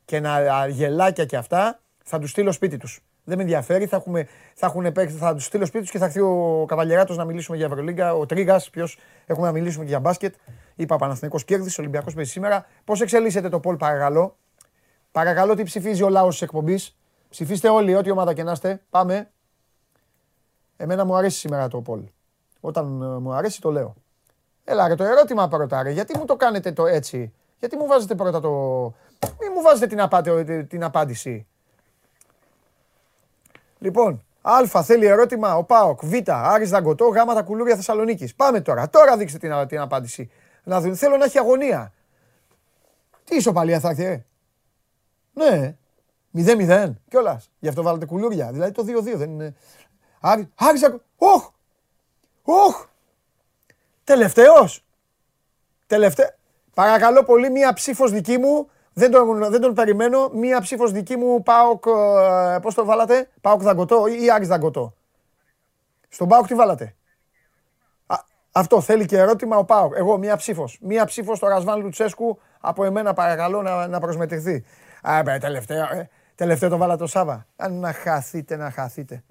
[0.04, 3.00] και να α, γελάκια και αυτά, θα τους στείλω σπίτι τους.
[3.24, 6.04] Δεν με ενδιαφέρει, θα, έχουμε, θα, έχουν παίξει, θα τους στείλω σπίτι τους και θα
[6.04, 10.00] έρθει ο Καβαλιεράτος να μιλήσουμε για Ευρωλίγκα, ο Τρίγας, ποιος έχουμε να μιλήσουμε και για
[10.00, 10.34] μπάσκετ.
[10.74, 12.66] Είπα Παναθηναϊκός κέρδισε, Ολυμπιακός παίζει σήμερα.
[12.84, 14.36] Πώς εξελίσσεται το Πολ παρακαλώ.
[15.12, 16.99] Παρακαλώ τι ψηφίζει ο λαός της εκπομπής.
[17.30, 18.82] Ψηφίστε όλοι, ό,τι ομάδα και να είστε.
[18.90, 19.30] Πάμε.
[20.76, 22.02] Εμένα μου αρέσει σήμερα το Πολ.
[22.60, 23.94] Όταν ε, μου αρέσει το λέω.
[24.64, 25.90] Έλα ρε το ερώτημα πρώτα ρε.
[25.90, 28.50] Γιατί μου το κάνετε το έτσι; Γιατί μου βάζετε πρώτα το...
[29.40, 31.46] Μην μου βάζετε την, απάτη, την απάντηση.
[33.78, 36.04] Λοιπόν, Α θέλει ερώτημα ο Πάοκ.
[36.04, 36.12] Β.
[36.26, 37.04] Άρης Δαγκωτό.
[37.08, 37.14] Γ.
[37.34, 38.34] Τα κουλούρια Θεσσαλονίκης.
[38.34, 38.90] Πάμε τώρα.
[38.90, 40.30] Τώρα δείξτε την, α- την απάντηση.
[40.64, 40.96] Να δουν.
[40.96, 41.92] Θέλω να έχει αγωνία.
[43.24, 44.24] Τι ισοπαλία θα έρθει, ε;
[45.32, 45.76] Ναι.
[46.34, 47.50] 0-0 κιόλας.
[47.58, 48.52] Γι' αυτό βάλετε κουλούρια.
[48.52, 49.54] Δηλαδή το 2-2 δεν είναι.
[50.20, 51.04] Άρη, Άρης Δαγκωτό.
[51.16, 51.50] Όχ!
[52.42, 52.86] Όχ!
[54.04, 54.84] Τελευταίος.
[55.86, 56.28] Τελευταίο.
[56.74, 58.68] Παρακαλώ πολύ, μία ψήφος δική μου.
[58.92, 60.28] Δεν τον, δεν τον περιμένω.
[60.28, 61.42] Μία ψήφος δική μου.
[61.42, 61.84] Πάοκ.
[62.62, 64.94] Πώς το βάλατε, Πάοκ Δαγκωτό ή Άρης Δαγκωτό.
[66.08, 66.94] Στον Πάοκ τι βάλατε;
[68.06, 68.16] Α,
[68.52, 69.94] αυτό θέλει και ερώτημα ο Πάοκ.
[69.96, 70.78] Εγώ μία ψήφος.
[70.80, 74.64] Μία ψήφος στο Ρασβάν Λουτσέσκου από εμένα παρακαλώ να, να προσμετρηθεί.
[75.02, 76.08] Α, μπε, τελευταίο, ε,
[76.40, 77.46] τελευταίο το βάλατε το Σάβα.
[77.56, 79.22] Αν να χαθείτε, να χαθείτε.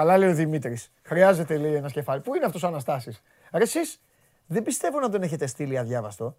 [0.00, 0.92] Καλά λέει ο Δημήτρης.
[1.02, 2.20] Χρειάζεται λέει ένας κεφάλι.
[2.20, 3.22] Πού είναι αυτός ο Αναστάσης;
[3.52, 4.00] Ρε εσείς,
[4.46, 6.36] δεν πιστεύω να τον έχετε στείλει αδιάβαστο.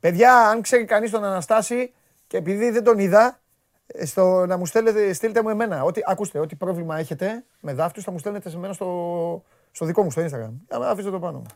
[0.00, 1.92] Παιδιά, αν ξέρει κανείς τον Αναστάση
[2.26, 3.38] και επειδή δεν τον είδα,
[3.86, 5.82] ε, στο, να μου στέλνετε, στείλτε μου εμένα.
[5.82, 10.02] Ότι, ακούστε, ό,τι πρόβλημα έχετε με δάφτους θα μου στέλνετε σε μένα στο, στο δικό
[10.02, 10.80] μου, στο Instagram.
[10.82, 11.46] Α, Αφήστε το πάνω μου.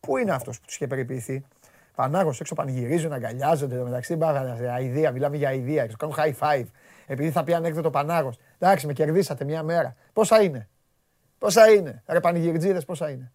[0.00, 1.44] Πού είναι αυτός που τους είχε περιποιηθεί;
[1.94, 3.82] Πανάγος έξω πανηγυρίζουν, αγκαλιάζονται.
[3.82, 5.86] μεταξύ μπάγανε αηδία, μιλάμε για αηδία.
[5.86, 6.66] Τους κάνουν high five.
[7.06, 8.38] Επειδή θα πει ανέκδοτο Πανάγος.
[8.58, 9.96] Εντάξει, με κερδίσατε μια μέρα.
[10.12, 10.68] Πόσα είναι;
[11.38, 13.32] Πόσα είναι; Ρε πανηγυριτζίδες πόσα είναι;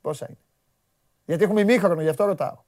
[0.00, 0.38] Πόσα είναι;
[1.24, 2.66] Γιατί έχουμε ημίχρονο, γι' αυτό ρωτάω.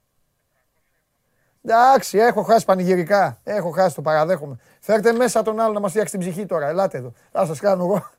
[1.64, 3.40] Εντάξει, έχω χάσει πανηγυρικά.
[3.44, 4.56] Έχω χάσει, το παραδέχομαι.
[4.80, 6.68] Φέρτε μέσα τον άλλο να μας φτιάξει την ψυχή τώρα.
[6.68, 7.12] Ελάτε εδώ.
[7.32, 8.10] Θα σας κάνω εγώ.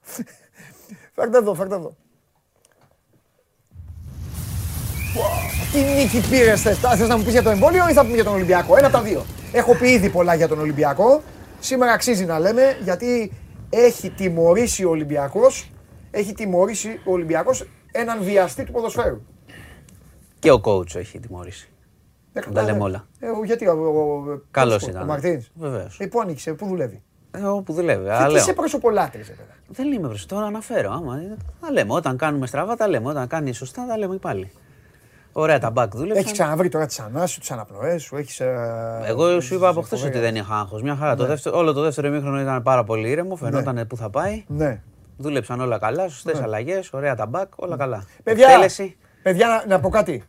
[1.16, 1.96] φέρτε εδώ, φέρτε εδώ.
[5.14, 5.24] Πω,
[5.72, 6.78] Τι νίκη πήρες θες.
[6.78, 8.96] Θες να μου πεις για το εμβόλιο ή θα πούμε για τον Ολυμπιακό; Ένα από
[8.96, 9.26] τα δύο.
[9.52, 11.22] Έχω πει ήδη πολλά για τον Ολυμπιακό.
[11.62, 13.34] Σήμερα αξίζει να λέμε γιατί
[13.70, 15.72] έχει τιμωρήσει ο Ολυμπιακός.
[16.12, 19.22] Έχει τιμωρήσει ο Ολυμπιακός έναν βιαστή του ποδοσφαίρου.
[20.40, 21.70] Και ο coach έχει τιμωρήσει.
[22.34, 23.08] Ε, Τα λέμε όλα.
[23.20, 25.02] Ε, ο- γιατί ο, ο, ο, Καλός ο- ήταν.
[25.02, 25.50] Ο Μαρτίνς.
[25.54, 26.00] Βεβαίως.
[26.00, 27.02] Ε, πού ανήκει, πού δουλεύει;
[27.32, 28.04] Ε, όπου δουλεύει.
[28.06, 28.42] Και Αλλά τι λέω.
[28.44, 29.60] σε προσωπολάτρης, ε, παιδάκι.
[29.68, 30.92] Δεν είμαι προς τώρα αναφέρω.
[30.92, 31.94] Άμα, είναι- τα λέμε.
[31.94, 33.10] Όταν κάνουμε στραβά, τα λέμε.
[33.10, 34.52] Όταν κάνει σωστά, τα λέμε πάλι.
[35.32, 36.18] Ωραία, τα μπακ δούλεψαν.
[36.18, 38.42] Έχεις ξαναβρει τώρα τις ανάσεις σου, τις αναπνοές σου, έχεις.
[39.06, 40.82] Εγώ σου είπα από χθες ότι δεν είχα άγχος.
[40.82, 41.16] Μια χαρά.
[41.16, 43.36] Το δεύτερο, όλο το δεύτερο ημίχρονο ήταν πάρα πολύ ήρεμο.
[43.36, 44.44] Φαινόταν πού θα πάει.
[44.48, 44.82] Ναι.
[45.18, 46.10] Δούλεψαν όλα καλά.
[46.10, 46.94] Σωστές αλλαγές.
[46.94, 47.48] Ωραία τα μπακ.
[47.56, 48.06] Όλα καλά.
[48.24, 48.98] Παιδιά, Εκτέλεση.
[49.24, 50.24] παιδιά να, να πω κάτι.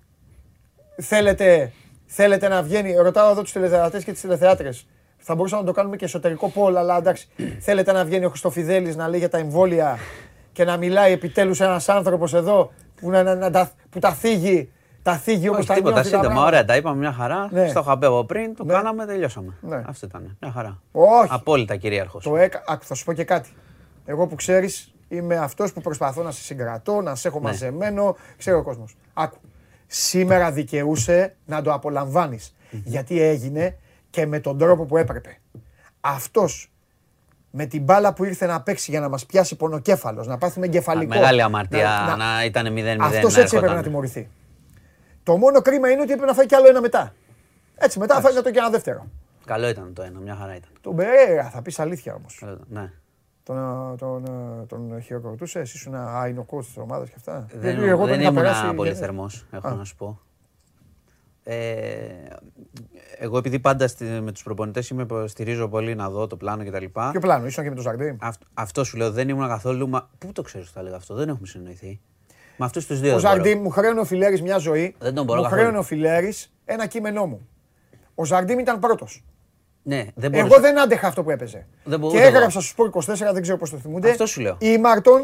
[1.00, 1.72] Θέλετε,
[2.06, 4.86] θέλετε να βγαίνει, ρωτάω εδώ τους τηλεθεατές και τις τηλεθεάτρες.
[5.18, 7.28] Θα μπορούσαμε να το κάνουμε και εσωτερικό πόλ, αλλά εντάξει.
[7.60, 9.98] θέλετε να βγαίνει ο Χριστοφιδέλης να λέει για τα εμβόλια
[10.52, 14.72] και να μιλάει επιτέλους ένας άνθρωπος εδώ που, να, να, να τα, που τα θίγει,
[15.02, 16.34] τα θίγει όπω Όχι τα τίποτα νιώθει τα σύντομα.
[16.34, 16.46] πράγματα.
[16.56, 17.48] Ωραία, τα είπαμε μια χαρά.
[17.50, 17.68] Ναι.
[17.68, 18.54] Στο είχα πει από πριν.
[18.56, 18.72] Το Ναι.
[18.72, 19.52] κάναμε, τελειώσαμε.
[19.60, 19.82] Ναι.
[19.86, 20.36] Αυτό ήταν.
[20.40, 20.80] Μια χαρά.
[20.92, 21.28] Όχι.
[21.30, 22.24] Απόλυτα κυρίαρχος.
[22.24, 22.62] Το έκα...
[22.66, 23.50] Άκου, θα σου πω και κάτι.
[24.04, 27.44] Εγώ που ξέρεις, είμαι αυτός που προσπαθώ να σε συγκρατώ, να σε έχω Ναι.
[27.44, 28.16] μαζεμένο.
[28.38, 28.96] Ξέρει ο κόσμος.
[29.14, 29.36] Άκου.
[29.86, 32.54] Σήμερα δικαιούσε να το απολαμβάνεις.
[32.70, 33.76] Γιατί έγινε
[34.10, 35.38] και με τον τρόπο που έπρεπε.
[36.00, 36.70] Αυτός
[37.50, 41.14] με την μπάλα που ήρθε να παίξει για να μας πιάσει πονοκέφαλος, να πάθουμε εγκεφαλικό.
[41.14, 42.96] Μεγάλη αμαρτία να, ήταν 0-0.
[43.00, 43.76] Αυτός να έτσι έπρεπε έρχονταν.
[43.76, 44.28] να τιμωρηθεί.
[45.22, 47.14] Το μόνο κρίμα είναι ότι έπρεπε να φάει κι άλλο ένα μετά.
[47.74, 49.06] Έτσι, μετά φάει να το και ένα δεύτερο.
[49.44, 50.70] Καλό ήταν το ένα, μια χαρά ήταν.
[50.80, 52.36] Τον Μπερέρα, θα πεις αλήθεια όμως.
[52.40, 52.92] Καλό ήταν, Ναι.
[53.44, 54.24] Τον, τον,
[54.68, 57.46] τον χειροκροτούσε, εσύ ήσουν άινο coach της ομάδας και αυτά.
[57.52, 58.74] Δεν, Γιατί εγώ δεν τον είχα ήμουν περάσει.
[58.74, 59.74] πολύ γιατί- θερμός, έχω Α.
[59.74, 60.20] να σου πω.
[61.44, 61.56] Ε,
[63.18, 66.84] εγώ επειδή πάντα στη, με τους προπονητές είμαι, στηρίζω πολύ να δω το πλάνο κτλ.
[67.10, 68.16] Ποιο πλάνο, ήσουν και με τον Ζαρντίν.
[68.20, 69.88] Αυτό, αυτό σου λέω, δεν ήμουν καθόλου.
[69.88, 72.00] Μα, πού το ξέρεις ότι θα λέγα αυτό, δεν έχουμε συνοηθεί.
[72.62, 73.14] Με αυτούς τους δύο.
[73.14, 73.34] Ο δεν μπορώ.
[73.42, 74.94] Ζαρντίν μου χρέωνε ο Φιλέρης μια ζωή.
[74.98, 75.60] Δεν τον μπορώ Μου καθόλου.
[75.62, 77.48] χρέωνε ο Φιλέρης ένα κείμενό μου.
[78.14, 79.24] Ο Ζαρντίν ήταν πρώτος.
[79.82, 80.46] Ναι, δεν μπορώ.
[80.46, 81.66] Εγώ δεν άντεχα αυτό που έπαιζε.
[81.84, 82.36] Δεν μπορώ και ούτε εγώ.
[82.36, 82.90] έγραψα στους Σπορ
[83.28, 84.10] 24, δεν ξέρω πώς το θυμούνται.
[84.10, 84.56] Αυτό σου λέω.
[84.58, 85.22] Η Μαρτον,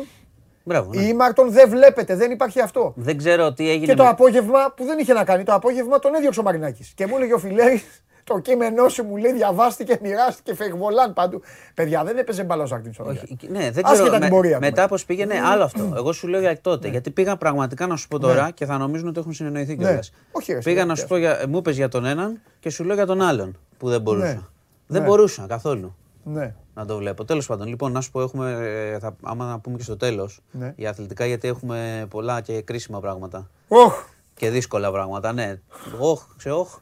[0.65, 1.03] Μπράβο, ναι.
[1.03, 2.93] η Μαρτον δεν βλέπετε, δεν υπάρχει αυτό.
[2.97, 3.87] Δεν ξέρω τι έγινε.
[3.87, 6.93] Και το με- απόγευμα που δεν είχε να κάνει, το απόγευμα τον έδιωξε ο Μαρινάκης.
[6.97, 7.83] Και μου έλεγε ο Φιλέρη,
[8.29, 11.41] το κείμενό σου μου λέει διαβάστηκε, μοιράστηκε, φεγγολάν παντού.
[11.75, 13.53] Παιδιά δεν έπαιζε μπαλά ο Ζαρντίν στο Όχι, Ολυμπιακό.
[13.59, 14.19] ναι, δεν Άσχετα ξέρω.
[14.19, 14.89] την πορεία μετά μου.
[14.89, 15.93] πώς πήγαινε, άλλο αυτό.
[15.97, 16.89] Εγώ σου λέω για τότε.
[16.89, 19.85] Γιατί πήγα πραγματικά να σου πω τώρα και θα νομίζουν ότι έχουν συνεννοηθεί Ναι.
[19.85, 20.13] κιόλας.
[20.33, 22.85] Όχι, ρε, Πήγα να συνεννοηθεί σου πω, για, μου είπε για τον έναν και σου
[22.85, 24.27] λέω για τον άλλον που δεν μπορούσα.
[24.27, 24.41] Ναι.
[24.87, 25.09] Δεν Ναι.
[25.09, 26.55] μπορούσα καθόλου Ναι.
[26.75, 27.25] να το βλέπω.
[27.25, 28.53] Τέλος πάντων, λοιπόν, να σου πω, έχουμε,
[28.95, 30.73] ε, θα, άμα να πούμε και στο τέλος Ναι.
[30.77, 33.51] για αθλητικά, γιατί έχουμε πολλά και κρίσιμα πράγματα.
[33.69, 34.05] Οχ,
[34.35, 35.61] Και δύσκολα πράγματα, ναι.
[35.99, 36.77] Οχ, ξεοχ.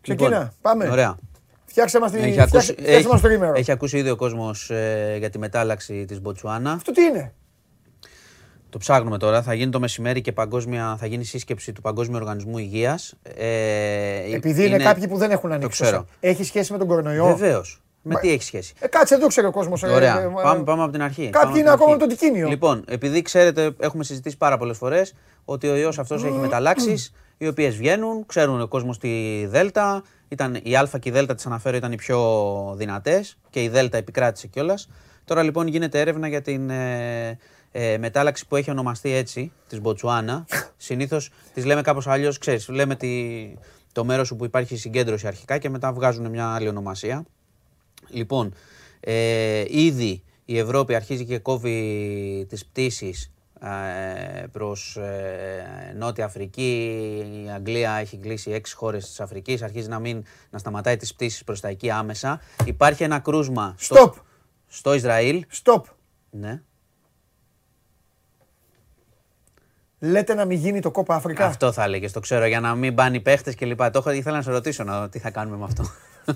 [0.00, 0.88] Ξεκίνα, πάμε.
[0.88, 1.16] Ωραία.
[1.66, 3.52] φτιάξε μας, την, Έχει φτιάξε, ακούσει, φτιάξε έχει, μας το ημέρο.
[3.56, 4.70] έχει ακούσει ήδη ο κόσμος
[5.18, 6.72] για τη μετάλλαξη της Μποτσουάνα.
[6.72, 7.32] Αυτό τι είναι;
[8.70, 9.42] Το ψάχνουμε τώρα.
[9.42, 13.14] Θα γίνει το μεσημέρι και παγκόσμια, θα γίνει σύσκεψη του Παγκόσμιου Οργανισμού Υγείας.
[13.36, 15.82] Ε, Επειδή είναι, κάποιοι που δεν έχουν ανοίξει.
[15.82, 16.06] ξέρω.
[16.20, 17.82] Έχει σχέση με τον κορονοϊό; Βεβαίως.
[18.02, 19.82] Με Μα- τι έχει σχέση; Ε, κάτσε εδώ ξέρει ο κόσμος.
[19.82, 20.30] Ωραία.
[20.42, 21.30] πάμε, πάμε από την αρχή.
[21.30, 22.02] Κάποιοι Πάμε από είναι την ακόμα αρχή.
[22.06, 22.48] με το τικίνιο.
[22.48, 27.46] Λοιπόν, επειδή ξέρετε, έχουμε συζητήσει πάρα πολλές φορές ότι ο ιός αυτός έχει μεταλλάξεις, οι
[27.46, 30.02] οποίες βγαίνουν, ξέρουν ο κόσμος τη Δέλτα.
[30.28, 33.96] Ήταν, η Α και η Δέλτα, τις αναφέρω, ήταν οι πιο δυνατές και η Δέλτα
[33.96, 34.88] επικράτησε κιόλας.
[35.24, 37.38] Τώρα λοιπόν γίνεται έρευνα για την ε,
[37.72, 40.46] ε, μετάλλαξη που έχει ονομαστεί έτσι, της Μποτσουάνα.
[40.76, 43.08] Συνήθως τη λέμε κάπως αλλιώς, ξέρεις, λέμε τη,
[43.92, 47.24] το μέρος που υπάρχει συγκέντρωση αρχικά και μετά βγάζουν μια άλλη ονομασία.
[48.08, 48.54] Λοιπόν,
[49.00, 53.37] ε, ήδη η Ευρώπη αρχίζει και κόβει τις πτήσεις ε,
[54.52, 56.72] προς ε, Νότια Αφρική.
[57.46, 59.62] Η Αγγλία έχει κλείσει έξι χώρες της Αφρικής.
[59.62, 62.40] Αρχίζει να, μην, να σταματάει τις πτήσεις προς τα εκεί άμεσα.
[62.64, 64.22] Υπάρχει ένα κρούσμα στο, Stop.
[64.66, 65.44] στο Ισραήλ.
[65.64, 65.80] Stop.
[66.30, 66.60] Ναι.
[70.00, 71.46] Λέτε να μην γίνει το κόπα Αφρικά.
[71.46, 73.90] Αυτό θα έλεγες, το ξέρω, για να μην πάνε οι παίχτες και λοιπά.
[73.90, 75.84] Το έχω, ήθελα να σε ρωτήσω να, δω τι θα κάνουμε με αυτό.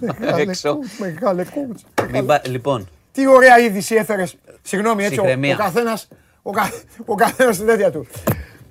[0.00, 0.74] Μεγάλε Έξω.
[0.76, 1.84] κούτς, Μεγάλε κούτς.
[2.10, 4.36] Μην πα- λοιπόν, Τι ωραία είδηση έφερες.
[4.62, 5.54] Συγγνώμη, έτσι ο, Ψυχραιμία.
[5.54, 6.08] ο καθένας
[6.42, 6.72] ο, κα,
[7.04, 8.06] ο καθένας στην τέτοια του.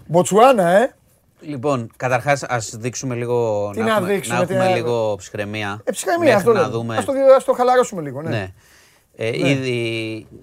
[0.07, 0.95] Μποτσουάνα, ε.
[1.41, 3.69] Λοιπόν, καταρχάς, ας δείξουμε λίγο.
[3.73, 5.81] Τι να, να έχουμε, δείξουμε, να τι έχουμε να- λίγο ψυχραιμία.
[5.83, 6.71] Ε, ψυχραιμία μέχρι αυτό να λέμε.
[6.71, 6.97] δούμε.
[6.97, 8.29] Ας το, ας το χαλαρώσουμε λίγο, ναι.
[8.29, 8.53] Ναι.
[9.15, 9.77] Ε, Ήδη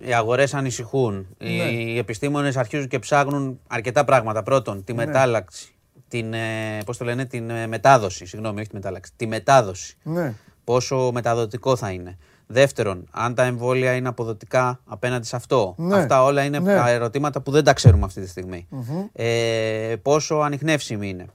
[0.01, 1.27] οι αγορές ανησυχούν.
[1.39, 1.47] Ναι.
[1.49, 4.43] Οι επιστήμονες αρχίζουν και ψάχνουν αρκετά πράγματα.
[4.43, 4.83] Πρώτον, Ναι.
[4.83, 5.73] τη μετάλλαξη.
[6.09, 8.27] Την, ε, πώς το λένε, την ε, μετάδοση.
[8.27, 9.13] Συγγνώμη, όχι τη μετάλλαξη.
[9.17, 9.97] Τη μετάδοση.
[10.03, 10.35] ναι.
[10.65, 12.19] Πόσο μεταδοτικό θα είναι.
[12.51, 15.75] Δεύτερον, αν τα εμβόλια είναι αποδοτικά απέναντι σε αυτό.
[15.79, 15.97] Ναι.
[15.97, 16.75] Αυτά όλα είναι Ναι.
[16.75, 18.67] τα ερωτήματα που δεν τα ξέρουμε αυτή τη στιγμη
[19.13, 21.27] Ε, πόσο ανιχνεύσιμη είναι.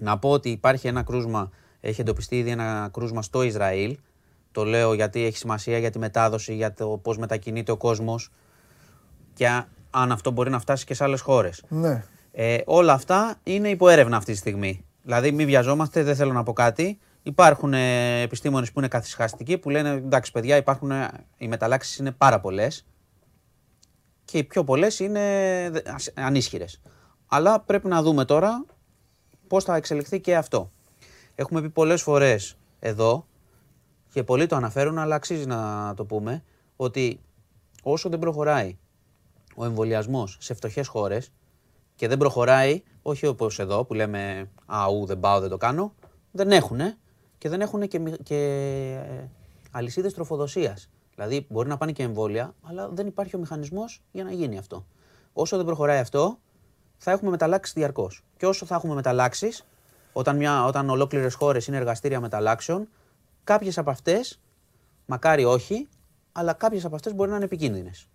[0.00, 3.98] Να πω ότι υπάρχει ένα κρούσμα, έχει εντοπιστεί ήδη ένα κρούσμα στο Ισραήλ.
[4.52, 8.30] Το λέω γιατί έχει σημασία για τη μετάδοση, για το πώς μετακινείται ο κόσμος
[9.34, 11.62] και α- αν αυτό μπορεί να φτάσει και σε άλλες χώρες.
[11.68, 12.04] ναι.
[12.32, 14.84] Ε, όλα αυτά είναι υπό έρευνα αυτή τη στιγμή.
[15.02, 16.98] Δηλαδή, μην βιαζόμαστε, δεν θέλω να πω κάτι.
[17.22, 22.12] Υπάρχουν ε, επιστήμονες που είναι καθυσχαστικοί που λένε εντάξει, παιδιά, υπάρχουν, ε, οι μεταλλάξεις είναι
[22.12, 22.86] πάρα πολλές
[24.24, 25.22] και οι πιο πολλές είναι
[26.14, 26.80] ανίσχυρες.
[27.26, 28.64] Αλλά πρέπει να δούμε τώρα
[29.46, 30.70] πώς θα εξελιχθεί και αυτό.
[31.34, 33.26] Έχουμε πει πολλές φορές εδώ
[34.12, 36.42] και πολλοί το αναφέρουν, αλλά αξίζει να το πούμε
[36.76, 37.20] ότι
[37.82, 38.78] όσο δεν προχωράει
[39.54, 41.32] ο εμβολιασμός σε φτωχές χώρες
[41.94, 45.94] και δεν προχωράει, όχι όπως εδώ που λέμε Αού, δεν πάω, δεν το κάνω,
[46.30, 46.80] δεν έχουν
[47.40, 49.00] και δεν έχουν και, μη- και
[49.70, 50.88] αλυσίδες τροφοδοσίας.
[51.14, 54.86] Δηλαδή μπορεί να πάνε και εμβόλια, αλλά δεν υπάρχει ο μηχανισμός για να γίνει αυτό.
[55.32, 56.38] Όσο δεν προχωράει αυτό,
[56.96, 58.24] θα έχουμε μεταλλάξεις διαρκώς.
[58.36, 59.66] Και όσο θα έχουμε μεταλλάξεις,
[60.12, 62.88] όταν, μια, όταν ολόκληρες χώρες είναι εργαστήρια μεταλλάξεων,
[63.44, 64.40] κάποιες από αυτές,
[65.06, 65.88] μακάρι όχι,
[66.32, 68.08] αλλά κάποιες από αυτές μπορεί να είναι επικίνδυνες.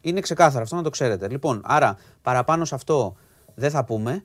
[0.00, 1.28] Είναι ξεκάθαρο αυτό να το ξέρετε.
[1.28, 3.16] Λοιπόν, άρα παραπάνω σε αυτό
[3.54, 4.24] δεν θα πούμε.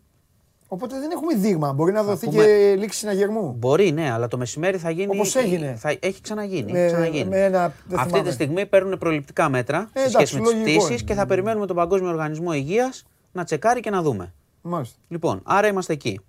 [0.74, 1.74] Οπότε δεν έχουμε δείγμα.
[1.74, 3.56] Μπορεί να δοθεί πούμε- και λήξη συναγερμού.
[3.58, 5.16] Μπορεί, ναι, αλλά το μεσημέρι θα γίνει.
[5.16, 5.76] Όπως έγινε.
[5.78, 6.72] Θα, έχει ξαναγίνει.
[6.72, 7.30] Με- έχει ξαναγίνει.
[7.30, 8.28] με ένα- δεν Αυτή θυμάμαι.
[8.30, 11.08] τη στιγμή παίρνουν προληπτικά μέτρα σε εντάξει, σχέση με τις λογικό πτήσεις είναι.
[11.10, 14.34] και θα περιμένουμε τον Παγκόσμιο Οργανισμό Υγείας να τσεκάρει και να δούμε.
[14.62, 14.98] Μάλιστα.
[15.08, 16.20] Λοιπόν, άρα είμαστε εκεί.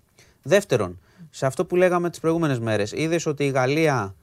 [0.41, 4.15] Δεύτερον, σε αυτό που λέγαμε τις προηγούμενες μέρες, είδες ότι η Γαλλία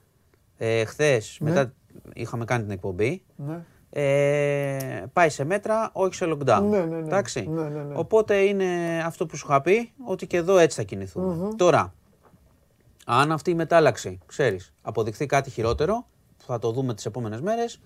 [0.57, 1.49] ε, χθες, Ναι.
[1.49, 1.73] μετά
[2.13, 3.59] είχαμε κάνει την εκπομπή, Ναι.
[3.95, 6.61] Ε, πάει σε μέτρα, όχι σε lockdown.
[6.69, 6.97] Ναι, ναι, ναι.
[6.97, 7.47] Εντάξει.
[7.49, 7.93] Ναι, ναι, ναι.
[7.97, 8.65] Οπότε είναι
[9.05, 11.93] αυτό που σου είχα πει, ότι και εδώ έτσι θα κινηθουμε Τώρα,
[13.05, 16.05] αν αυτή η μετάλλαξη, ξέρεις, αποδειχθεί κάτι χειρότερο,
[16.37, 17.79] που θα το δούμε τις επόμενες μέρες,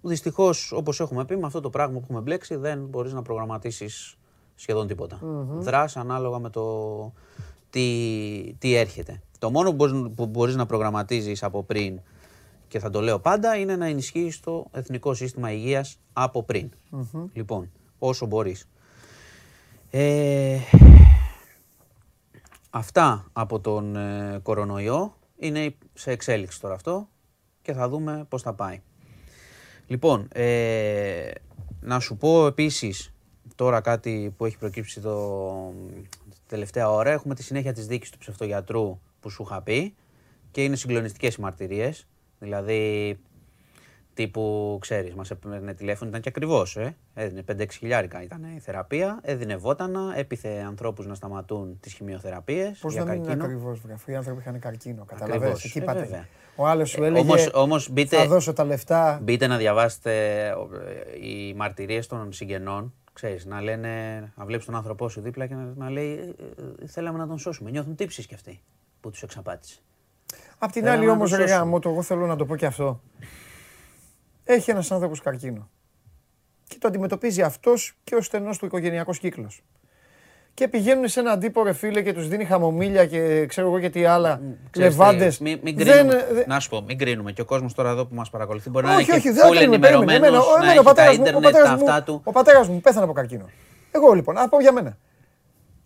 [0.00, 4.16] δυστυχώς, όπως έχουμε πει, με αυτό το πράγμα που έχουμε μπλέξει, δεν μπορείς να προγραμματίσεις
[4.54, 5.18] σχεδόν τίποτα.
[5.58, 7.12] Δράς ανάλογα με το
[7.70, 9.22] τι, τι έρχεται.
[9.38, 12.00] Το μόνο που μπορείς, που μπορείς να προγραμματίζεις από πριν
[12.70, 16.70] και θα το λέω πάντα είναι να ενισχύεις το εθνικό σύστημα υγείας από πριν.
[17.32, 18.68] Λοιπόν, όσο μπορείς.
[19.90, 20.58] Ε,
[22.70, 27.08] αυτά από τον ε, κορονοϊό είναι σε εξέλιξη τώρα αυτό
[27.62, 28.80] και θα δούμε πώς θα πάει.
[29.86, 31.30] Λοιπόν, ε,
[31.80, 33.12] να σου πω επίσης
[33.54, 35.74] τώρα κάτι που έχει προκύψει το
[36.46, 37.10] τελευταία ώρα.
[37.10, 39.94] Έχουμε τη συνέχεια της δίκης του ψευτογιατρού που σου είχα πει
[40.50, 42.06] και είναι συγκλονιστικές οι μαρτυρίες.
[42.44, 43.18] Δηλαδή,
[44.14, 46.96] τύπου, ξέρεις, μας έπαιρνε τηλέφωνο, ήταν και ακριβώς, ε.
[47.14, 52.92] Έδινε 5-6 χιλιάρικα ήταν η θεραπεία, έδινε βότανα, έπιθε ανθρώπους να σταματούν τις χημειοθεραπείες Πώς
[52.92, 53.44] για να μην είναι καρκίνο.
[53.52, 53.92] ακριβώς, βρε.
[53.92, 55.04] Αφού οι άνθρωποι είχαν καρκίνο.
[55.04, 55.64] Καταλαβαίνεις, Ακριβώς.
[55.64, 56.00] εκεί Ε, πάτε.
[56.00, 56.26] βέβαια.
[56.56, 57.20] Ο άλλος σου Ε, έλεγε.
[57.22, 59.18] όμως- όμως μπείτε- Θα δώσω τα λεφτά.
[59.22, 65.08] Μπείτε να διαβάσετε ε, οι μαρτυρίες των συγγενών, ξέρεις, να λένε, να βλέπεις τον άνθρωπό
[65.08, 67.70] σου δίπλα και να, να λέει «Ε, ε, θέλαμε να τον σώσουμε.
[67.70, 68.60] Νιώθουν τύψεις κι αυτοί
[69.00, 69.80] που τους εξαπάτησε.
[70.62, 71.58] Απ' την Θέλαμε άλλη να όμως, το ρε σώσουμε.
[71.60, 73.00] γάμο, το εγώ θέλω να το πω και αυτό.
[74.44, 75.68] Έχει ένας άνθρωπος καρκίνο.
[76.68, 79.62] Και το αντιμετωπίζει αυτός και ο στενός του οικογενειακός κύκλος.
[80.54, 83.90] Και πηγαίνουν σε έναν τύπο ρε φίλε και τους δίνει χαμομήλια και ξέρω εγώ και
[83.90, 84.40] τι άλλα.
[84.70, 85.38] Ξέρεις τι, Λεβάντες.
[85.38, 87.32] Μην, μην κρίνουμε, να σου πω, μην κρίνουμε.
[87.32, 89.48] Και ο κόσμος τώρα εδώ που μας παρακολουθεί μπορεί να Όχι, είναι όχι, και δεν
[89.50, 89.78] full κρίνουμε.
[89.78, 90.12] περίμενε.
[90.12, 92.02] ενημερωμένος, Εμένα, να εμένα, ο έχει τα πατέρας μου- ο ίντερνετ, τα πατέρας μου- αυτά
[92.02, 92.20] του.
[92.24, 93.44] Ο πατέρας μου πέθανε από καρκίνο.
[93.90, 94.98] Εγώ λοιπόν, να πω για μένα.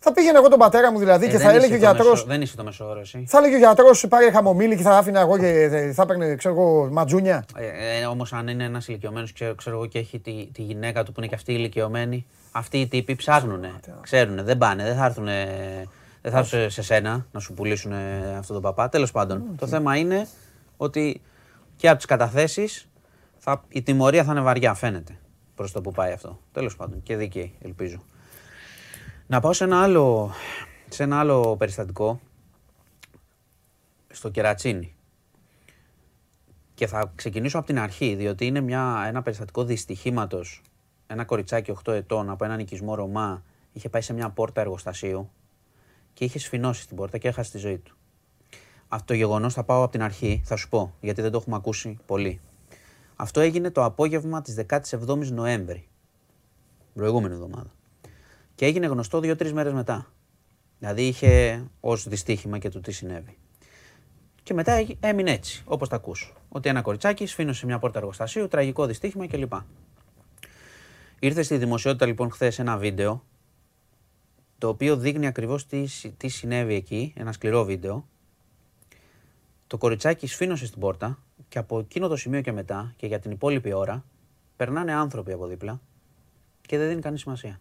[0.07, 1.83] Θα πήγαινα εγώ τον πατέρα μου δηλαδή Ε, και δεν θα είσαι έλεγε ο το
[1.85, 2.09] γιατρό.
[2.09, 3.23] μεσο- Δεν είσαι το μεσόωρο εσύ.
[3.27, 6.89] Θα έλεγε ο γιατρός, πάρε χαμομήλι και θα άφηνα εγώ και θα έπαιρνε, ξέρω εγώ,
[6.91, 7.45] ματζούνια.
[7.55, 11.03] Ε, ε, Όμως, αν είναι ένας ηλικιωμένος, ξέρω, ξέρω εγώ και έχει τη, τη γυναίκα
[11.03, 13.71] του που είναι και αυτή ηλικιωμένη, αυτοί οι τύποι ψάχνουνε.
[14.01, 15.25] Ξέρουνε, δεν πάνε, δεν θα έρθουν.
[16.21, 17.93] Δεν θα έρθουν σε σένα να σου πουλήσουν
[18.39, 18.89] αυτόν τον παπά.
[18.89, 20.27] Τέλος πάντων, το θέμα είναι
[20.77, 21.21] ότι
[21.75, 22.87] και από τις καταθέσεις
[23.69, 25.17] η τιμωρία θα είναι βαριά, φαίνεται
[25.55, 26.39] προς το που πάει αυτό.
[26.53, 28.03] Τέλος πάντων, και δίκαιη, ελπίζω.
[29.27, 30.31] Να πάω σε ένα άλλο,
[30.89, 32.19] σε ένα άλλο περιστατικό.
[34.07, 34.95] Στο κερατσίνι.
[36.73, 40.61] Και θα ξεκινήσω από την αρχή, διότι είναι μια, ένα περιστατικό δυστυχήματος.
[41.07, 43.43] Ένα κοριτσάκι 8 ετών από έναν οικισμό Ρωμά
[43.73, 45.29] είχε πάει σε μια πόρτα εργοστασίου
[46.13, 47.95] και είχε σφινώσει την πόρτα και έχασε τη ζωή του.
[48.87, 51.55] Αυτό το γεγονός θα πάω από την αρχή, θα σου πω, γιατί δεν το έχουμε
[51.55, 52.39] ακούσει πολύ.
[53.15, 55.87] Αυτό έγινε το απόγευμα της 17η Νοέμβρη.
[56.93, 57.71] Προηγούμενη εβδομάδα.
[58.55, 60.11] Και έγινε γνωστό δύο-τρεις μέρες μετά.
[60.79, 63.37] Δηλαδή είχε ως δυστύχημα και του τι συνέβη.
[64.43, 66.33] Και μετά έγι- έμεινε έτσι, όπως τα ακούς.
[66.49, 69.53] Ότι ένα κοριτσάκι σφήνωσε σε μια πόρτα εργοστασίου, τραγικό δυστύχημα κλπ.
[71.19, 73.23] Ήρθε στη δημοσιότητα λοιπόν χθες ένα βίντεο
[74.57, 78.07] το οποίο δείχνει ακριβώς τι, συ- τι συνέβη εκεί, ένα σκληρό βίντεο.
[79.67, 83.31] Το κοριτσάκι σφήνωσε στην πόρτα και από εκείνο το σημείο και μετά και για την
[83.31, 84.05] υπόλοιπη ώρα
[84.55, 85.81] περνάνε άνθρωποι από δίπλα
[86.61, 87.59] και δεν δίνει κανείς σημασία.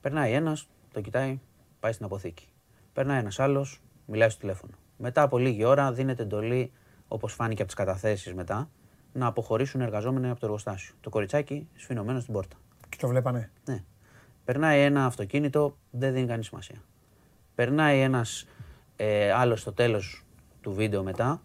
[0.00, 1.40] Περνάει ένας, το κοιτάει,
[1.80, 2.48] πάει στην αποθήκη.
[2.92, 4.72] Περνάει ένας άλλος, μιλάει στο τηλέφωνο.
[4.96, 6.72] Μετά από λίγη ώρα δίνεται εντολή,
[7.08, 8.70] όπως φάνηκε από τις καταθέσεις μετά,
[9.12, 10.94] να αποχωρήσουν οι εργαζόμενοι από το εργοστάσιο.
[11.00, 12.56] Το κοριτσάκι σφινωμένο στην πόρτα.
[12.88, 13.50] Και το βλέπανε.
[13.64, 13.84] Ναι.
[14.44, 16.82] Περνάει ένα αυτοκίνητο, δεν δίνει κανεί σημασία.
[17.54, 18.46] Περνάει ένας
[18.96, 20.24] ε, άλλος στο τέλος
[20.60, 21.42] του βίντεο μετά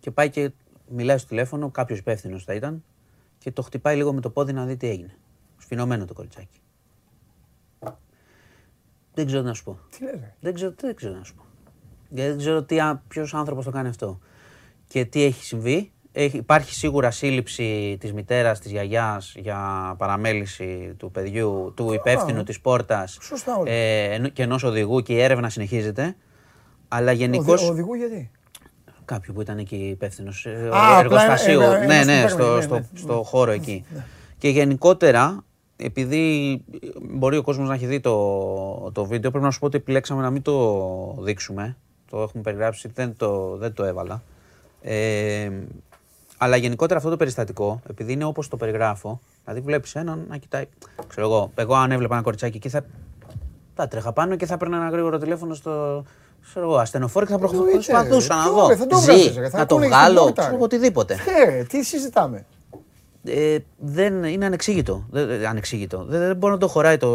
[0.00, 0.52] και πάει και
[0.88, 2.84] μιλάει στο τηλέφωνο, κάποιος υπεύθυνος θα ήταν,
[3.38, 5.16] και το χτυπάει λίγο με το πόδι να δει τι έγινε.
[5.58, 6.60] Σφινωμένο το κοριτσάκι.
[9.14, 9.78] Δεν ξέρω τι να σου πω.
[9.98, 10.34] Τι λες, ρε.
[10.40, 11.42] Δεν ξέρω, δεν ξέρω να σου πω.
[12.08, 12.76] Γιατί δεν ξέρω τι,
[13.08, 14.18] ποιος άνθρωπος το κάνει αυτό.
[14.88, 15.92] Και τι έχει συμβεί.
[16.16, 22.60] Έχει, υπάρχει σίγουρα σύλληψη της μητέρας, της γιαγιάς για παραμέληση του παιδιού, του υπεύθυνου της
[22.60, 23.70] πόρτας Σωστά όλα.
[23.70, 26.16] ε, ενώ- και ενός οδηγού και η έρευνα συνεχίζεται.
[26.88, 27.56] Αλλά Ο γενικώ.
[27.56, 28.30] δι- οδηγού γιατί;
[29.04, 31.62] Κάποιου που ήταν εκεί υπεύθυνος Α, εργοστασίου.
[31.64, 32.98] απλά ένα- ναι, ένας ναι, που στο, παίρνει, στο, ναι, ναι.
[32.98, 33.84] στο χώρο εκεί.
[34.38, 35.44] Και γενικότερα,
[35.76, 36.62] επειδή
[37.02, 40.22] μπορεί ο κόσμος να έχει δει το, το βίντεο, πρέπει να σου πω ότι επιλέξαμε
[40.22, 41.76] να μην το δείξουμε.
[42.10, 44.22] Το έχουμε περιγράψει, δεν το, δεν το έβαλα.
[44.82, 45.50] Ε,
[46.38, 50.64] αλλά γενικότερα αυτό το περιστατικό, επειδή είναι όπως το περιγράφω, δηλαδή βλέπεις έναν να κοιτάει,
[51.08, 52.84] ξέρω εγώ, εγώ αν έβλεπα ένα κοριτσάκι εκεί θα,
[53.74, 56.04] θα τρέχα πάνω και θα έπαιρνα ένα γρήγορο τηλέφωνο στο,
[56.48, 58.40] ξέρω εγώ, ασθενοφόρο και θα προχω- Εννοείται, προσπαθούσα ρε.
[58.40, 58.68] να Ποιο, δω.
[58.68, 60.48] ρε, θα το Ζει, βγάζεις, ρε, θα να το ακούνε και στην βγάλω, πόρτα, ξέρω
[60.50, 60.54] ρε.
[60.54, 61.16] εγώ, οτιδήποτε.
[61.46, 62.44] Ε, τι συζητάμε.
[63.26, 65.06] Ε, δεν, είναι ανεξήγητο.
[65.10, 66.04] Δεν, δεν- ανεξήγητο.
[66.04, 67.10] Δεν, δεν μπορεί να το χωράει το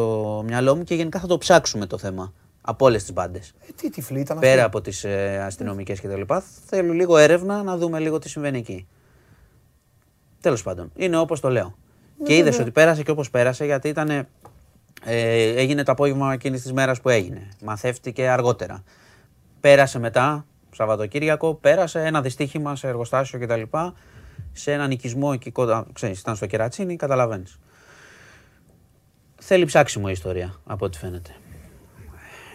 [0.47, 3.53] μυαλό μου και γενικά θα το ψάξουμε το θέμα από όλες τις μπάντες.
[3.67, 4.65] Ε, τι τυφλή ήταν Πέρα αυτή.
[4.65, 6.21] από τις ε, αστυνομικές κτλ.
[6.65, 8.87] Θέλω λίγο έρευνα να δούμε λίγο τι συμβαίνει εκεί.
[10.41, 11.75] Τέλος πάντων, είναι όπως το λέω.
[12.23, 14.09] και είδες ότι πέρασε και όπως πέρασε, γιατί ήταν.
[14.09, 14.25] Ε,
[15.55, 17.47] έγινε το απόγευμα εκείνης της μέρας που έγινε.
[17.63, 18.83] Μαθεύτηκε αργότερα.
[19.59, 20.45] Πέρασε μετά,
[20.75, 23.61] Σαββατοκύριακο, πέρασε ένα δυστύχημα σε εργοστάσιο κτλ.
[24.51, 27.59] Σε έναν οικισμό εκεί κοντά, ξέρεις, ήταν στο Κερατσίνι, καταλαβαίνεις.
[29.35, 31.31] Θέλει ψάξιμο η ιστορία, από ό,τι φαίνεται.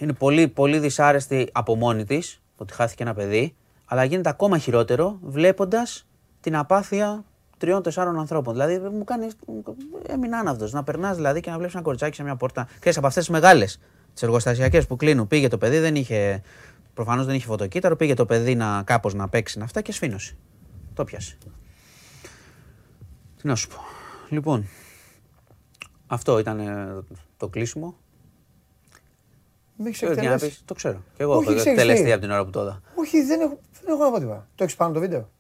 [0.00, 3.54] Είναι πολύ, πολύ δυσάρεστη από μόνη της ότι χάθηκε ένα παιδί,
[3.84, 6.06] αλλά γίνεται ακόμα χειρότερο βλέποντας
[6.40, 7.24] την απάθεια
[7.58, 8.52] τριών-τεσσάρων ανθρώπων.
[8.52, 9.32] Δηλαδή μου κάνεις.
[10.06, 10.72] Έμεινα άναυδος.
[10.72, 12.68] Να περνάς δηλαδή και να βλέπεις ένα κοριτσάκι σε μια πόρτα.
[12.78, 13.80] Ξέρεις από αυτές τις μεγάλες,
[14.12, 15.26] τις εργοστασιακές που κλείνουν.
[15.26, 16.42] Πήγε το παιδί, δεν είχε.
[16.94, 17.96] Προφανώς δεν είχε φωτοκύτταρο.
[17.96, 20.36] Πήγε το παιδί να κάπως να παίξει να αυτά και σφήνωσε.
[20.94, 21.38] Το πιάσε.
[23.44, 23.76] Τι να σου πω.
[24.28, 24.66] Λοιπόν,
[26.06, 27.02] αυτό ήταν ε,
[27.36, 27.96] το κλείσιμο.
[29.76, 30.46] Με έχεις Ε, για να εκτελέσει.
[30.48, 31.02] πεις, το ξέρω.
[31.16, 32.12] Και εγώ Όχι, έχω ξέρεις εκτελεστεί τι.
[32.12, 32.80] από την ώρα που το είδα.
[32.94, 34.48] Όχι, δεν έχω, δεν έχω να πω τίποτα.
[34.54, 35.30] Το έχεις πάνω το βίντεο.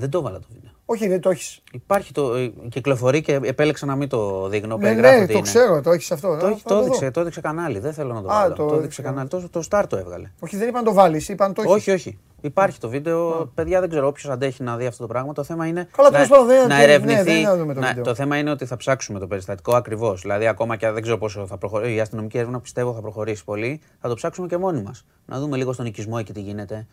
[0.00, 0.70] Δεν το έβαλα το βίντεο.
[0.84, 1.60] Όχι, δεν το έχεις.
[1.72, 2.34] Υπάρχει το.
[2.34, 4.76] ε, κυκλοφορεί και επέλεξα να μην το δείχνω.
[4.76, 5.46] Ναι, περιγράφω ναι, τι το είναι.
[5.48, 6.36] ξέρω, το έχεις αυτό.
[6.36, 6.80] Το, Α, έχει- θα το δω.
[6.80, 7.78] έδειξε, το έδειξε κανάλι.
[7.78, 8.54] Δεν θέλω να το Α, βάλω.
[8.54, 9.28] το Το, έδειξε έδειξε κανάλι.
[9.28, 10.30] Το, το Star το έβγαλε.
[10.40, 11.74] Όχι, δεν είπαν το βάλεις, είπαν το έχεις.
[11.74, 12.18] Όχι, όχι.
[12.40, 13.50] Υπάρχει το βίντεο.
[13.54, 15.32] Παιδιά, δεν ξέρω όποιος αντέχει να δει αυτό το πράγμα.
[15.32, 17.22] Το θέμα είναι Καλά, να, τέλος πάντων, δεν- να ναι, ερευνηθεί.
[17.22, 18.04] δεν είναι να δούμε το να- βίντεο.
[18.04, 20.20] το θέμα είναι ότι θα ψάξουμε το περιστατικό ακριβώς.
[20.20, 21.94] Δηλαδή, ακόμα και αν δεν ξέρω πόσο θα προχωρήσει.
[21.94, 23.80] Η αστυνομική έρευνα πιστεύω θα προχωρήσει πολύ.
[24.00, 25.04] Θα το ψάξουμε και μόνοι μας.
[25.26, 26.86] Να δούμε λίγο στον οικισμό εκεί τι γίνεται.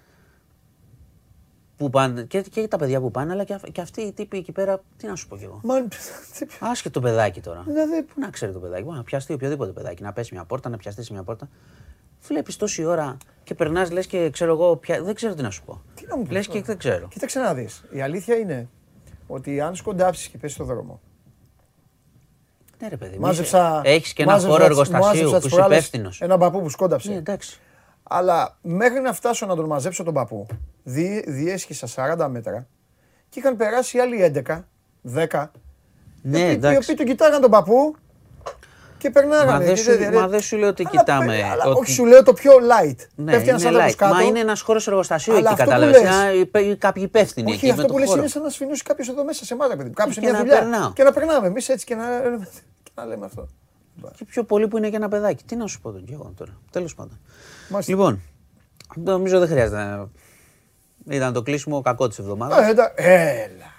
[1.78, 4.38] Που πάνε, και, και τα παιδιά που πάνε, αλλά και, αυ- και αυτοί οι τύποι
[4.38, 4.82] εκεί πέρα.
[4.98, 5.60] Τι να σου πω κι εγώ.
[5.64, 7.64] Μα, τι- Άσχετο το παιδάκι τώρα.
[7.68, 10.70] Δηλαδή, Πού να ξέρει το παιδάκι, μπορεί να πιαστεί οποιοδήποτε παιδάκι, να πέσει μια πόρτα,
[10.70, 11.50] να πιαστεί σε μια πόρτα.
[12.28, 15.04] Βλέπεις τόση ώρα και περνάς, λες και ξέρω εγώ, πια...
[15.04, 15.82] δεν ξέρω τι να σου πω.
[15.96, 16.60] Τι να μου πεις Λες τώρα.
[16.60, 17.08] και δεν ξέρω.
[17.08, 17.84] Κοίταξε να δεις.
[17.92, 18.70] Η αλήθεια είναι
[19.28, 21.00] ότι αν σκοντάψεις και πέσεις στον δρόμο.
[22.82, 23.16] Ναι, ρε παιδί.
[23.16, 23.82] μου, Μάζεψα.
[23.84, 26.22] Έχεις και ένα μάζεψα χώρο τις- εργοστασίου μάζεψα που τις είσαι προάλλες υπεύθυνος.
[26.22, 27.10] Ένα παππού που σκόνταψε.
[27.10, 27.60] Ναι, εντάξει.
[28.10, 30.46] Αλλά μέχρι να φτάσω να τον μαζέψω τον παππού,
[30.84, 31.88] δι, διέσχισα
[32.18, 32.68] 40 μέτρα
[33.30, 34.64] και είχαν περάσει άλλοι 11,
[35.02, 35.52] 10.
[36.22, 36.78] Ναι, οι οποίοι- Οι εντάξει.
[36.78, 37.96] οποίοι τον κοιτάγαν τον παππού
[38.98, 39.52] και περνάγανε.
[39.52, 41.26] Μα δεν Και σου, δεν- μα δεν σου λέω ότι Αλλά κοιτάμε.
[41.26, 42.96] παι- αλλά ότι- Όχι, σου λέω το πιο light.
[43.16, 43.96] Ναι, Πέφτει ένας είναι άνθρωπος light.
[43.98, 44.14] κάτω.
[44.14, 46.02] Μα είναι ένας χώρος εργοστασίου Αλλά εκεί, αυτό που κατάλαβες.
[46.64, 47.66] λες- Κάποιοι υπεύθυνοι Όχι, εκεί.
[47.66, 48.20] με αυτό το που λες χώρο.
[48.20, 49.92] είναι σαν να σφινώσει κάποιος εδώ μέσα σε εμά, παιδί μου.
[49.94, 50.60] Κάποιο σε Και μια να δουλειά.
[50.60, 50.94] περνάω.
[50.94, 52.06] Και να περνάμε εμείς έτσι και να,
[52.84, 53.48] και να λέμε αυτό.
[54.16, 55.44] Και πιο πολύ που είναι και ένα παιδάκι.
[55.44, 56.52] Τι να σου πω τον κι εγώ τώρα.
[56.72, 57.20] Τέλος πάντων.
[57.68, 57.92] Μάλιστα.
[57.94, 58.22] Λοιπόν,
[58.96, 60.08] νομίζω δεν χρειάζεται να.
[61.16, 62.68] Ήταν το κλείσιμο κακό της εβδομάδας.
[62.68, 63.74] Ε, εντά- Έλα.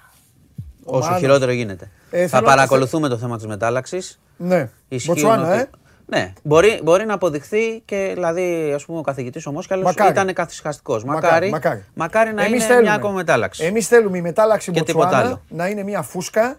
[0.85, 1.19] Όσο Μάνος.
[1.21, 1.91] χειρότερο γίνεται.
[2.11, 4.21] Ε, θα θέλω να- παρακολουθούμε το θέμα της μετάλλαξης.
[4.37, 4.69] Ναι.
[4.89, 5.67] Ισχύουν Μποτσουάνα, ότι- ε.
[6.09, 10.11] Ναι, μπορεί, μπορεί να αποδειχθεί και δηλαδή ας πούμε, ο καθηγητής ο Μόσχαλος Μακάρι.
[10.11, 11.05] ήταν καθυσχαστικός.
[11.05, 11.85] Μακάρι, Μακάρι, μακάρι.
[11.95, 12.83] μακάρι να Εμείς είναι θέλουμε.
[12.83, 13.65] μια ακόμα μετάλλαξη.
[13.65, 15.43] Εμείς θέλουμε η μετάλλαξη Και τίποτα Μποτσουάνα άλλο.
[15.49, 16.59] να είναι μια φούσκα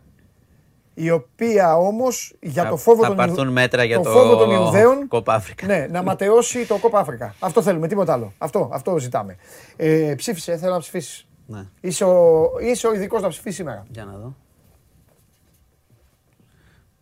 [0.99, 4.35] η οποία όμως για Θα- το φόβο θα των, πάρθουν μέτρα για το το φόβο
[4.37, 5.65] των Ιουδαίων Κόπα Αφρικα.
[5.65, 7.35] ναι, να ματαιώσει το κόπα Αφρικα.
[7.39, 8.33] Αυτό θέλουμε, τίποτα άλλο.
[8.37, 9.35] Αυτό, αυτό ζητάμε.
[9.75, 11.27] Ε, ψήφισε, θέλω να ψηφίσεις.
[11.47, 13.85] Ναι, Είσαι ο, είσαι ο ειδικός να ψηφίσεις σήμερα.
[13.89, 14.35] για να δω.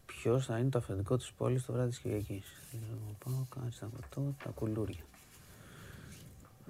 [0.05, 2.45] Ποιος θα είναι το αφεντικό της πόλης το βράδυ της Κυριακής;
[3.25, 5.03] Πάω, κάτσε τα ποτό, τα κουλούρια.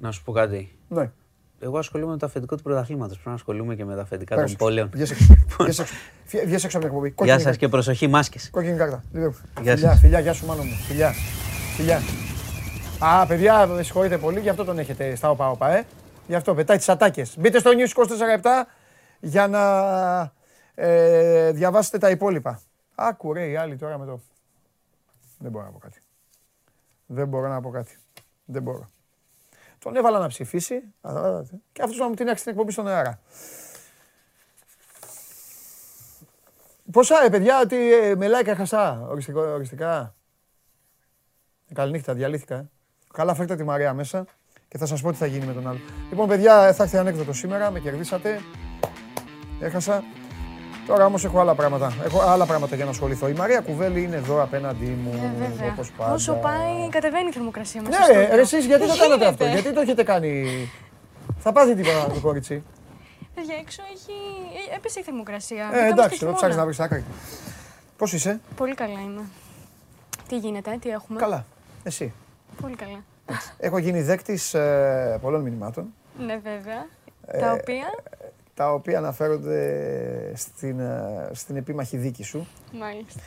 [0.01, 0.75] Να σου πω κάτι.
[0.87, 1.11] Ναι.
[1.65, 3.13] Εγώ ασχολούμαι με το αφεντικό του πρωταθλήματος.
[3.13, 4.79] Πρέπει να ασχολούμαι και με τα αφεντικά Πέρασε των έξω.
[4.79, 4.89] πόλεων.
[4.93, 5.25] Βγες έξω.
[5.59, 5.93] Βγες έξω.
[6.25, 7.07] Φυ- Βγες έξω από την εκπομπή.
[7.07, 7.59] Γεια Κόκκινη σας κάρτα.
[7.59, 8.49] και προσοχή, μάσκες.
[8.51, 9.03] Κόκκινη κάρτα.
[9.13, 9.99] Λοιπόν, Γεια φιλιά, σας.
[9.99, 10.73] φιλιά, γεια σου μάνο μου.
[10.87, 11.11] Φιλιά.
[11.75, 12.01] Φιλιά.
[12.99, 15.85] Α, παιδιά, με συγχωρείτε πολύ, γι' αυτό τον έχετε στα όπα όπα, ε.
[16.27, 17.35] Γι' αυτό πετάει τις ατάκες.
[17.39, 18.65] Μπείτε στο News 24
[19.19, 19.63] για να
[20.75, 22.61] ε, διαβάσετε τα υπόλοιπα.
[22.95, 24.19] Άκου ρε οι άλλοι τώρα με το...
[25.39, 25.99] Δεν μπορώ να πω κάτι.
[27.05, 27.97] Δεν μπορώ να πω κάτι.
[28.45, 28.89] Δεν μπορώ.
[29.85, 31.11] Τον έβαλα να ψηφίσει α,
[31.71, 33.19] και αυτός να μου την άξει την εκπομπή στον αέρα.
[36.91, 40.15] Πόσα, ε, παιδιά, τι ε, μελάκια χασά, οριστικό, οριστικά.
[41.67, 42.55] Ε, Καληνύχτα, διαλύθηκα.
[42.55, 42.69] ε.
[43.13, 44.25] Καλά, φέρτε τη Μαρία μέσα
[44.67, 45.79] και θα σας πω τι θα γίνει με τον άλλο.
[46.09, 48.39] Λοιπόν, παιδιά, θα έρθει ανέκδοτο σήμερα, με κερδίσατε.
[49.59, 50.03] Έχασα.
[50.87, 51.93] Τώρα όμως έχω άλλα πράγματα.
[52.03, 53.27] Έχω άλλα πράγματα για να ασχοληθώ.
[53.27, 55.71] Η Μαρία Κουβέλη είναι εδώ απέναντί μου, Ε, βέβαια.
[55.71, 56.13] όπως πάντα.
[56.13, 57.91] Όσο πάει, κατεβαίνει η θερμοκρασία μας.
[58.09, 60.45] Ναι, ρε, εσείς γιατί το κάνετε αυτό, γιατί το έχετε κάνει...
[61.39, 62.63] Θα πάθει τίποτα το κορίτσι.
[63.35, 64.11] Παιδιά, έξω έχει...
[64.71, 65.63] ε, έπεσε η θερμοκρασία.
[65.63, 66.55] Ε, Μπήκαμε εντάξει, στο το ψάχνεις χειμώνα.
[66.59, 67.03] να βρεις άκρη.
[67.97, 69.21] Πώς είσαι, Πολύ καλά είμαι.
[70.27, 71.45] Τι γίνεται, τι έχουμε; καλά,
[71.83, 72.13] εσύ;
[72.61, 73.03] Πολύ καλά.
[73.57, 76.85] Έχω γίνει δέκτης ε, πολλών μηνυμάτων, Ναι, βέβαια.
[77.27, 77.85] Ε, Τα οποία;
[78.55, 82.47] Τα οποία αναφέρονται στην, ε, στην επίμαχη δίκη σου.
[82.79, 83.19] Μάλιστα.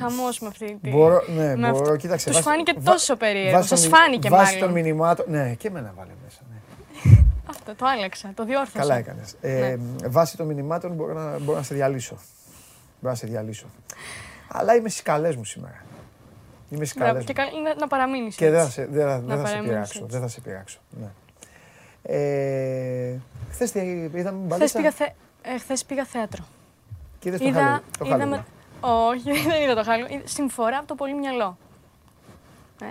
[0.00, 0.88] Χαμός με αυτή τη.
[0.88, 1.96] Ε, Μπορώ, ναι, με μπορώ, αυτό.
[1.96, 2.24] κοίταξε.
[2.26, 3.50] Τους βάσει- φάνηκε βα- τόσο περίεργο.
[3.56, 4.60] βάσει Σας των- φάνηκε βάσει μάλλον.
[4.60, 6.40] των μηνυμάτων, ναι, και εμένα βάλε μέσα.
[6.50, 6.56] Ναι.
[7.50, 8.78] Αυτό, το άλλαξα, το διόρθωσα.
[8.78, 9.34] Καλά έκανες.
[9.40, 9.76] Ε,
[10.08, 12.14] Βάσει των μηνυμάτων μπορώ να, μπορώ να σε διαλύσω.
[13.00, 13.66] Μπορώ να σε διαλύσω.
[14.48, 15.82] Αλλά είμαι στις καλές μου σήμερα.
[16.70, 17.50] Είμαι στις Μπράβο, καλές Και μου.
[17.50, 18.36] καλ- να, να παραμείνεις.
[18.36, 19.98] Και δεν θα σε, δεν, θα- δεν θα σε παραμείνεις πειράξω.
[20.04, 20.12] έτσι.
[20.12, 20.78] Δεν θα σε πειράξω.
[21.00, 21.06] Ναι.
[22.10, 23.14] Ε,
[23.50, 25.04] χθες τι είδαμε Χθες μπαλίτσα πήγα, θε...
[25.42, 26.44] ε, χθες πήγα θέατρο.
[27.18, 27.80] και είδες το χάλι.
[27.98, 28.22] Το χάλι.
[28.22, 28.44] είδαμε...
[28.80, 30.06] Όχι, δεν είδα το χάλο.
[30.10, 31.56] Είδα- Συμφορά από το πολύ μυαλό.
[32.82, 32.86] Ε,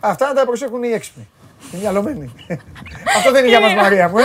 [0.00, 1.28] Αυτά να τα προσέχουν οι έξυπνοι.
[1.72, 2.32] Οι μυαλωμένοι.
[3.16, 4.22] Αυτό δεν είναι για μας Μαρία μου, ε.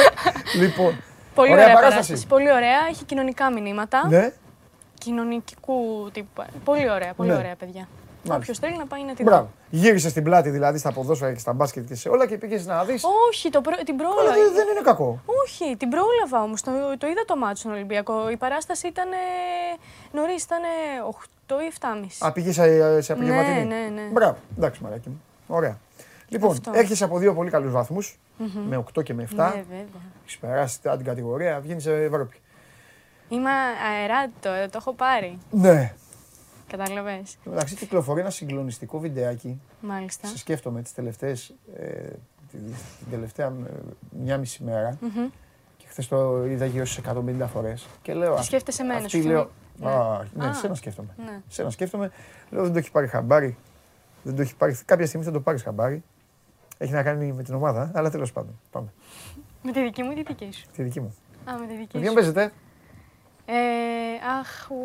[0.57, 0.95] Λοιπόν.
[1.36, 2.07] πολύ Ωραία ωραία, παράσταση.
[2.07, 2.28] παράσταση.
[2.28, 2.78] Πολύ ωραία.
[2.90, 4.07] Έχει κοινωνικά μηνύματα.
[4.07, 4.34] Ναι.
[4.98, 6.44] Κοινωνικού τύπου.
[6.64, 7.36] Πολύ ωραία, πολύ Ναι.
[7.36, 7.88] ωραία παιδιά.
[8.24, 8.36] Μάλιστα.
[8.36, 9.50] Όποιος θέλει να πάει να την Μπράβο.
[9.70, 12.84] Γύρισε στην πλάτη δηλαδή στα ποδόσφαιρα και στα μπάσκετ και σε όλα και πήγες να
[12.86, 13.04] δεις.
[13.30, 14.34] Όχι, το πρό- την Αλλά πρόλαβα.
[14.44, 15.22] δεν, δεν είναι κακό.
[15.46, 16.62] Όχι, την πρόλαβα όμως.
[16.62, 18.30] Το, το είδα το μάτσο στον Ολυμπιακό.
[18.30, 19.08] Η παράσταση ήταν
[20.12, 20.60] νωρίς, ήταν
[21.48, 21.72] 8 ή
[22.20, 22.28] 7.30.
[22.28, 24.08] Α, πήγες σε, σε απογευματινή; Ναι, ναι, ναι.
[24.12, 24.38] Μπράβο.
[24.58, 25.22] Εντάξει, μαράκι μου.
[25.48, 25.78] Ωραία.
[26.28, 26.72] Λοιπόν, Αυτό.
[26.74, 28.20] έρχεσαι από δύο πολύ καλούς βαθμούς.
[28.68, 29.36] Με 8 και με 7.
[29.36, 29.86] Ναι, βέβαια.
[30.24, 32.36] Έχεις περάσει την κατηγορία, βγαίνεις σε Ευρώπη.
[33.30, 33.50] Είμαι
[33.91, 35.38] αεράτο, ε, το έχω πάρει.
[35.52, 35.94] Ναι.
[36.70, 37.38] Κατάλαβες.
[37.48, 39.62] Εντάξει, κυκλοφορεί ένα συγκλονιστικό βιντεάκι.
[39.82, 40.28] Μάλιστα.
[40.28, 41.86] Σε σκέφτομαι τις τελευταίες, ε,
[42.52, 42.58] τη-
[43.00, 43.52] την τελευταία ε,
[44.10, 44.98] μια μισή μέρα.
[45.78, 47.88] Και χθες το είδα γύρω στις 150 φορές.
[48.02, 48.34] Και λέω.
[48.34, 49.50] Τι «Α, σκέφτεσαι εμένα, αυτή σου λέω.
[49.80, 49.96] φαίνεται.
[49.98, 51.10] Α, ναι, Α, σένα σκέφτομαι.
[51.26, 51.41] ναι.
[51.48, 52.12] Σένα σκέφτομαι.
[52.50, 53.58] Λέω δεν το έχει πάρει χαμπάρι.
[54.24, 54.78] Δεν το έχει πάρει.
[54.86, 56.04] Κάποια στιγμή θα το πάρεις χαμπάρι.
[56.78, 58.60] Έχει να κάνει με την ομάδα, αλλά τέλος πάντων.
[58.72, 58.94] Πάμε.
[59.64, 61.16] Με τη δική μου ή τη δική σου; Τη δική μου.
[61.50, 62.14] Α, με τη δική Με ποιον σου.
[62.14, 62.52] παίζετε,
[63.46, 63.54] Ε,
[64.40, 64.76] αχ, ου,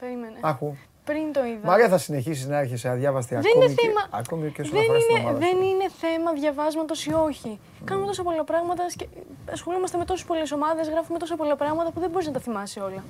[0.00, 0.38] περίμενε.
[0.40, 0.76] Άκου.
[1.10, 1.66] Πριν το είδα.
[1.66, 4.82] Μαρία, θα συνεχίσεις να έρχεσαι αδιάβαστη Δεν ακόμη, είναι και, θέμα- ακόμη και όσον δεν,
[4.82, 5.38] αφορά στην είναι, ομάδα.
[5.38, 5.64] δεν σου.
[5.68, 7.60] είναι θέμα διαβάσματος ή όχι.
[7.84, 9.06] Κάνουμε τόσα πολλά πράγματα και
[9.52, 12.80] ασχολούμαστε με τόσες πολλές ομάδες, γράφουμε τόσα πολλά πράγματα που δεν μπορείς να τα θυμάσαι
[12.80, 13.04] όλα.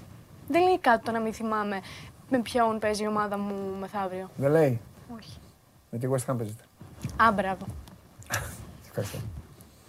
[0.49, 1.81] Δεν λέει κάτι το να μην θυμάμαι
[2.29, 4.31] με ποιον παίζει η ομάδα μου μεθαύριο.
[4.37, 4.81] Δεν λέει.
[5.19, 5.39] Όχι.
[5.91, 6.63] Με τη West Ham παίζετε.
[7.17, 7.67] Α, μπράβο.
[8.89, 9.19] Ευχαριστώ.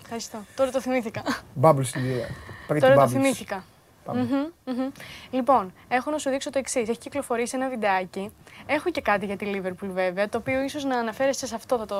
[0.01, 0.37] Ευχαριστώ.
[0.55, 1.21] Τώρα το θυμήθηκα.
[1.61, 2.27] Bubbles στην κυρία.
[2.69, 3.07] Pretty Τώρα το Bubbles.
[3.09, 3.63] θυμήθηκα.
[4.05, 4.21] Πάμε.
[4.21, 4.89] Μμμ, μμμ.
[5.31, 6.89] Λοιπόν, έχω να σου δείξω το εξής.
[6.89, 8.31] Έχει κυκλοφορήσει ένα βιντεάκι.
[8.65, 11.85] Έχω και κάτι για τη Liverpool βέβαια, το οποίο ίσως να αναφέρεσαι σε αυτό, θα
[11.85, 11.95] το,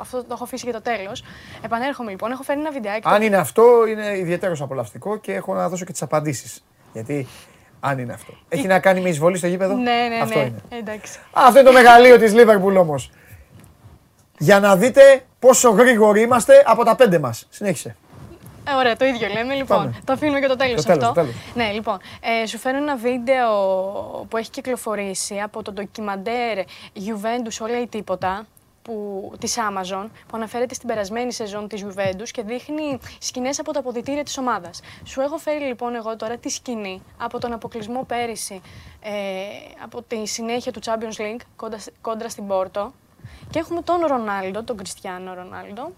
[0.00, 1.24] αυτό το έχω αφήσει για το τέλος.
[1.64, 2.30] Επανέρχομαι λοιπόν.
[2.30, 3.00] Έχω φέρει ένα βιντεάκι.
[3.00, 6.64] το Αν είναι αυτό, είναι ιδιαίτερος απολαυστικό και έχω να δώσω και τις απαντήσεις.
[6.92, 7.26] Γιατί
[7.80, 8.32] αν είναι αυτό.
[8.48, 10.44] Έχει να κάνει με εισβολή στο γήπεδο; Ναι, ναι, Αυτό ναι.
[10.44, 10.60] είναι.
[10.68, 11.18] Εντάξει.
[11.32, 13.10] Αυτό είναι το μεγαλείο της Λίβερπουλ όμως.
[14.38, 17.46] Για να δείτε πόσο γρήγοροι είμαστε από τα πέντε μας.
[17.50, 17.96] Συνέχισε.
[18.68, 19.54] Ε, ωραία, το ίδιο λέμε.
[19.54, 19.94] Λοιπόν, Πάμε.
[20.04, 21.14] το αφήνουμε για το τέλος Το τέλος, αυτό.
[21.14, 21.34] το τέλος.
[21.54, 21.98] Ναι, λοιπόν,
[22.42, 23.50] ε, σου φέρνω ένα βίντεο
[24.28, 26.58] που έχει κυκλοφορήσει από το ντοκιμαντέρ
[26.94, 28.46] Juventus όλα ή τίποτα
[28.82, 33.78] που, της Amazon που αναφέρεται στην περασμένη σεζόν της Juventus και δείχνει σκηνές από τα
[33.78, 34.80] αποδητήρια της ομάδας.
[35.04, 38.60] Σου έχω φέρει λοιπόν εγώ τώρα τη σκηνή από τον αποκλεισμό πέρυσι
[39.00, 39.10] ε,
[39.82, 42.92] από τη συνέχεια του Champions League κόντρα, κόντρα στην Πόρτο
[43.50, 45.92] και έχουμε τον Ρονάλντο, τον Κριστιανό Ρονάλντο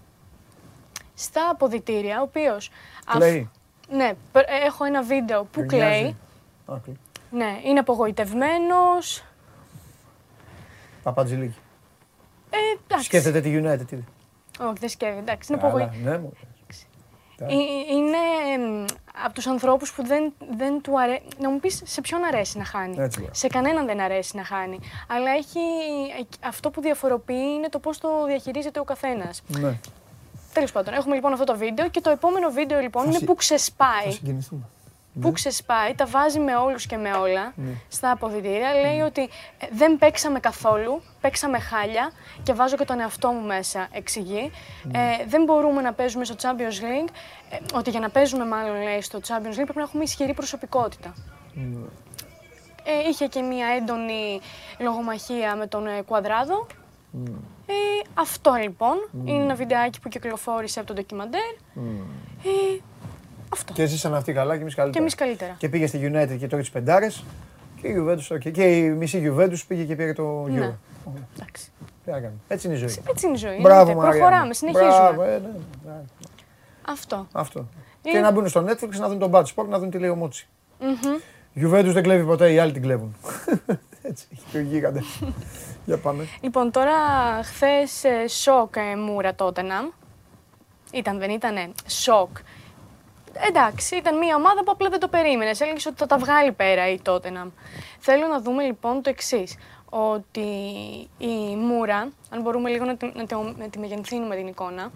[1.19, 2.71] στα αποδητήρια, ο οποίος...
[3.07, 3.49] αφ- Κλαίει.
[3.89, 5.99] Ναι, π- έχω ένα βίντεο που Γκρινιάζει.
[5.99, 6.15] κλαίει.
[6.77, 6.97] Α, κλαίει.
[7.31, 9.23] Ναι, είναι απογοητευμένος.
[11.03, 11.57] Παπατζηλίκη.
[12.49, 13.05] Ε, εντάξει.
[13.05, 13.91] Σκέφτεται τη United.
[13.91, 14.05] ήδη.
[14.59, 15.19] Όχι, δεν σκέφτεται.
[15.21, 16.19] Εντάξει, είναι Καλά, απογοητευμένος.
[16.21, 16.33] ναι, μου.
[17.91, 18.17] Είναι
[18.53, 18.85] εμ,
[19.25, 21.21] από τους ανθρώπους που δεν, δεν του αρέσει.
[21.39, 22.95] Να μου πεις σε ποιον αρέσει να χάνει.
[22.99, 23.29] Έτσι λέω.
[23.33, 24.79] σε κανέναν δεν αρέσει να χάνει.
[25.07, 25.59] Αλλά έχει,
[26.45, 29.41] αυτό που διαφοροποιεί είναι το πώς το διαχειρίζεται ο καθένας.
[29.47, 29.79] Ναι.
[30.53, 33.31] Τέλος πάντων, έχουμε λοιπόν αυτό το βίντεο και το επόμενο βίντεο λοιπόν είναι συ- που
[33.33, 34.11] Θα ξεσπάει.
[34.11, 34.61] συγκινηθούμε.
[35.21, 37.71] Που ξεσπάει, τα βάζει με όλους και με όλα Ναι.
[37.87, 38.73] στα αποδητήρια.
[38.73, 42.11] Λέει ότι ε, δεν παίξαμε καθόλου, παίξαμε χάλια
[42.43, 44.51] και βάζω και τον εαυτό μου μέσα, εξηγεί.
[44.83, 44.97] Ναι.
[44.99, 47.09] Ε, δεν μπορούμε να παίζουμε στο Champions League,
[47.49, 51.13] ε, ότι για να παίζουμε μάλλον λέει στο Champions League πρέπει να έχουμε ισχυρή προσωπικότητα.
[51.53, 51.77] Ναι.
[52.83, 54.39] Ε, είχε και μία έντονη
[54.79, 56.67] λογομαχία με τον ε, Κουαδράδο.
[57.69, 57.73] Ναι.
[57.73, 61.49] Ε, αυτό λοιπόν είναι ένα βιντεάκι που κυκλοφόρησε από το ντοκιμαντέρ.
[62.43, 62.79] Ε,
[63.49, 63.73] αυτό.
[63.73, 64.91] Και ζήσαν αυτοί καλά και εμείς καλύτερα.
[64.93, 65.55] Και εμείς καλύτερα.
[65.57, 67.23] Και πήγε στη United και τρώγε τις πεντάρες.
[67.81, 68.51] Και η Juventus, okay.
[68.51, 70.49] και η μισή Juventus πήγε και πήρε το Euro.
[70.49, 70.59] Ναι.
[70.59, 71.27] Ωραία.
[71.35, 71.71] Εντάξει.
[72.05, 72.39] Τι να κάνουμε.
[72.47, 72.95] Έτσι είναι η ζωή.
[73.09, 73.59] Έτσι είναι η ζωή.
[73.61, 74.01] Μπράβο, εννοείται.
[74.05, 74.27] Μαριάννα.
[74.27, 74.89] Προχωράμε, συνεχίζουμε.
[74.91, 75.49] Μπράβο, ε, ναι,
[75.85, 76.01] ναι.
[76.81, 77.27] Αυτό.
[77.31, 77.59] Αυτό.
[78.01, 80.09] Είναι- Και να μπουν στο Netflix να δουν τον Bad Sport, να δουν τι λέει
[80.09, 80.47] ο Μότσι.
[81.55, 83.15] Juventus δεν κλέβει ποτέ, οι άλλοι την κλέβουν.
[84.01, 85.19] Έτσι, και ο γίγαντες.
[85.89, 86.27] Για πάμε.
[86.41, 86.93] Λοιπόν, τώρα
[87.43, 89.87] χθες σοκ ε, μούρα Τότεναμ.
[90.91, 92.37] Ήταν, δεν ήτανε σοκ.
[93.47, 95.61] Εντάξει, ήταν μια ομάδα που απλά δεν το περίμενες.
[95.61, 97.49] Έλεγες ότι θα τα βγάλει πέρα η Τότεναμ.
[97.99, 99.57] Θέλω να δούμε λοιπόν το εξής.
[99.89, 100.49] Ότι
[101.17, 104.91] η Μούρα, αν μπορούμε λίγο να τη, να τη, να τη μεγενθύνουμε την εικόνα,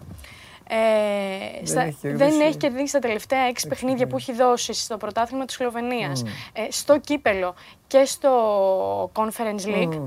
[0.68, 2.30] ε, στα- έχει κερδίσει.
[2.30, 6.22] δεν έχει κερδίσει τα τελευταία έξι παιχνίδια που έχει δώσει στο πρωτάθλημα της Σλοβενίας,
[6.52, 7.54] ε, στο κύπελο
[7.86, 8.30] και στο
[9.14, 10.00] Conference League.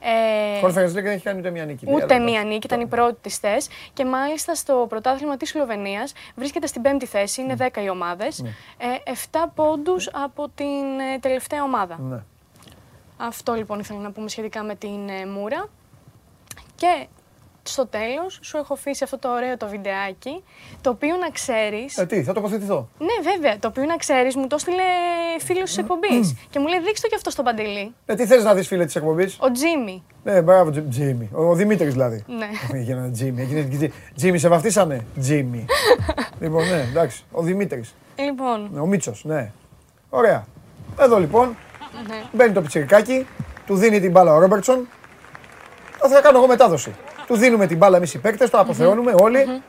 [0.00, 1.86] Ε, Conference League δεν έχει κάνει ούτε μια νίκη.
[1.88, 3.68] Ούτε Αλλά, μία νίκη, ήταν η πρώτη τη θέση.
[3.92, 8.40] Και μάλιστα στο πρωτάθλημα της Σλοβενίας βρίσκεται στην πέμπτη θέση, είναι 10 οι ομάδες.
[8.76, 11.98] Ε, 7 πόντους από την ε, τελευταία ομάδα.
[12.00, 12.22] Ναι.
[13.16, 15.68] Αυτό λοιπόν ήθελα να πούμε σχετικά με την ε, Μούρα.
[16.74, 17.06] Και
[17.68, 20.44] στο τέλος σου έχω αφήσει αυτό το ωραίο το βιντεάκι,
[20.80, 21.98] το οποίο να ξέρεις...
[21.98, 22.88] Ε, τι, θα τοποθετηθώ.
[22.98, 24.82] Ναι, βέβαια, το οποίο να ξέρεις, μου το έστειλε
[25.40, 26.34] φίλος της εκπομπής.
[26.50, 27.94] και μου λέει, δείξτε το και αυτό στον Παντελή.
[28.06, 30.02] Ε, τι θες να δεις φίλε της εκπομπής; Ο Τζίμι.
[30.24, 31.30] Ναι, μπράβο, Τζι- Τζίμι.
[31.32, 32.24] Ο, ο Δημήτρης δηλαδή.
[32.26, 32.48] Ναι.
[32.78, 33.40] Έγινε ένα Τζίμι.
[33.42, 35.64] Έγινε και Τζι- Τζίμι, σε βαφτίσανε; Τζίμι.
[36.40, 37.24] λοιπόν, ναι, εντάξει.
[37.32, 37.94] Ο Δημήτρης.
[38.18, 39.52] Λοιπόν, Ναι, Ο Μίτσος, ναι.
[40.10, 40.46] Ωραία.
[41.00, 41.56] Εδώ λοιπόν
[42.08, 42.22] ναι.
[42.32, 43.26] μπαίνει το πιτσιρικάκι,
[43.66, 44.88] του δίνει την μπάλα ο Ρόμπερτσον.
[45.98, 46.94] Θα θα κάνω εγώ μετάδοση.
[47.26, 49.62] Του δίνουμε την μπάλα εμείς οι παίκτες, το αποθεώνουμε όλοι.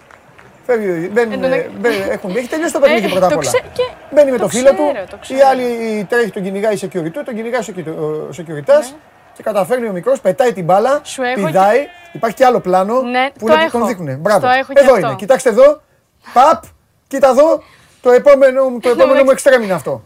[0.65, 3.38] Φεύγει, μπαίνουν, Εν τω μεταξύ- μπαίνουν- έχουν, έχει τελειώσει το παιχνίδι Ε, πρώτα απ' το
[3.38, 3.48] όλα.
[3.49, 5.48] ξέ- και- Μπαίνει με το το φίλο του, ξέρω, το η ξέρω.
[5.49, 8.95] άλλη τρέχει, τον κυνηγάει η security, τον κυνηγάει ο security
[9.34, 10.99] και καταφέρνει ο μικρός, πετάει την μπάλα, Ναι.
[11.03, 11.80] Σου έχω πηδάει.
[12.11, 13.77] Υπάρχει και άλλο πλάνο Ναι, που το είναι που έχω.
[13.77, 14.18] τον δείχνουν.
[14.19, 14.40] Μπράβο.
[14.40, 15.06] Το έχω και εδώ αυτό.
[15.07, 15.15] είναι.
[15.15, 15.82] Κοιτάξτε εδώ.
[16.34, 16.64] Παπ,
[17.07, 17.64] κοίτα εδώ.
[18.02, 20.03] Το επόμενο, το επόμενο μου εξτρέμ είναι αυτό.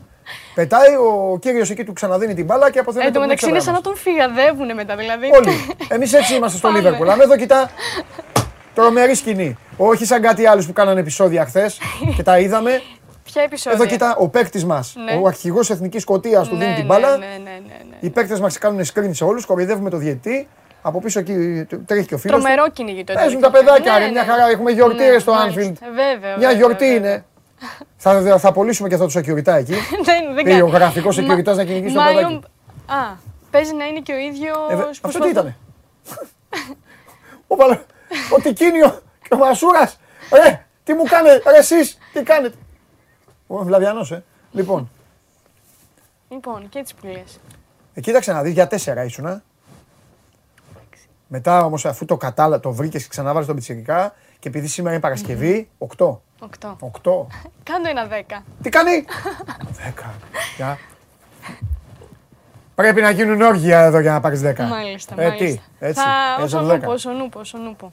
[0.54, 3.74] Πετάει, ο κύριος εκεί του ξαναδίνει την μπάλα και αποθέτει Εν τω μεταξύ είναι σαν
[3.74, 5.30] να τον φυγαδεύουν μετά, δηλαδή.
[5.34, 5.76] Όλοι.
[5.88, 6.80] Εμείς έτσι είμαστε στο Πάμε.
[6.80, 7.10] Λίβερπουλ.
[7.10, 7.70] Αν εδώ κοιτά.
[8.74, 9.58] Τρομερή σκηνή.
[9.78, 11.78] Όχι σαν κάτι άλλους που κάνανε επεισόδια χθες
[12.16, 12.82] και τα είδαμε.
[13.24, 15.20] Ποια επεισόδια; Εδώ κοιτά ο παίκτης μας, Ναι.
[15.22, 17.18] ο αρχηγός Εθνικής Σκωτίας του Ναι, δίνει την ναι, μπάλα.
[17.18, 17.96] Ναι, ναι, ναι, ναι.
[18.00, 20.48] Οι παίκτες μας κάνουν screen σε όλους, κοροϊδεύουμε το διαιτητή.
[20.82, 22.42] Από πίσω εκεί τρέχει και ο φίλος.
[22.42, 23.02] Τρομερό κυνηγητό.
[23.12, 23.52] ήταν Παίζουν εκεί.
[23.52, 24.30] τα παιδάκια, Ναι, ρε, μια ναι.
[24.32, 24.50] χαρά.
[24.50, 25.62] Έχουμε γιορτήρε Ναι, στο μάλιστα.
[25.62, 25.74] Anfield.
[25.82, 26.38] Ε, Βέβαια.
[26.38, 27.10] Μια βέβαια, γιορτή βέβαια.
[27.12, 27.26] είναι.
[27.98, 29.74] Θα, θα απολύσουμε και αυτό το security εκεί.
[30.04, 30.62] Δεν, δεν Πήγε κάνει.
[30.62, 32.46] ο γραφικός Μα- security να κυνηγήσει το Μάλλον- παιδάκι.
[32.88, 33.18] Α,
[33.52, 34.58] παίζει να είναι και ο ίδιος.
[34.72, 35.58] Ε, βε- Αυτό τι ήτανε;
[37.48, 37.86] Ο, Παλα...
[38.38, 40.00] ο Τικίνιο και ο Μασούρας.
[40.44, 42.56] Ρε, τι μου κάνετε, ρε εσείς, τι κάνετε;
[43.48, 44.24] Ο Βλαβιανός, ε.
[44.52, 44.90] Λοιπόν,
[46.30, 47.40] Λοιπόν, και έτσι που λες.
[47.94, 49.44] ε, κοίταξε να δεις, για τέσσερα ήσουνα.
[51.28, 55.02] Μετά όμως αφού το κατάλα, το βρήκες και ξαναβάλεις τον πιτσιρικά και επειδή σήμερα είναι
[55.02, 56.22] Παρασκευή, οκτώ.
[56.40, 56.76] Οκτώ.
[56.80, 57.28] Οκτώ.
[57.64, 58.44] Κάντο ένα δέκα.
[58.62, 59.06] Τι κάνει;
[59.86, 60.14] Δέκα.
[60.58, 60.78] Για.
[62.76, 64.64] Πρέπει να γίνουν όργια εδώ για να πάρεις δέκα.
[64.64, 65.46] Μάλιστα, Ε, μάλιστα.
[65.46, 66.02] τι, έτσι.
[66.02, 66.78] Θα, έτσι, όσον δέκα.
[66.78, 67.92] νούπο, όσον νούπο, όσον νούπο.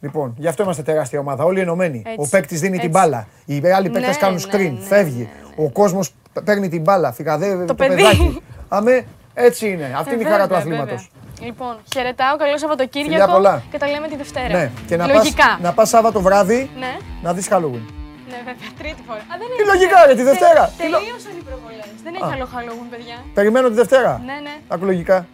[0.00, 1.44] Λοιπόν, γι' αυτό είμαστε τεράστια ομάδα.
[1.44, 2.02] Όλοι ενωμένοι.
[2.06, 2.90] Έτσι, Ο παίκτης δίνει την έτσι.
[3.00, 3.26] μπάλα.
[3.44, 4.72] Οι άλλοι παίκτες Ναι, κάνουν ναι, screen.
[4.78, 5.28] ναι, φεύγει.
[5.56, 6.14] Ο κόσμος
[6.44, 7.12] παίρνει την μπάλα.
[7.12, 7.94] Φυγαδεύει το, Το παιδί.
[7.94, 8.42] παιδάκι.
[8.68, 9.04] Αμέ,
[9.34, 9.94] έτσι είναι.
[9.98, 11.10] Αυτή είναι η Ε, χαρά του βέβαια, αθλήματος.
[11.38, 11.46] Βέβαια.
[11.50, 13.62] Λοιπόν, χαιρετάω, καλό Φιλιά Σαββατοκύριακο πολλά.
[13.70, 14.58] και τα λέμε τη Δευτέρα.
[14.58, 15.58] Ναι, και να πας, Λογικά.
[15.62, 17.84] να πας Σάββατο βράδυ Ναι, να δεις Halloween.
[18.30, 19.18] ναι, βέβαια, τρίτη φορά.
[19.18, 19.70] Α, δεν Τι έχει.
[19.72, 20.64] λογικά, ρε, τη Δευτέρα.
[20.66, 21.86] Τε- Τι λο- Τελείωσαν οι προβολές.
[22.04, 23.16] Δεν έχει άλλο Halloween, παιδιά.
[23.34, 24.22] Περιμένω τη Δευτέρα.
[24.24, 24.54] Ναι, ναι.
[24.68, 25.26] Άκου λογικά.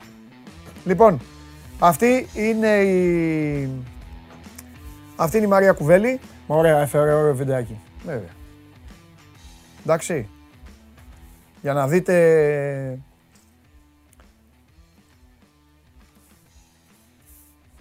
[0.85, 1.21] Λοιπόν,
[1.79, 3.71] αυτή είναι η.
[5.17, 6.21] Αυτή είναι η Μαρία Κουβέλη.
[6.47, 7.79] Ωραία, έφερε ωραίο βιντεάκι.
[8.05, 8.29] Βέβαια.
[9.85, 10.29] Εντάξει.
[11.63, 12.15] Για να δείτε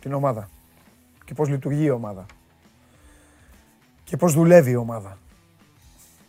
[0.04, 0.50] την ομάδα.
[1.26, 2.26] Και πώς λειτουργεί η ομάδα.
[4.04, 5.18] Και πώς δουλεύει η ομάδα.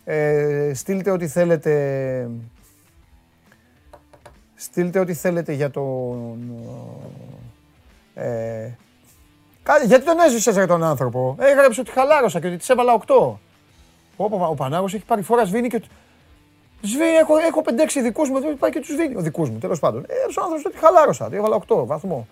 [0.05, 2.31] Ε, στείλτε ό,τι θέλετε
[4.55, 6.53] Στείλτε ό,τι θέλετε για τον.
[8.15, 8.71] Ε,
[9.63, 13.39] κα- γιατί τον έζησες ρε τον άνθρωπο; Έγραψε ότι χαλάρωσα και ότι της έβαλα 8.
[14.17, 15.81] Όπω ο Πανάγος έχει πάρει φορά σβήνει και.
[15.81, 15.89] του-
[16.83, 19.15] Σβήνει, έχω, έχω 5-6 δικούς μου, εδώ πάει και τους σβήνει.
[19.17, 20.05] Ο δικούς μου, τέλος πάντων.
[20.09, 22.27] Ε, ο άνθρωπος ότι χαλάρωσα, του έβαλα 8 βαθμό.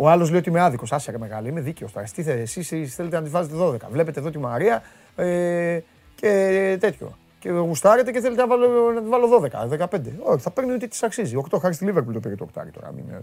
[0.00, 0.92] Ο άλλος λέει ότι είμαι άδικος.
[0.92, 2.06] Άσε ρε μεγάλη, είμαι δίκαιος τώρα.
[2.14, 3.76] Τι θέλετε, εσείς θέλετε να τη βάζετε 12.
[3.90, 4.82] Βλέπετε εδώ τη Μαρία
[5.16, 5.78] ε,
[6.14, 7.16] και τέτοιο.
[7.38, 9.28] Και γουστάρετε και θέλετε να, βάλω, να τη βάλω
[9.78, 10.00] 12, 15.
[10.22, 11.42] Όχι, θα παίρνει ό,τι τη αξίζει.
[11.50, 12.92] 8 χάρη στη Λίβερπουλ το πήρε το 8 τώρα.
[12.92, 13.04] Μην...
[13.08, 13.22] είναι-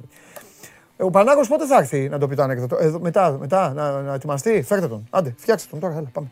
[0.97, 4.01] Ε, Ο Πανάγος πότε θα έρθει να το πει το ανέκδοτο; Εδώ, μετά, μετά να,
[4.01, 5.07] να ετοιμαστεί; Φέρτε τον.
[5.09, 5.93] Άντε, φτιάξτε τον τώρα.
[5.97, 6.27] Έλα, πάμε.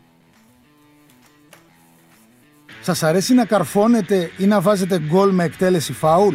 [2.82, 6.34] Σας αρέσει να καρφώνετε ή να βάζετε γκολ με εκτέλεση φάουλ;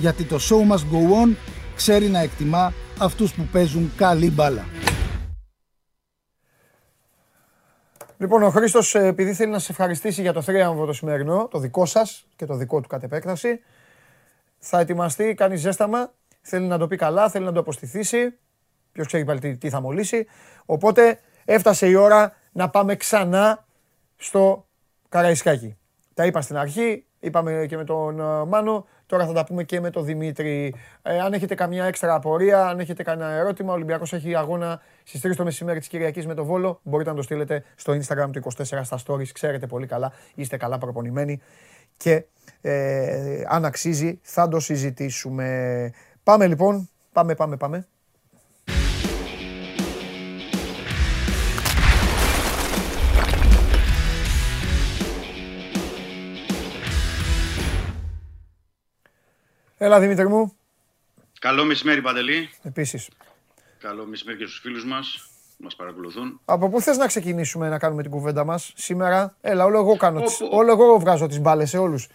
[0.00, 1.34] Γιατί το show must go on
[1.76, 4.64] ξέρει να εκτιμά αυτούς που παίζουν καλή μπάλα.
[8.18, 11.84] Λοιπόν, ο Χρήστος, επειδή θέλει να σε ευχαριστήσει για το θρίαμβο το σημερινό, το δικό
[11.84, 13.60] σας και το δικό του κατ' επέκταση,
[14.58, 16.12] θα ετοιμαστεί, κάνει ζέσταμα.
[16.40, 18.38] Θέλει να το πει καλά, θέλει να το αποστηθήσει.
[18.92, 20.26] Ποιος ξέρει πάλι τι, τι θα μολύσει.
[20.64, 23.66] Οπότε έφτασε η ώρα να πάμε ξανά
[24.16, 24.66] στο
[25.08, 25.76] Καραϊσκάκι.
[26.14, 29.80] Τα είπα στην αρχή, είπαμε και με τον ε, Μάνο, τώρα θα τα πούμε και
[29.80, 30.74] με τον Δημήτρη.
[31.02, 35.20] Ε, αν έχετε καμιά έξτρα απορία, αν έχετε κανένα ερώτημα, ο Ολυμπιακός έχει αγώνα στις
[35.26, 36.80] 3 το μεσημέρι της Κυριακής με το Βόλο.
[36.82, 40.78] Μπορείτε να το στείλετε στο Instagram του 24 στα stories, ξέρετε πολύ καλά, είστε καλά
[40.78, 41.40] προπονημένοι
[41.96, 42.24] και
[42.60, 45.90] ε, αν αξίζει θα το συζητήσουμε.
[46.22, 47.86] Πάμε λοιπόν, πάμε, πάμε, πάμε.
[59.82, 60.52] Έλα Δημήτρη μου,
[61.38, 62.50] Καλό μεσημέρι, Παντελή.
[62.62, 63.08] επίσης.
[63.80, 66.40] Καλό μεσημέρι και στους φίλους μας που μας παρακολουθούν.
[66.44, 70.20] Από πού θες να ξεκινήσουμε να κάνουμε την κουβέντα μας σήμερα; Έλα, όλο εγώ κάνω,
[70.20, 70.56] τις, Όπου.
[70.56, 72.08] όλο εγώ βγάζω τις μπάλες σε όλους.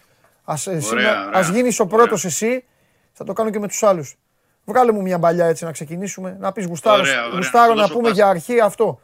[0.44, 1.38] Ας, ε, σήμερα, ωραία.
[1.38, 2.64] ας γίνεις ο πρώτος εσύ,
[3.12, 4.16] θα το κάνω και με τους άλλους.
[4.64, 7.36] Βγάλε μου μια μπαλιά έτσι να ξεκινήσουμε, να πεις γουστάρω, Ωραία, ωραία.
[7.36, 8.14] γουστάρω Να να δώσω πούμε πάσα.
[8.14, 9.00] για αρχή αυτό.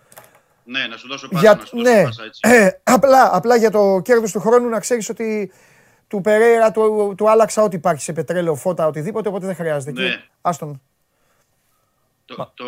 [0.64, 2.40] Ναι, να σου δώσω πάσα, Για, να σου δώσω ναι, πάσα, έτσι.
[2.44, 5.52] ε, απλά, απλά για το κέρδος του χρόνου να ξέρεις ότι
[6.12, 10.00] του Περέιρα του, του άλλαξα ό,τι υπάρχει σε πετρέλαιο, φώτα, οτιδήποτε, οπότε δεν χρειάζεται.
[10.02, 10.06] Ναι.
[10.08, 10.80] Εκεί, άστον,
[12.24, 12.64] Το, το,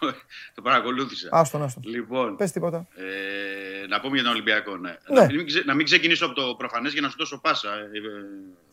[0.00, 0.14] το,
[0.54, 1.28] το παρακολούθησα.
[1.32, 1.82] άστον, άστον.
[1.86, 2.86] Λοιπόν, Πες τίποτα.
[2.94, 4.96] ε, να πούμε για τον Ολυμπιακό, ναι.
[5.08, 5.20] Ναι.
[5.20, 7.78] Να, μην, ξε- να μην ξεκινήσω από το προφανές για να σου δώσω πάσα, ε,
[7.78, 8.00] ε,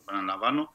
[0.08, 0.72] επαναλαμβάνω.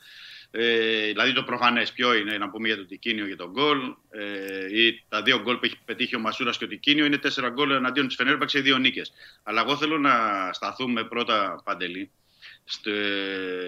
[0.50, 3.78] Ε, δηλαδή το προφανές ποιο είναι, να πούμε για το Τικίνιο για τον γκολ.
[4.10, 7.48] Ε, ή τα δύο γκολ που έχει πετύχει ο Μασούρας και ο Τικίνιο είναι τέσσερα
[7.48, 9.12] γκολ εναντίον της Φενέρμπαξ σε δύο νίκες.
[9.42, 10.12] Αλλά εγώ θέλω να
[10.52, 12.10] σταθούμε πρώτα, Παντελή, στε-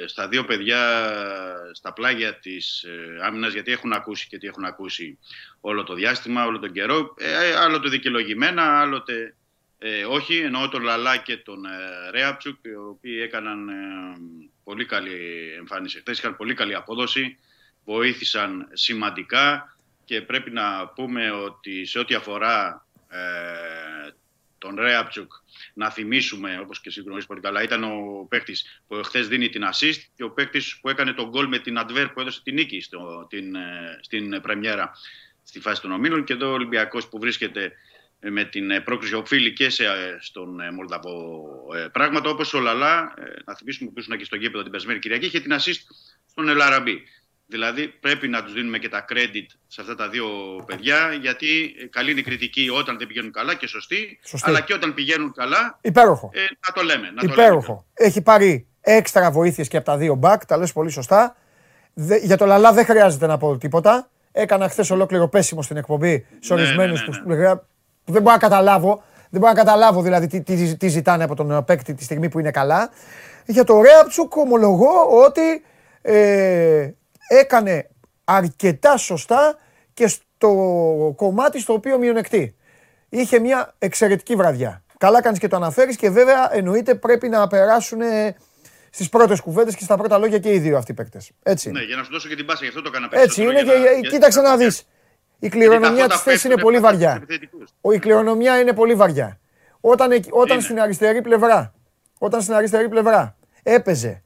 [0.06, 1.04] στα δύο παιδιά
[1.72, 5.18] στα πλάγια της ε, άμυνας γιατί έχουν ακούσει και τι έχουν ακούσει
[5.60, 7.14] όλο το διάστημα, όλο τον καιρό.
[7.18, 9.34] Ε, άλλοτε δικαιολογημένα, άλλοτε
[9.82, 13.72] ε, όχι, εννοώ τον Λαλά και τον ε, Ρέαπτσουκ οι οποίοι έκαναν ε,
[14.64, 17.38] πολύ καλή εμφάνιση χθες, είχαν πολύ καλή απόδοση
[17.84, 23.18] βοήθησαν σημαντικά και πρέπει να πούμε ότι σε ό,τι αφορά ε,
[24.58, 25.32] τον Ρέαπτσουκ
[25.74, 29.62] να θυμίσουμε, όπως και εσύ γνωρίζεις πολύ καλά, ήταν ο παίκτης που χθες δίνει την
[29.72, 32.80] assist και ο παίκτης που έκανε τον γκολ με την Adver που έδωσε την νίκη
[32.80, 34.92] στο, την, ε, στην πρεμιέρα
[35.42, 37.72] στη φάση των ομίλων και εδώ ο Ολυμπιακός που βρίσκεται
[38.20, 41.44] ε, με την ε, πρόκληση οφείλει και σε, ε, στον ε, Μολδαβό
[41.74, 44.98] ε, πράγματα όπως ο Λαλά, ε, να θυμίσουμε που ήσουν και στο γήπεδο την περσμένη
[44.98, 45.80] Κυριακή, είχε την assist
[46.26, 47.02] στον Ελαραμπή.
[47.50, 50.26] Δηλαδή πρέπει να τους δίνουμε και τα credit σε αυτά τα δύο
[50.66, 54.48] παιδιά γιατί ε, καλή είναι η κριτική όταν δεν πηγαίνουν καλά και σωστή, Σωστή.
[54.50, 56.30] αλλά και όταν πηγαίνουν καλά Υπέροχο.
[56.32, 57.10] ε, να το λέμε.
[57.14, 57.84] Να το Υπέροχο.
[57.94, 61.36] Έχει πάρει έξτρα βοήθειες και από τα δύο μπακ, τα λες πολύ σωστά.
[61.94, 64.08] Δε- για το Λαλά δεν χρειάζεται να πω τίποτα.
[64.32, 67.54] Έκανα χθες ολόκληρο πέσιμο στην εκπομπή σε Ναι, ορισμένους ναι, ναι, που, ναι.
[68.04, 69.02] που δεν μπορώ να καταλάβω.
[69.30, 72.38] Δεν μπορώ να καταλάβω δηλαδή τι, τι, τι ζητάνε από τον παίκτη τη στιγμή που
[72.38, 72.90] είναι καλά.
[73.46, 75.62] Για το Ρέαπτσουκ ομολογώ ότι
[76.02, 76.90] ε,
[77.32, 77.88] έκανε
[78.24, 79.56] αρκετά σωστά
[79.94, 80.48] και στο
[81.16, 82.56] κομμάτι στο οποίο μειονεκτεί.
[83.08, 84.84] Είχε μια εξαιρετική βραδιά.
[84.98, 88.00] Καλά κάνεις και το αναφέρεις και βέβαια εννοείται πρέπει να περάσουν
[88.90, 91.30] στις πρώτες κουβέντες και στα πρώτα λόγια και οι δύο αυτοί οι παίκτες.
[91.42, 91.78] Έτσι είναι.
[91.78, 93.76] Ναι, για να σου δώσω και την πάσα, γι' αυτό το έκανα Έτσι είναι περισσότερο,
[93.78, 94.78] και για να- για- κοίταξε να δεις.
[94.78, 94.86] Η
[95.38, 97.22] γιατί κληρονομιά τα της φώτα θέσης είναι πέφτουν πολύ πάνω στους βαριά.
[97.22, 97.70] επιθετικούς.
[97.80, 99.38] Ο, η κληρονομιά είναι πολύ βαριά.
[99.80, 100.64] Όταν, εκεί- όταν Είναι.
[100.64, 101.74] στην αριστερή πλευρά,
[102.18, 104.22] όταν στην αριστερή πλευρά έπαιζε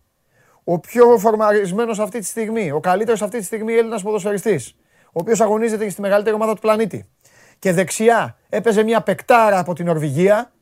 [0.65, 4.77] ο πιο φορμαρισμένος αυτή τη στιγμή, ο καλύτερος αυτή τη στιγμή Έλληνας ποδοσφαιριστής,
[5.07, 7.09] ο οποίος αγωνίζεται στη μεγαλύτερη ομάδα του πλανήτη.
[7.59, 10.53] Και δεξιά έπαιζε μια πεκτάρα από την Νορβηγία,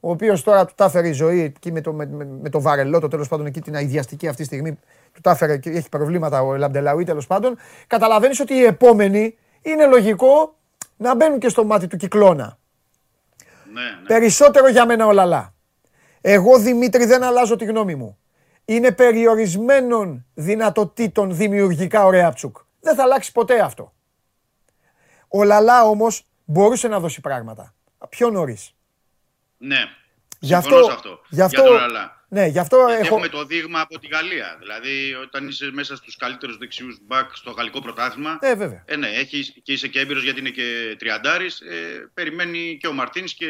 [0.00, 2.60] ο οποίος τώρα του τα έφερε η ζωή εκεί με το, με, με, με το
[2.60, 4.78] βαρελό, το τέλος πάντων εκεί την αειδιαστική αυτή τη στιγμή,
[5.12, 7.56] του τα έφερε και έχει προβλήματα ο Λαμπτελαουί τέλος πάντων.
[7.86, 10.54] Καταλαβαίνεις ότι οι επόμενοι είναι λογικό
[10.96, 12.58] να μπαίνουν και στο μάτι του κυκλώνα.
[13.72, 14.06] Ναι, ναι.
[14.06, 15.54] Περισσότερο για μένα ο Λαλά.
[16.20, 18.18] Εγώ Δημήτρη δεν αλλάζω τη γνώμη μου.
[18.70, 22.56] Είναι περιορισμένων δυνατοτήτων δημιουργικά ο Ρεάψουκ.
[22.80, 23.94] Δεν θα αλλάξει ποτέ αυτό.
[25.28, 27.74] Ο Λαλά όμως μπορούσε να δώσει πράγματα.
[28.08, 28.74] Πιο νωρίς.
[29.58, 29.78] Ναι.
[30.38, 31.20] Γι' αυτό, Συμφωνώ σε αυτό.
[31.28, 32.24] γι' αυτό, Για τον Λαλά.
[32.28, 33.14] ναι, γι' αυτό Γιατί έχω...
[33.14, 34.56] έχουμε το δείγμα από τη Γαλλία.
[34.58, 38.38] Δηλαδή, όταν είσαι μέσα στους καλύτερους δεξιούς μπακ στο γαλλικό πρωτάθλημα.
[38.40, 38.82] Ε, βέβαια.
[38.86, 41.60] Ε, ναι, έχεις, και είσαι και έμπειρος γιατί είναι και τριαντάρης.
[41.60, 43.46] Ε, περιμένει και ο Μαρτίνς και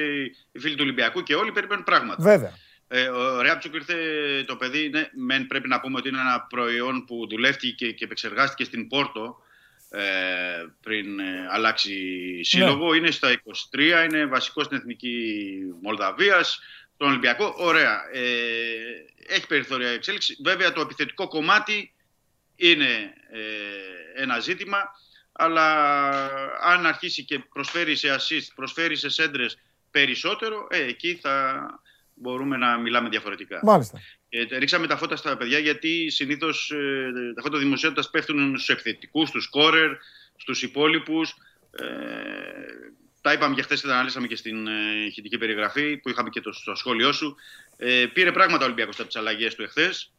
[0.53, 2.23] οι φίλοι του Ολυμπιακού και όλοι περιμένουν πράγματα.
[2.23, 2.53] Βέβαια.
[2.93, 3.97] Ε, ο Ρέαπτσουκ ήρθε
[4.47, 8.65] το παιδί, ναι, μεν πρέπει να πούμε ότι είναι ένα προϊόν που δουλεύτηκε και επεξεργάστηκε
[8.65, 9.43] στην Πόρτο
[9.91, 10.01] ε,
[10.81, 11.95] πριν ε, αλλάξει
[12.43, 12.95] σύλλογο.
[12.95, 16.61] Είναι στα 23, είναι βασικό στην Εθνική Μολδαβίας,
[16.95, 17.55] στον Ολυμπιακό.
[17.57, 18.11] Ωραία.
[18.13, 18.23] Ε,
[19.27, 20.37] έχει περιθώρια εξέλιξη.
[20.43, 21.95] Βέβαια το επιθετικό κομμάτι
[22.57, 24.79] είναι ε, ένα ζήτημα,
[25.33, 25.89] αλλά
[26.63, 29.59] αν αρχίσει και προσφέρει σε assist, προσφέρει σε σέντρες
[29.91, 31.67] περισσότερο, ε, εκεί θα
[32.21, 33.61] μπορούμε να μιλάμε διαφορετικά.
[33.63, 34.01] Μάλιστα.
[34.29, 39.27] Ε, ρίξαμε τα φώτα στα παιδιά γιατί συνήθως ε, τα φώτα δημοσιότητας πέφτουν στους επιθετικού,
[39.27, 39.91] στους σκόρερ,
[40.37, 41.35] στους υπόλοιπους.
[41.71, 41.85] Ε,
[43.21, 46.41] τα είπαμε και χθες και τα αναλύσαμε και στην ε, ηχητική περιγραφή που είχαμε και
[46.41, 47.37] το, στο σχόλιο σου.
[47.77, 50.13] Ε, πήρε πράγματα ο Ολυμπιακός από τις αλλαγές του εχθές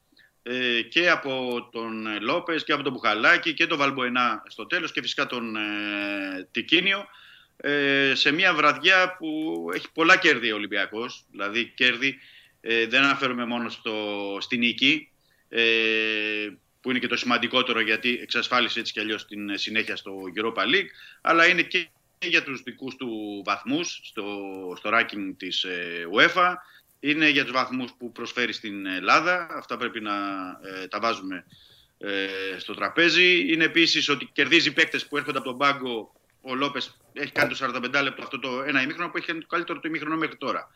[0.43, 5.01] ε, και από τον Λόπες και από τον Μπουχαλάκη και τον Βαλμποενά στο τέλος και
[5.01, 7.05] φυσικά τον ε, Τικίνιο.
[7.63, 12.19] Ε, σε μια βραδιά που έχει πολλά κέρδη ο Ολυμπιακός, δηλαδή κέρδη
[12.61, 15.09] ε, δεν αναφέρομαι μόνο στο, στη νίκη,
[15.49, 15.61] ε,
[16.81, 20.89] που είναι και το σημαντικότερο γιατί εξασφάλισε έτσι κι αλλιώς την συνέχεια στο Europa League,
[21.21, 21.87] αλλά είναι και
[22.19, 24.25] για τους δικούς του βαθμούς στο,
[24.77, 26.53] στο ranking της ε, UEFA,
[26.99, 30.13] είναι για τους βαθμούς που προσφέρει στην Ελλάδα, αυτά πρέπει να
[30.63, 31.45] ε, τα βάζουμε
[31.97, 32.27] ε,
[32.57, 33.53] στο τραπέζι.
[33.53, 37.71] Είναι επίσης ότι κερδίζει παίκτες που έρχονται από τον πάγκο ο Λόπες έχει κάνει το
[37.75, 40.67] 45 λεπτό αυτό το ένα ημίχρονο που έχει κάνει το καλύτερο του ημίχρονο μέχρι τώρα.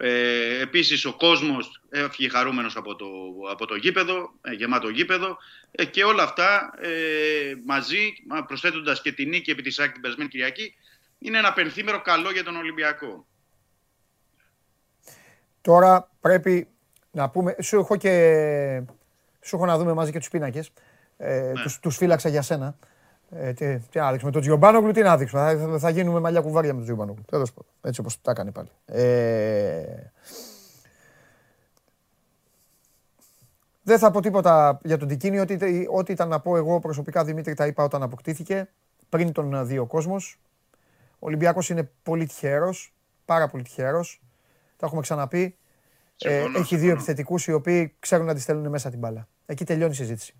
[0.00, 3.06] Ε, Επίσης, ο κόσμος έφυγε χαρούμενος από το,
[3.50, 5.36] από το γήπεδο, ε, γεμάτο γήπεδο.
[5.70, 8.12] Ε, και όλα αυτά ε, μαζί,
[8.46, 10.74] προσθέτοντας και τη νίκη επί της άκρη την περασμένη Κυριακή,
[11.18, 13.26] είναι ένα πενθήμερο καλό για τον Ολυμπιακό.
[15.60, 16.68] Τώρα πρέπει
[17.10, 17.56] να πούμε.
[17.62, 18.82] Σου έχω και.
[19.40, 20.70] Σου έχω να δούμε μαζί και τους πίνακες.
[21.16, 21.62] Ε, Ναι.
[21.62, 22.78] τους, τους φύλαξα για σένα.
[23.30, 25.42] Ε, τι, τι να δείξουμε, τον Τζιομπάνογλου τι να δείξουμε.
[25.42, 27.22] Θα, θα, θα γίνουμε μαλλιά κουβάρια με τον Τζιομπάνογλου.
[27.30, 27.70] Τέλος πάντων.
[27.82, 28.68] Έτσι όπως τα έκανε πάλι.
[28.86, 29.84] Ε,
[33.82, 35.38] δεν θα πω τίποτα για τον Τικίνη.
[35.40, 35.56] Ό,τι,
[35.90, 38.68] ό,τι ήταν να πω εγώ προσωπικά Δημήτρη τα είπα όταν αποκτήθηκε.
[39.08, 40.40] Πριν τον ε, δύο κόσμος.
[41.12, 42.94] Ο Ολυμπιακός είναι πολύ τυχερός.
[43.24, 44.22] Πάρα πολύ τυχερός.
[44.76, 45.56] Τα έχουμε ξαναπεί.
[46.18, 46.92] Ε, Συμφωνώ, έχει δύο συμφωνώ.
[46.92, 49.28] επιθετικούς οι οποίοι ξέρουν να τη στέλνουν μέσα την μπάλα.
[49.46, 50.34] Εκεί τελειώνει η συζήτηση.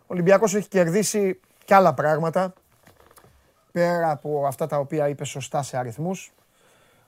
[0.00, 2.52] Ο Ολυμπιακός έχει κερδίσει και άλλα πράγματα
[3.72, 6.32] πέρα από αυτά τα οποία είπε σωστά σε αριθμούς.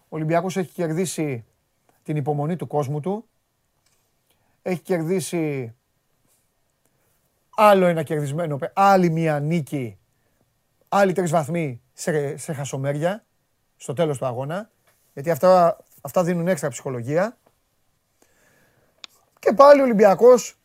[0.02, 1.44] Ο Ολυμπιακός έχει κερδίσει
[2.02, 3.28] την υπομονή του κόσμου του.
[4.62, 5.74] Έχει κερδίσει
[7.56, 9.98] άλλο ένα κερδισμένο, άλλη μία νίκη,
[10.88, 13.24] άλλοι τρεις βαθμοί σε, σε χασομέρια
[13.76, 14.70] στο τέλος του αγώνα.
[15.12, 17.38] Γιατί αυτά, αυτά δίνουν έξτρα ψυχολογία.
[19.38, 20.58] Και πάλι ο Ολυμπιακός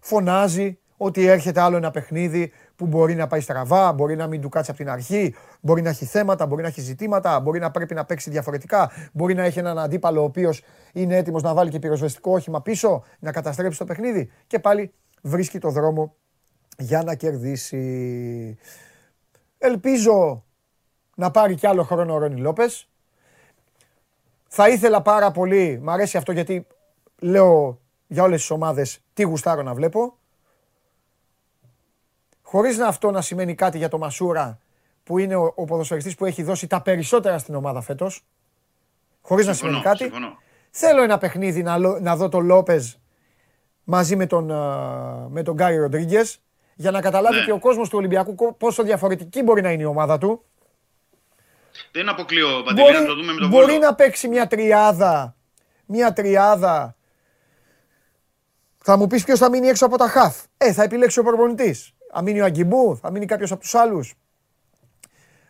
[0.00, 4.48] φωνάζει ότι έρχεται άλλο ένα παιχνίδι που μπορεί να πάει στραβά, μπορεί να μην του
[4.48, 7.94] κάτσει από την αρχή, μπορεί να έχει θέματα, μπορεί να έχει ζητήματα, μπορεί να πρέπει
[7.94, 10.62] να παίξει διαφορετικά, μπορεί να έχει έναν αντίπαλο ο οποίος
[10.92, 14.92] είναι έτοιμος να βάλει και πυροσβεστικό όχημα πίσω, να καταστρέψει το παιχνίδι και πάλι
[15.22, 16.14] βρίσκει το δρόμο
[16.78, 18.58] για να κερδίσει.
[19.58, 20.44] Ελπίζω
[21.16, 22.88] να πάρει κι άλλο χρόνο ο Ρόνι Λόπες.
[24.48, 26.66] Θα ήθελα πάρα πολύ, μ' αρέσει αυτό γιατί
[27.18, 30.18] λέω για όλες τις ομάδες τι γουστάρω να βλέπω.
[32.48, 34.58] Χωρίς να αυτό να σημαίνει κάτι για το Μασούρα
[35.04, 38.24] που είναι ο, ο ποδοσφαιριστής που έχει δώσει τα περισσότερα στην ομάδα φέτος.
[39.20, 40.04] Χωρίς να σημαίνει Συμφωνώ, κάτι.
[40.10, 40.38] συμφωνώ.
[40.70, 42.92] Θέλω ένα παιχνίδι να, λο- να δω τον Λόπεζ
[43.84, 46.40] μαζί με τον, α, με τον Γκάρι Ροντρίγκες
[46.74, 47.44] για να καταλάβει Ναι.
[47.44, 50.44] και ο κόσμος του Ολυμπιακού κο- πόσο διαφορετική μπορεί να είναι η ομάδα του.
[51.92, 53.78] Δεν αποκλείω, Παντελή, να το δούμε με τον μπορεί Βόλο.
[53.78, 55.36] να παίξει μια τριάδα.
[55.86, 56.96] Μια τριάδα.
[58.76, 60.36] Θα μου πεις ποιος θα μείνει έξω από τα χαφ.
[60.56, 61.94] Ε, θα επιλέξει ο προπονητής.
[62.16, 64.14] Θα μείνει ο Αγκιμπού, θα μείνει κάποιος από τους άλλους.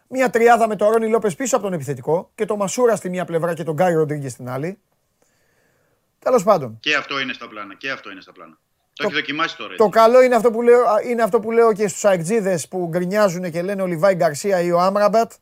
[0.08, 3.24] Μια τριάδα με τον Ρόνι Λόπες πίσω από τον επιθετικό και τον Μασούρα στη μία
[3.24, 4.78] πλευρά και τον Γκάι Ροντρίγκες στην άλλη.
[6.18, 6.78] Τέλος πάντων.
[6.80, 7.74] Και αυτό είναι στα πλάνα.
[7.74, 8.58] Και αυτό είναι στα πλάνα.
[8.92, 9.76] Το, έχει δοκιμάσει τώρα.
[9.76, 9.98] Το έτσι.
[9.98, 13.50] καλό είναι αυτό που λέω, α, είναι αυτό που λέω και στους αεκτζίδες που γκρινιάζουν
[13.50, 15.32] και λένε ο Λιβάη Γκαρσία ή ο Άμραμπατ.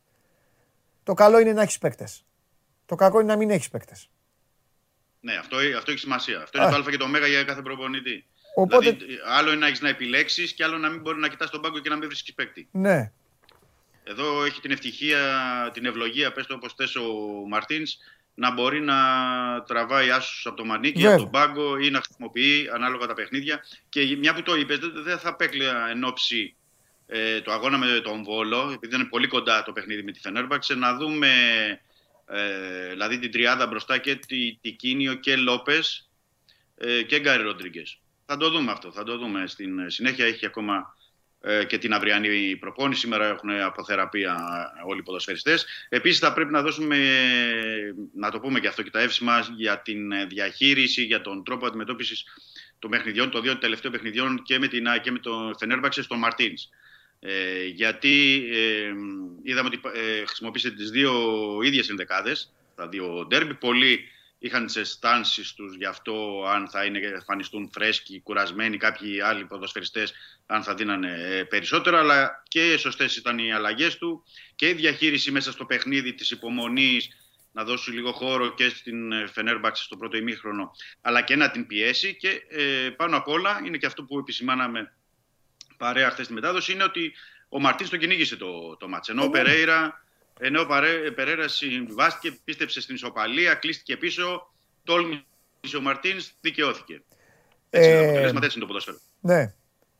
[1.03, 2.25] Το καλό είναι να έχεις παίκτες.
[2.85, 4.09] Το κακό είναι να μην έχεις παίκτες.
[5.19, 6.41] Ναι, αυτό, αυτό έχει σημασία.
[6.41, 6.69] Αυτό είναι Α.
[6.69, 8.25] το Α και το Ω για κάθε προπονητή.
[8.55, 11.49] Οπότε- Δηλαδή, άλλο είναι να έχεις να επιλέξεις και άλλο να μην μπορεί να κοιτάς
[11.49, 12.67] τον πάγκο και να μην βρίσκεις παίκτη.
[12.71, 13.11] Ναι.
[14.03, 15.19] Εδώ έχει την ευτυχία,
[15.73, 17.03] την ευλογία, πες το όπως θες ο
[17.47, 17.97] Μαρτίνς,
[18.33, 18.95] να μπορεί να
[19.67, 21.13] τραβάει άσους από το μανίκι, Βέβαια.
[21.13, 23.63] από τον πάγκο ή να χρησιμοποιεί ανάλογα τα παιχνίδια.
[23.89, 26.55] Και μια που το είπες, δεν δεν θα απέκλεια εν ώψη
[27.07, 30.75] ε, το αγώνα με τον Βόλο, επειδή είναι πολύ κοντά το παιχνίδι με τη Φενέρμπαξε,
[30.75, 31.29] να δούμε
[32.27, 36.09] ε, δηλαδή την τριάδα μπροστά και τη, τη Κίνιο και Λόπες
[36.75, 37.99] ε, και Γκάρι Ροντρίγκες.
[38.25, 39.47] Θα το δούμε αυτό, θα το δούμε.
[39.47, 40.95] Στην συνέχεια έχει ακόμα
[41.41, 42.99] ε, και την αυριανή προπόνηση.
[42.99, 44.37] Σήμερα έχουν αποθεραπεία
[44.85, 45.65] όλοι οι ποδοσφαιριστές.
[45.89, 46.97] Επίσης θα πρέπει να δώσουμε,
[48.13, 51.65] να το πούμε και αυτό και τα εύσημα για την ε, διαχείριση, για τον τρόπο
[51.65, 52.23] αντιμετώπισης
[52.79, 56.19] των παιχνιδιών, των δύο τελευταίων παιχνιδιών και με την ΑΕΚ και με τον Φενέρμπαξε στον
[56.19, 56.69] Μαρτίνς.
[57.19, 58.93] Ε, γιατί ε,
[59.43, 61.13] είδαμε ότι ε, χρησιμοποίησε τις δύο
[61.63, 63.53] ίδιες ενδεκάδες, τα δύο ντέρμπι.
[63.53, 63.99] Πολλοί
[64.45, 70.13] είχαν τι αισθάνσει τους γι' αυτό, αν θα είναι, εμφανιστούν φρέσκοι, κουρασμένοι, κάποιοι άλλοι ποδοσφαιριστές,
[70.45, 71.97] αν θα δίνανε ε, περισσότερο.
[71.97, 74.23] Αλλά και σωστές ήταν οι αλλαγές του
[74.55, 77.09] και η διαχείριση μέσα στο παιχνίδι της υπομονής
[77.51, 81.67] να δώσει λίγο χώρο και στην ε, Φενέρμπαξ στο πρώτο ημίχρονο, αλλά και να την
[81.67, 82.15] πιέσει.
[82.15, 84.93] Και ε, πάνω απ' όλα είναι και αυτό που επισημάναμε
[85.77, 87.13] παρέα χθες στη μετάδοση, είναι ότι
[87.49, 89.09] ο Μαρτίνς τον κυνήγησε το, το μάτς.
[89.09, 90.04] Ενώ ο Περέιρα
[90.39, 94.51] ενώ ο Παρέ- Περέρα συμβιβάστηκε, πίστεψε στην ισοπαλία, κλείστηκε πίσω,
[94.83, 95.23] τόλμησε
[95.77, 97.01] ο Μαρτίνς, δικαιώθηκε.
[97.69, 98.97] Έτσι είναι το Ε, αποτέλεσμα, έτσι είναι το ποδόσφαιρο.
[99.21, 99.53] Ναι.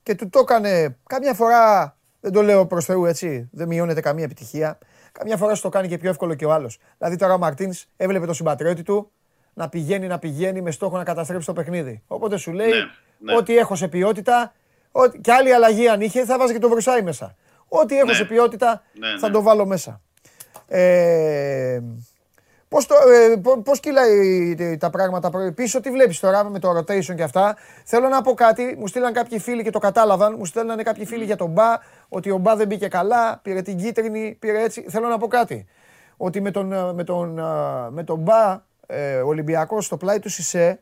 [0.04, 4.24] Και του το έκανε καμιά φορά, δεν το λέω προς Θεού έτσι, δεν μειώνεται καμία
[4.24, 4.78] επιτυχία.
[5.12, 6.78] Καμιά φορά σου το κάνει και πιο εύκολο και ο άλλος.
[6.98, 9.12] Δηλαδή τώρα ο Μαρτίνς έβλεπε τον συμπατριώτη του
[9.54, 12.04] να πηγαίνει, να πηγαίνει με στόχο να καταστρέψει το παιχνίδι.
[12.08, 12.86] Οπότε σου λέει Ναι,
[13.20, 13.36] ναι.
[13.36, 14.54] ότι έχω σε ποιότητα,
[14.92, 17.36] ότι, και άλλη αλλαγή αν είχε θα βάζει και το Βρυσάι μέσα.
[17.68, 18.14] Ό,τι έχω Ναι.
[18.14, 19.34] σε ποιότητα Ναι, θα ναι.
[19.34, 20.02] το βάλω μέσα.
[20.68, 21.80] Ε,
[22.68, 26.78] Πώς, το, ε, πο- πώς κυλάει τα πράγματα προ- πίσω, τι βλέπεις τώρα με το
[26.78, 27.56] rotation και αυτά.
[27.86, 31.24] Θέλω να πω κάτι, μου στείλαν κάποιοι φίλοι και το κατάλαβαν, μου στέλνανε κάποιοι φίλοι
[31.24, 31.74] για τον Μπα,
[32.10, 34.86] ότι ο Μπα δεν μπήκε καλά, πήρε την κίτρινη, πήρε έτσι.
[34.90, 35.66] Θέλω να πω κάτι,
[36.18, 37.44] ότι με τον, ε, με τον, ε,
[37.90, 40.82] με τον Μπα ε, ο Ολυμπιακός στο πλάι του Σισε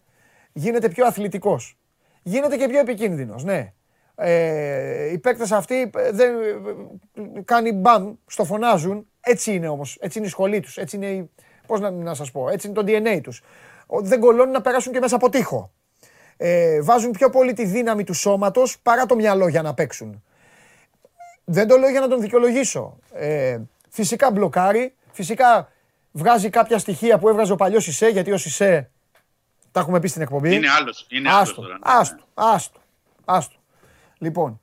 [0.54, 1.78] γίνεται πιο αθλητικός.
[2.24, 3.74] Γίνεται και πιο επικίνδυνος, ναι.
[4.16, 6.36] Ε, οι παίκτες αυτοί ε, δεν,
[7.36, 9.08] ε, κάνει μπαμ, στο φωνάζουν.
[9.26, 11.30] Έτσι είναι όμως, έτσι είναι η σχολή τους, έτσι είναι η,
[11.68, 13.42] πώς να, να σας πω, έτσι είναι το DNA τους.
[13.88, 15.72] Ο- Δεν κολώνουν να περάσουν και μέσα από τείχο.
[16.38, 20.24] Ε, βάζουν πιο πολύ τη δύναμη του σώματος παρά το μυαλό για να παίξουν.
[21.46, 22.98] Δεν το λέω για να τον δικαιολογήσω.
[23.14, 23.60] Ε,
[23.90, 25.72] φυσικά μπλοκάρει, φυσικά
[26.12, 28.90] βγάζει κάποια στοιχεία που έβγαζε ο παλιός Ισέ, γιατί ο Ισέ,
[29.72, 30.56] τα έχουμε πει στην εκπομπή.
[30.56, 31.74] Είναι άλλος, είναι άλλος Άστο, τώρα.
[31.74, 31.80] ναι.
[31.84, 32.80] άστο, άστο,
[33.26, 33.56] άστο.
[34.18, 34.62] Λοιπόν,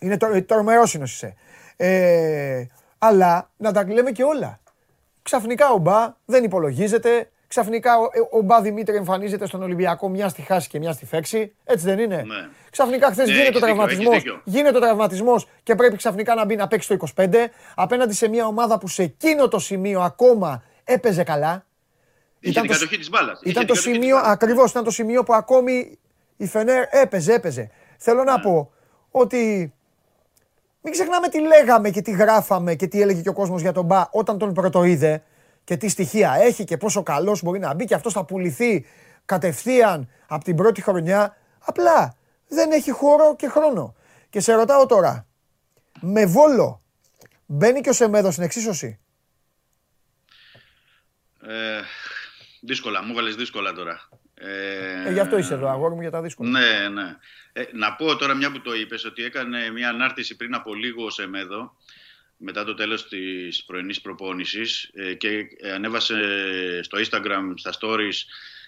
[0.00, 1.34] είναι το, τρομερός είναι ο Σισε.
[1.76, 2.64] Ε,
[3.06, 4.60] αλλά να τα λέμε και όλα.
[5.22, 7.30] Ξαφνικά ο Μπα δεν υπολογίζεται.
[7.48, 8.04] Ξαφνικά ο,
[8.38, 11.54] ο Μπα Δημήτρη εμφανίζεται στον Ολυμπιακό μια στη χάση και μια στη φέξη.
[11.64, 12.48] Έτσι δεν είναι; Ναι.
[12.70, 14.14] Ξαφνικά χθες Ναι, γίνεται ο έχεις δίκιο, τραυματισμός.
[14.14, 14.40] έχεις δίκιο.
[14.44, 17.34] Γίνεται ο τραυματισμός και πρέπει ξαφνικά να μπει να παίξει το 25
[17.74, 21.66] απέναντι σε μια ομάδα που σε εκείνο το σημείο ακόμα έπαιζε καλά.
[22.40, 23.40] Είχε Ήταν την το- κατοχή της μπάλας.
[23.40, 24.32] Είχε Ήταν την το κατοχή της σημείο, μπάλας.
[24.32, 25.98] ακριβώς ήταν το σημείο που ακόμη
[26.36, 27.70] η Φενέρ έπαιζε, έπαιζε.
[27.98, 28.30] Θέλω Ναι.
[28.30, 28.72] να πω
[29.10, 29.72] ότι
[30.86, 33.84] μην ξεχνάμε τι λέγαμε και τι γράφαμε και τι έλεγε και ο κόσμος για τον
[33.84, 35.22] Μπα όταν τον πρωτοείδε
[35.64, 38.86] και τι στοιχεία έχει και πόσο καλός μπορεί να μπει και αυτός θα πουληθεί
[39.24, 41.36] κατευθείαν από την πρώτη χρονιά.
[41.58, 42.16] Απλά
[42.48, 43.94] δεν έχει χώρο και χρόνο.
[44.30, 45.26] Και σε ρωτάω τώρα,
[46.00, 46.82] με Βόλο
[47.46, 48.98] μπαίνει και ο Σεμέδος στην εξίσωση;
[51.40, 51.80] Ε,
[52.60, 54.08] δύσκολα, μου βάλες δύσκολα τώρα.
[54.38, 56.50] Ε, Ε, γι' αυτό είσαι εδώ, αγόρι μου, για τα δύσκολα.
[56.50, 57.16] Ναι, ναι.
[57.52, 61.04] Ε, να πω τώρα μια που το είπες ότι έκανε μια ανάρτηση πριν από λίγο
[61.04, 61.76] ο Σεμέδο
[62.36, 66.16] μετά το τέλος της πρωινής προπόνησης ε, και ανέβασε
[66.82, 68.14] στο Instagram στα stories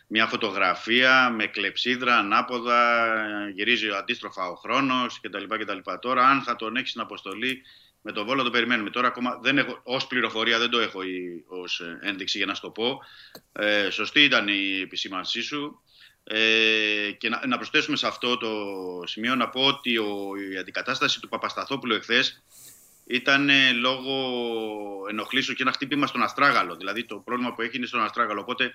[0.07, 3.05] μια φωτογραφία με κλεψίδρα, ανάποδα,
[3.55, 5.45] γυρίζει αντίστροφα ο χρόνος κτλ.
[5.45, 5.79] κτλ.
[6.01, 7.63] Τώρα αν θα τον έχεις στην αποστολή
[8.09, 8.91] με τον Βόλο το περιμένουμε.
[8.91, 12.55] Τώρα ακόμα δεν έχω, ως πληροφορία δεν το έχω η- ως ε, ένδειξη για να
[12.55, 12.99] σου το πω.
[13.53, 15.83] Ε, σωστή ήταν η επισήμανσή σου.
[16.25, 18.49] Ε, και να, να προσθέσουμε σε αυτό το
[19.07, 20.09] σημείο να πω ότι ο,
[20.53, 22.43] η αντικατάσταση του Παπασταθόπουλου εχθές
[23.07, 24.15] ήταν ε, λόγω
[25.11, 26.77] ενοχλήσεων και ένα χτύπημα στον Αστράγαλο.
[26.77, 28.41] Δηλαδή το πρόβλημα που έχει είναι στον Αστράγαλο.
[28.41, 28.75] Οπότε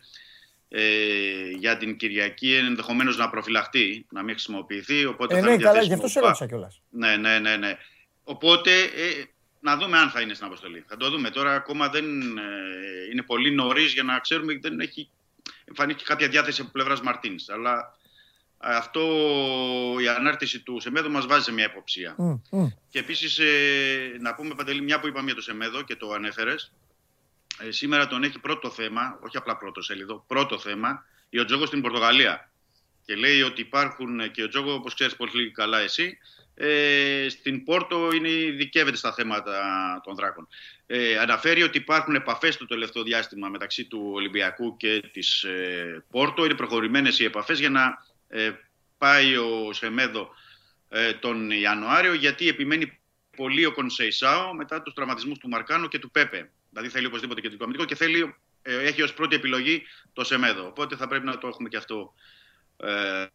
[0.69, 5.05] ε, για την Κυριακή ενδεχομένως να προφυλαχτεί, να μην χρησιμοποιηθεί.
[5.05, 6.81] Οπότε Ε, θα ναι, είναι καλά, διαθέσιμο γι' αυτό σε πα- ρώτησα κιόλας.
[6.89, 7.77] Ναι, ναι, ναι, ναι.
[8.23, 9.23] Οπότε ε,
[9.59, 10.85] να δούμε αν θα είναι στην αποστολή.
[10.87, 11.29] Θα το δούμε.
[11.29, 12.41] Τώρα ακόμα δεν ε,
[13.11, 15.09] είναι πολύ νωρίς για να ξέρουμε ότι δεν έχει
[15.65, 17.49] εμφανίσει κάποια διάθεση από πλευράς Μαρτίνς.
[17.49, 17.97] Αλλά
[18.57, 19.01] αυτό
[19.99, 22.15] η ανάρτηση του Σεμέδο μας βάζει σε μια υποψία.
[22.17, 22.67] Μμ, μμ.
[22.89, 26.71] Και επίσης ε, να πούμε Παντελή, μια που είπαμε για το Σεμέδο και το ανέφερες,
[27.59, 31.81] ε, σήμερα τον έχει πρώτο θέμα, όχι απλά πρώτο σελίδο, πρώτο θέμα, η Οτζόγο στην
[31.81, 32.51] Πορτογαλία.
[33.05, 36.17] Και λέει ότι υπάρχουν ε, και ο Τζόγο, όπως ξέρεις πολύ καλά εσύ,
[36.55, 39.61] ε, στην Πόρτο είναι, ειδικεύεται στα θέματα
[40.03, 40.47] των δράκων.
[40.85, 46.45] Ε, αναφέρει ότι υπάρχουν επαφές το τελευταίο διάστημα μεταξύ του Ολυμπιακού και της ε, Πόρτο.
[46.45, 48.51] Είναι προχωρημένες οι επαφές για να ε,
[48.97, 50.29] πάει ο Σεμέδο
[50.89, 52.99] ε, τον Ιανουάριο γιατί επιμένει
[53.37, 56.51] πολύ ο Κονσεϊσάο μετά τους τραυματισμούς του Μαρκάνο και του Πέπε.
[56.69, 60.67] Δηλαδή θέλει οπωσδήποτε και το αμυντικό και θέλει, ε, έχει ως πρώτη επιλογή το Σεμέδο.
[60.67, 62.13] Οπότε θα πρέπει να το έχουμε και αυτό
[62.77, 63.27] ε, ε,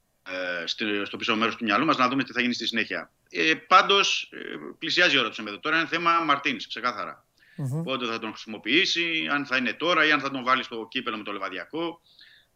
[0.64, 3.10] στο- στο πίσω μέρος του μυαλού μας να δούμε τι θα γίνει στη συνέχεια.
[3.30, 4.38] Ε, πάντως ε,
[4.78, 5.58] πλησιάζει η ώρα του Σεμέδο.
[5.58, 7.24] Τώρα είναι θέμα Μαρτίνς, ξεκάθαρα.
[7.56, 7.82] Μμμ.
[7.82, 11.16] Πότε θα τον χρησιμοποιήσει, αν θα είναι τώρα ή αν θα τον βάλει στο κύπελο
[11.16, 12.00] με το Λεβαδιακό.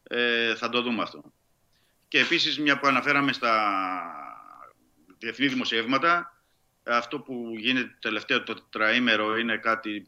[0.03, 1.33] Ε, θα το δούμε αυτό.
[2.09, 3.73] Και επίσης μια που αναφέραμε στα
[5.19, 6.37] διεθνή δημοσιεύματα,
[6.83, 10.07] αυτό που γίνεται τελευταίο το τετραήμερο είναι κάτι,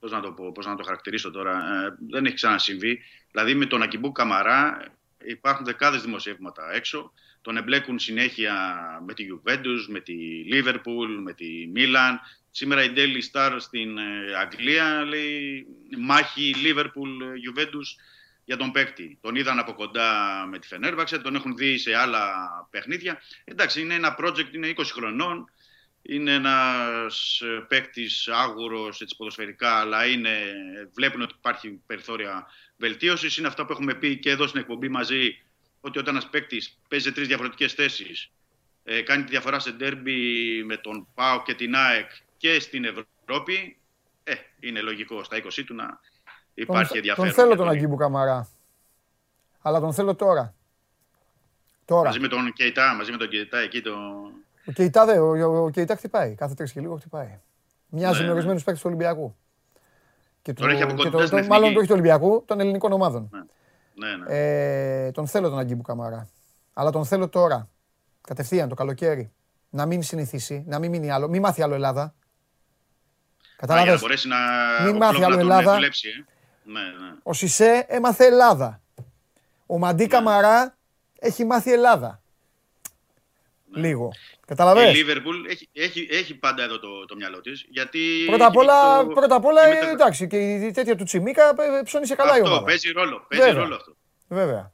[0.00, 3.02] πώς να το πω, πώς να το χαρακτηρίσω τώρα, ε, δεν έχει ξανασυμβεί.
[3.30, 4.84] Δηλαδή με τον Ακιμπού Καμαρά
[5.26, 7.12] υπάρχουν δεκάδες δημοσιεύματα έξω,
[7.42, 8.54] τον εμπλέκουν συνέχεια
[9.06, 10.14] με τη Juventus, με τη
[10.52, 11.46] Liverpool, με τη
[11.76, 12.14] Milan.
[12.50, 15.66] Σήμερα η Daily Star στην ε, Αγγλία λέει
[15.98, 18.02] μάχη Liverpool-Juventus
[18.44, 19.18] για τον παίκτη.
[19.20, 22.34] Τον είδαν από κοντά με τη Φενέρβαξε, τον έχουν δει σε άλλα
[22.70, 23.20] παιχνίδια.
[23.44, 25.50] Εντάξει, είναι ένα project, είναι 20 χρονών.
[26.02, 30.30] Είναι ένας ε, παίκτης άγουρος έτσι, ποδοσφαιρικά, αλλά είναι,
[30.94, 32.46] βλέπουν ότι υπάρχει περιθώρια
[32.76, 33.36] βελτίωσης.
[33.36, 35.42] Είναι αυτά που έχουμε πει και εδώ στην εκπομπή μαζί,
[35.80, 38.30] ότι όταν ένας παίκτης παίζει σε τρεις διαφορετικές θέσεις,
[38.84, 43.76] ε, κάνει τη διαφορά σε ντέρμπι με τον ΠΑΟ και την ΑΕΚ και στην Ευρώπη,
[44.24, 46.00] ε, είναι λογικό στα 20 του να
[46.54, 47.26] υπάρχει τον, ενδιαφέρον.
[47.26, 48.48] τον θέλω για τον τον Αγκίμπου Καμαρά.
[49.62, 50.54] Αλλά τον θέλω τώρα.
[51.84, 52.04] Τώρα.
[52.04, 53.96] Μαζί με τον Κεϊτά, μαζί με τον Κεϊτά εκεί το...
[54.66, 56.34] Ο Κεϊτά, δε, ο, ο, ο Κεϊτά χτυπάει.
[56.34, 57.38] Κάθε τρεις και λίγο χτυπάει.
[57.88, 58.32] Μοιάζει Ναι, με ναι.
[58.32, 59.36] ορισμένους παίκτες του Ολυμπιακού.
[60.42, 61.72] Και Τον έχει από και κοντά το- στην το- μάλλον εθνική.
[61.74, 63.30] το όχι του Ολυμπιακού, των ελληνικών ομάδων.
[63.94, 64.24] Ναι, ναι.
[65.06, 66.28] Ε, τον θέλω τον Αγκίμπου Καμαρά.
[66.72, 67.68] Αλλά τον θέλω τώρα.
[68.20, 69.32] Κατευθείαν το καλοκαίρι.
[69.70, 71.28] Να μην συνηθίσει, να μην μείνει άλλο.
[71.28, 72.02] Μην μάθει άλλο Ελλάδα.
[72.02, 74.36] Α, για να Καταλάβες; μπορέσει να,
[74.84, 75.74] Μην ο μάθει Κλόπ άλλο να τον Ελλάδα.
[75.74, 76.08] δουλέψει.
[76.08, 76.24] Ε.
[76.70, 77.14] Ναι, ναι.
[77.22, 78.80] Ο Σισε έμαθε Ελλάδα.
[79.66, 80.76] Ο Μαντί Καμαρά
[81.18, 82.21] έχει μάθει Ελλάδα.
[83.74, 84.10] Λίγο.
[84.14, 84.94] Η Καταλαβες.
[84.94, 87.64] Λίβερπουλ έχει, έχει, έχει πάντα εδώ το, το μυαλό της.
[87.68, 90.70] Γιατί Πρώτα απ' έχει όλα, το- πρώτα απ' όλα η ε, μετα- εντάξει, και η
[90.70, 92.64] τέτοια του Τσιμίκα ε, ψώνισε καλά η Αυτό ομάδα.
[92.64, 93.26] παίζει ρόλο.
[93.28, 93.62] Παίζει Βέβαια.
[93.62, 93.96] ρόλο αυτό.
[94.28, 94.72] Βέβαια.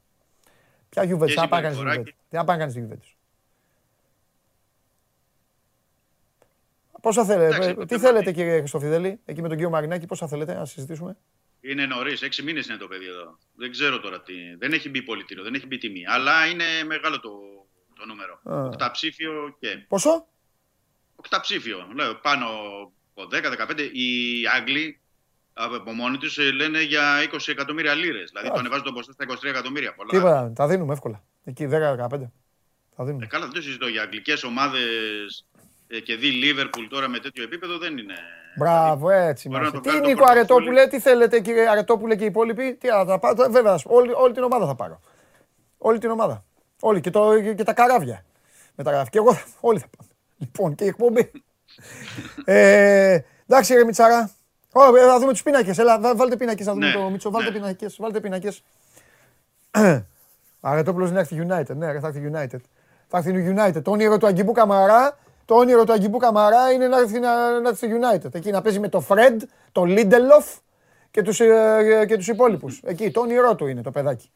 [0.89, 2.27] Ποια Juventus, τι Και να πάει να κάνεις στη συμπεριφορά Juventus.
[2.31, 3.13] Τι να πάει να κάνεις στη Juventus.
[7.01, 9.71] Πόσα θέλετε, Εντάξει, ε, το τι θέμα θέλετε είναι- κύριε Χριστοφιδέλη, εκεί με τον κύριο
[9.73, 11.17] Μαρινάκη, πόσα θέλετε να συζητήσουμε;
[11.61, 13.39] Είναι νωρίς, έξι μήνες είναι το παιδί εδώ.
[13.55, 14.33] Δεν ξέρω τώρα τι.
[14.59, 16.03] Δεν έχει μπει πολιτήριο, δεν έχει μπει τιμή.
[16.07, 17.31] Αλλά είναι μεγάλο το,
[17.99, 18.41] το νούμερο.
[18.45, 18.65] Α.
[18.65, 19.85] Οκταψήφιο και.
[19.89, 20.27] Πόσο;
[21.17, 21.89] Οκταψήφιο.
[21.95, 22.47] Λέω πάνω
[23.15, 23.79] από 10-15.
[23.93, 24.09] Οι
[24.57, 25.01] Άγγλοι
[25.53, 27.03] από μόνοι τους λένε για
[27.33, 28.31] 20 εκατομμύρια λίρες.
[28.31, 28.53] Δηλαδή Α.
[28.53, 29.95] το ανεβάζουν το ποσό στα 23 εκατομμύρια.
[29.95, 30.11] Πολλά.
[30.11, 31.23] Τίποτα, τα δίνουμε εύκολα.
[31.45, 31.71] Εκεί 10-15.
[32.97, 33.25] Τα δίνουμε.
[33.25, 35.47] Ε, καλά, δεν το συζητώ για αγγλικές ομάδες
[36.05, 38.15] και δει Λίβερπουλ τώρα με τέτοιο επίπεδο δεν είναι.
[38.59, 39.91] Μπράβο, έτσι Μπορεί να είμαστε.
[39.91, 40.39] το Τι βγάλει το Νίκο πορτοφόλι.
[40.39, 43.89] Αρετόπουλε, τι θέλετε κύριε Αρετόπουλε και οι υπόλοιποι, τι άλλα θα πάρω, βέβαια, θα σου
[43.89, 45.01] πω, όλη, όλη την ομάδα θα πάρω.
[45.79, 46.45] Όλη την ομάδα.
[46.81, 48.25] Όλη και, το, και τα καράβια.
[48.75, 49.11] Με τα καράβια.
[49.11, 50.11] Και εγώ, θα- όλοι θα πάμε.
[50.39, 51.31] Λοιπόν, και η εκπομπή.
[52.45, 54.31] ε, εντάξει ρε Μιτσάρα.
[54.73, 55.79] Ω, ε, θα δούμε τους πίνακες.
[55.79, 57.31] Έλα, βά- βάλτε πίνακες να δούμε Ναι, το Μίτσο.
[57.31, 57.55] Βάλτε ναι.
[57.59, 58.63] πίνακες, βάλτε πίνακες.
[60.61, 61.77] Αρετόπουλος να έρθει United.
[61.77, 62.61] Ναι, ρε, θα έρθει United.
[63.09, 63.83] Θα έρθει United.
[63.83, 67.69] Το όνειρο του Αγκιμπού Καμαρά, το όνειρο του Αγκιμπού Καμαρά είναι να έρθει, να, να
[67.69, 68.35] έρθει στο United.
[68.35, 69.37] Εκεί να παίζει με το Fred,
[69.73, 70.59] το Lindelof
[71.11, 72.81] και τους, ε, και τους υπόλοιπους.
[72.85, 74.31] Εκεί, το όνειρό του είναι το παιδάκι.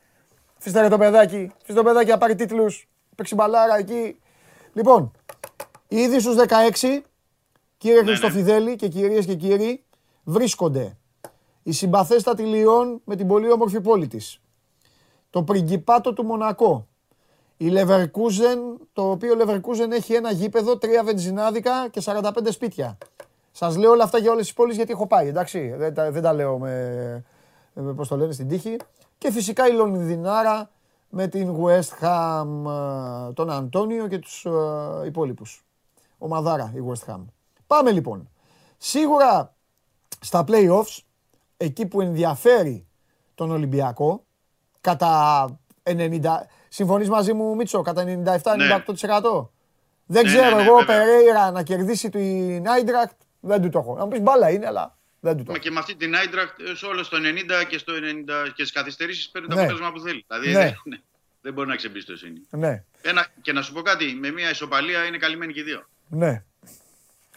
[0.62, 4.16] Αφήστε ρε το παιδάκι, αφήστε το παιδάκι να πάρει τίτλους, παίξει μπαλάρα εκεί.
[4.72, 5.12] Λοιπόν,
[5.88, 7.02] ήδη στους 16,
[7.78, 8.06] κύριε ναι.
[8.06, 9.84] Χριστοφιδέλη και κυρίες και κύριοι,
[10.24, 10.96] βρίσκονται
[11.62, 14.40] η συμπαθέστατη Λιόν με την πολύ όμορφη πόλη της.
[15.30, 16.86] Το πριγκιπάτο του Μονακό.
[17.56, 18.58] Η Leverkusen,
[18.92, 22.98] το οποίο Leverkusen έχει ένα γήπεδο, τρία βενζινάδικα και 45 σπίτια.
[23.52, 25.74] Σας λέω όλα αυτά για όλες τις πόλεις γιατί έχω πάει, εντάξει.
[25.76, 27.24] Δεν τα, δεν τα λέω με,
[27.74, 28.76] με πώς το λένε στην τύχη.
[29.22, 30.70] Και φυσικά η Λονδινάρα
[31.08, 32.46] με την West Ham,
[33.28, 35.64] ε, τον Αντώνιο και τους ε, υπόλοιπους.
[36.18, 37.20] Ομαδάρα η West Ham.
[37.66, 38.28] Πάμε λοιπόν.
[38.78, 39.54] Σίγουρα
[40.20, 40.98] στα play-offs,
[41.56, 42.86] εκεί που ενδιαφέρει
[43.34, 44.24] τον Ολυμπιακό,
[44.80, 45.46] κατά
[45.82, 46.20] 90...
[46.68, 49.46] Συμφωνείς μαζί μου Μίτσο, κατά 97-98%.
[50.06, 50.96] Δεν Ναι, ξέρω ναι, ναι, εγώ βέβαια.
[51.04, 53.94] Περέιρα να κερδίσει την Άιντρακτ, δεν του το έχω.
[53.94, 55.62] Να μου πεις μπάλα είναι, αλλά δεν του το Μα έχω.
[55.64, 57.96] και με αυτή την Άιντρακτ σε όλο στο 90 και, στο 90
[58.46, 59.60] και στις καθυστερήσεις παίρνει το Ναι.
[59.60, 60.24] αποτέλεσμα που θέλει.
[60.28, 60.58] Δηλαδή Ναι.
[60.58, 61.02] δεν είναι.
[61.40, 62.46] Δεν μπορεί να έχει εμπιστοσύνη.
[62.50, 65.88] Ναι, Ένα, και να σου πω κάτι, με μια ισοπαλία είναι καλυμμένοι και οι δύο.
[66.08, 66.44] ναι.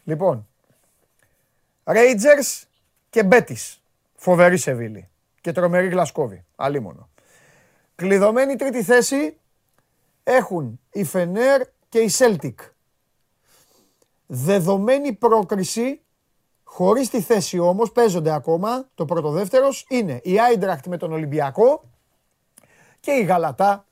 [0.03, 0.48] Λοιπόν,
[1.84, 2.64] Rangers
[3.10, 3.76] και Betis.
[4.16, 5.10] Φοβερή Σεβίλη.
[5.41, 6.45] Και τρομερή Γλασκόβη.
[6.56, 7.10] Αλίμονο.
[7.95, 9.38] Κλειδωμένη τρίτη θέση
[10.24, 12.53] έχουν η Φενέρ και η Celtic.
[14.28, 15.99] Δεδομένη πρόκριση,
[16.76, 21.89] χωρίς τη θέση όμως, παίζονται ακόμα, το πρώτο δεύτερος, είναι η Άιντραχτ με τον Ολυμπιακό
[22.99, 23.88] και η Γαλατά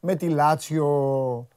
[0.00, 1.48] με τη Λάτσιο.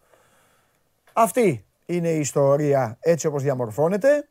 [1.13, 4.29] Αυτή είναι η ιστορία έτσι όπως διαμορφώνεται.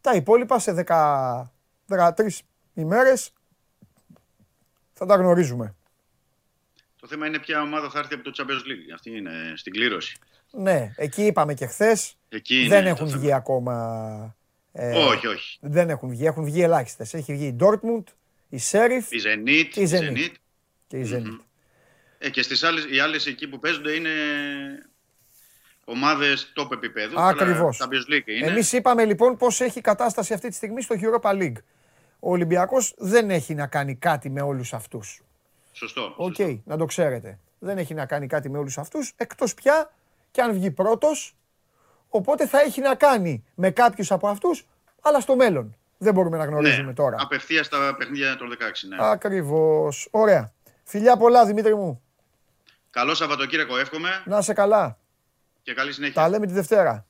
[0.00, 1.52] Τα υπόλοιπα σε 10,
[1.88, 2.10] 13
[2.74, 3.32] ημέρες
[4.92, 5.74] θα τα γνωρίζουμε.
[7.00, 8.92] Το θέμα είναι ποια ομάδα θα έρθει από το Champions League.
[8.94, 10.18] Αυτή είναι στην κλήρωση.
[10.50, 12.16] Ναι, εκεί είπαμε και χθες.
[12.28, 13.20] Εκεί είναι Δεν το έχουν θέμα.
[13.20, 14.36] βγει ακόμα.
[14.80, 15.58] Ε, Όχι, όχι.
[15.60, 16.26] Δεν έχουν βγει.
[16.26, 17.14] Έχουν βγει ελάχιστες.
[17.14, 18.02] Έχει βγει η Dortmund,
[18.48, 20.16] η Sheriff Η Zenit, Η η Zenit.
[20.16, 20.32] Zenit.
[20.86, 21.38] και η Zenit.
[22.18, 24.10] Ε, και στις άλλες, οι άλλες εκεί που παίζονται είναι
[25.84, 27.20] ομάδες top επίπεδου.
[27.20, 27.80] Ακριβώς.
[27.80, 28.46] αλλά Champions League είναι.
[28.46, 31.56] Εμείς είπαμε λοιπόν πώς έχει η κατάσταση αυτή τη στιγμή στο Europa League.
[32.20, 35.22] Ο Ολυμπιακός δεν έχει να κάνει κάτι με όλους αυτούς.
[35.72, 36.14] Σωστό.
[36.16, 36.62] Οκ, σωστό.
[36.64, 37.38] να το ξέρετε.
[37.58, 39.92] Δεν έχει να κάνει κάτι με όλους αυτούς, εκτός πια
[40.30, 41.36] και αν βγει πρώτος,
[42.08, 44.66] οπότε θα έχει να κάνει με κάποιους από αυτούς,
[45.02, 45.76] αλλά στο μέλλον.
[45.98, 47.16] Δεν μπορούμε να γνωρίζουμε Ναι, τώρα.
[47.20, 48.88] απευθείας στα παιχνίδια των 16.
[48.88, 48.96] Ναι.
[49.00, 50.08] Ακριβώς.
[50.10, 50.52] Ωραία.
[50.84, 52.02] Φιλιά πολλά, Δημήτρη μου.
[52.90, 54.98] Καλό Σαββατοκύριακο εύχομαι Να σε καλά.
[55.62, 56.22] και καλή συνέχεια.
[56.22, 57.06] Τα λέμε τη Δευτέρα.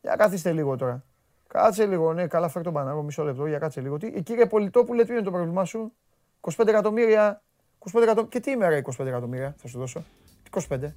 [0.00, 1.04] Για καθίστε λίγο τώρα.
[1.48, 3.98] Κάτσε λίγο, ναι, καλά φέρ τον Παναγό, μισό λεπτό, για κάτσε λίγο.
[3.98, 5.92] Τι, ε, κύριε Πολιτόπουλε, τι είναι το πρόβλημά σου;
[6.40, 7.42] 25 εκατομμύρια,
[7.78, 10.04] 25 εκατομμύρια, και τι ημέρα 25 εκατομμύρια θα σου δώσω.
[10.42, 10.92] Τι 25.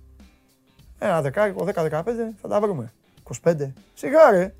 [0.99, 2.93] Ένα δεκάρικο, 10-15, θα τα βρούμε.
[3.43, 3.73] 25.
[3.93, 4.53] Σιγά ρε.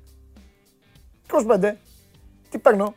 [1.30, 1.72] 25.
[2.48, 2.94] Τι παίρνω.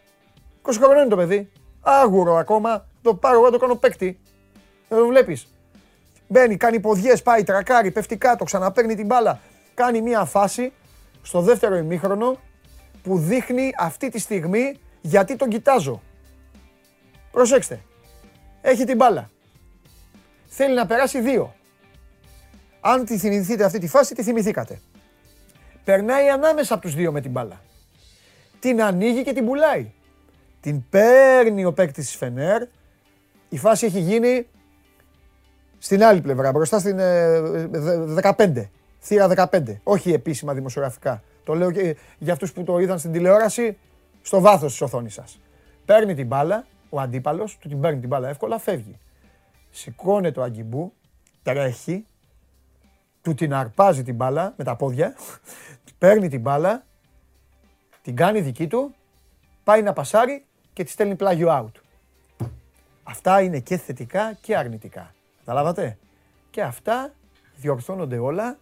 [0.62, 1.52] 20 χρονών είναι το παιδί.
[1.82, 2.88] Άγουρο ακόμα.
[3.02, 4.20] Το πάρω εγώ, το κάνω παίκτη.
[4.88, 5.54] Δεν το βλέπεις.
[6.28, 9.40] Μπαίνει, κάνει ποδιές, πάει, τρακάρει, πέφτει κάτω, ξαναπαίρνει την μπάλα.
[9.74, 10.74] Κάνει μία φάση
[11.22, 12.40] στο δεύτερο ημίχρονο
[13.04, 16.02] που δείχνει αυτή τη στιγμή γιατί τον κοιτάζω.
[17.32, 17.82] Προσέξτε.
[18.62, 19.30] Έχει την μπάλα.
[20.48, 21.54] Θέλει να περάσει δύο.
[22.80, 24.82] Αν τη θυμηθείτε αυτή τη φάση, τη θυμηθήκατε.
[25.90, 27.62] Περνάει ανάμεσα από τους δύο με την μπάλα.
[28.60, 29.92] Την ανοίγει και την πουλάει.
[30.62, 32.62] Την παίρνει ο παίκτης της Φενέρ.
[33.50, 34.48] Η φάση έχει γίνει
[35.78, 37.40] στην άλλη πλευρά, μπροστά στην ε,
[37.70, 38.70] δε- 15.
[39.02, 39.64] Θύρα 15.
[39.84, 41.24] Όχι επίσημα δημοσιογραφικά.
[41.44, 43.78] Το λέω και για αυτούς που το είδαν στην τηλεόραση,
[44.22, 45.40] στο βάθος της οθόνης σας.
[45.86, 49.00] Παίρνει την μπάλα, ο αντίπαλος, του την παίρνει την μπάλα εύκολα, φεύγει.
[49.70, 50.94] Σηκώνεται ο Αγκιμπού,
[51.44, 52.06] τρέχει,
[53.22, 55.16] του την αρπάζει την μπάλα με τα πόδια,
[55.98, 56.84] παίρνει την μπάλα,
[58.02, 58.96] την κάνει δική του,
[59.64, 61.82] πάει να πασάρει και τη στέλνει πλάγιο out.
[63.04, 65.14] Αυτά είναι και θετικά και αρνητικά.
[65.40, 65.98] Καταλάβατε;
[66.50, 67.14] Και αυτά
[67.56, 68.58] διορθώνονται όλα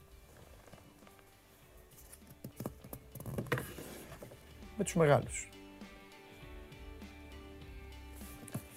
[4.77, 5.49] με τους μεγάλους.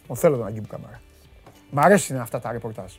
[0.07, 1.01] Ο θέλω τον Αγγίπου Καμάρα.
[1.71, 2.93] Μ' αρέσουν αυτά τα ρεπορτάζ.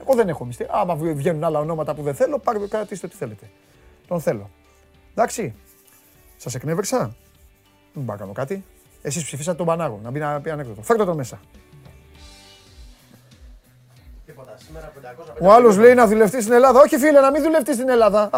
[0.00, 0.72] Εγώ δεν έχω μυστήριο.
[0.76, 3.50] Άμα βγαίνουν άλλα ονόματα που δεν θέλω, πάρτε κρατήστε ό,τι θέλετε.
[4.06, 4.50] Τον θέλω.
[5.10, 5.54] Εντάξει.
[6.36, 7.14] Σα εκνεύρισα.
[7.92, 8.64] Δεν κάνω κάτι.
[9.02, 10.00] Εσεί ψηφίσατε τον Πανάγο.
[10.02, 10.82] Να μπει να πει ανέκδοτο.
[10.82, 11.40] Φέρτε το μέσα.
[15.40, 16.80] Ο άλλο λέει να δουλευτεί στην Ελλάδα.
[16.80, 18.30] Όχι, φίλε, να μην δουλευτεί στην Ελλάδα.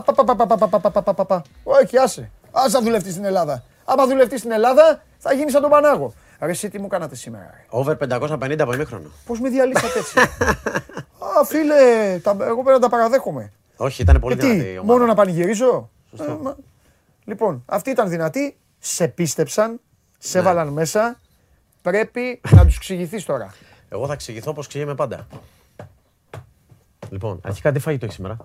[1.64, 2.30] Όχι, άσε.
[2.50, 3.62] Α να δουλευτεί στην Ελλάδα.
[3.84, 6.14] Άμα δουλευτεί στην Ελλάδα, θα γίνει σαν τον Πανάγο.
[6.40, 7.50] Ρε, εσύ τι μου κάνατε σήμερα.
[7.54, 7.64] Ρε.
[7.68, 9.08] Over 550 από ημίχρονο.
[9.26, 10.18] Πώ με διαλύσατε έτσι.
[11.40, 13.52] Α, φίλε, τα, εγώ πρέπει να τα παραδέχομαι.
[13.76, 14.92] Όχι, ήταν πολύ Και δυνατή η τι, ομάδα.
[14.92, 15.90] μόνο να πανηγυρίζω;
[16.20, 16.56] Ε, μα-
[17.24, 19.80] Λοιπόν, αυτοί ήταν δυνατοί, σε πίστεψαν,
[20.18, 20.44] σε Ναι.
[20.44, 21.20] έβαλαν μέσα.
[21.82, 23.54] Πρέπει να τους εξηγηθείς τώρα.
[23.88, 25.26] Εγώ θα εξηγηθώ όπως εξηγούμε πάντα.
[27.10, 28.36] Λοιπόν, αρχικά τι φαγητό έχεις σήμερα;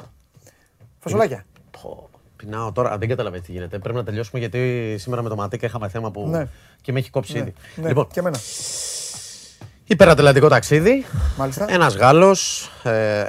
[0.99, 1.45] Φασολάκια.
[1.81, 3.79] Πω, Πεινάω τώρα, δεν καταλαβαίνετε τι γίνεται.
[3.79, 6.47] Πρέπει να τελειώσουμε γιατί σήμερα με το Ματίκα είχαμε θέμα που Ναι.
[6.81, 7.53] και με έχει κόψει Ναι, ήδη.
[7.75, 8.37] ναι, Λοιπόν, και εμένα.
[9.87, 11.05] Υπερατλαντικό ταξίδι.
[11.37, 11.65] Μάλιστα.
[11.69, 12.71] Ένας Γάλλος,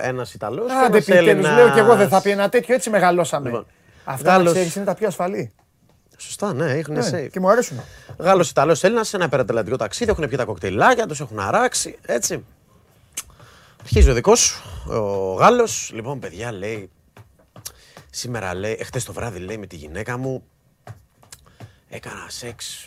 [0.03, 0.73] ένας Ιταλός.
[0.73, 3.49] Άντε επιτέλους, λέω και εγώ δεν θα πει ένα τέτοιο, έτσι μεγαλώσαμε.
[3.49, 3.67] Λοιπόν,
[4.05, 5.53] Αυτά Γάλλος- να ξέρεις είναι τα πιο ασφαλή.
[6.17, 7.29] Σωστά, ναι, έχουν Ναι, safe.
[7.31, 7.81] και μου αρέσουν.
[8.19, 10.11] Γάλλος, Ιταλός, Έλληνας σε ένα υπερατλαντικό ταξίδι.
[10.11, 11.99] Έχουν πιει τα κοκτέιλάκια τους, έχουν αράξει.
[12.07, 12.45] Έτσι.
[13.83, 15.91] Αρχίζει ο δικός σου, ο Γάλλος.
[15.95, 16.91] Λοιπόν, παιδιά, λέει.
[18.11, 20.43] Σήμερα λέει, εχθές το βράδυ λέει με τη γυναίκα μου.
[21.89, 22.87] Έκανα σεξ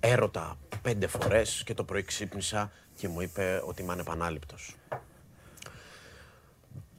[0.00, 4.76] έρωτα πέντε φορές και το πρωί ξύπνησα και μου είπε ότι είμαι ανεπανάληπτος.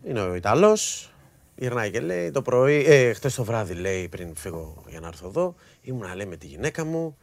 [0.03, 1.11] Είναι ο Ιταλός,
[1.55, 5.27] γυρνάει και λέει το πρωί, ε, χτες το βράδυ λέει πριν φύγω για να έρθω
[5.27, 7.17] εδώ, ήμουνα λέει με τη γυναίκα μου,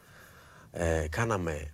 [0.73, 1.71] ε, κάναμε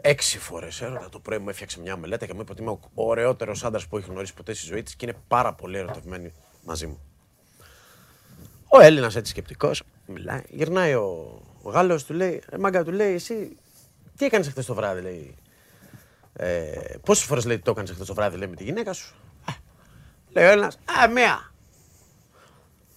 [0.00, 1.08] έξι φορές έρωτα.
[1.08, 3.96] Το πρωί μου έφτιαξε μια μελέτα και μου είπε ότι είμαι ο ωραιότερος άντρας που
[3.96, 6.32] έχει γνωρίσει ποτέ στη ζωή της και είναι πάρα πολύ ερωτευμένη
[6.64, 7.00] μαζί μου.
[8.68, 10.42] Ο Έλληνας έτσι σκεπτικός, μιλάει.
[10.48, 13.56] Γυρνάει ο, ο Γάλλος, του λέει: ε, Μάγκα, του λέει, εσύ
[14.16, 15.34] τι έκανες χθες το βράδυ, λέει.
[16.36, 16.70] Ε,
[17.04, 19.14] Πόσες φορές λέει το έκανες χθε το βράδυ, λέει με τη γυναίκα σου;
[19.44, 19.52] «Α»,
[20.32, 21.52] λέει ο Έλληνας: Α, μία.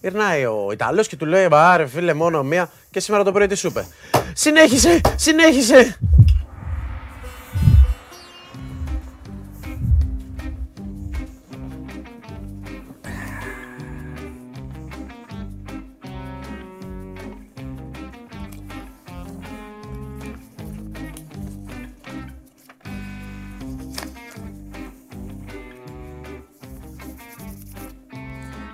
[0.02, 2.70] Γυρνάει ο Ιταλός και του λέει: Μα ρε φίλε, μόνο μία.
[2.91, 3.88] Και σήμερα το πρωί τι σου είπε;
[4.34, 5.99] Συνέχισε, συνέχισε.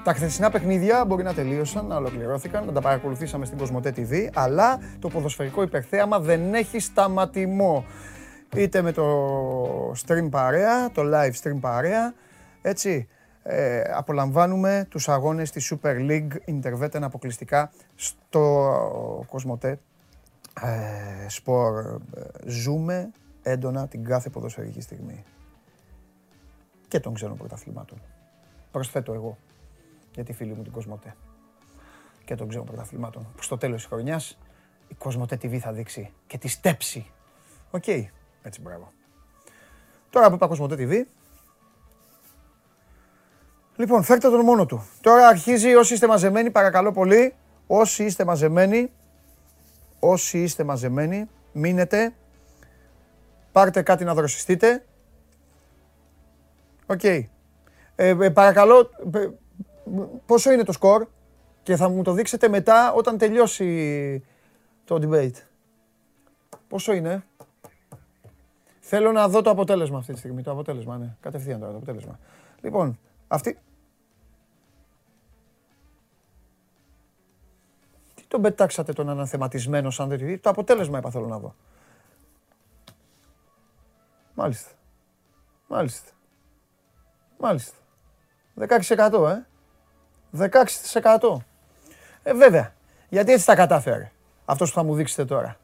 [0.06, 4.80] Τα χθεσινά παιχνίδια μπορεί να τελείωσαν, να ολοκληρώθηκαν, να τα παρακολουθήσαμε στην Κοσμοτέ TV, αλλά
[5.00, 7.86] το ποδοσφαιρικό υπερθέαμα δεν έχει σταματημό.
[8.56, 12.14] Είτε με το stream παρέα, το live stream παρέα,
[12.62, 13.08] έτσι,
[13.44, 19.80] ε, απολαμβάνουμε τους αγώνες της Super League Interveten αποκλειστικά στο Κοσμοτέ
[20.62, 20.70] ε,
[21.30, 22.00] Sport.
[22.16, 23.12] Ε, Ζούμε
[23.42, 25.24] έντονα την κάθε ποδοσφαιρική στιγμή.
[26.88, 28.02] Και των ξένων πρωταθλημάτων.
[28.72, 29.38] Προσθέτω εγώ
[30.16, 31.16] για τη φίλη μου την Κοσμοτέ
[32.26, 33.28] και των ξένων πρωταθλημάτων.
[33.36, 34.38] Που στο τέλος της χρονιάς
[34.88, 37.12] η Κοσμοτέ TV θα δείξει και τη στέψη.
[37.72, 37.88] Οκ,
[38.42, 38.92] έτσι μπράβο.
[40.10, 41.06] Τώρα που είπα Κοσμοτέ TV,
[43.76, 44.88] λοιπόν φέρτε τον μόνο του.
[45.02, 47.36] Τώρα αρχίζει όσοι είστε μαζεμένοι, παρακαλώ πολύ,
[47.68, 48.92] όσοι είστε μαζεμένοι,
[50.00, 52.14] όσοι είστε μαζεμένοι, μείνετε,
[53.52, 54.86] πάρτε κάτι να δροσιστείτε.
[56.86, 57.04] Οκ.
[57.04, 57.28] Ε,
[57.96, 59.28] ε, παρακαλώ, ε,
[60.26, 61.08] πόσο είναι το σκορ
[61.64, 64.24] και θα μου το δείξετε μετά όταν τελειώσει
[64.86, 65.42] το debate.
[66.68, 67.24] Πόσο είναι;
[68.88, 70.44] Θέλω να δω το αποτέλεσμα αυτή τη στιγμή.
[70.44, 71.16] Το αποτέλεσμα, ναι.
[71.20, 72.20] Κατευθείαν τώρα το αποτέλεσμα.
[72.62, 73.60] Λοιπόν, αυτή...
[78.16, 81.56] Τι τον πετάξατε τον αναθεματισμένο σαν τέτοιο; Το αποτέλεσμα είπα θέλω να δω.
[84.34, 84.72] Μάλιστα.
[85.68, 86.12] Μάλιστα.
[87.40, 87.78] Μάλιστα.
[88.56, 89.46] 16% ε.
[90.40, 91.38] 16%.
[92.24, 92.74] Ε, βέβαια.
[93.10, 94.12] Γιατί έτσι τα κατάφερε.
[94.46, 95.58] Αυτός που θα μου δείξετε τώρα.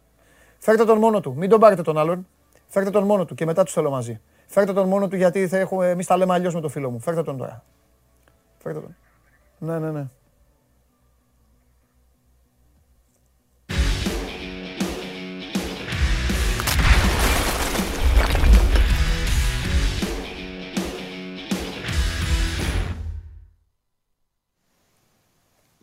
[0.57, 1.34] Φέρτε τον μόνο του.
[1.35, 2.27] Μην τον πάρετε τον άλλον.
[2.68, 4.22] Φέρτε τον μόνο του και μετά τους θέλω μαζί.
[4.48, 6.99] Φέρτε τον μόνο του γιατί θα έχουμε, εμείς τα λέμε αλλιώς με το φίλο μου.
[6.99, 7.64] Φέρτε τον τώρα.
[8.64, 8.95] Φέρτε τον.
[9.57, 10.06] Ναι, ναι, ναι.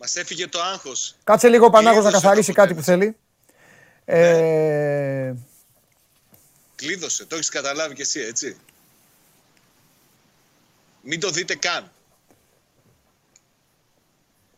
[0.09, 1.15] Μας έφυγε το άγχος.
[1.23, 3.17] Κάτσε λίγο ο Πανάγος να Κλείδωσε καθαρίσει το κάτι που θέλει.
[4.05, 5.33] Ε,
[6.75, 8.57] Κλείδωσε, το έχεις καταλάβει κι εσύ, έτσι.
[11.01, 11.91] Μην το δείτε καν.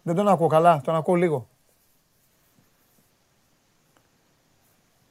[0.02, 1.50] δεν τον ακούω καλά, τον ακούω λίγο.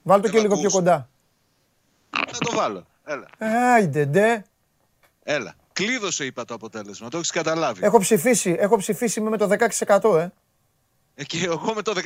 [0.02, 0.72] Βάλ το Δεν και μ' λίγο πιο ακούς.
[0.72, 1.08] κοντά.
[2.10, 2.86] Θα το βάλω.
[3.04, 3.28] Έλα.
[3.74, 4.44] Άιντε, ντε.
[5.22, 5.54] Έλα.
[5.84, 7.08] Κλείδωσε, είπα το αποτέλεσμα.
[7.08, 7.84] Το έχεις καταλάβει.
[7.84, 9.48] Έχω ψηφίσει, έχω ψηφίσει με το
[9.78, 10.28] 16% ε.
[11.14, 12.00] Ε, και εγώ με το 16%.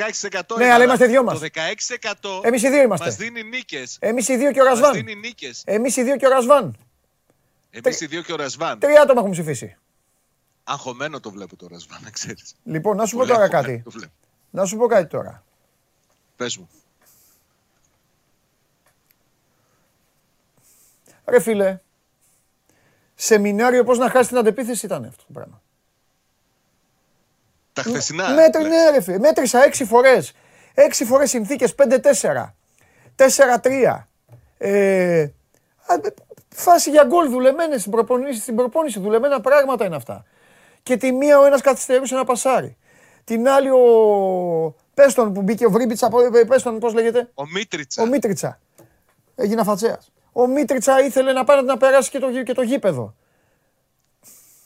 [0.57, 0.75] Ναι, ήμουνα.
[0.75, 1.39] αλλά είμαστε δυο μας.
[1.39, 3.05] Το 16% Εμείς οι δύο είμαστε.
[3.07, 3.97] μας δίνει νίκες.
[4.01, 4.93] Εμείς οι δύο και ο Μας Ρασβάν.
[4.93, 5.63] δίνει νίκες.
[5.67, 6.77] Εμείς οι δύο και ο Ρασβάν.
[7.71, 8.79] Εμείς οι δύο και ο Ρασβάν.
[8.79, 9.77] Τρία άτομα έχουν ψηφίσει.
[10.65, 12.55] Αγχωμένο το βλέπω το Ρασβάν, να ξέρεις.
[12.65, 13.83] Λοιπόν, να σου πω Πολύ τώρα αγχωμένο κάτι.
[13.85, 14.13] το βλέπω.
[14.51, 15.45] Να σου πω κάτι τώρα.
[16.37, 16.69] Πες μου.
[21.27, 21.81] Ρε φίλε,
[23.25, 25.63] σεμινάριο πώς να χάσει την αντεπίθεση ήταν αυτό το πράγμα.
[27.73, 28.29] Τα χθεσινά.
[28.35, 28.71] Μέτρη, λες.
[28.71, 29.19] ναι, ρε φίλε.
[29.19, 30.33] Μέτρησα έξι φορές.
[30.75, 32.55] Έξι φορές συνθήκες, 5-4.
[33.17, 34.09] 4-3.
[34.59, 35.23] Ε,
[35.87, 35.95] α,
[36.49, 39.01] φάση για γκολ δουλεμένες στην προπόνηση, στην προπόνηση.
[39.01, 40.25] Δουλεμένα πράγματα είναι αυτά.
[40.83, 42.77] Και τη μία ο ένας καθυστερούσε να πασάρει.
[43.25, 44.75] Την άλλη ο...
[44.95, 48.03] Πες τον που μπήκε ο Βρίμπιτσα, π- πες τον πώς λέγεται; Ο Μίτριτσα.
[48.03, 48.61] Ο Μίτριτσα.
[49.35, 50.13] Έγινα φατσέας.
[50.37, 53.15] Ο Μίτριτσα ήθελε να πάει να περάσει και το, γη- και το γήπεδο.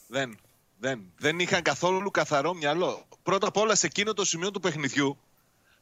[0.06, 0.38] Δεν,
[0.78, 3.02] δεν, δεν είχαν καθόλου καθαρό μυαλό.
[3.22, 5.18] Πρώτα απ' όλα σε εκείνο το σημείο του παιχνιδιού,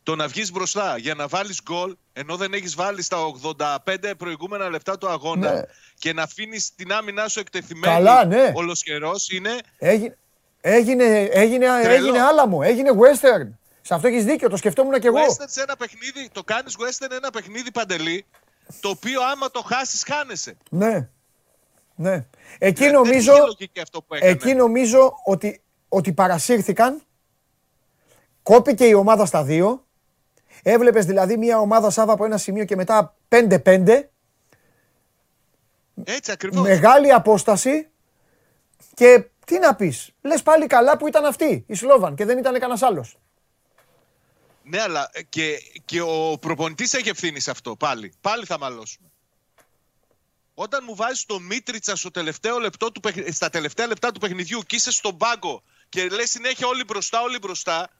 [0.02, 4.68] το να βγεις μπροστά για να βάλεις γκολ, ενώ δεν έχεις βάλει στα 85 προηγούμενα
[4.70, 5.60] λεπτά του αγώνα Ναι.
[5.98, 8.52] και να αφήνεις την άμυνά σου εκτεθειμένη Καλά, ναι.
[8.54, 10.16] ολοσχερός, είναι Έγινε,
[10.60, 12.06] έγινε, έγινε, Τρελό.
[12.06, 13.48] έγινε άλαμο, έγινε western.
[13.80, 15.16] Σε αυτό έχεις δίκιο, το σκεφτόμουν κι εγώ.
[15.18, 18.24] western σε ένα παιχνίδι, το κάνεις western ένα παιχνίδι παντελή,
[18.80, 20.56] το οποίο άμα το χάσεις χάνεσαι.
[20.70, 21.08] Ναι.
[21.94, 22.26] Ναι.
[22.58, 24.30] Εκεί Δεν νομίζω, είχε λογική αυτό που έκανε.
[24.30, 27.02] εκεί νομίζω ότι, ότι παρασύρθηκαν,
[28.42, 29.84] κόπηκε η ομάδα στα δύο,
[30.62, 34.10] έβλεπες δηλαδή μια ομάδα Σάβα από ένα σημείο και μετά 5-5
[36.04, 36.62] Έτσι ακριβώς.
[36.62, 37.88] Μεγάλη απόσταση
[38.94, 40.10] και τι να πεις.
[40.22, 43.18] Λες πάλι καλά που ήταν αυτή η Σλόβαν και δεν ήταν κανένας άλλος.
[44.68, 48.12] Ναι, αλλά και, και ο προπονητής έχει ευθύνη σε αυτό πάλι.
[48.20, 49.10] Πάλι θα μαλώσουμε.
[50.54, 54.62] Όταν μου βάζεις το Μίτριτσα στο τελευταίο λεπτό του, παιχνι- στα τελευταία λεπτά του παιχνιδιού
[54.62, 57.90] και είσαι στον πάγκο και λες συνέχεια όλοι μπροστά, όλοι μπροστά,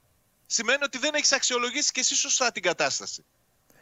[0.47, 3.25] σημαίνει ότι δεν έχεις αξιολογήσει και εσύ σωστά την κατάσταση.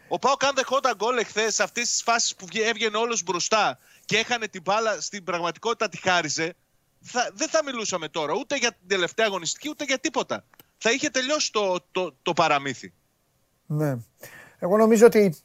[0.09, 3.79] Ο Πάοκ αν δεχόταν γκολ εχθές σε αυτέ τι φάσει που βγε- έβγαινε όλος μπροστά
[4.05, 6.55] και έχανε την μπάλα στην πραγματικότητα τη χάριζε,
[7.03, 10.45] θα, δεν θα μιλούσαμε τώρα ούτε για την τελευταία αγωνιστική ούτε για τίποτα.
[10.79, 12.93] Θα είχε τελειώσει το, το, το παραμύθι.
[13.67, 13.97] Ναι.
[14.59, 15.37] Εγώ νομίζω ότι,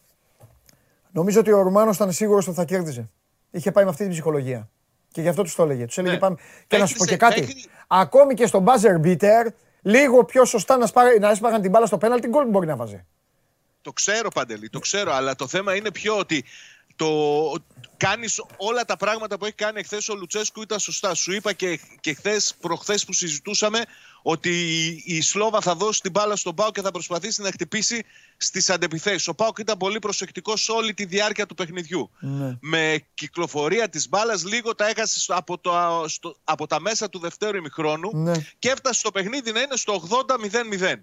[1.12, 3.10] νομίζω ότι ο Ρουμάνος ήταν σίγουρος ότι θα κέρδιζε.
[3.52, 4.70] Είχε πάει με αυτή την ψυχολογία.
[5.12, 5.86] Και γι' αυτό τους το έλεγε.
[5.86, 6.20] Τους έλεγε Ναι.
[6.20, 6.36] πάμε.
[6.68, 7.40] Και να σου πω Μέχρι και σε- κάτι.
[7.56, 9.48] μέχρι- Ακόμη και στον buzzer beater,
[9.82, 13.06] λίγο πιο σωστά να, σπά, να έσπαγαν την μπάλα στο πέναλτι, γκολ μπορεί να βάζει.
[13.82, 16.44] Το ξέρω Παντελή, το ξέρω, αλλά το θέμα είναι πιο ότι
[16.96, 17.08] το
[17.98, 21.14] κάνεις όλα τα πράγματα που έχει κάνει εχθές ο Λουτσέσκου ήταν σωστά.
[21.14, 23.80] Σου είπα και, και χθες, προχθές που συζητούσαμε
[24.22, 28.04] ότι η, η Σλόβα θα δώσει την μπάλα στον Πάο και θα προσπαθήσει να χτυπήσει
[28.38, 29.28] στις αντεπιθέσεις.
[29.28, 32.10] Ο Πάοκ ήταν πολύ προσεκτικός όλη τη διάρκεια του παιχνιδιού.
[32.62, 37.20] Με κυκλοφορία της μπάλας λίγο τα έχασε στο- από, το, στο, από τα μέσα του
[37.20, 38.34] δευτέρου ημιχρόνου Ναι.
[38.60, 40.94] και έφτασε στο παιχνίδι να είναι στο 80-0-0.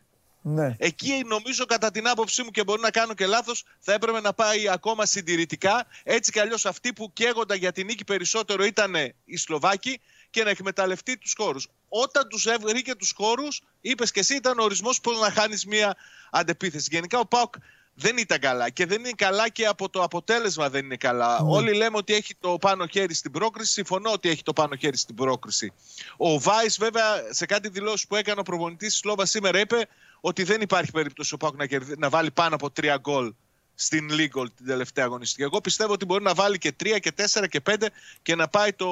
[0.48, 0.74] Ναι.
[0.78, 4.32] Εκεί νομίζω κατά την άποψή μου και μπορεί να κάνω και λάθος θα έπρεπε να
[4.32, 5.86] πάει ακόμα συντηρητικά.
[6.02, 8.94] Έτσι κι αλλιώς αυτοί που καίγονταν για την νίκη περισσότερο ήταν
[9.24, 11.68] οι Σλοβάκοι και να εκμεταλλευτεί τους χώρους.
[11.88, 15.96] Όταν τους βρήκε τους χώρους, είπες και εσύ, ήταν ο ορισμός πώς να χάνεις μία
[16.30, 16.88] αντεπίθεση.
[16.90, 17.54] Γενικά ο Πάοκ
[17.98, 21.38] δεν ήταν καλά και δεν είναι καλά και από το αποτέλεσμα δεν είναι καλά.
[21.38, 23.72] Όλοι λέμε ότι έχει το πάνω χέρι στην πρόκριση.
[23.72, 25.72] Συμφωνώ ότι έχει το πάνω χέρι στην πρόκριση.
[26.16, 29.88] Ο Βάη, βέβαια, σε κάτι δηλώσεις που έκανε ο προπονητής της Σλόβας σήμερα, είπε
[30.20, 33.34] ότι δεν υπάρχει περίπτωση ο Πάοκ να, κερδί- να βάλει πάνω από τρία γκολ
[33.78, 35.42] στην Λίγκολ την τελευταία αγωνιστική.
[35.42, 37.90] Εγώ πιστεύω ότι μπορεί να βάλει και τρία και τέσσερα και πέντε
[38.22, 38.88] και να πάει το,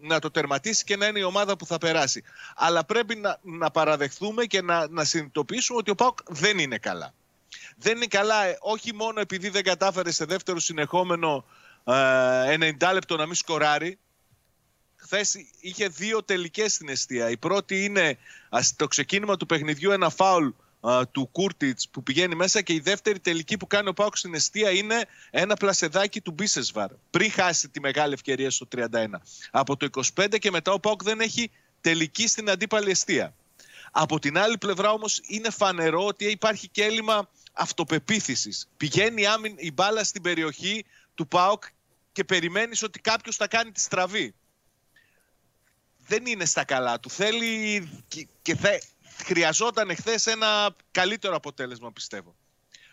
[0.00, 2.22] να το τερματίσει και να είναι η ομάδα που θα περάσει.
[2.56, 7.14] Αλλά πρέπει να, να παραδεχθούμε και να, να συνειδητοποιήσουμε ότι ο Πάοκ δεν είναι καλά
[7.76, 11.44] δεν είναι καλά, ε, όχι μόνο επειδή δεν κατάφερε σε δεύτερο συνεχόμενο
[11.84, 13.98] ε, 90 λεπτό να μην σκοράρει.
[14.96, 17.30] Χθες είχε δύο τελικές στην αιστεία.
[17.30, 18.18] Η πρώτη είναι
[18.48, 20.48] ας, στο ξεκίνημα του παιχνιδιού ένα φάουλ
[20.80, 24.34] α, του Κούρτιτς που πηγαίνει μέσα και η δεύτερη τελική που κάνει ο Πάουκ στην
[24.34, 28.86] αιστεία είναι ένα πλασεδάκι του Μπίσεσβαρ πριν χάσει τη μεγάλη ευκαιρία στο 31.
[29.50, 31.50] Από το 25 και μετά ο Πάουκ δεν έχει
[31.80, 33.34] τελική στην αντίπαλη αιστεία.
[33.92, 38.68] Από την άλλη πλευρά όμως είναι φανερό ότι υπάρχει και έλλειμμα αυτοπεποίθησης.
[38.76, 40.84] Πηγαίνει η άμυν- η μπάλα στην περιοχή
[41.14, 41.64] του ΠΑΟΚ
[42.12, 44.34] και περιμένεις ότι κάποιος θα κάνει τη στραβή.
[46.06, 47.10] Δεν είναι στα καλά του.
[47.10, 48.78] Θέλει και, και θε,
[49.22, 52.34] χρειαζόταν εχθές ένα καλύτερο αποτέλεσμα πιστεύω.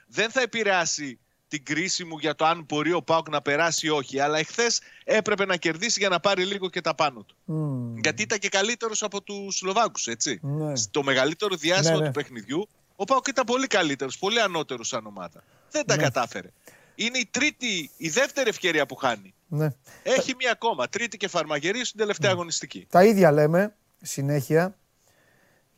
[0.08, 3.90] Δεν θα επηρεάσει την κρίση μου για το αν μπορεί ο ΠΑΟΚ να περάσει ή
[3.90, 4.20] όχι.
[4.20, 7.36] Αλλά εχθές έπρεπε να κερδίσει για να πάρει λίγο και τα πάνω του.
[7.45, 7.98] Μμμ.
[7.98, 10.40] Γιατί ήταν και καλύτερος από τους Σλοβάκους, έτσι.
[10.41, 10.76] Ναι.
[10.76, 12.06] Στο μεγαλύτερο διάστημα Ναι, ναι.
[12.06, 15.44] του παιχνιδιού, ο Πάοκ ήταν πολύ καλύτερος, πολύ ανώτερος σαν ομάδα.
[15.72, 16.04] Δεν τα Ναι.
[16.04, 16.52] κατάφερε.
[16.95, 19.34] Είναι η τρίτη, η δεύτερη ευκαιρία που χάνει.
[19.48, 19.68] Ναι.
[20.04, 20.90] Έχει μία ακόμα.
[20.90, 22.88] Τρίτη και φαρμαγερή στην τελευταία αγωνιστική.
[22.90, 24.78] Τα ίδια λέμε συνέχεια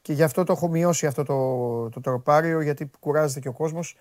[0.02, 3.96] και γι' αυτό το έχω μειώσει αυτό το, το τροπάριο γιατί κουράζεται και ο κόσμος.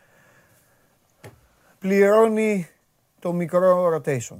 [1.78, 2.68] Πληρώνει
[3.20, 4.38] το μικρό rotation.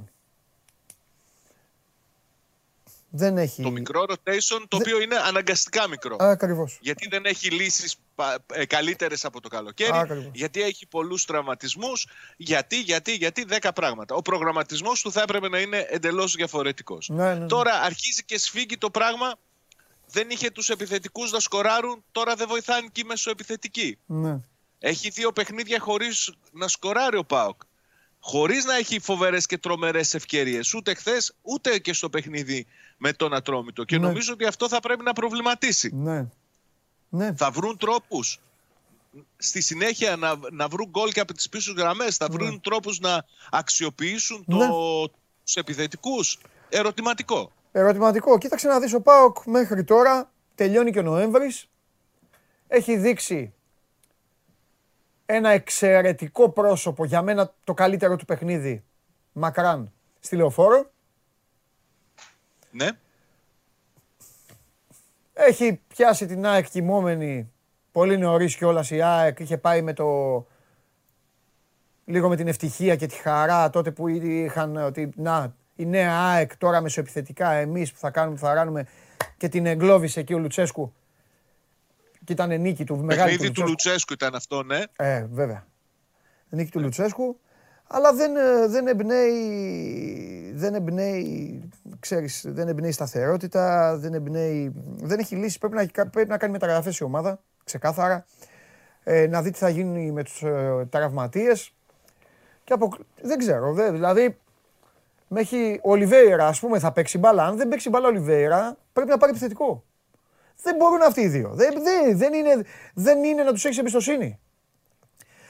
[3.10, 3.62] Δεν έχει...
[3.62, 6.16] Το μικρό rotation, το οποίο είναι αναγκαστικά μικρό.
[6.18, 6.78] Ακριβώς.
[6.80, 10.30] Γιατί δεν έχει λύσεις πα- ε, καλύτερες από το καλοκαίρι, Ακριβώς.
[10.35, 12.06] γιατί έχει πολλούς τραυματισμούς,
[12.36, 14.14] γιατί, γιατί, γιατί, δέκα πράγματα.
[14.14, 17.09] Ο προγραμματισμός του θα έπρεπε να είναι εντελώς διαφορετικός.
[17.09, 17.47] Ναι, ναι, ναι.
[17.47, 19.35] Τώρα αρχίζει και σφίγγει το πράγμα,
[20.10, 23.98] δεν είχε τους επιθετικούς να σκοράρουν, τώρα δεν βοηθάνε και οι μεσοεπιθετικοί.
[24.06, 24.40] Ναι.
[24.78, 27.60] Έχει δύο παιχνίδια χωρίς να σκοράρει ο ΠΑΟΚ.
[28.20, 30.74] Χωρίς να έχει φοβερές και τρομερές ευκαιρίες.
[30.74, 32.66] Ούτε χθες, ούτε και στο παιχνίδι
[32.97, 33.85] με τον Ατρόμητο.
[33.85, 34.06] Και Ναι.
[34.06, 35.90] νομίζω ότι αυτό θα πρέπει να προβληματίσει.
[35.94, 36.26] Ναι.
[37.09, 37.35] Ναι.
[37.36, 38.39] Θα βρουν τρόπους
[39.36, 42.16] στη συνέχεια να, να βρουν γκολ και από τις πίσω γραμμές.
[42.16, 44.66] Θα βρουν τρόπους να αξιοποιήσουν το, Ναι.
[45.44, 46.39] τους επιθετικούς.
[46.68, 47.52] Ερωτηματικό.
[47.73, 48.39] Ερωτηματικό.
[48.39, 51.70] Κοίταξε να δεις ο ΠΑΟΚ μέχρι τώρα, τελειώνει και ο Νοέμβρης,
[52.69, 53.53] έχει δείξει
[55.27, 58.85] ένα εξαιρετικό πρόσωπο, για μένα το καλύτερο του παιχνίδι,
[59.32, 60.90] μακράν, στη Λεωφόρο.
[62.70, 62.89] Ναι.
[65.32, 67.53] Έχει πιάσει την ΑΕΚ κοιμόμενη
[67.93, 69.39] πολύ νωρίς κιόλας η ΑΕΚ.
[69.39, 70.47] Είχε πάει με το...
[72.05, 76.30] λίγο με την ευτυχία και τη χαρά τότε που ήδη είχαν ότι να, η νέα
[76.30, 78.86] ΑΕΚ τώρα μεσοεπιθετικά εμείς που θα κάνουμε, που θα ράνουμε
[79.36, 80.92] και την εγκλώβησε εκεί ο Λουτσέσκου.
[82.24, 84.82] Και ήταν νίκη του μεγάλη Παιχνίδι του Λουτσέσκου ήταν αυτό, ναι.
[84.96, 85.66] Ε, βέβαια.
[86.48, 87.40] Νίκη του Λουτσέσκου.
[87.86, 91.62] Αλλά δεν, ε, δεν εμπνέει, δεν εμπνέει,
[92.00, 95.59] ξέρεις, δεν εμπνέει σταθερότητα, δεν εμπνέει, δεν έχει λύσει.
[95.59, 98.24] Πρέπει να, πρέπει να κάνει μεταγραφές η ομάδα, ξεκάθαρα.
[99.05, 101.72] Ε, να δει τι θα γίνει με τους ε, τραυματίες.
[102.64, 102.92] Και από,
[103.22, 104.38] δεν ξέρω, δε, δηλαδή
[105.28, 107.44] μέχρι ο Ολιβέηρα, ας πούμε, θα παίξει μπάλα.
[107.44, 109.84] Αν δεν παίξει μπάλα ο Ολιβέηρα, πρέπει να πάρει επιθετικό.
[110.62, 111.50] Δεν μπορούν αυτοί οι δύο.
[111.55, 112.64] Δεν, δεν, δεν, είναι,
[112.94, 114.38] δεν είναι να τους έχεις εμπιστοσύνη.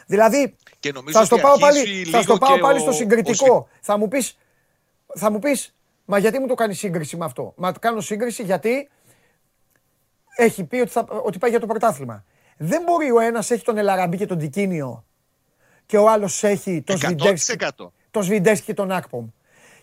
[0.06, 2.76] Δηλαδή, Και νομίζω θα στο ότι πάω αρχίζει πάλι, λίγο θα στο πάω και πάλι
[2.78, 3.68] ο- στο ο συγκριτικό.
[3.80, 4.38] Θα μου πεις,
[5.14, 5.74] θα μου πεις,
[6.04, 8.88] μα γιατί μου το κάνει σύγκριση με αυτό; Μα το κάνω σύγκριση γιατί
[10.36, 12.24] έχει πει ότι, θα, ότι πάει για το πρωτάθλημα.
[12.56, 15.04] Δεν μπορεί ο ένας έχει τον Ελαραμπή και τον Τικίνιο
[15.86, 17.86] και ο άλλος έχει τον Σβιντέρσκι, 100%.
[18.10, 19.26] τον Σβιντέρσκι και τον Ακπομ.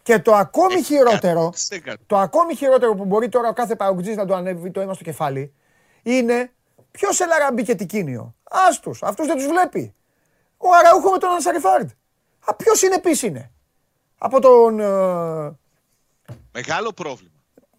[0.06, 1.94] Και το ακόμη χειρότερο, 100%.
[2.08, 5.04] το ακόμη χειρότερο που μπορεί τώρα ο κάθε παουτζής να το ανέβει το αίμα στο
[5.04, 5.54] κεφάλι,
[6.04, 6.52] είναι
[6.92, 8.36] ποιος Ελαραμπή και Τικίνιο.
[8.44, 9.94] Άστους, αυτούς δεν τους βλέπει.
[10.58, 11.90] Ο Αραούχο με τον Ανσαριφάρντ.
[12.46, 13.52] Α, ποιος είναι επίσης είναι;
[14.18, 14.80] Από τον...
[14.80, 15.58] ε,
[16.52, 17.34] Μεγάλο πρόβλημα.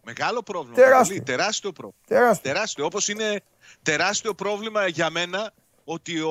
[0.05, 0.75] Μεγάλο πρόβλημα.
[0.77, 1.17] Τεράστιο.
[1.19, 2.05] Παντελή, τεράστιο πρόβλημα.
[2.07, 2.53] τεράστιο.
[2.53, 2.85] Τεράστιο.
[2.85, 3.41] Όπως είναι
[3.83, 5.53] τεράστιο πρόβλημα για μένα
[5.85, 6.31] ότι ο,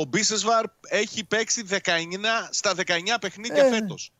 [0.00, 1.76] ο Μπίσεσβαρ έχει παίξει 19
[2.50, 2.82] στα 19
[3.20, 4.10] παιχνίδια Ε, φέτος.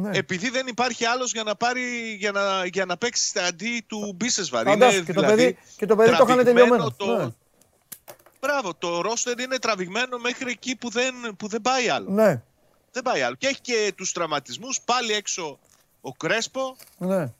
[0.00, 0.16] Ναι.
[0.18, 4.12] Επειδή δεν υπάρχει άλλος για να, πάρει, για να, για να παίξει στα αντί του
[4.16, 4.64] Μπίσεσβαρ.
[4.66, 7.24] Φαντάσου, και το παιδί- και το παιδί το είχανε τραβηγμένο τελειωμένο.
[7.24, 7.32] Ναι.
[8.40, 12.10] Μπράβο, το ρόστερ είναι τραβηγμένο μέχρι εκεί που δεν, που δεν πάει άλλο.
[12.10, 12.42] Ναι,
[12.92, 13.34] Δεν πάει άλλο.
[13.34, 15.58] Και έχει και τους τραυματισμούς, πάλι έξω
[16.00, 16.76] ο Κρέσπο.
[16.98, 17.32] ναι.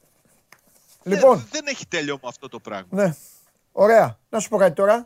[1.03, 2.87] Λοιπόν, Δεν, δεν έχει τέλειωμα αυτό το πράγμα.
[2.91, 3.15] ναι.
[3.73, 4.19] Ωραία.
[4.29, 4.97] Να σου πω κάτι τώρα.
[4.97, 5.05] Ναι.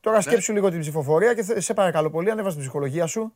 [0.00, 3.34] Τώρα σκέψου λίγο την ψηφοφορία και θε- σε παρακαλώ πολύ, ανέβασε την ψυχολογία σου.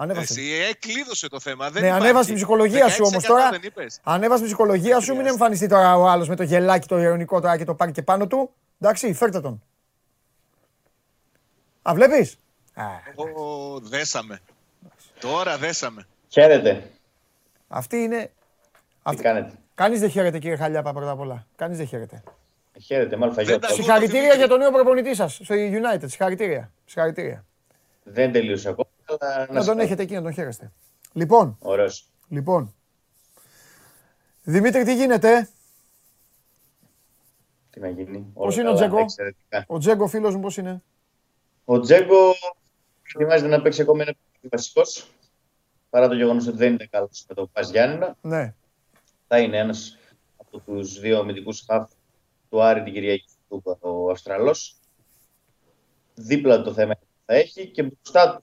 [0.00, 0.32] Ανέβασε.
[0.40, 1.70] Εσύ έκλειδωσε το θέμα.
[1.70, 2.04] Δεν Ναι, υπάρχει.
[2.04, 3.50] ανέβασε την ψυχολογία σου όμως 16% τώρα.
[3.50, 4.00] Δεν είπες.
[4.02, 7.56] Ανέβασε την ψυχολογία σου, μην εμφανιστεί τώρα ο άλλος με το γελάκι το ειρωνικό τώρα
[7.56, 8.50] και το πάρει και πάνω του.
[8.80, 9.62] Εντάξει, φέρτε τον.
[11.82, 12.36] Α, βλέπεις;
[12.74, 12.84] Α,
[13.14, 14.40] Ω, δέσαμε.
[15.20, 16.06] Τώρα δέσαμε.
[16.28, 16.90] Χαίρετε.
[17.68, 18.22] αυτή είναι...
[18.24, 18.30] Τι
[19.02, 19.22] Αυτή...
[19.22, 21.46] κάνετε; Κανείς δεν χαίρεται κύριε Χαλιάπα πρώτα απ' όλα.
[21.56, 22.22] Κανείς δεν χαίρεται.
[22.84, 23.74] Χαίρετε, μάλλον θα Δεν γιορτάσω.
[23.74, 23.84] τα ακούω.
[23.84, 24.38] Συγχαρητήρια Δημήτρη.
[24.38, 26.04] για τον νέο προπονητή σας στο United.
[26.06, 26.72] Συγχαρητήρια.
[26.84, 27.44] Συγχαρητήρια.
[28.02, 28.97] Δεν τελείωσε ακόμα, αλλά
[29.50, 30.72] Να τον σε- έχετε εκεί να τον χαίρεστε.
[31.12, 32.06] Λοιπόν, Ωραίος.
[32.28, 32.74] λοιπόν.
[34.42, 35.48] Δημήτρη, τι γίνεται;
[37.70, 38.18] Τι να γίνει.
[38.34, 39.64] Πώς Όλα είναι ο καλά, Τζέκο; εξαιρετικά.
[39.66, 40.82] Ο Τζέγκο φίλος μου πώς είναι;
[41.64, 42.34] Ο Τζέγκο
[43.14, 44.14] ετοιμάζεται να παίξει ακόμα ένα
[44.50, 45.10] βασικός.
[45.90, 48.16] Παρά το γεγονός ότι δεν είναι καλός με το Πας Γιάννενα.
[48.20, 48.54] Ναι.
[49.28, 49.96] Θα είναι ένας
[50.36, 51.90] από τους δύο αμυντικούς χαφ
[52.50, 54.76] του Άρη την Κυριακή του ο Αυστραλός.
[56.14, 58.42] Δίπλα του το θέμα είναι ποιο θα έχει και μπροστά του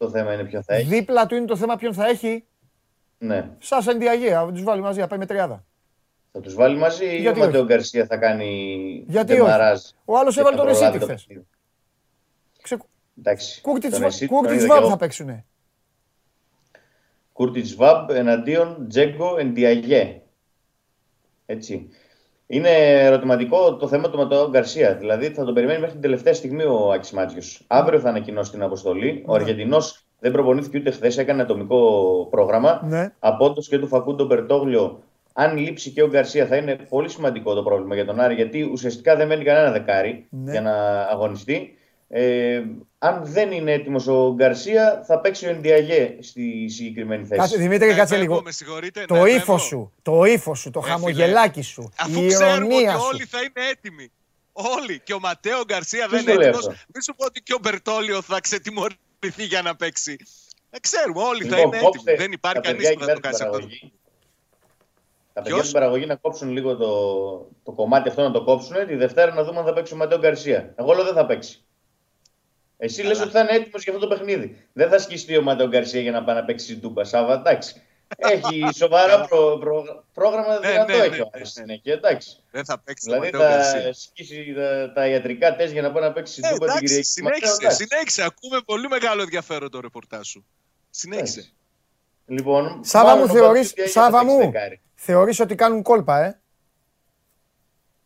[0.00, 0.88] το θέμα είναι ποιο θα έχει.
[0.88, 2.44] Δίπλα του είναι το θέμα ποιον θα έχει.
[3.18, 3.50] Ναι.
[3.58, 5.64] Σας ενδιαγέα, θα τους βάλει μαζί, να πάει με τριάδα.
[6.32, 8.50] Θα τους βάλει μαζί ή Γιατί ο Ματέο όχι; Γκαρσία θα κάνει
[9.08, 11.24] Γιατί όχι; ντεμαράζ Ο άλλος και έβαλε θα τον προλάβει Εσίτη το χθες.
[11.26, 11.46] παιχνίδι.
[12.62, 12.76] Ξε...
[13.18, 13.60] Εντάξει.
[13.60, 14.90] Κούρτιτς τον Βα- Εσίτη τον Κούρτιτς είδα και Βάμπ εγώ.
[14.90, 15.44] θα παίξουνε.
[17.32, 20.22] Κούρτιτς Βαμπ εναντίον Τζέγκο Εντιαγέ.
[21.46, 21.88] Έτσι.
[22.52, 22.68] Είναι
[23.04, 24.94] ερωτηματικό το θέμα του Ματεό Γκαρσία.
[24.94, 27.64] Δηλαδή θα τον περιμένει μέχρι την τελευταία στιγμή ο Άκης Μάτζιος.
[27.66, 29.24] Αύριο θα ανακοινώσει την αποστολή.
[29.26, 31.80] Ο Αργεντινός δεν προπονήθηκε ούτε χθες, έκανε ατομικό
[32.30, 32.80] πρόγραμμα.
[32.88, 33.12] Ναι.
[33.18, 35.02] Από όντως και του Φακούντο Μπερτόγλιο,
[35.32, 38.62] αν λείψει και ο Γκαρσία, θα είναι πολύ σημαντικό το πρόβλημα για τον Άρη, γιατί
[38.72, 40.50] ουσιαστικά δεν μένει κανένα δεκάρι Ναι.
[40.50, 41.74] για να αγωνιστεί.
[42.12, 42.62] Ε,
[42.98, 47.40] αν δεν είναι έτοιμος ο Γκαρσία, θα παίξει ο Ενδιαγέ στη συγκεκριμένη θέση.
[47.40, 48.42] Κάτσε, Δημήτρη, Να κάτσε επέμβω, λίγο.
[48.44, 49.36] με συγχωρείτε, να Το επέμβω.
[49.36, 52.92] ύφος σου, το ύφος σου, το Ε, φίλε, χαμογελάκι σου, Αφού η ξέρουμε ότι ηρωνία
[52.98, 53.04] σου.
[53.12, 54.10] όλοι θα είναι έτοιμοι.
[54.52, 55.00] Όλοι.
[55.04, 56.66] Και ο Ματέο Γκαρσία Ποιος δεν το είναι λέει έτοιμος.
[56.68, 60.16] αυτό; Μην σου πω ότι και ο Μπερτόλιο θα ξετιμωρηθεί για να παίξει.
[60.70, 62.26] Ε, ξέρουμε, όλοι θα Λοιπόν, είναι κόψτε έτοιμοι.
[62.26, 63.58] Δεν υπάρχει τα κανείς παιδιά που εκεί θα το πέρα κάνει στην αυτό.
[63.58, 63.92] παραγωγή.
[65.32, 66.90] Τα παιδιά Ποιος; στην παραγωγή να κόψουν λίγο το,
[67.64, 68.86] το κομμάτι αυτό να το κόψουν.
[68.86, 70.74] Τη Δευτέρα να δούμε αν θα παίξει ο Ματέο Γκαρσία.
[70.76, 71.64] Εγώ λέω δεν θα παίξει.
[72.82, 74.68] Εσύ λες ότι θα είναι έτοιμος για αυτό το παιχνίδι.
[74.72, 77.04] Δεν θα σκιστεί ο Ματέο Γκαρσία για να πάει να παίξει στην Τούμπα.
[77.04, 77.82] Σάβα, εντάξει.
[78.16, 81.66] Έχει σοβαρά προ, προ- πρόγραμμα Ναι, δυνατό ναι, ναι, έχει ο ναι, Άρης στη ναι.
[81.66, 81.92] συνέχεια.
[81.92, 82.36] Εντάξει.
[82.50, 83.92] Δεν θα παίξει το Δηλαδή Ματέο θα Γκαρσία.
[83.92, 86.84] σκίσει τα, τα ιατρικά τεστ για να πάει να παίξει στην Ε, Τούμπα την εντάξει,
[86.94, 87.22] Κυριακή.
[87.22, 87.86] Ματέο, συνέχισε, εντάξει.
[87.86, 88.22] συνέχισε.
[88.22, 90.46] Ακούμε πολύ μεγάλο ενδιαφέρον το ρεπορτάζ σου.
[90.90, 91.38] Συνέχισε.
[91.40, 91.54] Εντάξει.
[92.26, 94.80] Λοιπόν, Σάβα μάλλον μου, ο θεωρείς, Μπαπτίστη έχει Σάβα να παίξει μου, δεκάρι.
[94.94, 96.40] θεωρείς ότι κάνουν κόλπα, ε;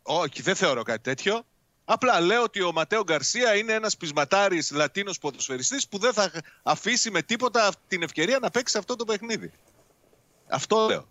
[0.03, 1.41] Όχι, δεν θεωρώ κάτι τέτοιο.
[1.85, 6.31] Απλά λέω ότι ο Ματέο Γκαρσία είναι ένας πεισματάρης Λατίνος ποδοσφαιριστής που δεν θα
[6.63, 9.51] αφήσει με τίποτα την ευκαιρία να παίξει αυτό το παιχνίδι.
[10.47, 11.07] Αυτό λέω.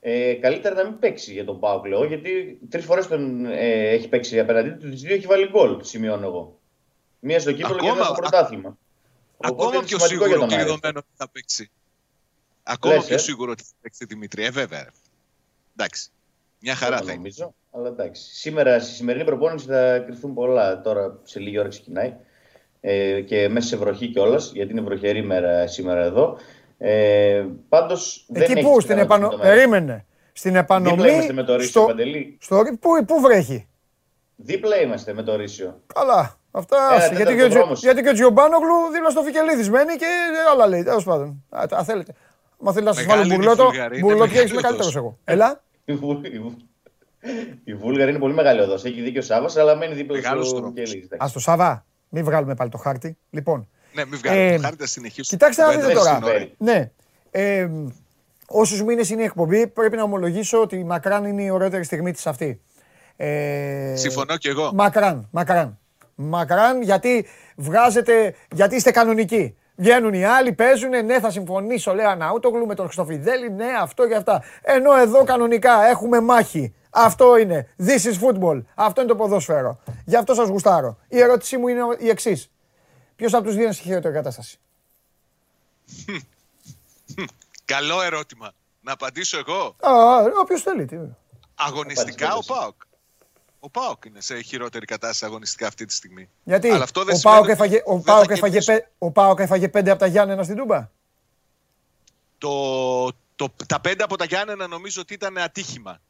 [0.00, 4.08] Ε, καλύτερα να μην παίξει για τον Πάουκ, λέω, γιατί τρεις φορές τον ε, έχει
[4.08, 6.60] παίξει απέναντί του, τις δύο έχει βάλει γκολ, σημειώνω εγώ.
[7.20, 8.78] Μία στο κύπελο και Ακόμα- μία στο πρωτάθλημα.
[9.36, 10.64] Οπότε Ακόμα είναι πιο σημαντικό για σίγουρο τον Άρη.
[10.64, 11.70] κλειδωμένο ότι θα παίξει.
[12.62, 14.44] Ακόμα Λες, πιο ε; σίγουρο ότι θα παίξει Δημήτρη.
[14.44, 14.92] Ε, βέβαια.
[15.76, 16.10] Εντάξει.
[16.62, 17.16] Μια Δεν χαρά το θα είναι.
[17.22, 18.22] νομίζω, αλλά εντάξει.
[18.34, 20.80] Σήμερα, στη σημερινή προπόνηση θα κρυφθούν πολλά.
[20.80, 22.14] Τώρα σε λίγη ώρα ξεκινάει.
[22.80, 26.36] ε, και μέσα σε βροχή κιόλας, γιατί είναι βροχερή μέρα σήμερα εδώ.
[26.78, 29.28] Ε, Πάντως δεν Εκεί έχεις πού, στην τεράστιο επανο...
[29.28, 29.54] τομέα.
[29.54, 30.06] Περίμενε.
[30.32, 30.96] Στην επανομή.
[30.96, 31.84] Δίπλα είμαστε με το Ρήσιο, στο...
[31.84, 32.36] Παντελή.
[32.40, 32.62] στο...
[32.80, 33.68] Πού, πού βρέχει;
[34.36, 35.80] Δίπλα είμαστε με το Ρήσιο.
[35.94, 36.36] Καλά.
[36.50, 36.76] Αυτά.
[36.76, 37.80] Ένα άσε, γιατί, και τέταρτο ο, Τζο- δρόμος.
[37.82, 40.06] γιατί και ο Τζιομπάνογλου δίπλα στο Φικελίδης μένει και
[40.52, 40.82] άλλα λέει.
[40.82, 41.44] Τέλος πάντων.
[41.50, 42.12] Α, α, θέλετε.
[42.58, 43.64] Μα θέλετε να σας βάλω Μεγάλη είναι η μπουρλότο.
[43.70, 44.96] Βουλγαρία, είναι Μπουρλότια είσαι μεγάλη καλύτερος οδός.
[44.96, 45.18] εγώ.
[45.24, 45.62] Έλα.
[45.92, 46.20] Η, Βου...
[46.22, 46.56] η, Βου...
[47.64, 48.84] η Βούλγαρη είναι πολύ μεγάλη οδός.
[48.84, 50.72] Έχει δίκιο ο Σάβα, αλλά μένει δίπλα Μεγάλος στο δρόμος.
[50.74, 51.08] Κελίδη.
[51.14, 51.86] Α το Σαββά.
[52.08, 53.16] Μην βγάλουμε πάλι το χάρτη.
[53.30, 53.68] Λοιπόν.
[53.94, 55.38] Ναι, μην βγάλετε Ε, το χάρτη, θα συνεχίσουμε.
[55.38, 56.14] Κοιτάξτε να Κουβέντα δείτε τώρα.
[56.14, 56.48] στην ώρα.
[56.58, 56.90] Ναι.
[57.30, 57.68] Ε,
[58.54, 62.26] Όσους μήνες είναι η εκπομπή, πρέπει να ομολογήσω ότι μακράν είναι η ωραιότερη στιγμή της
[62.26, 62.60] αυτή.
[63.16, 64.70] Ε, Συμφωνώ κι εγώ.
[64.74, 65.78] Μακράν, μακράν.
[66.14, 69.56] Μακράν γιατί βγάζετε, γιατί είστε κανονικοί.
[69.82, 74.14] Βγαίνουν οι άλλοι, παίζουν, ναι, θα συμφωνήσω, λέει Αναούτογλου με τον Χριστοφιδέλη, ναι, αυτό και
[74.14, 74.42] αυτά.
[74.62, 76.74] Ενώ εδώ κανονικά έχουμε μάχη.
[76.90, 77.74] Αυτό είναι.
[77.78, 78.62] This is football.
[78.74, 79.80] Αυτό είναι το ποδόσφαιρο.
[80.04, 80.98] Γι' αυτό σας γουστάρω.
[81.08, 82.50] Η ερώτησή μου είναι η εξής.
[83.16, 84.60] Ποιος από τους δύο είναι στη χειρότερη κατάσταση;
[87.64, 88.52] Καλό ερώτημα.
[88.80, 89.76] Να απαντήσω εγώ.
[89.80, 89.92] Α,
[90.40, 90.84] όποιος θέλει.
[90.84, 90.96] τι.
[91.54, 92.74] Αγωνιστικά ο Απάντησε, Πάοκ.
[93.64, 96.28] Ο Πάοκ είναι σε χειρότερη κατάσταση αγωνιστικά αυτή τη στιγμή.
[96.44, 98.72] Γιατί; Αλλά αυτό δεν ο σημαίνει Πάοκ ότι έφαγε, ο δεν Πάοκ θα έφαγε, κερδίσει.
[98.72, 100.88] πέ- ο Πάοκ έφαγε πέντε από τα Γιάννενα στην Τούμπα;
[102.38, 103.06] Το,
[103.36, 106.00] το, τα πέντε από τα Γιάννενα νομίζω ότι ήταν ατύχημα.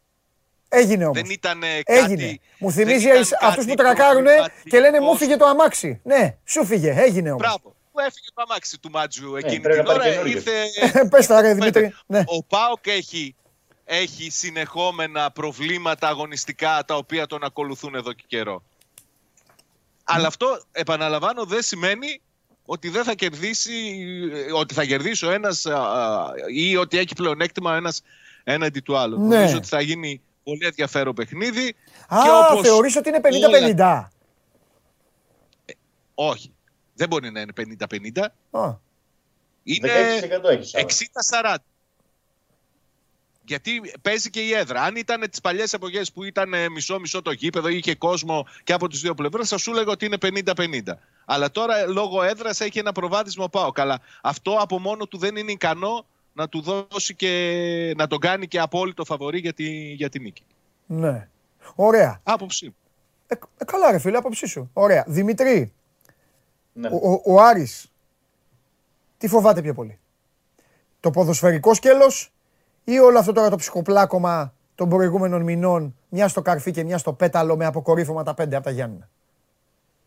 [0.68, 1.20] Έγινε όμως.
[1.22, 1.82] Δεν ήταν κάτι.
[1.84, 2.38] Έγινε.
[2.58, 4.68] Μου δεν θυμίζει ήταν αυτούς κάτι που τρακάρουν προβληματικό.
[4.68, 6.00] και λένε μου φύγε το αμάξι.
[6.04, 6.90] Ναι, σου φύγε.
[6.96, 7.42] Έγινε όμως.
[7.42, 7.74] Μπράβο.
[7.92, 10.10] Που έφυγε το αμάξι του Μάτζου εκείνη πρέπει την να πάρει ώρα.
[10.10, 10.32] καινούριο.
[10.36, 11.04] Ήρθε.
[11.10, 11.94] Πες τα ρε Δημήτρη.
[12.06, 12.18] Ναι.
[12.26, 13.34] Ο Πάοκ έχει,
[13.84, 18.62] έχει συνεχόμενα προβλήματα αγωνιστικά τα οποία τον ακολουθούν εδώ και καιρό.
[20.04, 22.20] Αλλά αυτό, επαναλαμβάνω, δεν σημαίνει
[22.64, 23.72] ότι δεν θα κερδίσει,
[24.32, 28.02] ε, ότι θα κερδίσει ο ένας α, α, ή ότι έχει πλεονέκτημα ο ένας
[28.44, 29.20] έναντι του άλλου.
[29.26, 29.36] Ναι.
[29.36, 31.74] Νομίζω ότι θα γίνει πολύ ενδιαφέρον παιχνίδι.
[32.08, 34.08] Α, και όπως θεωρείς ότι είναι όλα- 50-50.
[36.14, 36.54] Όχι.
[36.94, 38.34] Δεν μπορεί να είναι 50-50.
[38.50, 38.74] Α,
[39.62, 40.84] Είναι 16% έχεις Σάβα.
[40.84, 41.56] 60-40.
[43.44, 44.82] Γιατί παίζει και η έδρα.
[44.82, 48.88] Αν ήταν τις παλιές εποχές που ήταν ε, μισό-μισό το γήπεδο, είχε κόσμο και από
[48.88, 50.16] τις δύο πλευρές, θα σου έλεγα ότι είναι
[50.54, 50.92] 50-50.
[51.24, 53.80] Αλλά τώρα ε, λόγω έδρας έχει ένα προβάδισμα ο Πάοκ.
[53.80, 58.48] Αλλά αυτό από μόνο του δεν είναι ικανό να του δώσει και να τον κάνει
[58.48, 60.42] και απόλυτο φαβορή για τη, για τη νίκη.
[60.86, 61.28] ναι.
[61.74, 62.20] Ωραία.
[62.22, 62.74] Άποψή μου.
[63.26, 64.70] Ε, ε, καλά ρε φίλε, άποψή σου.
[64.72, 65.04] Ωραία.
[65.06, 65.72] Δημητρή,
[66.72, 66.88] Ναι.
[66.88, 67.86] ο, ο, ο Άρης,
[69.18, 69.98] τι φοβάται πιο πολύ;
[71.00, 72.32] Το ποδοσφαιρικό σκέλος
[72.84, 77.12] ή όλο αυτό τώρα το ψυχοπλάκωμα των προηγούμενων μηνών, μια στο καρφί και μια στο
[77.12, 79.08] πέταλο με αποκορύφωμα τα πέντε από τα Γιάννηνα.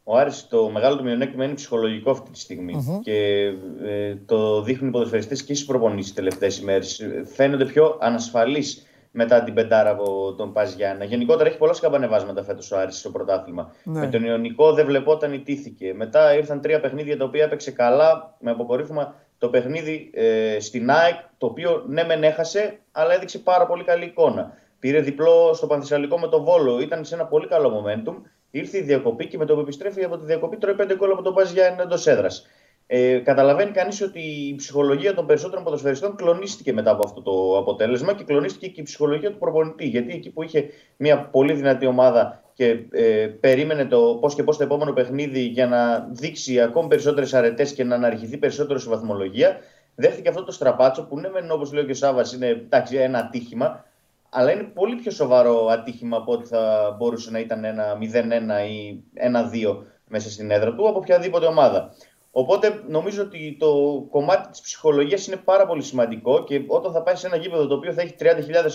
[0.03, 3.43] Ο Άρης το μεγάλο του μειονέκτημα είναι ψυχολογικό αυτή τη στιγμη και
[3.85, 6.99] ε, το δείχνουν οι ποδοσφαιριστές και στις προπονήσεις τις τελευταίες ημέρες.
[6.99, 11.03] Ε, Φαίνονται πιο ανασφαλείς μετά την πεντάρα από τον Πας Γιάννα.
[11.03, 13.71] Γενικότερα έχει πολλά σκαμπανεβάσματα φέτος ο Άρης στο πρωτάθλημα.
[13.83, 13.99] Ναι.
[13.99, 15.93] Με τον Ιωνικό δεν βλεπόταν ιτήθηκε.
[15.93, 21.15] Μετά ήρθαν τρία παιχνίδια τα οποία έπαιξε καλά με αποκορύφωμα το παιχνίδι ε, στην ΑΕΚ,
[21.37, 24.57] το οποίο ναι μεν έχασε, αλλά έδειξε πάρα πολύ καλή εικόνα.
[24.79, 28.15] Πήρε διπλό στο Πανθυσσαλικό με το Βόλο, ήταν σε ένα πολύ καλό momentum.
[28.51, 31.21] Ήρθε η διακοπή και με το που επιστρέφει από τη διακοπή τρώει πέντε γκολ από
[31.21, 32.47] τον Πας Γιάννη εντός έδρας.
[32.87, 38.13] Ε, καταλαβαίνει κανείς ότι η ψυχολογία των περισσότερων ποδοσφαιριστών κλονίστηκε μετά από αυτό το αποτέλεσμα
[38.13, 39.87] και κλονίστηκε και η ψυχολογία του προπονητή.
[39.87, 44.57] Γιατί εκεί που είχε μια πολύ δυνατή ομάδα και ε, περίμενε το πώς και πώς
[44.57, 49.57] το επόμενο παιχνίδι για να δείξει ακόμη περισσότερες αρετές και να αναρριχηθεί περισσότερο στη βαθμολογία,
[49.95, 53.19] δέχτηκε αυτό το στραπάτσο που ναι, μεν όπως λέει και ο Σάβα, είναι εντάξει, ένα
[53.19, 53.85] ατύχημα,
[54.29, 58.01] αλλά είναι πολύ πιο σοβαρό ατύχημα από ότι θα μπορούσε να ήταν ένα 0-1
[58.69, 59.03] ή
[59.65, 61.93] 1-2 μέσα στην έδρα του από οποιαδήποτε ομάδα.
[62.37, 63.71] Οπότε νομίζω ότι το
[64.09, 67.75] κομμάτι της ψυχολογίας είναι πάρα πολύ σημαντικό και όταν θα πάει σε ένα γήπεδο το
[67.75, 68.25] οποίο θα έχει 30.000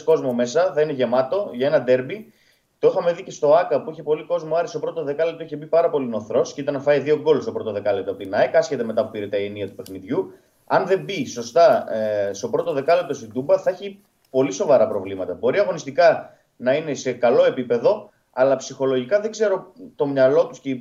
[0.04, 2.32] κόσμο μέσα, θα είναι γεμάτο για ένα ντέρμπι.
[2.78, 4.54] Το είχαμε δει και στο ΑΚΑ που είχε πολύ κόσμο.
[4.54, 7.40] Άρης στο πρώτο δεκάλεπτο είχε μπει πάρα πολύ νοθρός και ήταν να φάει δύο γκολ
[7.40, 10.32] στο πρώτο δεκάλεπτο από την ΑΕΚ, άσχετα μετά που πήρε τα ενία του παιχνιδιού.
[10.66, 14.00] Αν δεν μπει σωστά ε, στο πρώτο δεκάλεπτο στην Τούμπα, θα έχει
[14.30, 15.34] πολύ σοβαρά προβλήματα.
[15.34, 20.80] Μπορεί αγωνιστικά να είναι σε καλό επίπεδο, αλλά ψυχολογικά δεν ξέρω το μυαλό τους και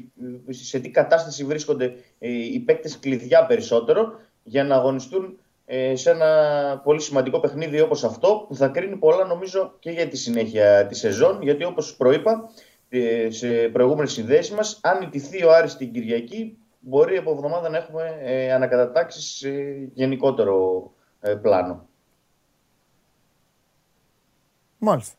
[0.50, 4.12] σε τι κατάσταση βρίσκονται ε, οι παίκτες κλειδιά περισσότερο
[4.44, 9.26] για να αγωνιστούν ε, σε ένα πολύ σημαντικό παιχνίδι όπως αυτό που θα κρίνει πολλά
[9.26, 12.50] νομίζω και για τη συνέχεια της σεζόν γιατί όπως προείπα
[12.90, 17.78] ε, σε προηγούμενες συνδέσεις μας αν ιτηθεί ο Άρης την Κυριακή μπορεί από εβδομάδα να
[17.78, 19.50] έχουμε ε, ανακατατάξεις σε
[19.94, 21.88] γενικότερο ε, πλάνο.
[24.78, 25.16] Μάλιστα.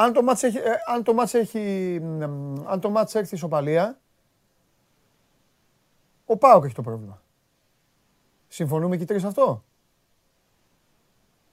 [0.00, 1.58] Αν το μάτς έχει, ε, αν το μάτς έχει,
[2.02, 2.22] μ,
[2.66, 3.98] αν το μάτς έρθει ισοπαλία,
[6.24, 7.22] ο Πάοκ έχει το πρόβλημα.
[8.48, 9.64] Συμφωνούμε και οι τρεις αυτό;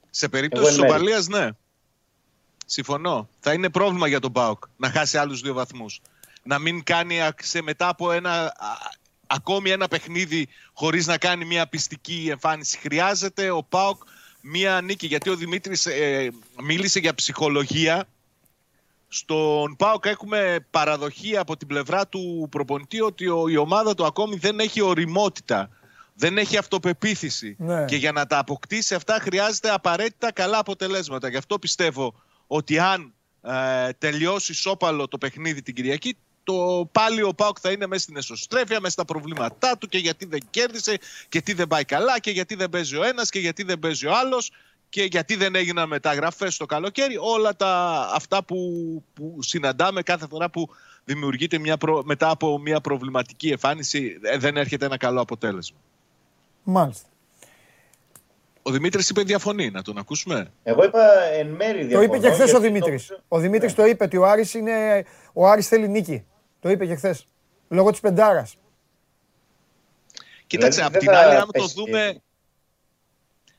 [0.09, 0.88] Σε περίπτωση Εγώ εν μέρει.
[0.93, 1.49] ισοπαλίας, ναι.
[2.65, 3.30] Συμφωνώ.
[3.39, 6.01] Θα είναι πρόβλημα για τον Πάοκ να χάσει άλλους δύο βαθμούς.
[6.43, 8.51] Να μην κάνει ακ- σε μετά από ένα α,
[9.27, 12.77] ακόμη ένα παιχνίδι χωρίς να κάνει μια πιστική εμφάνιση.
[12.77, 14.01] Χρειάζεται ο ΠΑΟΚ
[14.41, 16.31] μια νίκη, γιατί ο Δημήτρης ε,
[16.63, 18.07] μίλησε για ψυχολογία.
[19.07, 24.36] Στον ΠΑΟΚ έχουμε παραδοχή από την πλευρά του προπονητή ότι ο- η ομάδα του ακόμη
[24.36, 25.69] δεν έχει οριμότητα.
[26.18, 27.56] Δεν έχει αυτοπεποίθηση.
[27.60, 27.86] Ναι.
[27.86, 31.30] Και για να τα αποκτήσει αυτά χρειάζεται απαραίτητα καλά αποτελέσματα.
[31.30, 32.14] Γι' αυτό πιστεύω
[32.48, 37.88] ότι αν ε, τελειώσει σώπαλο το παιχνίδι την Κυριακή, το πάλι ο Πάουκ θα είναι
[37.88, 40.98] μέσα στην εσωστρέφεια, μέσα στα προβλήματά του και γιατί δεν κέρδισε
[41.30, 44.06] και τι δεν πάει καλά και γιατί δεν παίζει ο ένας και γιατί δεν παίζει
[44.07, 44.52] ο άλλος
[44.95, 47.17] και γιατί δεν έγιναν μεταγραφές το καλοκαίρι.
[47.17, 48.57] Όλα τα αυτά που,
[49.13, 50.69] που συναντάμε κάθε φορά που
[51.05, 55.77] δημιουργείται μια προ- μετά από μια προβληματική εμφάνιση ε, δεν έρχεται ένα καλό αποτέλεσμα.
[56.63, 57.07] Μάλιστα.
[58.61, 60.51] Ο Δημήτρης είπε διαφωνεί, να τον ακούσουμε.
[60.63, 62.03] Εγώ είπα εν μέρη Το διαφωνώ.
[62.03, 63.09] είπε και χθες ο γιατί Δημήτρης.
[63.09, 66.26] νόμιζα- Ο Δημήτρης το είπε ότι ο Άρης, είναι, ο Άρης θέλει νίκη.
[66.59, 67.26] Το είπε και χθες.
[67.69, 68.55] Λόγω της πεντάρας.
[70.47, 72.22] Κοίταξε, Δηλαδή, απ' δεν την θα άλλη, αν το πέσει δούμε.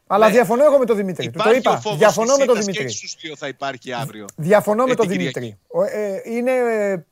[0.07, 0.33] Αλλά Ναι.
[0.33, 1.25] διαφωνώ εγώ με τον Δημήτρη.
[1.27, 1.73] Του Το Υπάρχει είπα.
[1.73, 2.85] ο φόβος Διαφωνώ της με τον ήττας Δημήτρη.
[2.93, 4.27] Και στους δύο θα υπάρχει αύριο.
[4.37, 5.39] Διαφωνώ Ε, με τον την Κυριακή.
[5.39, 5.61] Δημήτρη.
[5.69, 7.05] Ο- ε, είναι ε,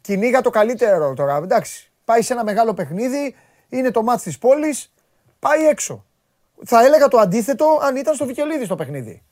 [0.00, 1.36] κυνήγα το καλύτερο τώρα.
[1.36, 1.90] Εντάξει.
[2.04, 3.34] Πάει σε ένα μεγάλο παιχνίδι.
[3.68, 4.92] Είναι το μάτς της πόλης.
[5.38, 6.04] Πάει έξω.
[6.64, 9.22] Θα έλεγα το αντίθετο αν ήταν στο Βικελίδη στο παιχνίδι.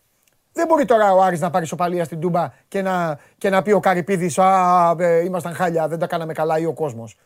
[0.53, 3.73] Δεν μπορεί τώρα ο Άρης να πάρει σοπαλία στην Τούμπα και να, και να πει
[3.73, 7.17] ο Καρυπίδης «Α, ε, ήμασταν χάλια, δεν τα κάναμε καλά» ή ο κόσμος.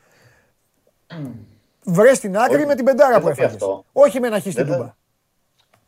[1.84, 3.62] Βρες την άκρη Όχι, με την πεντάρα δεν που θα πεις έφαγες.
[3.62, 3.84] αυτό.
[3.92, 4.94] Όχι με ένα χ στην Δεν θα- Τούμπα.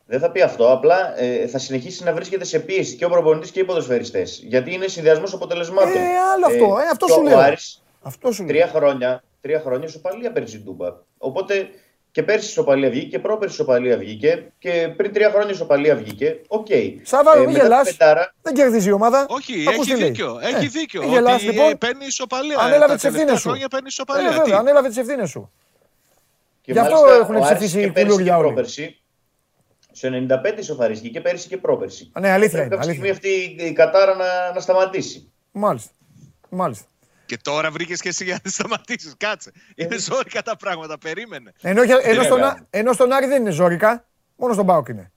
[0.09, 0.73] Δεν θα πει αυτό.
[0.73, 4.43] Απλά ε, θα συνεχίσει να βρίσκεται σε πίεση και ο προπονητής και οι ποδοσφαιριστές.
[4.47, 5.93] Γιατί είναι συνδυασμός αποτελεσμάτων.
[5.93, 6.01] Ε,
[6.35, 6.79] άλλο αυτό.
[6.81, 7.39] Ε, αυτό και σου ο λέω.
[7.39, 8.49] Άρης Αυτό σου λέω.
[8.53, 10.89] τρία χρόνια, τρία χρόνια ισοπαλία πέρσι η Τούμπα.
[11.19, 11.69] Οπότε
[12.11, 15.55] και πέρσι η ισοπαλία βγήκε και πρόπερσι η ισοπαλία βγήκε και πριν τρία χρόνια η
[15.55, 16.41] ισοπαλία βγήκε.
[16.49, 16.67] Οκ.
[17.03, 17.97] Σάβα, Ε, μην μετά την γελάς.
[17.97, 19.27] πεντάρα- Δεν κερδίζει η ομάδα.
[19.29, 20.09] Όχι, Ακούς έχει τι λέει.
[20.09, 20.39] δίκιο.
[20.43, 21.03] Ε, Έχει δίκιο.
[21.03, 21.71] μην γελάς, ότι λοιπόν.
[21.71, 22.57] ε, παίρνει ισοπαλία.
[22.59, 23.49] Ανέλαβε Τα τις ευθύνες τελευταία σου.
[23.49, 24.29] χρόνια παίρνει Ε, ισοπαλία.
[24.29, 25.51] βέβαια, Τι; ανέλαβε τις ευθύνες σου.
[26.63, 28.47] Και Γι' αυτό μάλιστα έχουν ο Άρης ψηφίσει και πέρσι κουλούρια και όλοι.
[28.47, 29.01] πρόπερσι.
[29.97, 32.11] Στο 95 ισοφαρίστηκε και πέρσι και πρόπερσι.
[32.21, 32.77] Ναι, αλήθεια Πρέπει είναι.
[32.77, 33.31] κάποια στιγμή Αλήθεια.
[33.55, 35.33] αυτή η κατάρα να, να σταματήσει.
[35.53, 35.91] Μάλιστα.
[36.49, 36.87] Μάλιστα.
[37.27, 39.15] Και τώρα βρήκες και εσύ για να σταματήσεις.
[39.17, 39.53] Κάτσε.
[39.75, 40.99] Είναι ζώρικα τα πράγματα.
[40.99, 41.53] Περίμενε.
[41.61, 42.51] Ενώ, για- ενώ, στον, βέβαια.
[42.53, 44.07] Ά- ενώ στον Άρη δεν είναι ζώρικα,
[44.37, 45.13] μόνο στον Πάοκ είναι.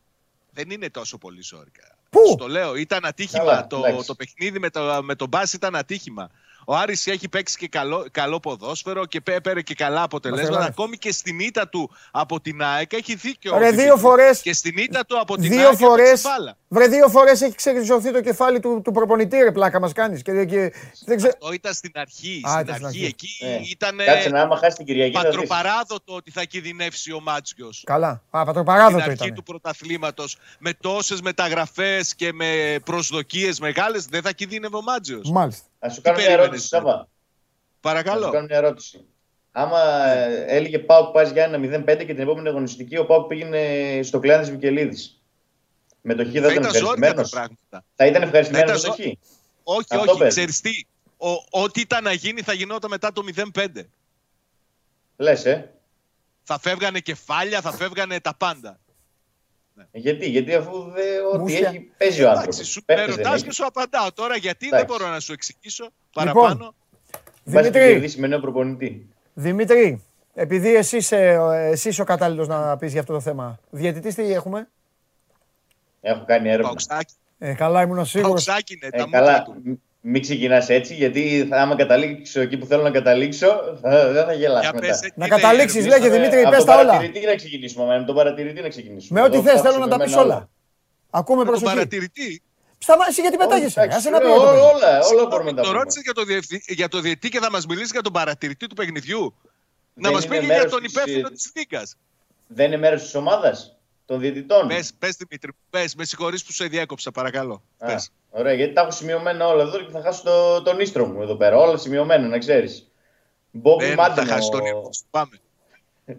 [0.52, 1.98] Δεν είναι τόσο πολύ ζώρικα.
[2.10, 3.40] Πού; Στο λέω, ήταν ατύχημα.
[3.44, 4.08] Καλά, το, εντάξει.
[4.08, 6.30] το παιχνίδι με, το, με τον Μπάς ήταν ατύχημα.
[6.72, 10.50] Ο Άρης έχει παίξει και καλό, καλό ποδόσφαιρο και πέ- έπαιρε και καλά αποτελέσματα.
[10.52, 10.76] Μαθελάνες.
[10.78, 13.56] Ακόμη και στην ήττα του από την ΑΕΚ έχει δίκιο.
[13.56, 14.02] ο Ρε, δύο Δημήτρης.
[14.02, 16.12] φορές- Και στην ήττα του από την Δύο ΑΕΚ φορέ.
[16.70, 16.88] Έπαιξε μπάλα.
[16.88, 20.22] Βρε, δύο φορές έχει ξεριζωθεί το κεφάλι του, του προπονητή, ρε πλάκα μας κάνεις.
[20.22, 20.74] Και, και,
[21.06, 21.36] δεν ξε...
[21.40, 22.42] Το ήταν στην αρχή.
[22.48, 22.98] Α, στην ήταν στην αρχή.
[23.04, 23.06] αρχή.
[23.06, 25.30] Εκεί Ε, ήταν Κάτσε να άμα χάσει την Κυριακή θα δεις.
[25.30, 27.84] πατροπαράδοτο ότι θα κινδυνεύσει ο Μάτσιος.
[27.86, 28.08] Καλά.
[28.10, 29.34] Α, Στην πατροπαράδοτο αρχή ήταν.
[29.34, 35.30] του πρωταθλήματος με τόσες μεταγραφές και με προσδοκίες μεγάλες, δεν θα κινδύνευε ο Μάτζιος.
[35.32, 35.64] Μάλιστα.
[35.80, 36.92] Να σου κάνω μια περίμενες, ερώτηση, Σάβα.
[36.96, 37.08] Να σου
[37.82, 38.30] Παρακαλώ.
[38.30, 39.06] κάνω μια ερώτηση.
[39.52, 43.60] Άμα ε, έλεγε Πάουκ πα για ένα 0-5 και την επόμενη αγωνιστική ο Πάουκ πήγαινε
[44.04, 45.19] στο κλάν τη Βικελίδης.
[46.10, 47.30] Με το Χ δεν Θα ήταν ήταν ζώρικα τα ευχαριστημένος.
[47.30, 47.86] πράγματα.
[47.96, 49.06] Θα ήταν ευχαριστημένο Θα με ήταν το Χ.
[49.06, 49.18] ζω-
[49.64, 50.36] Όχι, Αυτό όχι, παίζει.
[50.36, 50.70] ξέρεις τι.
[51.18, 53.90] Ο- ό,τι ήταν να γίνει θα γινόταν μετά το 0-5.
[55.18, 55.74] Λες, ε.
[56.44, 58.80] Θα φεύγανε κεφάλια, θα φεύγανε τα πάντα.
[59.92, 61.68] Γιατί, γιατί αφού δε, ό,τι Μουσια.
[61.70, 62.56] έχει παίζει ο άνθρωπος.
[62.56, 64.98] Εντάξει, σου με ρωτάς και σου απαντάω τώρα γιατί δεν Εντάξει.
[64.98, 66.76] μπορώ να σου εξηγήσω Λοιπόν, παραπάνω.
[67.44, 69.08] Βάζει να Δημήτρη, κερδίσει με νέο προπονητή.
[69.34, 70.04] Δημήτρη,
[70.34, 73.60] επειδή εσύ είσαι, εσύ είσαι ο κατάλληλος να πεις για αυτό το θέμα.
[73.70, 74.68] Διαιτητής τι έχουμε;
[76.02, 76.64] Έχω κάνει έρευνα.
[76.68, 78.44] Παουξάκι, Ε, καλά, ήμουν σίγουρος.
[78.44, 79.56] παουξάκι είναι Ε, τα μούτρα καλά, του.
[79.64, 83.48] μ- μην ξεκινάς έτσι, γιατί θα, άμα καταλήξω εκεί που θέλω να καταλήξω,
[83.82, 84.88] θα, δεν θα γελάσω Για μετά.
[84.88, 85.98] πες, ε, Να τι λέει, καταλήξεις, έρευνα.
[85.98, 86.86] λέγε Δημήτρη, από πες τον τα όλα.
[86.92, 89.20] παρατηρητή να ξεκινήσουμε, με τον παρατηρητή να ξεκινήσουμε.
[89.20, 90.50] Με ό,τι Εδώ θες, κάθεσαι θέλω να τα με πεις μένα όλα.
[91.10, 91.76] Ακούμε Με τον προσοχή.
[91.76, 92.42] παρατηρητή;
[92.78, 93.80] Σταμά, εσύ γιατί πετάγεσαι.
[93.82, 94.60] εντάξει, Άσε να πει ε, για το ό- παιδί.
[94.60, 95.80] όλα, όλα μπορούμε να τα Το πούμε.
[95.80, 96.62] ρώτησε για το, διευθυ...
[96.68, 99.34] για το διαιτή και θα μας μιλήσει για τον παρατηρητή του παιχνιδιού.
[99.94, 101.96] να Δεν μας πει είναι και για μέρος τον της, υπεύθυνο ε, της Λίγκας.
[102.48, 103.79] Δεν είναι μέρος της ομάδας
[104.10, 104.68] των διαιτητών.
[104.68, 107.62] Πες, πες, Δημήτρη, πες, με συγχωρείς που σε διέκοψα, παρακαλώ.
[107.78, 108.12] Α, Πες.
[108.30, 111.36] ωραία, γιατί τα έχω σημειωμένα όλα εδώ και θα χάσω το, τον ίστρο μου εδώ
[111.36, 111.58] πέρα.
[111.58, 112.92] Όλα σημειωμένα, να ξέρεις.
[113.52, 114.66] Μπόμπι Δεν θα Μάντεν, χάσει τον ο...
[114.68, 115.04] ύπνο σου.
[115.10, 115.40] Πάμε.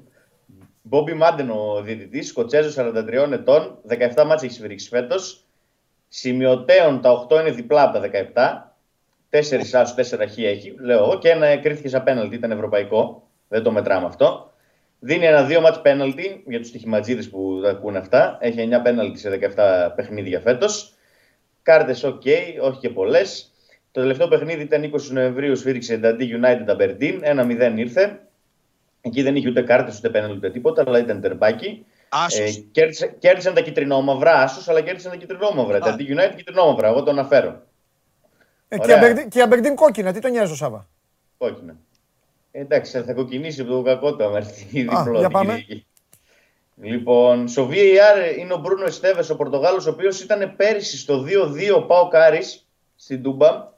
[0.83, 5.45] Μπόμπι Μάντεν, ο διαιτητής, Σκοτσέζος 43 ετών, 17 μάτια έχει σφυρίξει φέτος.
[6.09, 8.11] Σημειωτέων τα 8 είναι διπλά από τα
[9.31, 9.39] 17.
[9.39, 13.29] 4 άσους, 4 χ έχει, λέω εγώ, και ένα κρίθηκες σαν πέναλτι, ήταν ευρωπαϊκό.
[13.49, 14.50] Δεν το μετράμε αυτό.
[15.03, 18.39] Δίνει ένα δύο μάτς πέναλτι για τους στοιχηματζίδες που τα ακούνε αυτά.
[18.41, 20.95] Έχει 9 πέναλτι σε 17 παιχνίδια φέτος.
[21.63, 22.27] Κάρτες ok,
[22.63, 23.53] όχι και πολλές.
[23.91, 28.21] Το τελευταίο παιχνίδι ήταν 20 Νοεμβρίου, σφύριξε Dundee United Aberdeen, 1-0 ήρθε.
[29.01, 31.87] Εκεί δεν είχε ούτε κάρτες ούτε πέναλτι ούτε τίποτα, αλλά ήταν τερμπάκι.
[32.09, 32.39] Άσος.
[32.57, 35.77] Ε, κέρδισε- κέρδισαν τα κυτρινόμαυρα, άσους, αλλά κέρδισαν τα κυτρινόμαυρα.
[35.77, 35.81] Α.
[35.97, 37.49] Dundee United κυτρινόμαυρα, εγώ το αναφέρω.
[38.69, 38.97] Ε, Και η Ωραία.
[38.97, 40.89] Αμπερντίν- και η Αμπερντίν κόκκινα, τι τον νοιάζει ο Σάβα;
[41.39, 41.77] Κόκκινα.
[42.53, 45.53] Εντάξει, θα κοκκινήσει από το κακό του άμα έρθει η Α, διπλό για την πάμε.
[45.53, 45.85] Κυριακή.
[46.83, 51.25] Λοιπόν, στο VAR είναι ο Μπρούνο Εστέβες, ο Πορτογάλος, ο οποίος ήταν πέρυσι στο
[51.79, 52.67] 2-2 Πάο Κάρις
[52.97, 53.69] στην Τούμπα.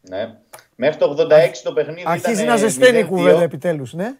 [0.00, 0.34] Ναι.
[0.76, 3.06] Μέχρι το 86 το παιχνίδι Αρχίζει ήταν να ζεσταίνει η 0-2.
[3.08, 4.18] κουβέντα επιτέλους, ναι.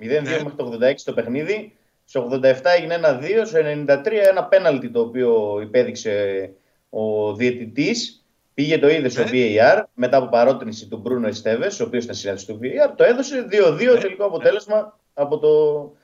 [0.00, 1.76] 0-2 μέχρι το 86 το παιχνίδι.
[2.04, 6.50] Στο 87 έγινε ένα 2, στο 93 ένα πέναλτι το οποίο υπέδειξε
[6.90, 8.19] ο διαιτητής.
[8.60, 12.46] Πήγε το είδε στο VAR μετά από παρότρινση του Μπρούνο Εστέβες, ο οποίος ήταν συνέδριο
[12.46, 12.92] του VAR.
[12.96, 15.48] Το έδωσε 2-2 τελικό αποτέλεσμα από το.
[15.78, 15.94] Από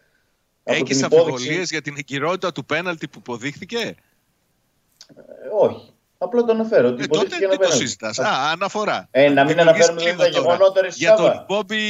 [0.63, 1.31] Έχεις την υπόδειξη.
[1.33, 3.95] αμφιβολίε για την εγκυρότητα του πέναλτι που υποδείχθηκε; Ε,
[5.61, 5.93] όχι.
[6.19, 6.89] Απλά το αναφέρω.
[6.89, 7.79] Ότι Ε, τότε υποδείχθηκε τι ένα το πέναλτι.
[7.79, 8.19] συζητάς.
[8.19, 9.09] Α, αναφορά.
[9.11, 10.55] Ε, να μην Δημιουργείς αναφέρουμε δηλαδή κλίμα τα τώρα.
[10.55, 11.47] γεγονότα, ρε Για τον Σάβα.
[11.49, 11.81] Bobby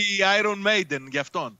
[0.40, 1.58] Iron Maiden, για αυτόν.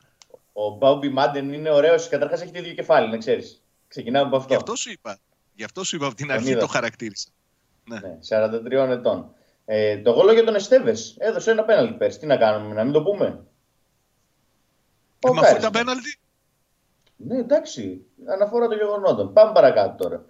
[0.53, 2.09] Ο Μπάουμπι Μάντεν είναι ωραίος.
[2.09, 3.63] Καταρχάς έχει το ίδιο κεφάλι, να ξέρεις.
[3.89, 4.49] Ξεκινάμε από αυτό.
[4.49, 5.19] Γι' αυτό σου είπα.
[5.55, 6.61] Γι' αυτό σου είπα από την Τον αρχή είδα.
[6.61, 7.29] το χαρακτήρισα.
[7.89, 9.31] Ναι, 43 ετών.
[9.65, 11.17] Ε, το γόλο για τον Εστέβες.
[11.19, 12.19] Έδωσε ένα πέναλτι πέρσι.
[12.19, 13.27] Τι να κάνουμε, να μην το πούμε;
[15.21, 15.59] Ε, Ο Μα αφού Κάρις.
[15.59, 16.19] ήταν πέναλτι.
[17.17, 18.05] Ναι, εντάξει.
[18.33, 19.33] Αναφορά των γεγονότων.
[19.33, 20.25] Πάμε παρακάτω τώρα.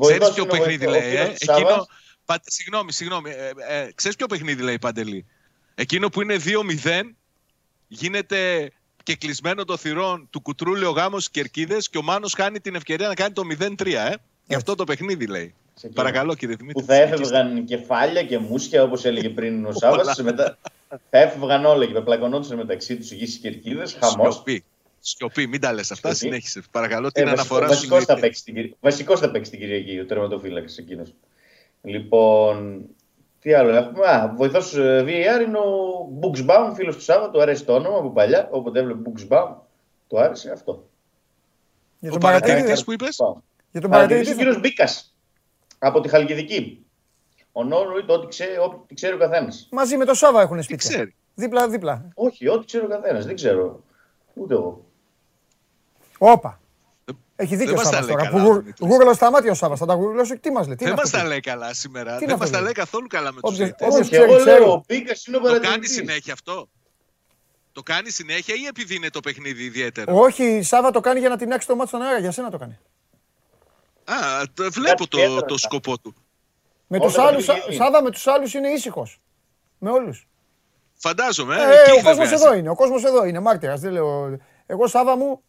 [0.00, 1.14] Ξέρεις Βοηθός ποιο είναι ο παιχνίδι βοηθός- λέει.
[1.16, 1.62] ο Ε; φίλος της Σάββας.
[1.70, 1.86] Εκείνο.
[2.24, 2.40] Πα...
[2.44, 3.30] Συγγνώμη, συγγνώμη.
[3.30, 5.26] Ε, ε, ξέρεις ποιο παιχνίδι λέει Παντελή;
[5.74, 7.16] Εκείνο που είναι 2-0,
[7.88, 8.70] γίνεται
[9.02, 12.74] και κλεισμένο το θυρών του κουτρούλη ο γάμος στι κερκίδες και ο Μάνος χάνει την
[12.74, 13.86] ευκαιρία να κάνει το 0-3.
[14.10, 14.14] Ε;
[14.46, 15.54] Γι' αυτό το παιχνίδι λέει.
[15.76, 15.92] Εκείνο.
[15.94, 16.80] Παρακαλώ κύριε Δημήτρη.
[16.82, 20.22] Που θα έφευγαν κεφάλια και μουσια, όπως έλεγε πριν ο Σάββας.
[20.22, 20.58] μετά...
[21.10, 23.96] θα έφευγαν όλα και θα πλακωνόντουσαν μεταξύ τους εκεί στι κερκίδες.
[24.00, 24.34] Χαμός.
[24.34, 24.64] Σιωπή.
[25.00, 26.08] Σιωπή, μην τα λες αυτά.
[26.14, 26.24] Σιωπή.
[26.24, 26.62] Συνέχισε.
[26.70, 27.72] Παρακαλώ Ε, την βασικό- αναφορά σου.
[27.74, 28.20] βασικός, θα Δημήτρη.
[28.28, 31.14] παίξει την, Κυρι- βασικός θα παίξει την Κυριακή, ο τερματοφύλακας εκείνος.
[31.82, 32.84] Λοιπόν,
[33.40, 37.64] τι άλλο έχουμε; Α, βοηθός ε, VAR είναι ο Buxbaum, φίλος του Σάββα, του αρέσει
[37.64, 38.48] το όνομα από παλιά.
[38.50, 39.48] Όποτε έβλεπε Buxbaum,
[40.08, 40.88] του άρεσε αυτό.
[41.98, 42.52] Για Ο τον παρατηρητή.
[42.52, 43.16] παρατηρητής που είπες;
[43.72, 44.32] Για τον Παρατηρητής παρατηρητή.
[44.32, 45.11] ο κύριος Μπίκας,
[45.86, 46.86] από τη Χαλκιδική.
[47.52, 49.68] Ο Νόρο το ό,τι ξέρει, ό,τι ξέρει ο καθένας.
[49.70, 50.88] Μαζί με τον Σάβα έχουν Τι σπίτια.
[50.90, 52.08] ξέρει; Δίπλα-δίπλα.
[52.14, 53.82] Όχι, ό,τι ξέρει ο καθένας, δεν ξέρω.
[54.34, 54.84] Ούτε εγώ.
[56.18, 56.60] Όπα.
[57.36, 58.30] Έχει δίκιο δεν ο μας τα Σάβας λέει τώρα.
[58.30, 58.88] καλά, Που γουρ- Δημήτρης.
[58.88, 59.78] γούργλο στα μάτια ο Σάβας.
[59.78, 60.76] Θα τα γουρλώσω και τι μας λέει.
[60.76, 62.10] Τι Δεν είναι μας αυτό τα που- λέει καλά σήμερα.
[62.16, 63.84] Τι είναι Δεν μας αυτό τα που- λέει καθόλου καλά με τους Όποιος- διαιτητέ.
[63.84, 64.60] όποιος Όχι, ξέρει, εγώ ξέρει.
[64.60, 65.94] λέω, ο Μπίκας είναι ο Το κάνει παρατηρητής.
[65.94, 66.68] συνέχεια αυτό.
[67.72, 71.28] Το κάνει συνέχεια ή επειδή είναι το παιχνίδι ιδιαίτερο; Όχι, η Σάβα το κάνει για
[71.28, 72.18] να την άξει το μάτι στον αέρα.
[72.18, 72.78] Για σένα το κάνει.
[74.04, 74.14] Α,
[74.54, 75.66] το βλέπω το, ιδιαίτερο το θα.
[75.66, 76.14] σκοπό του.
[76.86, 77.84] Με Όλα τους τα άλλους, παιχνίδια.
[77.84, 79.20] Σάβα με τους άλλους είναι ήσυχος.
[79.78, 80.26] Με όλους.
[80.94, 81.56] Φαντάζομαι.
[81.56, 82.44] Ε, Ε, εκεί ο δεν κόσμος βγάζει.
[82.44, 82.68] εδώ είναι.
[82.68, 83.40] Ο κόσμος εδώ είναι.
[83.40, 83.80] Μάρτυρας.
[83.80, 84.38] Δεν λέω.
[84.66, 85.42] Εγώ Σάβα μου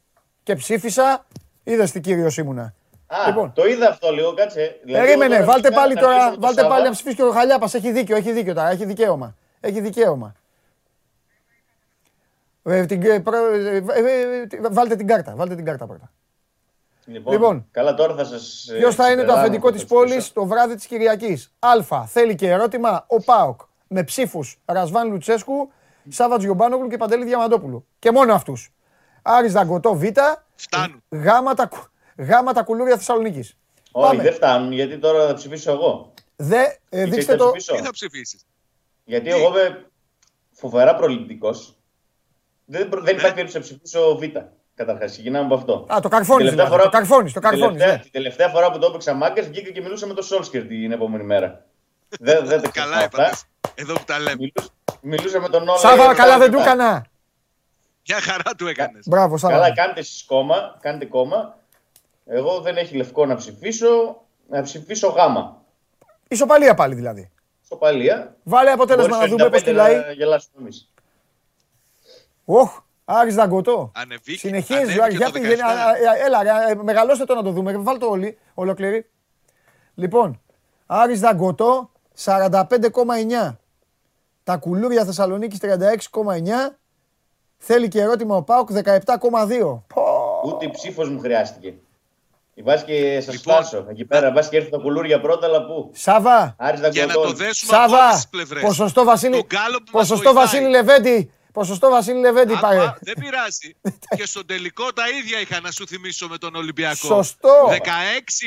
[0.43, 1.25] και ψήφισα.
[1.63, 2.73] Είδες τι κύριος ήμουνα.
[3.07, 3.53] Α, Λοιπόν.
[3.53, 4.79] το είδα αυτό λίγο, κάτσε.
[4.83, 6.13] Δηλαδή, Περίμενε, εγώ τώρα βάλτε φυσικά πάλι να τώρα.
[6.15, 6.75] αρχίσω με το Βάλτε Σάββα.
[6.75, 7.73] πάλι να ψηφίσεις και ο Χαλιάπας.
[7.73, 8.69] Έχει δίκιο, έχει δίκιο τώρα.
[8.69, 9.35] Έχει δικαίωμα.
[9.59, 10.35] Έχει δικαίωμα.
[12.63, 15.35] Ε, την, ε, προ- ε, ε, ε, βάλτε την κάρτα.
[15.35, 16.11] Βάλτε την κάρτα πρώτα.
[17.05, 17.67] Λοιπόν, Λοιπόν.
[17.71, 18.67] καλά τώρα θα σας...
[18.67, 20.31] ε, Ποιος θα είναι το ξεπεράνω αφεντικό από της το πόλης πίσω.
[20.33, 21.53] το βράδυ της Κυριακής.
[21.59, 22.05] Α.
[22.07, 25.71] Θέλει και ερώτημα ο Πάοκ με ψήφους Ρασβάν Λουτσέσκου,
[26.09, 27.85] Σάβα Γιομπάνογλου και Παντελή Διαμαντόπουλου.
[27.99, 28.73] Και μόνο αυτούς.
[29.21, 30.03] Άρης Δαγκωτό Β.
[30.55, 31.03] Φτάνουν.
[31.09, 33.57] Γάμα τα, κου- γάμα τα κουλούρια Θεσσαλονίκης.
[33.91, 34.23] Όχι, Πάμε.
[34.23, 36.13] δεν φτάνουν, γιατί τώρα θα ψηφίσω εγώ.
[36.35, 37.51] Δε, ε, Και δείξτε θα το.
[37.51, 37.75] ψηφίσω.
[37.75, 38.45] Τι θα ψηφίσεις;
[39.05, 39.85] Γιατί εγώ είμαι
[40.51, 41.77] φοβερά προληπτικός.
[42.65, 43.05] Δεν, προ- Ναι.
[43.05, 44.21] δεν υπάρχει περίπτωση να ψηφίσω Β.
[44.75, 45.85] Καταρχάς, ξεκινάμε από αυτό.
[45.93, 46.27] Α, το καρφώνεις.
[46.49, 46.69] Τελευταία Δηλαδή.
[46.69, 47.33] Το φορά- καρφώνεις.
[47.33, 48.01] Το Την καρφώνεις, τελευταία, ναι.
[48.03, 51.23] την τελευταία φορά που το έπαιξα μάγκα, βγήκα και μιλούσα με τον Σόλσκερ την επόμενη
[51.23, 51.65] μέρα.
[52.19, 53.21] δεν, δεν τα Καλά ξεχνάω αυτά.
[53.23, 53.37] είπατε.
[53.75, 54.35] Εδώ που τα λέμε.
[54.39, 54.69] Μιλούσα,
[55.01, 55.77] μιλούσα με τον Όλα.
[55.77, 57.05] Σάβα, καλά δεν του έκανα.
[58.07, 59.07] Μια χαρά του έκανες.
[59.07, 59.53] Μπράβο, Σάβα.
[59.53, 61.57] Καλά, κάντε εσείς κόμμα, κάντε κόμμα.
[62.25, 65.61] Εγώ δεν έχει λευκό να ψηφίσω, να ψηφίσω γάμα.
[66.27, 67.31] Ισοπαλία πάλι δηλαδή.
[67.67, 68.35] Σοπαλία.
[68.43, 69.95] Βάλε αποτέλεσμα να Μπορείς δούμε πώς 55 κυλάει.
[69.95, 70.91] να γελάσουμε εμείς.
[72.45, 73.91] Οχ, Άρης Δαγκωτό.
[73.95, 75.65] Ανεβήκε- Συνεχίζει, ανέβηκε γιατί, το γιατί- 17.
[75.65, 77.77] α, α, έλα, ρε, α, μεγαλώστε το να το δούμε.
[77.77, 79.09] Βάλτε όλοι, ολοκληρή.
[79.95, 80.41] Λοιπόν,
[80.85, 83.59] Άρης Δαγκωτό 45,9.
[84.43, 86.77] Τα κουλούρια Θεσσαλονίκης 36,9.
[87.57, 89.83] Θέλει και ερώτημα ο Πάουκ 17,2.
[89.93, 90.03] Πω.
[90.45, 91.73] Ούτε η ψήφος μου χρειάστηκε.
[92.63, 93.53] Βάζει και σας Λοιπόν.
[93.55, 93.85] φτάσω.
[93.89, 97.31] Εκεί πέρα, βάζει και έρθει τα κουλούρια πρώτα, αλλά πού; Σάβα, Άρης Για να Δαγκωτών.
[97.37, 98.61] το δέσουμε από όλες Σάβα, τις πλευρές.
[98.63, 100.43] ποσοστό Βασίλη, Το γκάλο που μας ποσοστό βοηθάει.
[100.45, 102.93] Βασίλη Λεβέντη, ποσοστό Βασίλη Λεβέντη Άκουα, πάρε.
[103.01, 103.75] δεν πειράζει.
[104.17, 106.95] και στον τελικό τα ίδια είχα να σου θυμίσω με τον Ολυμπιακό.
[107.07, 107.49] Σωστό.
[107.69, 107.77] 16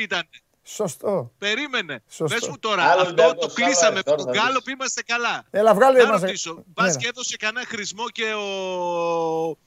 [0.01, 0.23] ήταν.
[0.63, 1.31] Σωστό.
[1.37, 2.03] Περίμενε.
[2.09, 2.35] Σωστό.
[2.39, 4.63] Πες μου τώρα, Άλλο αυτό Ολυμπιακός, το Σάβα, κλείσαμε με τώρα τον θα Γκάλο δεις.
[4.63, 5.43] που είμαστε καλά.
[5.49, 6.21] Έλα, βγάλε Να μας.
[6.21, 7.01] ρωτήσω, Ναι, πας ναι.
[7.01, 9.57] και έδωσε κανένα χρησμό και ο,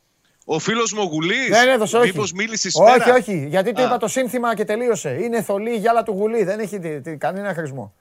[0.45, 1.49] ο φίλος μου ο Γουλής.
[1.49, 2.07] Δεν έδωσε, όχι.
[2.07, 3.15] Μήπως μίλησε όχι, σήμερα.
[3.15, 3.47] όχι.
[3.49, 3.85] Γιατί του Α.
[3.85, 5.11] είπα το σύνθημα και τελείωσε.
[5.23, 6.45] Είναι θολή η γυάλα του γουλή.
[6.45, 7.95] Δεν έχει τι- τι- κανένα χρησμό.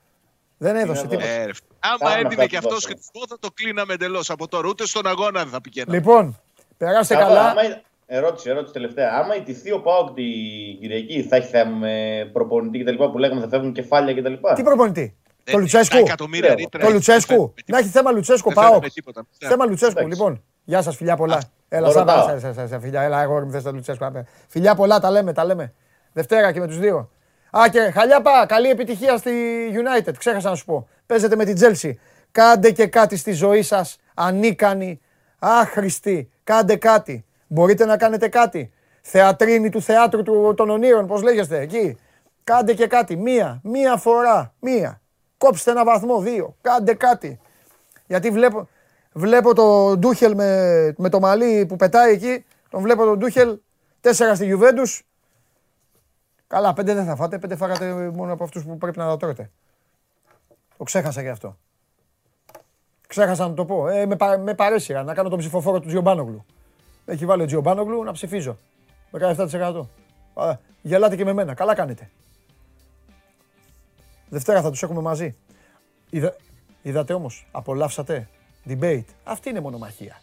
[0.57, 1.51] Δεν έδωσε Είναι τίποτα.
[1.81, 2.93] Ε, ρε, άμα Κάνουμε έδινε αυτά και που αυτός δώσαμε.
[2.93, 4.67] χρησμό θα το κλείναμε εντελώς από τώρα.
[4.67, 5.97] Ούτε στον αγώνα δεν θα πηγαίναμε.
[5.97, 6.39] Λοιπόν,
[6.77, 7.49] περάστε Σάβα, καλά.
[7.49, 7.61] άμα-
[8.11, 9.09] Ερώτηση, ερώτηση τελευταία.
[9.19, 10.23] Άμα ιτηθεί ο Πάοκ την
[10.79, 11.93] Κυριακή, θα έχει θέμα με
[12.33, 13.03] προπονητή κτλ.
[13.03, 14.33] που λέγαμε θα φεύγουν κεφάλια κτλ.
[14.55, 15.97] Τι προπονητή; Ε, Το τα Λουτσέσκου.
[15.97, 17.53] εκατομμύρια Το ρήτρα Το Λουτσέσκου.
[17.65, 18.89] Να έχει θέμα Λουτσέσκου, Δεν φέρνει πάω.
[18.93, 19.25] τίποτα.
[19.37, 20.17] Θέμα Λουτσέσκου, Εντάξει.
[20.17, 20.43] λοιπόν.
[20.63, 21.41] Γεια σας, φιλιά πολλά.
[21.69, 22.39] Έλα, το Σάβα, ρωτάω.
[22.39, 24.05] σε- σε- σε- φιλιά, έλα, εγώ μου θες το Λουτσέσκου.
[24.05, 24.25] απέ.
[24.47, 25.73] Φιλιά πολλά, τα λέμε, τα λέμε.
[26.13, 27.09] Δευτέρα και με τους δύο.
[27.57, 29.31] Α, και χαλιάπα, καλή επιτυχία στη
[29.73, 30.13] United.
[30.17, 30.87] Ξέχασα να σου πω.
[31.05, 31.91] Παίζετε με την Chelsea.
[32.31, 33.97] Κάντε και κάτι στη ζωή σας.
[34.13, 35.01] Ανίκανοι,
[35.39, 36.29] άχρηστοι.
[36.43, 37.25] Κάντε κάτι.
[37.47, 38.71] Μπορείτε να κάνετε κάτι.
[39.01, 41.97] Θεατρίνη του θεάτρου του, των ονείρων, πώς λέγεστε εκεί.
[42.43, 43.15] Κάντε και κάτι.
[43.15, 44.53] Μία, μία φορά.
[44.59, 45.01] Μία.
[45.37, 46.55] Κόψτε ένα βαθμό, δύο.
[46.61, 47.39] Κάντε κάτι.
[48.07, 48.67] Γιατί βλέπω,
[49.13, 52.45] βλέπω τον Ντούχελ με, με το μαλλί που πετάει εκεί.
[52.69, 53.57] Τον βλέπω τον Ντούχελ.
[54.01, 54.99] Τέσσερα στη Juventus.
[56.49, 57.39] Καλά, πέντε δεν θα φάτε.
[57.39, 59.51] Πέντε φάγατε μόνο από αυτούς που πρέπει να τα τρώτε.
[60.77, 61.57] Το ξέχασα και αυτό.
[63.07, 63.87] Ξέχασα να το πω.
[63.87, 66.45] Ε, με, πα, με παρέσυρα να κάνω τον ψηφοφόρο του Τζιομπάνογλου.
[67.05, 68.57] Έχει βάλει ο Τζιομπάνογλου να ψηφίζω.
[69.11, 69.81] 17%.
[70.33, 71.53] Α, γελάτε και με μένα.
[71.53, 72.09] Καλά κάνετε.
[74.29, 75.35] Δευτέρα θα τους έχουμε μαζί.
[76.09, 76.35] Είδα,
[76.81, 78.29] είδατε όμως, απολαύσατε.
[78.67, 79.05] Debate.
[79.23, 80.21] Αυτή είναι μονομαχία.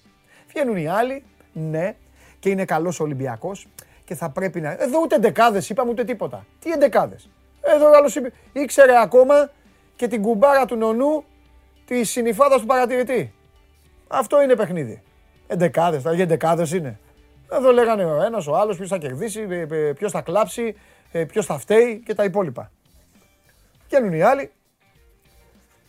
[0.49, 1.97] Βγαίνουν οι άλλοι, ναι,
[2.39, 3.67] και είναι καλός ο Ολυμπιακός
[4.07, 4.71] και θα πρέπει να...
[4.71, 6.47] Εδώ ούτε εντεκάδες είπαμε ούτε τίποτα.
[6.61, 9.51] Τι εντεκάδες; Εδώ ο άλλος είπε, ήξερε ακόμα
[9.97, 11.25] και την κουμπάρα του νονού
[11.85, 13.35] τη συνυφάδα του παρατηρητή.
[14.09, 15.03] Αυτό είναι παιχνίδι.
[15.47, 16.99] Εντεκάδες, τα εντεκάδες είναι.
[17.53, 20.77] Εδώ λέγανε ο ένας, ο άλλος, ποιος θα κερδίσει, ε, ε, ποιος θα κλάψει,
[21.13, 22.71] ε, ποιος θα φταίει και τα υπόλοιπα.
[23.87, 24.51] Βγαίνουν οι άλλοι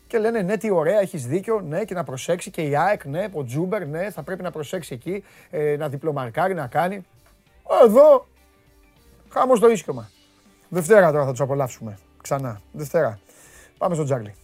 [0.07, 3.27] και λένε ναι, τι ωραία, έχεις δίκιο, ναι, και να προσέξει και η ΑΕΚ, ναι,
[3.33, 7.05] ο Τζούμπερ, ναι, θα πρέπει να προσέξει εκεί, ε, να διπλωμαρκάρει, να κάνει.
[7.83, 8.27] Εδώ,
[9.29, 10.09] χάμος το ίσιωμα.
[10.69, 11.97] Δευτέρα τώρα θα τους απολαύσουμε.
[12.21, 12.61] Ξανά.
[12.71, 13.19] Δευτέρα.
[13.77, 14.35] Πάμε στο Τζάρλι.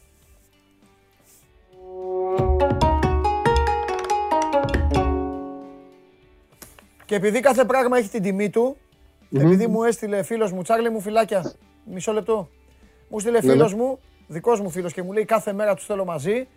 [7.06, 8.78] Και επειδή κάθε πράγμα έχει την τιμή του,
[9.36, 11.54] επειδή μου έστειλε φίλος μου, Τσάρλι μου φυλάκια,
[11.86, 12.50] μισό λεπτό.
[13.10, 13.52] Μου έστειλε Ναι, ναι.
[13.52, 16.48] φίλος μου, δικός μου φίλος και μου λέει κάθε μέρα τους θέλω μαζί.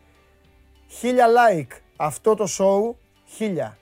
[0.89, 2.95] Χίλια like αυτό το show,
[3.27, 3.77] χίλια.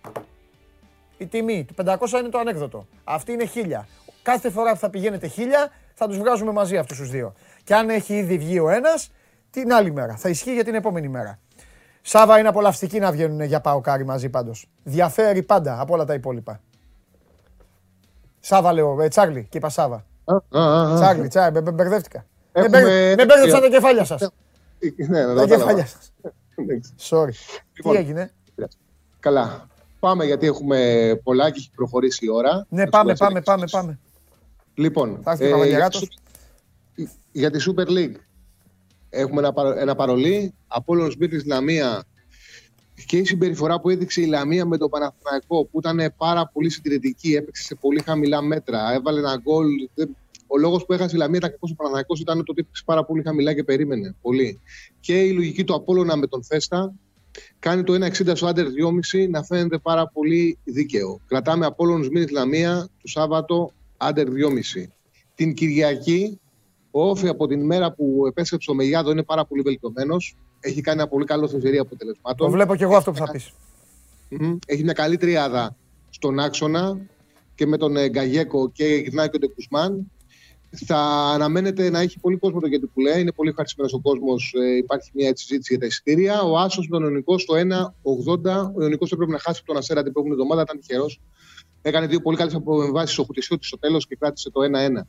[1.18, 2.86] Η τιμή, του 500 είναι το ανέκδοτο.
[3.04, 3.88] Αυτή είναι χίλια.
[4.22, 7.32] Κάθε φορά που θα πηγαίνετε χίλια, θα τους βγάζουμε μαζί αυτούς τους δύο.
[7.64, 9.10] Και αν έχει ήδη βγει ο ένας,
[9.50, 10.16] την άλλη μέρα.
[10.16, 11.38] Θα ισχύει για την επόμενη μέρα.
[12.02, 14.66] Σάβα είναι απολαυστική να βγαίνουν για πάω κάρι μαζί πάντως.
[14.82, 16.60] Διαφέρει πάντα από όλα τα υπόλοιπα.
[18.40, 20.04] Σάβα λέω, ε, Τσάρλι και είπα Σάβα.
[20.24, 20.94] Α, α, α.
[20.94, 22.26] Τσάρλι, Τσάρλι, μπε- μπε- μπερδεύτηκα.
[22.52, 24.20] Με Έχουμε- μπέρδε- με μπέρδεψαν τα κεφάλια σας.
[25.08, 26.12] Ναι, ναι, Τα ναι, κεφάλια σας.
[26.56, 26.94] Εντάξει.
[27.10, 27.30] Sorry.
[27.30, 28.32] Τι Λοιπόν, έγινε;
[29.20, 29.66] Καλά.
[30.04, 32.66] Πάμε γιατί έχουμε πολλά και έχει προχωρήσει η ώρα.
[32.68, 33.78] Ναι, Να πάμε, τις πάμε, πάμε, εξελίξεις.
[33.80, 33.98] πάμε.
[34.74, 36.00] Λοιπόν, Θα έρθει ο ε, Παπαγεράτος.
[36.00, 36.08] για,
[36.94, 38.14] τη Su- για τη Super League
[39.10, 40.54] έχουμε ένα, παρο- ένα παρολί.
[40.66, 42.04] Απόλλωνος Μπίτης Λαμία
[43.06, 47.34] και η συμπεριφορά που έδειξε η Λαμία με τον Παναθηναϊκό που ήταν πάρα πολύ συντηρητική,
[47.34, 49.66] έπαιξε σε πολύ χαμηλά μέτρα, έβαλε ένα γκολ.
[49.94, 50.16] Δεν-
[50.46, 53.04] Ο λόγος που έχασε η Λαμία ήταν κακός ο Παναθηναϊκός ήταν το ότι έπαιξε πάρα
[53.04, 54.60] πολύ χαμηλά και περίμενε πολύ.
[55.00, 56.92] Και η λογική του Απόλλωνα με τον Φέστα
[57.58, 61.20] κάνει το 1,60 στο άντερ 2,5 να φαίνεται πάρα πολύ δίκαιο.
[61.26, 64.32] Κρατάμε Απόλλωνος Μήνης Λαμία το Σάββατο άντερ 2,5.
[65.34, 66.40] Την Κυριακή,
[66.90, 70.36] ο Όφη από την ημέρα που επέστρεψε ο Μεγιάδο είναι πάρα πολύ βελτιωμένος.
[70.60, 72.46] Έχει κάνει ένα πολύ καλό στη σειρή αποτελεσμάτων.
[72.46, 73.52] Το βλέπω και εγώ αυτό που θα πεις.
[74.28, 74.56] Μμμ.
[74.66, 75.76] Έχει μια καλή τριάδα
[76.10, 76.98] στον άξονα
[77.54, 80.10] και με τον ε, Γκαγέκο και γυρνάει και τον Κουσμάν.
[80.86, 80.96] Θα
[81.34, 83.20] αναμένεται να έχει πολύ κόσμο το γιατί που λέει.
[83.20, 84.54] Είναι πολύ ευχαριστημένος ο κόσμος.
[84.78, 86.42] υπάρχει μια έτσι συζήτηση για τα εισιτήρια.
[86.42, 88.72] Ο Άσος με τον Ιωνικό στο 1,80.
[88.74, 90.66] Ο Ιωνικός έπρεπε να χάσει από τον Ασέρα την προηγούμενη εβδομάδα.
[90.70, 91.20] Ήταν τυχερός.
[91.82, 95.06] Έκανε δύο πολύ καλές αποβάσει στο Χουτισιώτη στο τέλος και κράτησε το 1-1.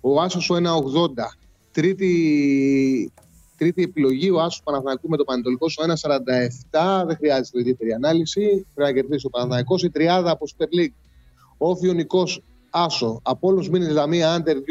[0.00, 1.38] Ο Άσος στο 1,80.
[1.72, 3.12] Τρίτη,
[3.56, 7.04] τρίτη επιλογή, ο Άσος Παναθηναϊκού με το Πανετολικό στο 1,47.
[7.06, 8.66] Δεν χρειάζεται ιδιαίτερη ανάλυση.
[8.74, 9.82] Πρέπει να κερδίσει ο Παναθηναϊκός.
[9.82, 10.94] Η τριάδα από Super League.
[11.58, 12.24] Όφιο Νικό
[12.70, 13.20] Άσο.
[13.22, 14.62] Απόλο Μήνυ Λαμία Άντερ 2,5.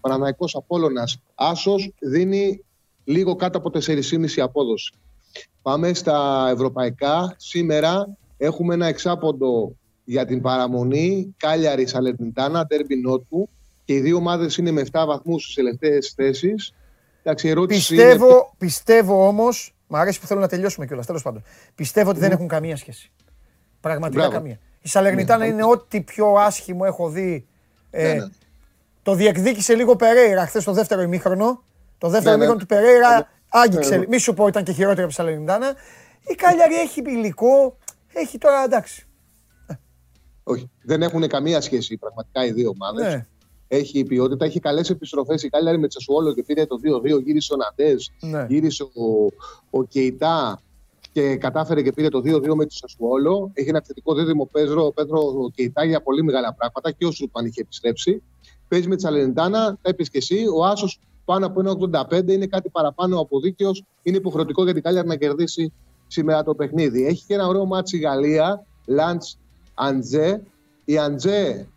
[0.00, 2.64] Παναθηναϊκό Απόλωνα Άσος δίνει
[3.04, 4.92] λίγο κάτω από 4,5 απόδοση.
[5.62, 7.34] Πάμε στα ευρωπαϊκά.
[7.38, 11.34] Σήμερα έχουμε ένα εξάποντο για την παραμονή.
[11.36, 13.48] Κάλιαρη Σαλερνιτάνα, τέρμπι Νότου.
[13.84, 16.72] Και οι δύο ομάδες είναι με 7 βαθμούς στις τελευταίες θέσεις.
[17.22, 21.06] Εντάξει, η ερώτηση είναι- Πιστεύω, πιστεύω όμως, μου αρέσει που θέλω να τελειώσουμε κιόλας.
[21.06, 21.42] Τέλος πάντων.
[21.74, 22.34] Πιστεύω ότι δεν Μμμ.
[22.34, 23.10] έχουν καμία σχέση.
[23.80, 24.36] Πραγματικά Μπράβο.
[24.36, 24.58] καμία.
[24.82, 25.50] Η Σαλερνιτάνα Ναι.
[25.52, 27.46] είναι ό,τι πιο άσχημο έχω δει.
[27.90, 28.26] Ε, Ναι, ναι.
[29.02, 31.62] Το διεκδίκησε λίγο Περέιρα χθες το δεύτερο ημίχρονο.
[31.98, 32.44] Το δεύτερο Ναι, ναι.
[32.44, 33.96] ημίχρονο του Περέιρα Ναι, άγγιξε.
[33.96, 34.06] ναι.
[34.08, 35.74] Μη σου πω ήταν και χειρότερο από τη Σαλερνιτάνα.
[36.30, 37.76] Η Κάλιαρη έχει υλικό.
[38.12, 39.06] Έχει τώρα εντάξει.
[40.44, 43.14] Όχι, δεν έχουν καμία σχέση πραγματικά οι δύο ομάδες.
[43.14, 43.26] Ναι.
[43.68, 45.42] Έχει ποιότητα, έχει καλές επιστροφές.
[45.42, 47.20] Η Κάλιαρη με Τσεσουόλο και πήρε το 2-2.
[47.24, 48.46] Γύρισε ο Ναντές, Ναι.
[48.48, 49.26] γύρισε ο,
[49.70, 50.60] ο Κεϊτά
[51.12, 53.50] και κατάφερε και πήρε το 2-2 με τη Σασουόλο.
[53.54, 57.10] Έχει ένα θετικό δίδυμο Πέδρο, ο Πέδρο ο Κεϊτά για πολύ μεγάλα πράγματα και ο
[57.10, 58.22] Στρούτμαν είχε επιστρέψει.
[58.68, 60.44] Παίζει με τη Σαλερνιτάνα, τα είπες και εσύ.
[60.56, 61.60] Ο Άσος πάνω από
[62.10, 63.84] 1,85 είναι κάτι παραπάνω από δίκαιος.
[64.02, 65.72] Είναι υποχρεωτικό για την Κάλιαρι να κερδίσει
[66.06, 67.06] σήμερα το παιχνίδι.
[67.06, 69.22] Έχει και ένα ωραίο ματσάκι η Γαλλία, Λανς
[69.74, 70.42] Ανζέ.
[70.84, 71.68] Η Ανζέ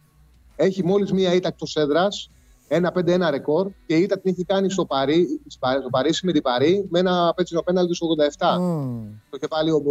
[0.55, 2.29] έχει μόλις μία ήττα εκτός έδρας,
[2.67, 6.85] 1-5-1 ρεκόρ και η ήττα την έχει κάνει στο, Παρί, στο Παρίσι με την Παρί
[6.89, 8.57] με ένα πέτσινο πέναλτι στο 87.
[8.59, 9.05] Μμμ.
[9.29, 9.81] Το είχε βάλει ο,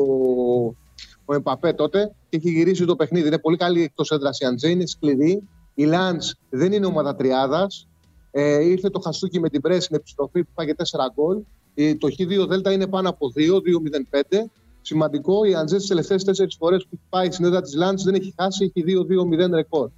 [1.24, 3.26] ο Εμπαπέ τότε και έχει γυρίσει το παιχνίδι.
[3.26, 5.42] Είναι πολύ καλή εκτός έδρας η Αντζέ, είναι σκληρή.
[5.74, 7.86] Η Λαντ δεν είναι ομάδα τριάδας.
[8.30, 10.82] Ε, ήρθε το Χαστούκι με την Πρέ στην επιστροφή που πάγε 4
[11.14, 11.38] γκολ.
[11.74, 14.50] Ε, το Χ2 Δέλτα είναι πάνω από 2, 2-0-5.
[14.80, 18.14] Σημαντικό, η Αντζέ τις τελευταίες 4 φορές που έχει πάει στην έδρα της Λάντς δεν
[18.14, 19.90] έχει χάσει, έχει 2-2-0 ρεκόρ.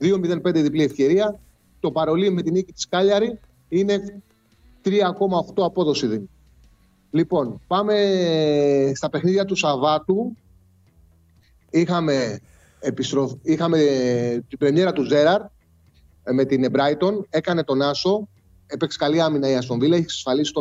[0.00, 1.38] 2-0-5 διπλή ευκαιρία.
[1.80, 3.38] Το παρολί με την νίκη της Κάλιαρη
[3.68, 4.22] είναι
[4.84, 4.98] 3,8
[5.56, 6.28] απόδοση δίνει.
[7.10, 7.94] Λοιπόν, πάμε
[8.94, 10.36] στα παιχνίδια του Σαββάτου.
[11.70, 12.40] Είχαμε,
[12.80, 13.32] επιστροφ...
[13.42, 13.78] Είχαμε
[14.48, 15.40] την πρεμιέρα του Ζέραρ
[16.22, 17.20] ε, με την Brighton.
[17.28, 18.28] Έκανε τον Άσο.
[18.66, 19.94] Έπαιξε καλή άμυνα η Αστον Βίλα.
[19.94, 20.60] Έχει εξασφαλίσει το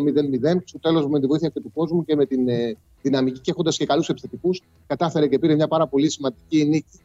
[0.55, 0.57] 0-0.
[0.63, 3.77] Στο τέλος, με τη βοήθεια και του κόσμου και με την ε, δυναμική και έχοντας
[3.77, 6.99] και καλούς επιθετικούς, κατάφερε και πήρε μια πάρα πολύ σημαντική νίκη.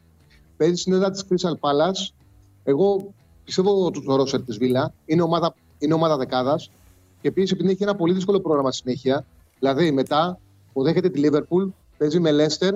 [0.57, 2.13] Παίζει στην έδρα της Crystal Palace.
[2.65, 3.15] Εγώ
[3.51, 6.71] πιστεύω το ρόσερ της Βίλα είναι ομάδα, είναι ομάδα δεκάδας.
[7.21, 9.27] Και επίσης επειδή έχει ένα πολύ δύσκολο πρόγραμμα συνέχεια,
[9.59, 10.39] δηλαδή μετά
[10.69, 12.73] υποδέχεται τη Liverpool, παίζει με Leicester,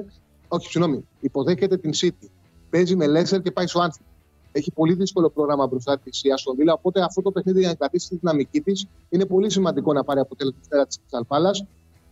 [0.48, 2.26] όχι, συγγνώμη, υποδέχεται την City.
[2.70, 4.04] Παίζει με Leicester και πάει στο Anfield.
[4.52, 7.74] Έχει πολύ δύσκολο πρόγραμμα μπροστά της η Aston Villa, οπότε αυτό το παιχνίδι για να
[7.74, 11.66] κρατήσει τη δυναμική της είναι πολύ σημαντικό να πάρει αποτελέσματα της Crystal Palace,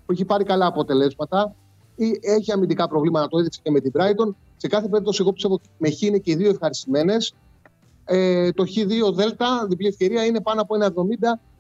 [0.06, 1.54] που έχει πάρει καλά αποτελέσματα
[1.96, 4.34] ή έχει αμυντικά προβλήματα, το έδειξε και με την Brighton.
[4.56, 7.34] Σε κάθε περίπτωση, εγώ πιστεύω ότι με Χ είναι και οι δύο ευχαριστημένες.
[8.04, 10.88] Ε, το Χ2 Δέλτα, διπλή ευκαιρία, είναι πάνω από 1,70,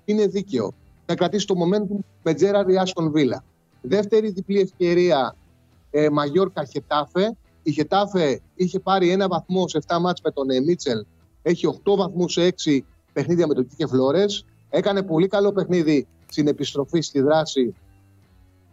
[0.04, 0.72] είναι δίκαιο.
[1.06, 3.44] Να κρατήσει το momentum με Τζέραρ ή Άστον Βίλα.
[3.80, 5.36] Δεύτερη διπλή ευκαιρία,
[5.90, 7.36] ε, Μαγιόρκα Χετάφε.
[7.62, 11.04] Η Χετάφε είχε πάρει ένα βαθμό σε 7 μάτς με τον ε, Μίτσελ.
[11.42, 12.78] Έχει 8 βαθμούς σε 6
[13.12, 14.44] παιχνίδια με τον Κίκε Φλόρες.
[14.70, 17.74] Έκανε πολύ καλό παιχνίδι στην επιστροφή στη δράση.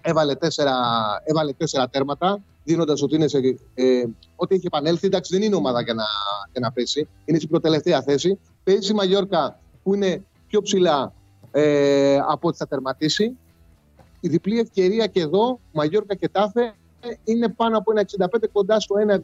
[0.02, 0.76] Έβαλε τέσσερα,
[1.24, 2.42] έβαλε τέσσερα τέρματα,
[2.72, 3.38] δίνοντας ότι, είναι σε,
[3.74, 4.04] ε,
[4.36, 5.08] ότι έχει επανέλθει.
[5.08, 6.04] Εντάξει, δεν είναι ομάδα για να,
[6.52, 7.08] για να πέσει.
[7.26, 8.40] Είναι στην προτελευταία θέση.
[8.64, 11.14] Παίζει η Μαγιόρκα που είναι πιο ψηλά
[11.52, 13.38] ε, από ό,τι θα τερματίσει.
[14.20, 16.74] Η διπλή ευκαιρία και εδώ, Μαγιόρκα και Τάφε,
[17.24, 19.18] είναι πάνω από ένα 65 κοντά στο 1,70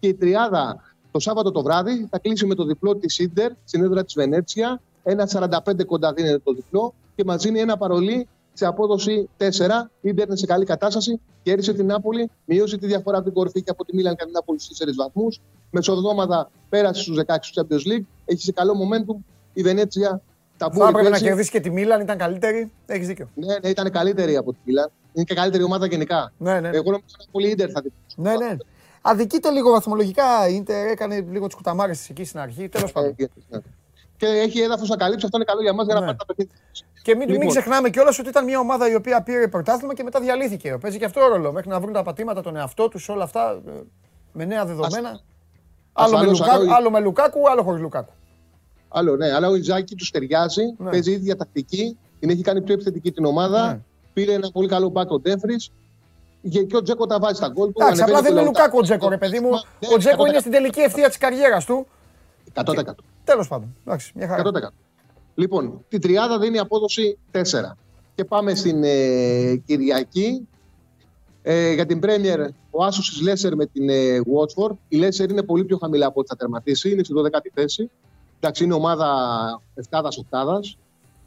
[0.00, 0.80] και η τριάδα
[1.14, 4.80] το Σάββατο το βράδυ θα κλείσει με το διπλό της Ίντερ στην έδρα της Βενέτσια.
[5.02, 5.28] Ένα
[5.66, 9.44] 45 κοντά δίνεται το διπλό και μας δίνει ένα παρολί σε απόδοση 4.
[10.00, 11.20] Η Ίντερ είναι σε καλή κατάσταση.
[11.42, 14.32] Κέρδισε την Νάπολη, μείωσε τη διαφορά από την κορυφή και από τη Μίλαν κατά την
[14.34, 15.40] Νάπολη στους 4 βαθμούς.
[15.70, 18.04] Μεσοδόματα πέρασε στους 16 του Champions League.
[18.24, 19.16] Έχει σε καλό momentum.
[19.52, 20.20] Η Βενέτσια
[20.56, 22.72] τα Θα έπρεπε να κερδίσει και τη Μίλαν, ήταν καλύτερη.
[22.86, 23.28] Έχεις δίκιο.
[23.34, 24.90] Ναι, ναι, ήταν καλύτερη από τη Μίλαν.
[25.12, 26.32] Είναι και καλύτερη ομάδα γενικά.
[26.38, 26.68] Ναι, ναι.
[26.68, 27.92] Εγώ νομίζω ότι πολύ Ίντερ θα δει.
[28.16, 28.56] Ναι, ναι.
[29.02, 30.48] Αδικείται λίγο βαθμολογικά.
[30.48, 32.68] Η Ίντερ έκανε λίγο τις κουταμάρες της εκεί στην αρχή.
[32.68, 33.14] Τέλος πάντων.
[34.16, 35.24] Και έχει έδαφος να καλύψει.
[35.24, 36.06] Αυτό είναι καλό για μας για να Ναι.
[36.06, 36.56] πάρει τα παιχνίδια.
[37.04, 37.48] Και μην, μην Λοιπόν.
[37.48, 40.78] ξεχνάμε κιόλας ότι ήταν μια ομάδα η οποία πήρε πρωτάθλημα και μετά διαλύθηκε.
[40.80, 41.52] Παίζει και αυτό ρόλο.
[41.52, 43.70] Μέχρι να βρουν τα πατήματα τον εαυτό τους, όλα αυτά ε,
[44.32, 45.20] με νέα δεδομένα.
[45.92, 48.12] Άλλο με, ασφαλώς, Λουκάκου, άλλο- άλλο με Λουκάκου, άλλο χωρίς Λουκάκου.
[48.88, 50.62] Άλλο, ναι, αλλά ο Ιντζάγκι τους ταιριάζει.
[50.78, 50.90] Ναι.
[50.90, 51.98] Παίζει η ίδια τακτική.
[52.20, 53.66] Την έχει κάνει πιο επιθετική την ομάδα.
[53.72, 53.80] Ναι.
[54.12, 55.56] Πήρε ένα πολύ καλό μπακ ο Ντάμφρις.
[56.50, 57.82] Και, και ο Τζέκο τα βάζει στα γκολ του.
[57.82, 59.50] Εντάξει, απλά ανεβαίνει δεν είναι το Λουκάκου ο Τζέκο, ρε παιδί μου.
[59.50, 60.26] Ναι, Ο Τζέκο 100%.
[60.28, 61.86] είναι στην τελική ευθεία της καριέρας του.
[62.54, 62.64] 100%.
[63.24, 63.76] Τέλος πάντων.
[63.86, 64.42] Εντάξει, μια χαρά.
[64.42, 64.68] 100%.
[65.34, 67.40] Λοιπόν, την τριάδα δίνει απόδοση 4.
[68.14, 70.48] Και πάμε στην ε, Κυριακή.
[71.42, 72.40] Ε, για την Πρέμιερ,
[72.70, 74.76] ο Άσος τη Λέσσερ με την ε, Watford.
[74.88, 76.90] Η Λέσσερ είναι πολύ πιο χαμηλά από ό,τι θα τερματίσει.
[76.90, 77.90] Είναι στη 12η θέση.
[78.40, 79.08] Εντάξει, είναι ομάδα
[79.90, 80.00] 7-8.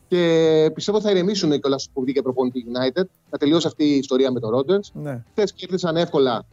[0.08, 3.04] Και πιστεύω θα ηρεμήσουν κιόλας που βγήκε προπονητή United.
[3.30, 4.92] Θα τελειώσει αυτή η ιστορία με το Rogers.
[4.94, 5.24] Ναι.
[5.32, 6.46] Χθες κέρδισαν εύκολα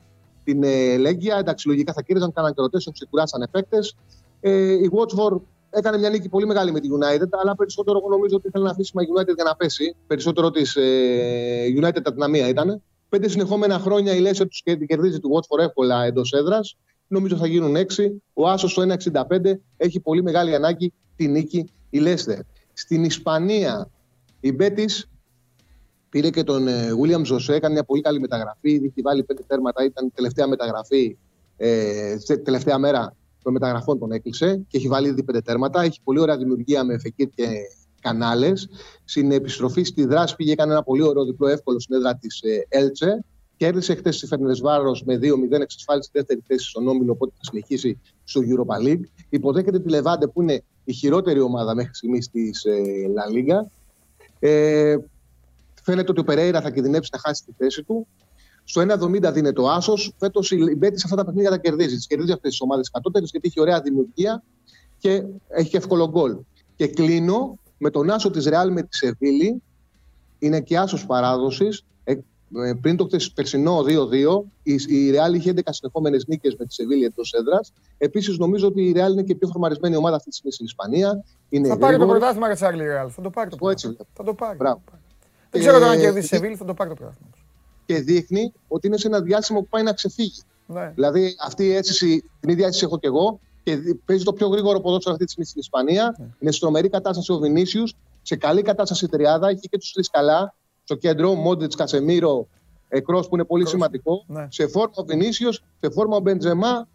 [0.44, 1.36] την ε, Λέγκια.
[1.36, 3.97] Εντάξει, λογικά θα κέρδισαν, κάναν και rotation, ξεκουράσαν παίκτες.
[4.41, 5.41] Ε, η Watford
[5.75, 8.70] έκανε μια νίκη πολύ μεγάλη με τη United, αλλά περισσότερο εγώ νομίζω ότι ήθελε να
[8.70, 9.94] αφήσει η United για να πέσει.
[10.07, 12.83] Περισσότερο της ε, United αδυναμία ήταν.
[13.09, 16.77] Πέντε συνεχόμενα χρόνια η Leicester τους κερδίζει τη Watford εύκολα εντός έδρας.
[17.07, 18.23] Νομίζω θα γίνουν έξι.
[18.33, 22.39] Ο Άσος στο 1,65 έχει πολύ μεγάλη ανάγκη τη νίκη η Leicester.
[22.73, 23.89] Στην Ισπανία
[24.41, 25.09] η Μπέτης
[26.09, 28.70] Πήρε και τον ε, William Ζωσέ, έκανε μια πολύ καλή μεταγραφή.
[28.70, 31.17] Είχε βάλει πέντε τέρματα, ήταν η τελευταία μεταγραφή,
[31.57, 35.82] ε, σε- τελευταία μέρα των μεταγραφών τον έκλεισε και έχει βάλει ήδη πέντε τέρματα.
[35.82, 37.47] Έχει πολύ ωραία δημιουργία με Φεκίρ και
[38.00, 38.68] Κανάλες.
[39.05, 43.24] Στην επιστροφή στη δράση πήγε, έκανε ένα πολύ ωραίο διπλό εύκολο στην έδρα της Έλτσε.
[43.56, 47.44] Κέρδισε χθες τη Φέρνε Βάρο με 2-0, εξασφάλισε τη δεύτερη θέση στον Όμιλο, οπότε θα
[47.44, 49.02] συνεχίσει στο Europa League.
[49.28, 52.82] Υποδέχεται τη Λεβάντε που είναι η χειρότερη ομάδα μέχρι στιγμής της ε,
[53.16, 53.66] La Liga.
[54.39, 54.97] Ε,
[55.82, 58.06] φαίνεται ότι ο Περέιρα θα κινδυνεύσει να χάσει τη θέση του.
[58.65, 60.12] Στο 1,70 δίνεται ο Άσος.
[60.18, 61.97] Φέτος η Μπέτη σε αυτά τα παιχνίδια τα κερδίζει.
[61.97, 64.43] Τις κερδίζει αυτές τις ομάδες κατώτερες γιατί έχει ωραία δημιουργία
[64.99, 66.36] και έχει και εύκολο γκολ.
[66.76, 69.62] Και κλείνω με τον άσο της Ρεάλ με τη Σεβίλη.
[70.39, 71.84] Είναι και άσος παράδοσης.
[72.05, 72.12] Ε,
[72.57, 76.75] ε, πριν το χθες περσινό 2-2, η, η Ρεάλ είχε 11 συνεχόμενες νίκες με τη
[76.75, 77.73] Σεβίλη εντός έδρας.
[77.99, 80.67] Επίσης, νομίζω ότι η Ρεάλ είναι και η πιο φορμαρισμένη ομάδα αυτή τη στιγμή στην
[80.67, 81.25] Ισπανία.
[81.49, 82.18] Είναι Θα πάρει το γρήγορη.
[82.18, 83.09] πρωτάθλημα για Τσάρλι Ρεάλ.
[83.12, 84.12] Θα το πάρει το Εγώ έτσι πρωτάθλημα.
[84.17, 84.57] Θα το πάρει.
[84.57, 84.83] Μπράβο.
[85.51, 87.31] Δεν ξέρω τώρα αν Ε, κερδίσει η Σεβίλη, θα το πάρει το πρωτάθλημα.
[87.86, 90.42] Και δείχνει ότι είναι σε ένα διάστημα που πάει να ξεφύγει.
[90.66, 90.92] Ναι.
[90.94, 94.48] Δηλαδή, αυτή η αίσθηση, την ίδια αίσθηση έχω και εγώ και δι- παίζει το πιο
[94.48, 96.14] γρήγορο ποδόσφαιρο αυτή τη στιγμή στην Ισπανία.
[96.18, 96.26] Ναι.
[96.38, 99.48] Είναι σε τρομερή κατάσταση ο Βινίσιους, σε καλή κατάσταση η τριάδα.
[99.48, 100.54] Έχει και τους τρεις καλά
[100.84, 101.34] στο κέντρο.
[101.34, 102.48] Μόντριτ, Κασεμίρο,
[102.88, 104.24] Εκρός που είναι πολύ σημαντικό.
[104.26, 104.46] Ναι.
[104.50, 106.88] Σε φόρμα ο Βινίσιο, σε φόρμα ο Μπεντζεμά,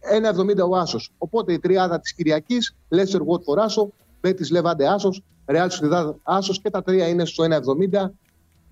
[0.00, 1.12] 1,70 ο Άσος.
[1.18, 6.70] Οπότε η τριάδα της Κυριακής, Λέσσερ Watford Άσο, Μπέτης Λεβάντε Άσος, Ρεάλ Σουηδάδ Άσος και
[6.70, 8.12] τα τρία είναι στο 1,70.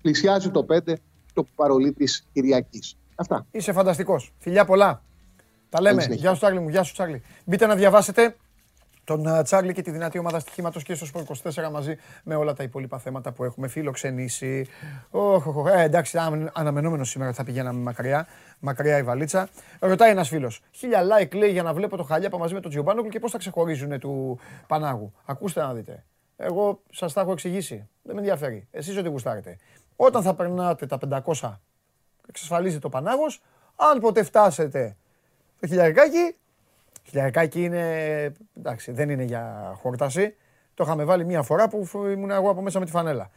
[0.01, 0.95] Πλησιάζει το 5
[1.35, 2.97] το παρολί της Κυριακής.
[3.15, 3.45] Αυτά.
[3.51, 4.33] Είσαι φανταστικός.
[4.39, 5.01] Φιλιά πολλά.
[5.69, 5.93] Τα λέμε.
[5.95, 6.23] Καλή συνέχεια.
[6.25, 6.69] Γεια σου, Τσάρλι μου.
[6.69, 7.21] Γεια σου, Τσάρλι.
[7.45, 8.35] Μπείτε να διαβάσετε
[9.03, 12.53] τον ε, Τσάρλι και τη δυνατή ομάδα στοιχήματος και στο Sport 24 μαζί με όλα
[12.53, 13.67] τα υπόλοιπα θέματα που έχουμε.
[13.67, 14.67] Φιλοξενήσει.
[15.09, 15.67] Όχ, όχ, όχ.
[15.67, 18.27] Ε, εντάξει, άμε- αναμενόμενος σήμερα ότι θα πηγαίναμε μακριά.
[18.59, 19.49] Μακριά η βαλίτσα.
[19.79, 20.61] Ρωτάει ένας φίλος.
[20.71, 23.37] Χίλια like λέει για να βλέπω το χαλιάπα μαζί με τον Τζιομπάνογκλου και πώς θα
[23.37, 25.13] ξεχωρίζουν του Πανάγου.
[25.25, 26.03] Ακούστε να δείτε.
[26.37, 27.87] Εγώ σας τα έχω εξηγήσει.
[28.01, 28.67] Δεν με ενδιαφέρει.
[28.71, 29.57] Εσείς ό,τι γουστάρετε.
[29.95, 31.59] Όταν θα περνάτε τα 500
[32.27, 33.41] εξασφαλίζει το Πανάγος.
[33.75, 34.95] Αν ποτέ φτάσετε
[35.59, 36.35] το χιλιαρικάκι,
[37.03, 40.35] χιλιαρικάκι είναι, εντάξει, δεν είναι για χόρταση.
[40.73, 43.29] Το είχαμε βάλει μία φορά που φ- ήμουν εγώ από μέσα με τη φανέλα.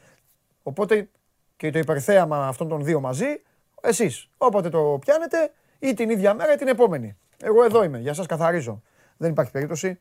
[0.62, 1.08] Οπότε
[1.56, 3.42] και το υπερθέαμα αυτών των δύο μαζί,
[3.80, 4.28] εσείς.
[4.38, 7.16] Όποτε το πιάνετε, ή την ίδια μέρα ή την επόμενη.
[7.42, 8.82] Εγώ εδώ είμαι, για σας καθαρίζω.
[9.16, 10.00] Δεν υπάρχει περίπτωση.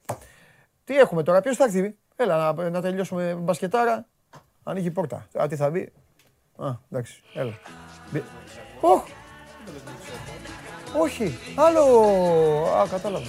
[0.84, 4.06] Τι έχουμε τώρα, ποιος θα έρθει; Έλα να, να τελειώσουμε μπασκετάρα.
[4.64, 5.28] Ανοίγει η πόρτα.
[5.42, 5.94] Α, τι θα μπει;
[6.58, 7.54] Α, εντάξει, έλα.
[8.12, 8.24] Μπει-
[8.82, 9.04] Οχ!
[11.00, 11.82] Όχι, άλλο.
[12.78, 13.26] Α, κατάλαβα.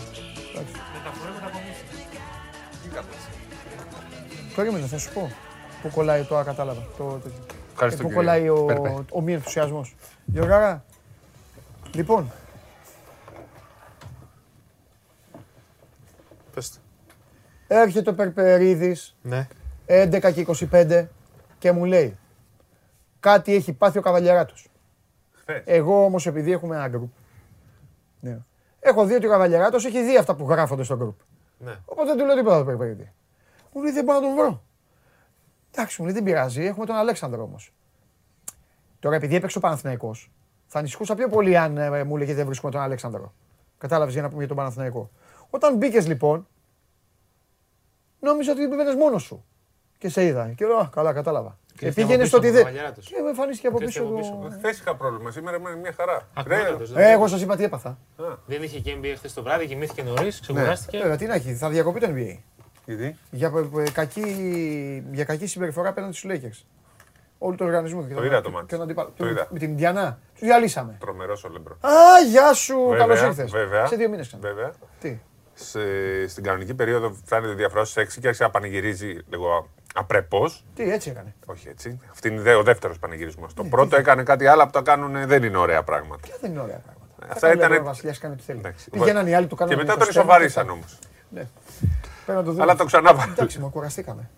[0.52, 0.72] Εντάξει.
[4.56, 5.30] Περίμενε, θα σου πω.
[5.82, 6.80] Πού κολλάει το α, κατάλαβα.
[6.98, 7.38] Το, τέτοιο.
[7.72, 9.04] Ευχαριστώ, Ε, Πού κύριε κολλάει ο, Περπέ.
[9.12, 9.96] ο μη ενθουσιασμός.
[10.24, 10.84] Γιωργάρα,
[11.94, 12.30] λοιπόν,
[16.54, 16.78] Πες το.
[17.68, 19.48] έρχεται ο Περπερίδης, Ναι.
[19.86, 21.06] 11 και 25
[21.58, 22.16] και μου λέει
[23.20, 24.68] κάτι έχει πάθει ο Καβαλιαράτος.
[25.32, 25.62] Χθες.
[25.64, 27.08] Εγώ όμως επειδή έχουμε ένα group,
[28.20, 28.38] ναι.
[28.80, 31.24] έχω δει ότι ο Καβαλιαράτος έχει δει αυτά που γράφονται στο group.
[31.58, 31.76] Ναι.
[31.84, 33.12] Οπότε δεν του λέω τίποτα το Περπερίδη.
[33.72, 34.62] Μου λέει δεν μπορώ να τον βρω.
[35.70, 37.72] Εντάξει, μου λέει δεν πειράζει, έχουμε τον Αλέξανδρο όμως.
[39.00, 40.30] Τώρα επειδή έπαιξε ο Παναθηναϊκός,
[40.66, 43.34] θα ανησυχούσα πιο πολύ αν ε, μου λέγε δεν βρίσκουμε τον Αλέξανδρο.
[43.78, 45.10] Κατάλαβες για να πούμε για τον Παναθηναϊκό.
[45.50, 46.46] Όταν μπήκες λοιπόν,
[48.20, 49.44] νόμιζα ότι πήγαινε μόνος σου.
[49.98, 50.52] Και σε είδα.
[50.52, 51.58] Και λέω, «Α, καλά, κατάλαβα.
[51.78, 52.64] Και ήρθε πήγαινε από στο πίσω ότι ο δεν.
[52.64, 53.04] Καβαλιαράτος.
[53.06, 54.12] Και με εμφανίστηκε από Και ήρθε πίσω.
[54.12, 54.58] από το- πίσω.
[54.58, 56.28] Χθες είχα πρόβλημα, σήμερα είναι μια χαρά.
[56.34, 57.98] Ακροάτατος, Ε, εγώ σας είπα τι έπαθα.
[58.46, 60.98] Δεν είχε και NBA χθες το βράδυ, κοιμήθηκε νωρίς, ξεκουράστηκε.
[60.98, 62.38] Βέβαια, τι να έχει, θα διακοπεί το NBA.
[62.84, 64.22] Γιατί; Για, ε, ε, κακή,
[65.12, 66.64] για κακή συμπεριφορά απέναντι στους Lakers.
[67.38, 68.02] Όλου του οργανισμού.
[68.02, 68.66] και Το τον- είδα το και μάτς.
[68.72, 69.12] τον αντίπαλο.
[69.16, 69.46] Το είδα.
[69.50, 70.18] Με την Ιντιανά.
[70.38, 70.96] Του διαλύσαμε.
[71.00, 71.72] Τρομερός ο Λεμπρό.
[71.80, 71.90] Α,
[72.30, 73.50] γεια σου, καλώς ήρθες.
[73.50, 73.86] Βέβαια.
[73.86, 74.42] Σε δύο μήνες ξανά.
[74.48, 74.70] Βέβαια.
[75.00, 75.18] Τι;
[75.54, 75.80] Σε,
[76.28, 79.68] στην κανονική περίοδο φτάνει τη διαφορά στους 6 και άρχισε να πανηγυρίζει λίγο
[79.98, 80.64] απρεπώς.
[80.74, 81.34] Τι, έτσι έκανε.
[81.46, 81.98] Όχι έτσι.
[82.10, 83.54] Αυτή είναι ο δεύτερος πανηγυρισμός.
[83.54, 86.20] Το πρώτο έκανε κάτι άλλο που τα κάνουν δεν είναι ωραία πράγματα.
[86.26, 87.32] Ποια δεν είναι ωραία πράγματα.
[87.32, 87.72] Αυτά ήταν.
[87.72, 88.58] Ο Βασιλιάς κάνει ό,τι θέλει.
[88.58, 88.90] Εντάξει.
[88.90, 89.76] Πηγαίναν οι άλλοι του κάνανε.
[89.76, 90.98] Και μετά το τον στέρνο ισοβαρίσαν και- όμως.
[91.30, 91.46] Ναι.
[92.24, 92.62] Πρέπει να το δούμε.
[92.62, 93.32] Αλλά το ξανάβαλε.
[93.32, 94.30] Εντάξει, μα κουραστήκαμε.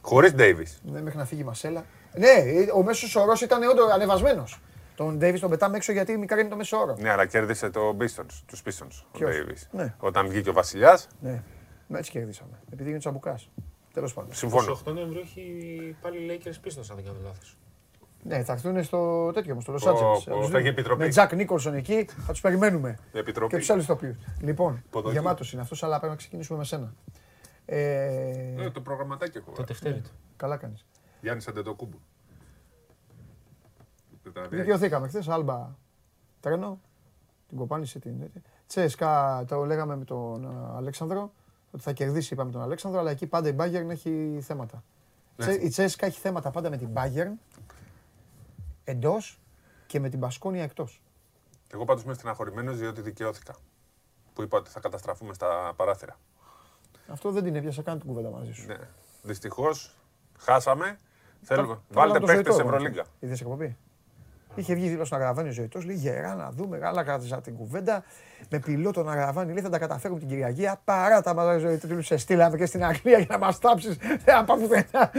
[0.00, 0.66] Χωρίς Ντέιβι.
[0.82, 1.84] Ναι, μέχρι να φύγει η Μασέλα.
[2.14, 2.28] Ναι,
[2.74, 4.60] ο μέσος όρος ήταν όντως ανεβασμένος.
[4.94, 6.96] Τον Ντέιβι τον πετάμε έξω γιατί μικρά είναι το μέσο όρο.
[7.00, 9.54] Ναι, αλλά κέρδισε το Pistons, τους Pistons ο Ποιος; Ντέιβι.
[9.70, 9.94] Ναι.
[9.98, 11.42] Όταν βγήκε ο Βασιλιάς, Ναι,
[11.86, 12.50] με έτσι κερδίσαμε.
[12.72, 13.48] Επειδή είναι τσαμπουκάς.
[13.92, 14.34] Τέλος πάντων.
[14.34, 14.80] συμφωνώ.
[14.86, 17.56] 8 Νοεμβρίου έχει πάλι Lakers πίσω, αν δεν κάνω λάθος.
[18.24, 20.00] Ναι, θα έρθουν στο τέτοιο όμως, στο Los Πω, Angeles.
[20.00, 20.58] πω, Θα τους θα δούμε.
[20.58, 21.02] έχει επιτροπή.
[21.02, 22.98] Με Τζακ Νίκολσον εκεί, θα τους περιμένουμε.
[23.12, 23.52] Επιτροπή.
[23.52, 24.16] Και τους άλλους τοπίου.
[24.40, 25.14] Λοιπόν, Υποδοχή.
[25.14, 26.94] γεμάτος είναι αυτός, αλλά πρέπει να ξεκινήσουμε με σένα.
[27.64, 29.50] Ε, Ε, το προγραμματάκι έχω.
[29.52, 30.10] Το Δευτέρι του.
[30.36, 30.86] καλά κάνεις.
[31.20, 31.98] Γιάννης Αντετοκούμπου.
[34.22, 34.58] Τετραδία.
[34.58, 35.68] Δικαιωθήκαμε χθες, άλμπα
[36.40, 36.80] τρένο.
[37.48, 38.30] Την κοπάνισε την.
[38.66, 41.32] Τσέσκα, το λέγαμε με τον α, Αλέξανδρο.
[41.74, 44.82] Ότι θα κερδίσει, είπαμε τον Αλέξανδρο, αλλά εκεί πάντα η Bayern έχει θέματα.
[45.36, 45.46] Ναι.
[45.46, 47.32] Τσε- Η Τσέσκα έχει θέματα πάντα με την Bayern
[48.84, 49.40] εντός
[49.86, 51.02] και με την Πασκόνια εκτός.
[51.72, 53.54] Εγώ πάντως είμαι στεναχωρημένος διότι δικαιώθηκα.
[54.34, 56.18] Που είπα ότι θα καταστραφούμε στα παράθυρα.
[57.08, 58.66] Αυτό δεν την έπιασα καν την κουβέντα μαζί σου.
[58.66, 58.78] Ναι.
[59.22, 59.96] Δυστυχώς
[60.38, 60.98] χάσαμε.
[61.42, 61.66] Θέλουμε.
[61.74, 63.04] Τα- τα Βάλτε βάλαμε το παίχτε Ζωητό, Ευρωλίγκα.
[63.20, 63.76] Είδες εκπομπή.
[64.54, 65.84] Είχε βγει δήλωση να γραβάνει ο Ζωητός.
[65.84, 66.78] Λέει γερά να δούμε.
[66.78, 68.02] Καλά κράτησα την κουβέντα.
[68.48, 69.52] Με πιλότο να γραβάνει.
[69.52, 70.66] Λέει θα τα καταφέρουμε την Κυριακή.
[70.66, 71.86] Α, Παρά τα μάτια Ζωητό.
[71.88, 73.96] Του σε στείλαμε και στην Αγγλία για να μας τάψεις.
[73.96, 75.10] Δεν θα πάμε πουθενά.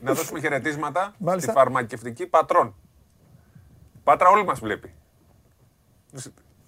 [0.00, 1.52] Να δώσουμε χαιρετίσματα στη Μάλιστα.
[1.52, 2.74] φαρμακευτική πατρών.
[4.04, 4.94] Πάτρα όλοι μας βλέπει.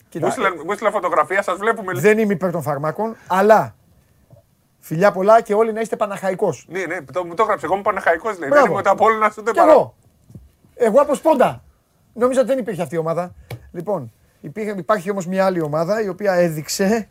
[0.08, 1.92] Κοίτα, Μου έστειλαν- Μου έστειλα φωτογραφία, σας βλέπουμε.
[1.92, 2.02] λέει.
[2.02, 3.74] Δεν είμαι υπέρ των φαρμάκων, αλλά
[4.78, 6.66] Φιλιά πολλά και όλοι να είστε Παναχαϊκός.
[6.68, 7.64] Ναι, ναι, το, μου το έγραψε.
[7.66, 8.48] Εγώ είμαι Παναχαϊκός λέει.
[8.48, 8.62] Μπράβο.
[8.62, 9.70] Δεν είμαι ούτε Απόλλωνας ούτε Κι παρά.
[9.72, 9.94] εγώ.
[10.74, 11.64] Εγώ από σπόντα.
[12.14, 13.34] Νόμιζα ότι δεν υπήρχε αυτή η ομάδα.
[13.72, 17.08] Λοιπόν, υπήρχε, υπάρχει όμως μια άλλη ομάδα η οποία έδειξε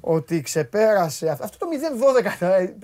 [0.00, 2.46] ότι ξεπέρασε αυ- αυτό το 0-12.
[2.46, 2.74] ε,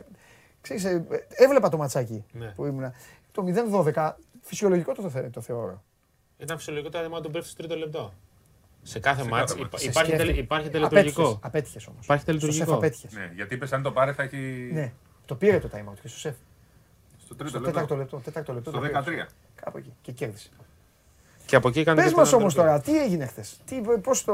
[0.60, 2.46] Ξέρεις, ε, έβλεπα το ματσάκι Ναι.
[2.46, 2.92] που ήμουνα.
[3.32, 5.82] Το 0-12 φυσιολογικό το, θε- το θεωρώ.
[6.38, 8.12] Ήταν φυσιολογικό το άδεμα να τον πέφτει στο τρίτο λεπτό.
[8.82, 9.82] Σε κάθε μάτς κάθε υπά- μάτς.
[9.82, 10.44] Σε υπάρχει, τελε- σκέφτηκε.
[10.44, 11.38] υπάρχει Απέτυχες, τελετουργικό.
[11.42, 12.04] απέτυχες όμως.
[12.04, 12.74] Υπάρχει Στο σεφ τελετουργικό.
[12.76, 13.12] απέτυχες.
[13.12, 14.70] Ναι, γιατί είπε αν το πάρε θα έχει.
[14.72, 14.92] Ναι,
[15.24, 16.34] το πήρε το time out και στο σεφ.
[17.24, 17.72] Στο τρίτο Στο λεπτό.
[17.72, 18.16] τέταρτο λεπτό.
[18.24, 19.26] Τέταρτο λεπτό Στο το πήρε.
[19.26, 19.28] 13.
[19.64, 20.48] Κάπου εκεί και κέρδισε.
[21.46, 22.80] Και από εκεί έκανε Πες και μας τον όμως Ανδρέα.
[22.80, 24.32] τώρα, τι έγινε χθες; Τι, πώς το...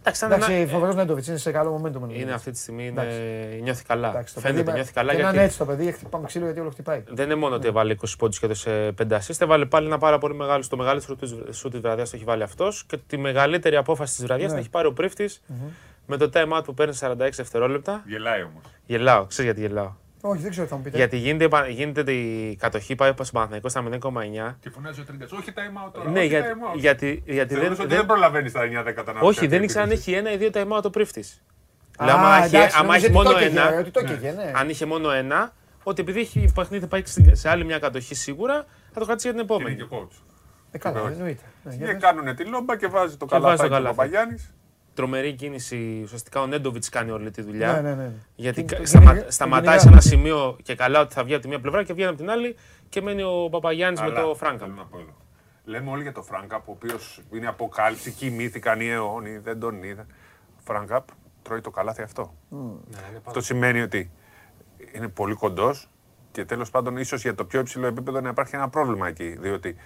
[0.00, 2.12] Εντάξει, ήταν Εντάξει, ένα- φοβερός Νέντοβιτς είναι σε καλό momentum.
[2.14, 3.00] Είναι αυτή τη στιγμή, είναι...
[3.00, 3.60] Εντάξει.
[3.62, 4.08] νιώθει καλά.
[4.08, 6.44] Εντάξει, το Φαίνεται, παιδί- νιώθει καλά Και να γιατί είναι έτσι το παιδί, χτυπάμε ξύλο
[6.44, 7.02] γιατί όλο χτυπάει.
[7.08, 10.18] δεν είναι μόνο ότι έβαλε 20 πόντους και έδωσε 5 assist, έβαλε πάλι ένα πάρα
[10.18, 11.18] πολύ μεγάλο, στο μεγαλύτερο
[11.52, 14.52] σου της βραδιάς το έχει βάλει αυτός και τη μεγαλύτερη απόφαση της βραδιάς Ναι.
[14.54, 15.42] την έχει πάρει ο πρίφτης
[16.06, 18.02] με το time out που παίρνει 46 δευτερόλεπτα.
[18.06, 18.62] Γελάει όμως.
[18.86, 19.90] Γελάω, ξέρεις γιατί γελάω;
[20.28, 20.96] Όχι, δεν ξέρω τι θα μου πείτε.
[20.96, 24.56] Γιατί γίνεται, επα- γίνεται η κατοχή πάει στο Παναθηναϊκός στα 0,9.
[24.60, 25.26] Και φωνάζει ο Τρίγκα.
[25.38, 26.10] Όχι time out τώρα.
[26.10, 26.78] Ναι, όχι γιατί, time out.
[26.78, 29.62] γιατί, γιατί δεν, Θεωρούσε ότι δεν, δεν προλαβαίνεις στα 9 10 να Όχι, φτιάξεις δεν
[29.62, 30.10] ήξερα αν επίθεση.
[30.10, 31.42] έχει ένα ή δύο time out ο πρίφτης.
[31.98, 34.00] Α, Λέω, άμα έχει, εντάξει, άμα νόμιζα έχει ότι μόνο το έκαιγε, ένα, ότι το
[34.00, 34.52] έκαιγε, ναι.
[34.54, 38.14] αν είχε μόνο ένα, ότι επειδή έχει η παιχνίδι πάει σε- σε άλλη μια κατοχή
[38.14, 38.54] σίγουρα,
[38.92, 39.76] θα το κρατήσει για την Είναι επόμενη.
[39.76, 40.22] και coach.
[40.70, 41.12] Ε, καλά, Όχι.
[41.12, 41.42] εννοείται.
[41.62, 42.02] Ναι, για Και πες.
[42.02, 43.96] κάνουν τη λόμπα και βάζει το Και βάζει καλάθι το του καλάθι.
[43.96, 44.54] Παπαγιάννης.
[44.96, 46.00] Τρομερή κίνηση.
[46.04, 47.72] Ουσιαστικά ο Νέντοβιτς κάνει όλη τη δουλειά.
[47.72, 48.10] Ναι, ναι, ναι.
[48.34, 50.16] Γιατί Την- κα- την σταμα- κυνηγά- σταματάει την σε ένα κυνηγά.
[50.16, 52.56] σημείο και καλά ότι θα βγει από τη μία πλευρά και βγαίνει από την άλλη
[52.88, 54.58] και μένει ο Παπαγιάννης με το Φράγκα.
[54.58, 55.16] Θέλω να πω εδώ.
[55.64, 60.06] Λέμε όλοι για το Φράγκαπ, ο οποίος είναι αποκάλυψη, κοιμήθηκαν οι αιώνιοι, δεν τον είδαν.
[60.56, 61.08] Ο Φράγκαπ
[61.42, 62.34] τρώει το καλάθι αυτό.
[63.24, 64.10] Αυτό σημαίνει ότι
[64.92, 65.88] είναι πολύ κοντός
[66.32, 69.36] και τέλος πάντων ίσως για το πιο υψηλό επίπεδο να υπάρχει ένα πρόβλημα εκεί.
[69.40, 69.76] Διότι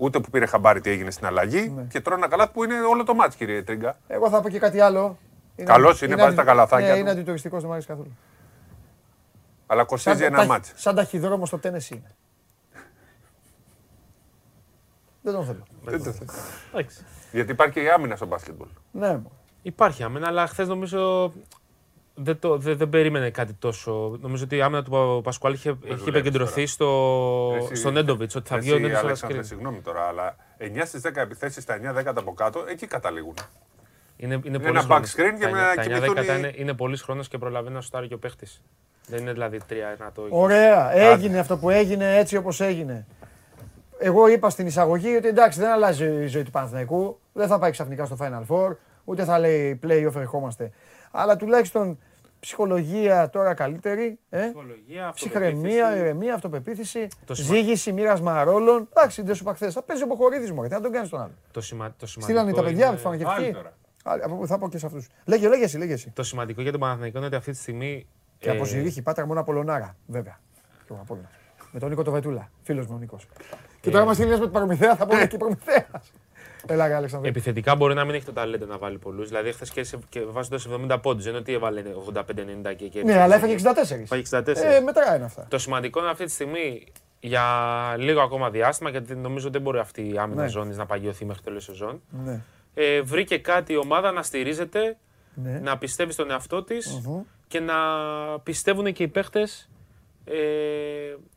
[0.00, 1.82] ούτε που πήρε χαμπάρι τι έγινε στην αλλαγή Ναι.
[1.82, 3.98] και τρώει ένα καλάθι που είναι όλο το μάτς, κύριε Τρίγκα.
[4.08, 5.18] Εγώ θα πω και κάτι άλλο.
[5.64, 6.98] Καλός είναι, βάζει αντι- τα καλαθάκια Ναι, του.
[7.00, 8.16] είναι αντιτουριστικός, δεν μου αρέσει καθόλου.
[9.66, 10.72] Αλλά κοστίζει ένα τα- μάτς.
[10.76, 12.14] Σαν ταχυδρόμο στο τέννις είναι.
[15.22, 15.62] Δεν τον θέλω.
[15.84, 16.30] Δεν το θέλω.
[16.72, 17.04] Εντάξει.
[17.32, 18.68] Γιατί υπάρχει και η άμυνα στο μπάσκετμπολ.
[18.90, 19.32] Ναι, μου.
[19.62, 21.32] Υπάρχει άμυνα, αλλά χθες νομίζω
[22.22, 24.18] δεν, το, δεν, δεν περίμενε κάτι τόσο.
[24.20, 26.66] Νομίζω ότι η άμυνα του Πα- Πασκουάλ είχε, είχε δουλεύεις επικεντρωθεί τώρα.
[26.66, 30.36] στο, Εσύ- στο Νέντοβιτ, ότι θα βγει ο Εσύ, Νέντοβιτ Αλέξανδρε, στο Συγγνώμη τώρα, αλλά
[30.58, 33.34] 9 στις 10 επιθέσεις στα 9 10 από κάτω, εκεί καταλήγουν.
[34.16, 35.14] Είναι, είναι, Είναι πολύς ένα χρόνος.
[35.16, 37.02] back screen και Τα με εννιά- να τα εννιά κοιμηθούν δέκατα οι- είναι, είναι πολύς
[37.02, 38.62] χρόνος και προλαβαίνει να σουτάρει και ο παίχτης.
[39.06, 40.26] Δεν είναι δηλαδή 3-1 το.
[40.30, 43.06] Ωραία, έγινε αυτό που έγινε έτσι όπως έγινε.
[43.98, 47.70] Εγώ είπα στην εισαγωγή ότι εντάξει δεν αλλάζει η ζωή του Παναθηναϊκού, δεν θα πάει
[47.70, 50.70] ξαφνικά στο Final Four, ούτε θα λέει play-off ερχόμαστε.
[51.10, 51.98] Αλλά τουλάχιστον
[52.40, 56.00] ψυχολογία τώρα καλύτερη, ε; Ψυχολογία, ψυχραιμία, αυτοπεποίθηση.
[56.00, 58.88] ηρεμία, αυτοπεποίθηση, Το σημα- ζήγηση, μοίρασμα ρόλων.
[58.94, 61.20] Εντάξει, δεν σου είπα χθες, θα παίζει ο Μποχορίδης μου, τι να τον κάνεις τον
[61.20, 61.32] άλλο.
[61.50, 63.42] Το, σημα, το σημαντικό Στείλανε τα παιδιά είναι- από τη φαρμακευτική.
[63.44, 63.72] Άλλη τώρα.
[64.04, 65.06] Άλλη, από- Θα πω και σε αυτούς.
[65.24, 66.10] Λέγε, λέγε εσύ, λέγε εσύ.
[66.10, 68.06] Το σημαντικό για τον Παναθηναϊκό είναι ότι αυτή τη στιγμή.
[68.38, 70.38] Και ε, από Ζηρίχη, Πάτρα μόνο Απολωνάρα, βέβαια.
[70.86, 71.30] Και ο Απόλλωνας.
[71.72, 73.26] Με τον Νίκο το Βετούλα, φίλος μου ο Νίκος.
[73.80, 76.12] Και τώρα μας μιλάς με την Προμηθέα, θα πούμε και Προμηθέας.
[76.68, 77.28] Έλα, ρε, Αλέξανδρε.
[77.28, 79.28] Επιθετικά μπορεί να μην έχει το ταλέντο να βάλει πολλούς.
[79.28, 81.22] Δηλαδή, χθες και, σε- και βάζοντας 70 πόντους.
[81.24, 81.82] Δεν είναι ότι έβαλε
[82.14, 84.00] 85-90 και, και Ναι, αλλά έφαγε 64.
[84.02, 84.46] Έφαγε 64.
[84.56, 85.46] Ε, μετράει είναι αυτά.
[85.48, 86.86] Το σημαντικό είναι αυτή τη στιγμή
[87.20, 87.42] για
[87.98, 90.48] λίγο ακόμα διάστημα, γιατί νομίζω δεν μπορεί αυτή η άμυνα Ναι.
[90.48, 92.02] ζώνης να παγιωθεί μέχρι τέλος σεζόν.
[92.24, 92.40] Ναι.
[92.74, 94.96] Ε, βρήκε κάτι η ομάδα να στηρίζεται,
[95.34, 95.58] Ναι.
[95.62, 97.00] να πιστεύει στον εαυτό της
[97.48, 97.74] και να
[98.42, 99.70] πιστεύουν και οι παίχτες
[100.24, 100.34] ε,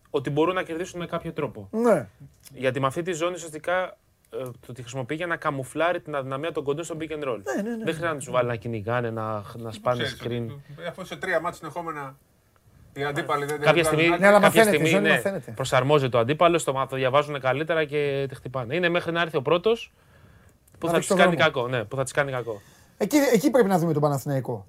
[0.09, 1.67] ότι μπορούν να κερδίσουν με κάποιο τρόπο.
[1.71, 2.07] Ναι.
[2.53, 3.95] Γιατί με αυτή τη ζώνη ουσιαστικά ε,
[4.65, 7.39] το τη χρησιμοποιεί για να καμουφλάρει την αδυναμία των κοντών στο pick and roll.
[7.55, 7.75] Ναι, ναι, ναι.
[7.75, 10.55] Δεν χρειάζεται να τους βάλει να κυνηγάνε, να, να σπάνε Ξέρεις, screen.
[10.83, 12.17] ε, Αφού σε τρία μάτια συνεχόμενα
[12.93, 14.49] οι αντίπαλοι δεν Κάποια δεν στιγμή, βγάζουν Ναι, αλλά άκρη.
[14.49, 15.51] κάποια μαθαίνετε, η στιγμή ζώνη ναι, μαθαίνετε.
[15.51, 18.75] προσαρμόζεται ο αντίπαλος, το, μα- το διαβάζουν καλύτερα και τη χτυπάνε.
[18.75, 19.91] Είναι μέχρι να έρθει ο πρώτος
[20.79, 21.51] που Να θα δείξει της το κάνει δρόμο.
[21.51, 21.67] κακό.
[21.67, 22.61] Ναι, που θα της κάνει κακό.
[22.97, 24.65] Εκεί, εκεί πρέπει να δούμε τον Παναθηναϊκό.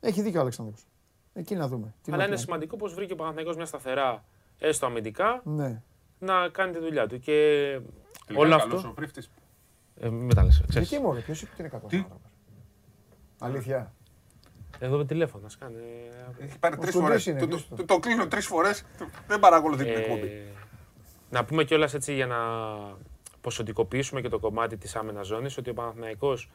[0.00, 0.86] Έχει δίκιο ο Αλέξανδρος.
[1.34, 1.94] Εκεί να δούμε.
[2.02, 2.44] Τι Αλλά να είναι πούμε.
[2.44, 4.24] σημαντικό πως βρήκε ο Παναθηναϊκός μια σταθερά,
[4.58, 5.82] έστω αμυντικά, Ναι.
[6.18, 7.18] να κάνει τη δουλειά του.
[7.18, 7.32] Και
[7.72, 7.88] Τελικά
[8.34, 8.88] όλο καλός αυτό.
[8.88, 9.30] ο Φρίφτης.
[9.96, 10.88] Ε, μην με τα λες, ξέρεις.
[10.88, 12.20] Γιατί μου, ποιος είπε ότι είναι κακός Τι; άνθρωπος;
[13.38, 13.92] Αλήθεια.
[14.78, 15.78] Εδώ με τηλέφωνο, να σκάνε.
[16.38, 17.26] Έχει πάρει Ο τρεις Σκουντής φορές.
[17.26, 17.74] είναι, Το, το, κλείστο.
[17.76, 18.84] το, το κλείνω τρεις φορές.
[19.26, 20.42] Δεν παρακολουθεί την Ε, εκπομπή.
[21.30, 22.36] να πούμε κιόλας έτσι για να
[23.40, 26.50] ποσοτικοποιήσουμε και το κομμάτι της άμενας ζώνης ότι ο Παναθηναϊκός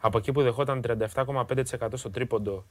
[0.00, 2.64] από εκεί που δεχόταν 37,5% στο τρίποντο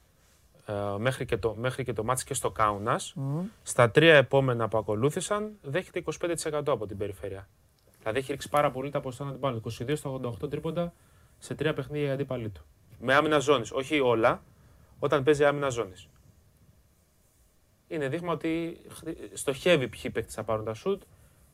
[0.65, 3.15] ε, μέχρι, και το, μέχρι και το μάτς και στο Κάουνας,
[3.63, 7.47] στα τρία επόμενα που ακολούθησαν δέχεται 25% από την περιφέρεια.
[8.03, 9.61] Δηλαδή έχει ρίξει πάρα πολύ τα ποσοστά αντιπάλου.
[9.79, 10.09] 22 στα
[10.43, 10.93] 88 τρίποντα
[11.39, 12.65] σε τρία παιχνίδια για αντίπαλοι του.
[12.99, 13.71] Με άμυνα ζώνης.
[13.71, 14.43] Όχι όλα,
[14.99, 16.07] όταν παίζει άμυνα ζώνης.
[17.87, 21.01] Είναι δείγμα ότι χρη- στοχεύει ποιοι παίκτες θα πάρουν τα σουτ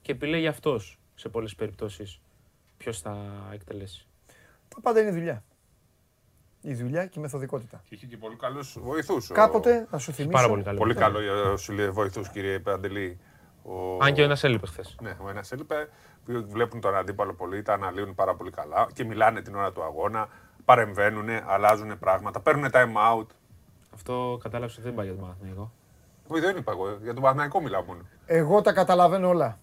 [0.02, 2.19] και επιλέγει αυτός σε πολλές περιπτώσεις
[2.78, 3.18] ποιος θα
[3.53, 4.08] εκτελέσει.
[4.69, 5.44] Τα πάντα είναι δουλειά.
[6.61, 7.82] Η δουλειά και η μεθοδικότητα.
[7.90, 9.28] Και είχε και πολύ καλούς βοηθούς.
[9.28, 10.32] Κάποτε, να σου θυμίσω.
[10.34, 10.78] Πάρα πολύ καλό.
[10.78, 11.19] Πολύ καλό
[11.92, 13.19] βοηθούς, κύριε Παντελή.
[13.64, 14.04] Ο...
[14.04, 14.96] Αν και ο ένας έλειπε χθες.
[15.02, 15.90] Ναι, ο ένας έλειπε.
[16.26, 19.84] που Βλέπουν τον αντίπαλο πολύ, τα αναλύουν πάρα πολύ καλά και μιλάνε την ώρα του
[19.84, 20.28] αγώνα.
[20.66, 23.28] Παρεμβαίνουν, αλλάζουν πράγματα, παίρνουν time out.
[23.94, 25.72] Αυτό κατάλαβες ότι δεν πάει για τον Παναθηναϊκό.
[26.28, 26.98] Όχι, δεν είπα εγώ.
[27.02, 28.02] Για τον Παναθηναϊκό μιλάω μόνο.
[28.26, 29.60] Εγώ τα καταλαβαίνω όλα.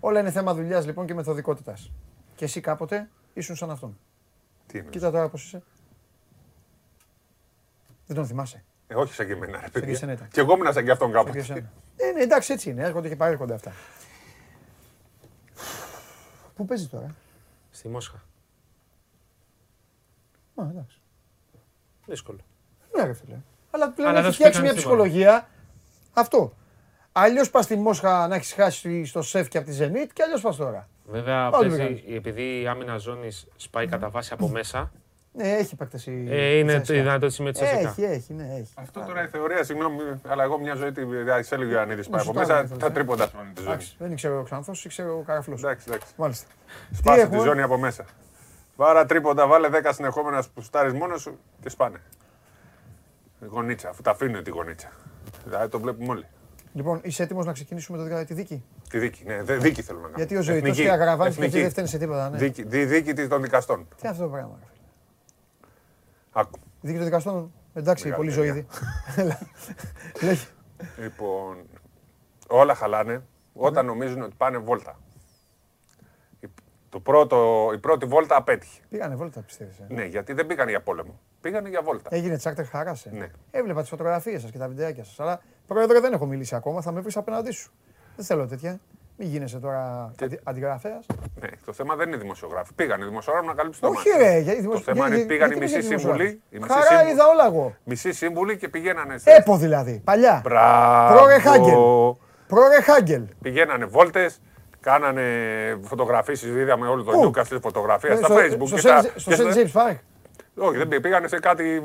[0.00, 1.92] Όλα είναι θέμα δουλειάς λοιπόν και μεθοδικότητας.
[2.34, 3.98] Και εσύ κάποτε ήσουν σαν αυτόν.
[4.66, 4.88] Τι είναι.
[4.88, 5.62] Κοίτα τώρα πώς είσαι.
[8.06, 8.64] Δεν τον θυμάσαι.
[8.90, 9.92] Ε, όχι σαν και εμένα, ρε και παιδιά.
[9.92, 10.28] εσένα ήταν.
[10.28, 11.38] Και εγώ ήμουν σαν και αυτόν Σαν και κάποτε.
[11.38, 11.72] εσένα.
[11.96, 12.82] Ε, ναι, εντάξει, έτσι είναι.
[12.84, 13.72] Έρχονται και παρέρχονται αυτά.
[16.54, 17.14] Πού παίζει τώρα;
[17.70, 18.22] Στη Μόσχα.
[20.54, 21.00] Μα, εντάξει.
[22.06, 22.38] Δύσκολο.
[22.96, 23.36] Ναι, ρε φίλε.
[23.70, 25.48] Αλλά πλέον Αλλά έχει δεν σου φτιάξει πει μια κανείς ψυχολογία.
[26.12, 26.52] Αυτό.
[27.12, 30.40] Αλλιώς πας στη Μόσχα να έχεις χάσει στο σεφ και από τη Ζενίτ και αλλιώς
[30.40, 30.88] πας τώρα.
[31.04, 32.16] Βέβαια, Όλοι παίζει, μεγάλοι.
[32.16, 34.92] επειδή η άμυνα ζώνης σπάει κατά βάση από μέσα.
[35.38, 36.26] Ναι, έχει παίκτες η.
[36.30, 37.02] Ε, είναι η το Τσέσκα.
[37.02, 37.88] δυνατό σημείο τη ΕΣΕΚΑ.
[37.88, 38.72] Έχει, έχει, ναι, έχει.
[38.74, 41.00] Αυτό τώρα η θεωρία, συγγνώμη, αλλά εγώ μια ζωή τη
[41.50, 42.94] έλεγε ο Ιωαννίδη πάει από σωστά, μέσα, ναι, τα ναι.
[42.94, 43.72] τρίποντα σπάνε τη ζώνη.
[43.72, 45.54] Εντάξει, δεν ήξερε ο Ξανθό, ήξερε ο Καραφλό.
[45.58, 46.06] Εντάξει, εντάξει.
[46.16, 46.46] Μάλιστα.
[46.92, 47.48] Σπάσε Τι τη έχουμε?
[47.48, 48.04] ζώνη από μέσα.
[48.76, 51.98] Βάρα τρίποντα, βάλε 10 συνεχόμενα που στάρει μόνο σου και σπάνε.
[53.50, 54.88] Γονίτσα, αφού τα αφήνουν τη γονίτσα.
[55.44, 56.24] Δηλαδή το βλέπουμε όλοι.
[56.72, 58.64] Λοιπόν, είσαι έτοιμο να ξεκινήσουμε το, τη δίκη.
[58.90, 60.14] Τη δίκη, ναι, δε- δίκη θέλω να κάνω.
[60.16, 60.76] Γιατί ο Ζωητό Εθνική.
[60.82, 61.46] και η Αγραβάνη και Εθνική.
[61.46, 62.30] αυτοί δεν φταίνουν σε τίποτα.
[62.30, 62.38] Ναι.
[62.38, 63.76] Δίκη, δι- δίκη της των δικαστών.
[63.88, 64.58] Τι είναι αυτό το πράγμα.
[66.38, 66.48] Ρε φίλε.
[66.48, 66.58] Άκου.
[66.80, 67.52] Δίκη των δικαστών.
[67.74, 68.52] Εντάξει, Μεγάλη πολύ παιδιά.
[68.52, 68.66] ζωή.
[69.24, 69.38] Έλα.
[70.22, 70.40] Λέγε.
[70.98, 71.56] Λοιπόν,
[72.48, 74.98] όλα χαλάνε όταν νομίζουν ότι πάνε βόλτα.
[76.40, 76.48] Η-
[76.88, 78.80] Το πρώτο, η πρώτη βόλτα απέτυχε.
[78.88, 79.76] Πήγανε βόλτα, πιστεύεις.
[79.88, 81.20] Ναι, γιατί δεν πήγαν για πόλεμο.
[81.40, 82.08] Πήγανε για βόλτα.
[82.12, 82.96] Έγινε τσάρτερ χαρά.
[83.04, 83.10] Ε.
[83.10, 83.30] Ναι.
[83.50, 85.20] Έβλεπα τις φωτογραφίες σας και τα βιντεάκια σας.
[85.20, 86.80] Αλλά πρόεδρε δεν έχω μιλήσει ακόμα.
[86.80, 87.70] Θα με βρεις απέναντί σου.
[88.16, 88.80] Δεν θέλω τέτοια.
[89.20, 91.06] Μην γίνεσαι τώρα αντι- αντιγραφέας.
[91.40, 92.72] Ναι, το θέμα δεν είναι δημοσιογράφοι.
[92.74, 94.22] Πήγανε δημοσιογράφοι να καλύψουν το Όχι, μάτι.
[94.22, 94.38] ρε.
[94.38, 96.24] γιατί Το δημοσιο- θέμα είναι γιατί- ότι πήγαν οι γιατί μισοί πήγες σύμβουλοι.
[96.50, 97.74] δημοσιογράφοι; οι μισοί Χαρά σύμβουλοι- είδα όλα εγώ.
[97.84, 99.18] Μισοί σύμβουλοι και πηγαίνανε.
[99.18, 100.00] σε- Έπο δηλαδή.
[100.04, 100.40] Παλιά.
[100.44, 101.14] Μπράβο.
[101.16, 101.74] Πρόρε Χάγκελ.
[102.46, 103.22] Πρόρε Χάγκελ.
[103.42, 104.40] Πηγαίνανε βόλτες,
[104.80, 105.22] κάνανε
[105.82, 106.48] φωτογραφίσει.
[106.48, 108.66] Είδαμε όλο το Πού; Νιούκα στη φωτογραφία Ε, στα στο- Facebook.
[108.66, 109.50] στο και Saint- στα- Στο και St.
[109.70, 109.96] στα- James Park.
[110.60, 111.00] Όχι, δεν πήγε.
[111.00, 111.82] Πήγανε σε κάτι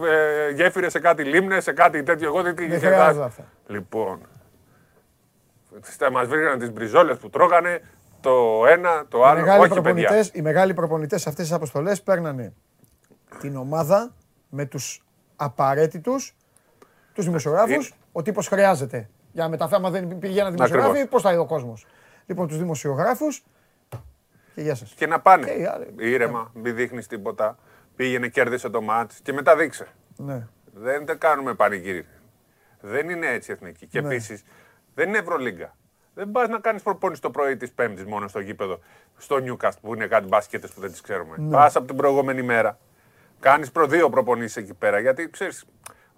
[0.50, 2.28] ε, γέφυρες, σε κάτι λίμνες, σε κάτι τέτοιο.
[2.28, 3.20] Εγώ δεν Δεν είχε χρειάζεται κάτι.
[3.20, 3.44] αυτά.
[3.68, 4.20] Λοιπόν.
[6.12, 7.82] Μας βρήκαν τις μπριζόλες που τρώγανε.
[8.22, 9.40] Το ένα, το Οι άλλο.
[9.40, 10.32] μεγάλοι Όχι, προπονητές, παιδιά.
[10.34, 12.54] οι μεγάλοι προπονητές σε αυτές τις αποστολές παίρνανε
[13.40, 14.14] την ομάδα
[14.50, 15.04] με τους
[15.36, 16.36] απαραίτητους,
[17.14, 17.74] τους δημοσιογράφους.
[17.74, 19.10] Είναι- Ο τύπος χρειάζεται.
[19.32, 21.10] Για να μεταφέρει, άμα δεν πηγαίναν δημοσιογράφοι, Ακριβώς.
[21.10, 21.86] πώς θα είναι ο κόσμος.
[22.26, 23.44] Λοιπόν, τους δημοσιογράφους.
[24.56, 24.94] Και γεια σας.
[24.94, 25.46] Και να πάνε.
[25.46, 25.94] Και οι άλλοι.
[25.98, 27.58] Ήρεμα, μην δείχνεις τίποτα.
[27.96, 29.88] Πήγαινε, κέρδισε το μάτς και μετά δείξε.
[30.18, 30.48] Ναι.
[30.74, 32.06] Δεν τα κάνουμε πανηγύρι.
[32.82, 33.88] Δεν είναι έτσι η εθνική.
[33.88, 34.08] Και Ναι.
[34.08, 34.44] επίσης
[34.94, 35.76] δεν είναι Ευρωλίγκα.
[36.14, 38.80] Δεν πας να κάνεις προπόνηση το πρωί της Πέμπτης μόνο στο γήπεδο,
[39.18, 41.36] στο Newcast που είναι κάτι μπάσκετες που δεν τις ξέρουμε.
[41.38, 41.52] Ναι.
[41.52, 42.80] Πας από την προηγούμενη μέρα.
[43.40, 45.00] Κάνεις προ δύο προπονήσεις εκεί πέρα.
[45.00, 45.66] Γιατί ξέρεις,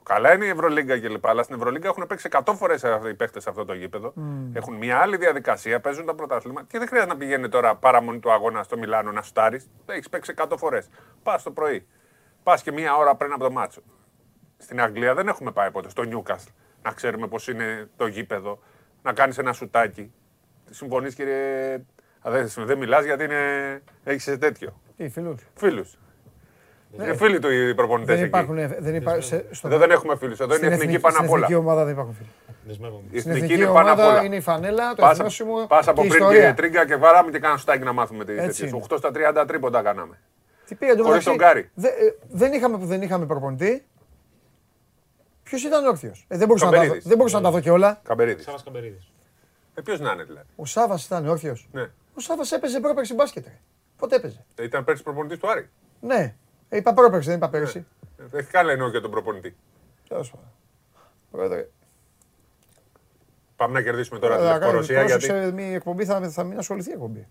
[0.03, 1.27] καλά είναι η Ευρωλίγκα κλπ.
[1.27, 4.13] Αλλά στην Ευρωλίγκα έχουν παίξει 100 φορές οι παίχτε σε αυτό το γήπεδο.
[4.53, 8.31] Έχουν μια άλλη διαδικασία, παίζουν τα πρωταθλήματα και δεν χρειάζεται να πηγαίνει τώρα παραμονή του
[8.31, 9.69] αγώνα στο Μιλάνο να σουτάρεις.
[9.85, 10.89] Έχεις παίξει 100 φορές.
[11.23, 11.87] Πας το πρωί.
[12.43, 13.81] Πας και μία ώρα πριν από το μάτσο.
[14.57, 16.53] Στην Αγγλία δεν έχουμε πάει ποτέ, στο Newcastle,
[16.85, 18.59] να ξέρουμε πώς είναι το γήπεδο,
[19.03, 20.11] να κάνεις ένα σουτάκι.
[20.69, 21.73] Συμφωνείς, κύριε.
[22.27, 23.35] Α, δεν, δεν μιλάς γιατί είναι...
[24.03, 24.79] έχεις τέτοιο.
[24.97, 25.97] Τι, φίλους; Φίλους.
[26.99, 28.27] Είναι φίλοι του οι προπονητές Δεν εκεί.
[28.27, 28.55] υπάρχουν.
[28.83, 29.21] Δεν, υπά...
[29.21, 30.39] σε- στο- Εδώ δεν έχουμε φίλους.
[30.39, 31.43] Εδώ είναι στην η εθνική εθνική- πάνω στην απ' όλα.
[31.45, 32.29] εθνική ομάδα δεν υπάρχουν φίλοι.
[32.67, 34.23] Η Στην εθνική εθνική είναι πάνω απ' ομάδα όλα.
[34.23, 36.39] είναι η φανέλα, το Πας- εθνόσημο Πας από και η πριν, ιστορία.
[36.39, 38.69] κύριε Τρίγκα, και βαράμε και κάνα σουτάκι να μάθουμε τις Έτσι τέτοιες.
[38.71, 38.85] είναι.
[38.89, 40.19] 8 στα 30 τρίποντα κάναμε.
[40.65, 41.69] Τι πήγε Χωρίς τον Γκάρι.
[41.73, 41.91] Δε, ε,
[42.29, 43.85] δεν, είχαμε, δεν είχαμε προπονητή.
[45.45, 47.07] Ποιος ήταν όρθιος; Ε, δεν μπορούσα, να τα, δω- Καμπερίδης.
[47.09, 47.99] δεν μπορούσα να τα δω και όλα.
[48.03, 48.43] Καμπερίδης.
[48.43, 49.11] Σάβα Καμπερίδης.
[49.73, 51.67] Ε, ποιος να είναι δηλαδή; Ο Σάβα ήταν όρθιος.
[51.71, 51.81] Ναι.
[52.15, 53.45] Ο Σάβα έπαιζε πρόπερση μπάσκετ.
[53.45, 53.59] ρε.
[53.97, 55.69] Πότε έπαιζε; Ε, Ήταν πέρσι προπονητής του Άρη.
[56.01, 56.35] Ναι.
[56.69, 57.85] Ε, είπα πρόπερση, δεν είπα πέρυσι.
[58.33, 59.55] Ε, Έχει καλά εννοώ για τον προπονητή.
[60.07, 60.47] Τέλος πάντων.
[61.31, 61.67] Πρόεδρε,
[63.55, 64.99] Πάμε να κερδίσουμε τώρα τη ε, Λευκορωσία.
[64.99, 65.51] πρόσεξε, Γιατί...
[65.53, 67.27] μη εκπομπή θα, θα μην ασχοληθεί η εκπομπή.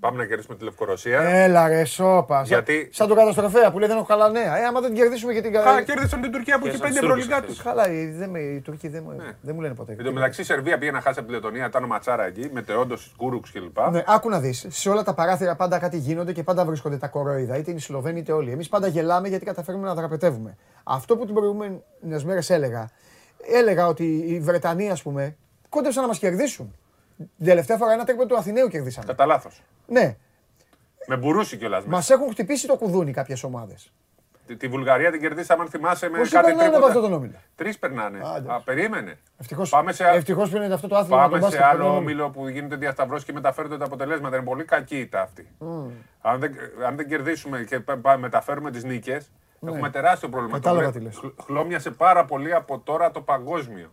[0.00, 1.20] Τα- Πάμε να κερδίσουμε τη Λευκορωσία.
[1.20, 2.36] Έλα ρε σώπα.
[2.36, 4.58] Σαν- Γιατί- Σαν τον καταστροφέα που λέει δεν έχω καλά νέα.
[4.58, 7.62] Ε, άμα δεν την κερδίσουμε και την Καλά, κέρδισαν την Τουρκία που έχει πέντε ευρωλιγκάτους.
[7.62, 9.94] Καλά, οι, δεν, με- οι Τουρκοί δεν, μου- δεν μου λένε ποτέ.
[9.98, 12.48] Εν τω μεταξύ η Σερβία πήγε να χάσει από τη Λετωνία, ήταν ο Ματσάρα εκεί,
[12.52, 13.78] Ματέοντος, Κούρουτς κλπ.
[13.90, 14.66] Ναι, άκου να δεις.
[14.68, 17.56] Σε όλα τα παράθυρα πάντα κάτι γίνονται και πάντα βρίσκονται τα κορόιδα.
[17.56, 18.50] Είτε είναι οι Σλοβένοι είτε όλοι.
[18.50, 20.56] Εμείς πάντα γελάμε γιατί καταφέρουμε να δραπετεύουμε.
[20.84, 22.90] Αυτό που την προηγούμενες μέρες έλεγα,
[23.52, 25.36] έλεγα ότι οι Βρετανοί, ας πούμε,
[25.68, 26.74] κόντεψαν να μας κερδίσουν.
[27.16, 29.06] Την τελευταία φορά ένα τρίποντο του Αθηναίου κερδίσαμε.
[29.06, 29.50] Κατά λάθος.
[29.86, 30.16] Ναι,
[31.06, 31.82] Με Μπουρούση κιόλας.
[31.86, 33.74] μα έχουν χτυπήσει το κουδούνι κάποιε ομάδε.
[34.46, 36.92] Τη, τη Βουλγαρία την κερδίσαμε, αν θυμάσαι, με Πόσοι κάτι περνάνε από τρίποτα.
[36.98, 37.34] αυτό τον όμιλο.
[37.54, 38.20] Τρει περνάνε.
[38.36, 38.52] Άντε.
[38.52, 39.18] Α, περίμενε.
[39.38, 41.64] Ευτυχώ Πάμε σε, ευτυχώς που είναι αυτό το άθλημα με τον πάμε σε μπάσκετ.
[41.74, 41.98] άλλο περνάμε.
[41.98, 44.36] όμιλο που γίνεται διασταυρός και μεταφέρονται τα αποτελέσματα.
[44.36, 45.48] Είναι πολύ κακή η ήττα αυτή.
[46.20, 46.52] Αν, δεν,
[46.86, 49.20] αν δεν κερδίσουμε και πα- πα- μεταφέρουμε τι νίκε,
[49.58, 49.70] Ναι.
[49.70, 50.54] Έχουμε τεράστιο πρόβλημα.
[50.58, 51.20] Κατάλαβα Το τι βλέ- λες.
[51.20, 53.92] χλ- Χλώμιασε πάρα πολύ από τώρα το παγκόσμιο.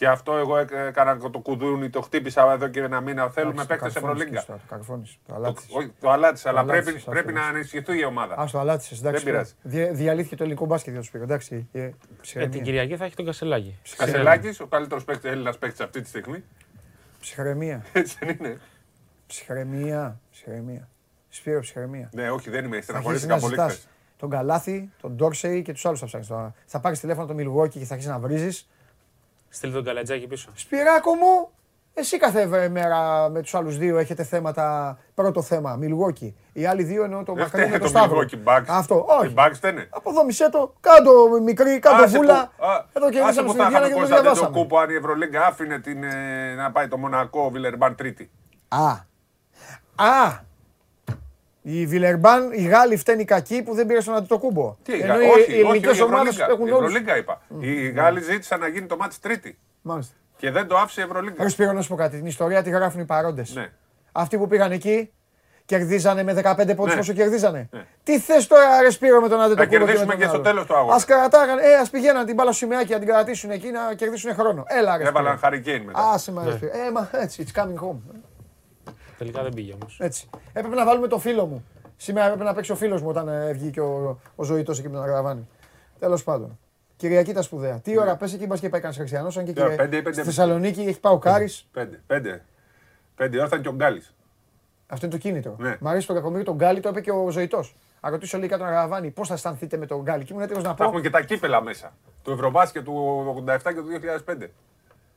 [0.00, 3.30] Και αυτό εγώ έκ- έκανα το κουδούνι, το χτύπησα εδώ και ένα μήνα.
[3.30, 4.38] Θέλουμε Εντάξει, παίκτες το καρφώνεις Ευρωλίγκα.
[4.38, 5.70] και στο- Το καρφώνεις, το Το, αλάτισες.
[5.74, 7.54] όχι, το αλάτισε, αλλά Το πρέπει, αλάτισες, πρέπει να αυτό.
[7.56, 8.34] ενισχυθεί η ομάδα.
[8.40, 9.24] Α το αλάτισες, εντάξει.
[9.24, 9.52] Δεν πειράζει.
[9.62, 11.24] Δια- Διαλύθηκε το ελληνικό μπάσκετ για του πήγα.
[11.24, 11.68] Εντάξει.
[11.72, 12.52] ε, Ε, ψυχραιμία.
[12.52, 13.78] την Κυριακή θα έχει τον Κασελάκη.
[13.96, 16.44] Κασελάκης, ο καλύτερος Έλληνας παίκτης αυτή τη στιγμή.
[17.20, 17.84] Ψυχραιμία.
[17.92, 18.58] Έτσι δεν είναι.
[19.26, 20.20] Ψυχραιμία.
[20.30, 20.88] Ψυχραιμία.
[21.28, 22.10] Σπύρο ψυχραιμία.
[22.12, 22.80] Ναι, όχι, δεν είμαι.
[22.80, 23.88] Θα αρχίσεις Στεναχωρήθηκα να πολύ ζητάς χθες.
[24.16, 26.54] τον Καλάθι, τον Ντόρσεϊ και τους άλλους θα ψάχνεις τώρα.
[26.66, 28.68] Θα πάρεις τηλέφωνο το Μιλγόκι και θα αρχίσεις να βρίζεις.
[29.50, 30.50] Στείλ τον Καλατζάκη πίσω.
[30.54, 31.48] Σπυράκο μου,
[31.94, 34.98] εσύ κάθε μέρα με τους άλλους δύο έχετε θέματα.
[35.14, 36.36] Πρώτο θέμα, Μιλγόκι.
[36.52, 38.20] Οι άλλοι δύο εννοώ το Δεν Μακαρί με φταίει το το Σταύρο.
[38.20, 38.64] Milwaukee Bucks.
[38.68, 39.26] Αυτό, όχι.
[39.30, 39.86] Οι Bucks φταίνε.
[39.90, 42.50] Αποδόμησέ το, κάντο μικρή, κάντο Άσε βούλα.
[42.56, 44.56] που- α, Εδώ άσε κερδίσαμε που στην θα Ινδιάνα είχαμε και το Κωνσταντίνο διαβάσαμε.
[44.58, 48.30] Κούπο αν η Ευρωλίγκα άφηνε την, ε, να πάει το Μονακό Βιλερμπάν τρίτη.
[48.68, 48.88] Α.
[50.08, 50.48] Α.
[51.62, 54.76] Η Βιλερμπάν, οι Γάλλοι φταίνει κακοί που δεν πήρε στον Αντιτοκούμπο.
[54.82, 56.46] Τι, η Ενώ Γα- οι- όχι, οι όχι, η ελληνικές ομάδες Ευρωλίγκα.
[56.52, 56.86] έχουν Η όλους.
[56.88, 57.40] Ευρωλίγκα είπα.
[57.60, 59.58] Οι Γάλλοι ζήτησαν να γίνει το μάτς τρίτη.
[59.82, 60.14] Μάλιστα.
[60.36, 61.42] Και δεν το άφησε η Ευρωλίγκα.
[61.42, 62.16] Ρε Σπύρο, να σου πω κάτι.
[62.16, 63.54] Την ιστορία τη γράφουν οι παρόντες.
[63.54, 63.68] Ναι.
[64.12, 65.10] Αυτοί που πήγαν εκεί
[65.64, 67.00] κερδίζανε με 15 πόντους Ναι.
[67.00, 67.68] όσο κερδίζανε.
[67.72, 67.84] Ναι.
[68.02, 69.76] Τι θες τώρα, ρε Σπύρο, με τον Αντετοκούμπο.
[69.84, 70.94] κερδίσουμε και στο τέλος του αγώνα.
[70.94, 74.34] Α κρατάγανε, ε, ας πηγαίναν την μπάλα στο σημαίακι να την κρατήσουν εκεί να κερδίσουν
[74.34, 74.64] χρόνο.
[74.66, 75.08] Έλα, ρε.
[75.08, 75.52] Έβαλαν Σπύρο.
[75.62, 76.10] Harry Kane μετά.
[76.12, 76.56] Άσε μα, ρε Ναι.
[76.56, 76.72] Σπύρο.
[76.86, 77.98] Ε, μα έτσι, it's coming home.
[79.20, 79.96] Τελικά δεν πήγε όμως.
[80.00, 80.28] Έτσι.
[80.52, 81.64] Έπρεπε να βάλουμε το φίλο μου.
[81.96, 84.88] Σήμερα έπρεπε να παίξει ο φίλος μου όταν ε, βγήκε ο, ο ζωητό εκεί με
[84.94, 85.48] τον Αγραβάνη.
[85.98, 86.58] Τέλος πάντων.
[86.96, 87.80] Κυριακή τα σπουδαία.
[87.80, 89.56] Τι ώρα πες εκεί, μπας και πάει κανένα Χριστιανός, αν και Ναι.
[89.56, 90.36] Τώρα, κυρια- πέντε ή πέντε στη μισή.
[90.36, 91.68] Θεσσαλονίκη έχει πάει ο Κάρις.
[91.72, 92.00] Πέντε.
[92.06, 92.44] Πέντε.
[93.14, 94.14] Πέντε ώρα ήταν και ο Γκάλης.
[94.86, 95.56] Αυτό είναι το κίνητρο.
[95.58, 95.76] Ναι.
[95.80, 97.64] Μ' αρέσει το κακομίρι τον Γκάλι, το είπε και ο ζωητό.
[98.00, 100.68] Αν ρωτήσω λίγα τον Αγραβάνη, πώς θα αισθανθείτε με τον Γκάλι; Και ήμουν έτοιμος να
[100.68, 100.84] Θα πω.
[100.84, 101.92] έχουμε και τα κύπελα μέσα.
[102.22, 104.50] Του Ευρωμπάσκετ του 87 και του 2005.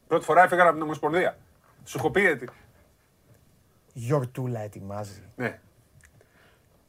[0.08, 1.38] Πρώτη φορά έφυγαν από την Ομοσπονδία.
[1.84, 2.46] Σου έχω πει έτσι.
[3.94, 5.22] Γιορτούλα ετοιμάζει.
[5.36, 5.60] Ναι.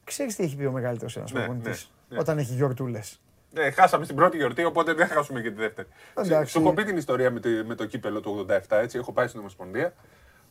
[0.05, 2.21] Ξέρεις τι έχει πει ο μεγαλύτερος ένας Ναι, προπονητής; ναι, ναι.
[2.21, 3.19] όταν έχει γιορτούλες.
[3.53, 5.89] Ναι, χάσαμε στην πρώτη γιορτή, οπότε δεν θα χάσουμε και τη δεύτερη.
[6.15, 6.53] Εντάξει.
[6.53, 8.99] Σου έχω πει την ιστορία με, τη- με το κύπελο του 87, έτσι.
[8.99, 9.95] Έχω πάει στην Ομοσπονδία.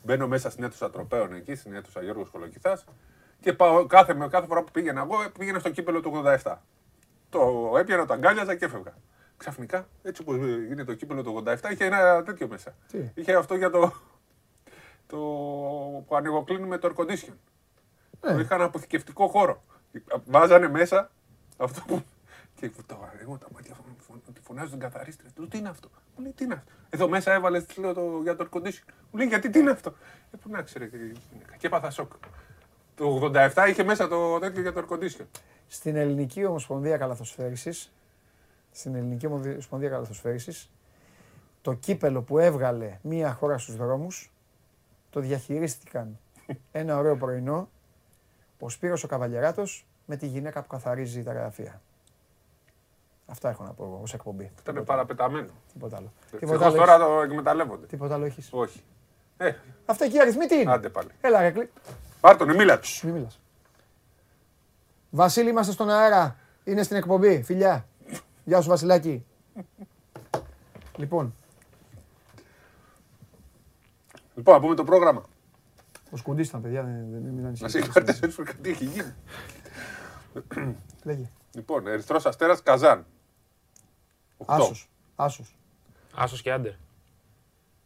[0.03, 2.85] Μπαίνω μέσα στην αίθουσα τροπέων εκεί, στην αίθουσα Γιώργος Κολοκυθάς
[3.39, 6.55] και πάω, κάθε, με- κάθε φορά που πήγαινα εγώ, πήγαινα στο κύπελο του 87.
[7.29, 8.93] Το έπιανα, το αγκάλιαζα και έφευγα.
[9.37, 10.35] Ξαφνικά, έτσι όπως
[10.71, 12.75] είναι το κύπελο του 87, είχε ένα τέτοιο μέσα.
[12.91, 13.93] Τι; Είχε αυτό για το,
[15.13, 15.19] το
[16.07, 17.33] που ανοιγοκλίνουμε το air condition.
[18.21, 18.33] Ναι.
[18.33, 19.63] Το είχαν αποθηκευτικό χώρο.
[20.25, 21.11] Βάζανε μέσα
[21.57, 22.01] αυτό που.
[22.55, 25.29] Και το ανοίγω τα μάτια, φων- φων- τη φωνάζω την καθαρίστρια.
[25.35, 27.93] Του λέω τι είναι αυτό; Μου λέει τι είναι αυτό; Εδώ μέσα έβαλε της λέω,
[27.93, 28.83] το, για το air condition.
[29.11, 29.93] Μου λέει γιατί τι είναι αυτό;
[30.31, 30.89] Ε, πού να ξέρει.
[30.89, 30.97] Και,
[31.57, 32.11] και έπαθα σοκ.
[32.95, 35.25] Το 87 είχε μέσα το τέτοιο για το air condition.
[35.67, 37.91] Στην Ελληνική Ομοσπονδία Καλαθοσφαίρισης,
[38.71, 40.71] στην Ελληνική Ομοσπονδία Καλαθοσφαίρισης,
[41.61, 44.32] το κύπελο που έβγαλε μία χώρα στους δρόμους,
[45.13, 46.19] το διαχειρίστηκαν
[46.71, 47.69] ένα ωραίο πρωινό,
[48.59, 51.81] ο Σπύρος ο Καβαλιεράτος με τη γυναίκα που καθαρίζει τα γραφεία.
[53.25, 54.51] Αυτά έχω να πω εγώ ως εκπομπή.
[54.61, 55.47] Ήταν παραπεταμένο.
[55.73, 56.11] Τίποτα άλλο.
[56.23, 57.85] Ευτυχώς Τίποτα άλλο τώρα έχεις; το εκμεταλλεύονται.
[57.85, 58.49] Τίποτα άλλο έχεις.
[58.51, 58.83] Όχι.
[59.37, 59.53] Ε,
[59.85, 61.09] Αυτά εκεί οι αριθμοί τι είναι; άντε πάλι.
[61.21, 61.69] Έλα ρε κλει...
[62.19, 63.03] Πάρ' τον, μίλα τους.
[63.03, 63.39] Μη μιλάς.
[65.09, 66.35] Βασίλη, είμαστε στον αέρα.
[66.63, 67.43] Είναι στην εκπομπή.
[67.43, 67.85] Φιλιά.
[68.43, 69.25] Γεια σου, Βασιλάκη.
[70.97, 71.35] λοιπόν,
[74.35, 75.25] Λοιπόν, να πούμε το πρόγραμμα.
[76.11, 76.83] ο Σκουντής ήταν, παιδιά.
[76.83, 77.83] Δεν, δεν, μην Να ανησυχείτε.
[77.83, 79.13] σε πάρει τέσσερι φορέ τι έχει γίνει.
[81.03, 81.29] Λέγε.
[81.53, 83.05] Λοιπόν, Ερυθρός Αστέρας Καζάν.
[84.37, 84.53] Οκτώ.
[84.53, 84.89] Άσος.
[85.15, 85.55] Άσος.
[86.15, 86.71] Άσος και άντερ.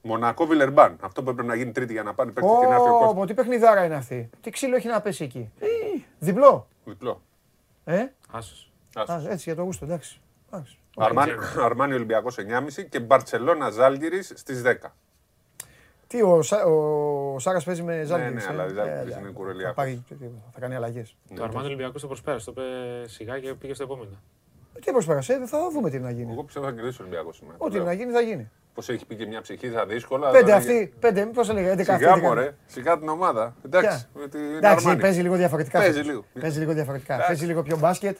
[0.01, 0.97] Μονακό Βιλερμπάν.
[1.01, 3.23] Αυτό που έπρεπε να γίνει τρίτη για να πάνε παίκτες και να έρθει ο κόσμος.
[3.23, 4.29] Ω, τι παιχνιδάρα είναι αυτή.
[4.41, 5.51] Τι ξύλο έχει να πέσει εκεί.
[5.59, 5.65] Ε,
[6.19, 6.67] Διπλό.
[6.85, 7.21] Διπλό.
[7.83, 8.71] Ε, Άσος.
[8.95, 9.25] Άσος.
[9.25, 10.21] Α, έτσι για το γούστο, εντάξει.
[10.51, 10.77] Εντάξει.
[10.97, 14.73] Αρμάνι, Αρμάνι Ολυμπιακός 9.30 και Μπαρσελόνα Ζάλγκυρη στις 10.
[16.07, 18.33] Τι, ο, Σα, ο Σάρας παίζει με Ζάλγκη.
[18.33, 19.75] ναι, αλλά η Ζάλγκιρις είναι κουρελιάκος.
[19.75, 20.03] Θα, πάρει-
[20.53, 21.15] θα κάνει αλλαγές.
[21.35, 22.51] Το Αρμάνι Ολυμπιακός το προσπέρασε.
[22.51, 24.09] Το είπε σιγά και πήγε στο επόμενο.
[24.85, 26.31] Τι προσπέρασε, θα δούμε τι να γίνει.
[26.31, 27.57] Εγώ πιστεύω θα κερδίσει ο Ολυμπιακός σήμερα.
[27.59, 28.49] Ό,τι να γίνει θα γίνει.
[28.73, 30.31] Πώς έχει πει και μια ψυχή, θα δύσκολα.
[30.31, 32.03] Πέντε θα- αυτοί, πέντε, πώς έλεγα, 11 αυτοί.
[32.03, 32.21] Σιγά 11.
[32.21, 33.55] μωρέ, σιγά την ομάδα.
[33.65, 35.01] Εντάξει, Ποια; με την Εντάξει, Αρμάνι.
[35.01, 35.79] παίζει λίγο διαφορετικά.
[35.79, 36.07] Παίζει φέτος.
[36.09, 36.23] λίγο.
[36.39, 37.13] Παίζει λίγο διαφορετικά.
[37.13, 37.31] Εντάξει.
[37.31, 38.17] Παίζει λίγο πιο μπάσκετ.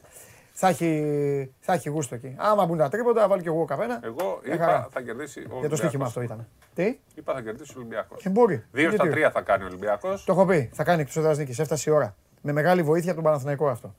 [0.60, 2.36] Θα έχει, θα έχει γούστο εκεί.
[2.38, 4.00] Άμα μπουν τα τρίποτα, θα βάλει και εγώ καπένα.
[4.04, 4.78] Εγώ Μια χαρά.
[4.78, 5.78] είπα θα κερδίσει ο Για το Ολυμπιακός.
[5.80, 6.48] στοίχημα αυτό ήταν.
[6.74, 8.22] Τι, Είπα θα κερδίσει ο Ολυμπιακός.
[8.22, 8.64] και μπορεί.
[8.72, 10.24] Δύο στα Γιατί; τρία θα κάνει ο Ολυμπιακός.
[10.24, 10.70] Το έχω πει.
[10.74, 11.60] Θα κάνει εκτός έδρας νίκης.
[11.60, 12.16] Έφτασε η ώρα.
[12.42, 13.96] Με μεγάλη βοήθεια από τον Παναθηναϊκό αυτό.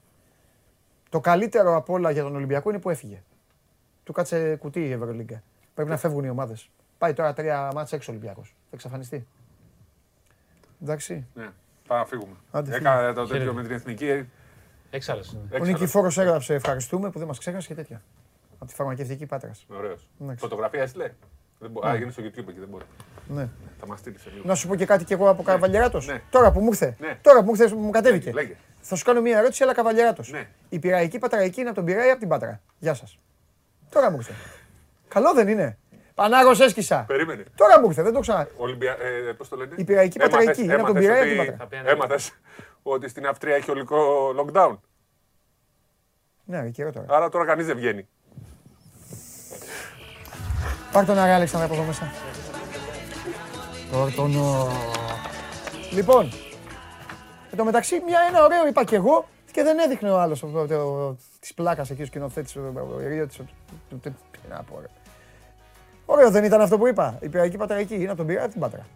[1.08, 3.22] Το καλύτερο από όλα για τον Ολυμπιακό είναι που έφυγε.
[4.04, 5.42] Του κάτσε κουτί η Ευρωλίγκα.
[5.74, 6.70] Πρέπει να φεύγουν οι ομάδες.
[6.98, 8.48] Πάει τώρα τρία μάτσα έξω Ολυμπιακός.
[8.48, 9.26] Θα εξαφανιστεί.
[10.82, 11.26] Εντάξει.
[11.34, 11.48] Ναι,
[11.86, 12.34] πάμε να φύγουμε.
[12.50, 13.38] Άντε, Έκανα το Χαίρετε.
[13.38, 14.28] τέτοιο με την εθνική.
[14.90, 15.20] Έξαλλο.
[15.34, 15.64] Ο Έξαρα.
[15.64, 18.02] Νικηφόρο έγραψε ευχαριστούμε που δεν μας ξέχασες και τέτοια.
[18.58, 19.66] Από τη φαρμακευτική πάτρας.
[19.68, 20.08] Ωραίος.
[20.22, 20.40] Εντάξει.
[20.40, 21.12] Φωτογραφία έστειλε.
[21.58, 22.84] Δεν μπο- Α, γίνει στο YouTube εκεί, δεν μπορεί.
[23.28, 23.48] Ναι.
[23.80, 24.42] Θα μας στείλει σε λίγο.
[24.46, 26.06] Να σου πω και κάτι κι εγώ από Καβαλιεράτος.
[26.06, 26.22] Ναι.
[26.30, 26.96] Τώρα που μου ήρθε.
[27.00, 27.18] Ναι.
[27.22, 28.32] Τώρα που μου ήρθε, μου κατέβηκε.
[28.32, 28.56] Λέγε.
[28.80, 30.22] Θα σου κάνω μια ερώτηση, αλλά καβαλιαράτο.
[30.26, 30.48] Ναι.
[30.68, 33.18] Η πειραϊκή πατραϊκή είναι από τον Πειραιά ή από την Πάτρα; Γεια σας.
[33.90, 34.32] Τώρα μου ήρθε.
[35.08, 35.78] Καλό δεν είναι.
[36.14, 37.04] Πανάγος έσκησα.
[37.06, 37.42] Περίμενε.
[37.54, 38.48] Τώρα μου ήρθε, δεν το ξανά.
[38.56, 38.92] Ολυμπια...
[39.28, 41.56] Ε, πώς το λένε; Η πειραϊκή Έμαθες- πατραϊκή είναι από τον έμαθες Πειραιά ή ότι-
[41.62, 42.32] από την Έμαθες
[42.90, 44.76] ότι στην Αυστρία έχει ολικό lockdown.
[46.44, 47.06] Ναι, ρε, καιρό τώρα.
[47.08, 48.08] Άρα τώρα κανείς δεν βγαίνει.
[50.92, 52.12] Πάρ τον Άρη Αλέξανδρα από εδώ μέσα.
[53.92, 54.36] Πάρ τον...
[54.36, 54.68] ο.
[55.92, 56.30] Λοιπόν,
[57.50, 60.44] εν τω μεταξύ μια, ένα ωραίο είπα κι εγώ και δεν έδειχνε ο άλλος
[61.40, 63.44] της πλάκας εκεί ο σκηνοθέτης, ο ο Ιριώτης, ο-
[63.88, 64.86] του- του- τι να πω, ρε.
[66.06, 67.18] Ωραίο δεν ήταν αυτό που είπα.
[67.22, 68.86] Η πειραϊκή πατραϊκή είναι από τον Πειραιά την Πάτρα.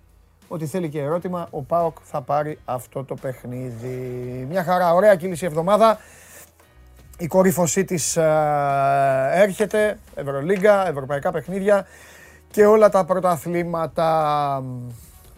[0.47, 4.45] Ό,τι θέλει και ερώτημα, ο ΠΑΟΚ θα πάρει αυτό το παιχνίδι.
[4.49, 5.97] Μια χαρά, ωραία κύληση εβδομάδα.
[7.17, 11.85] Η κορύφωσή της ε, έρχεται, Ευρωλίγκα, ευρωπαϊκά παιχνίδια
[12.51, 14.63] και όλα τα πρωταθλήματα.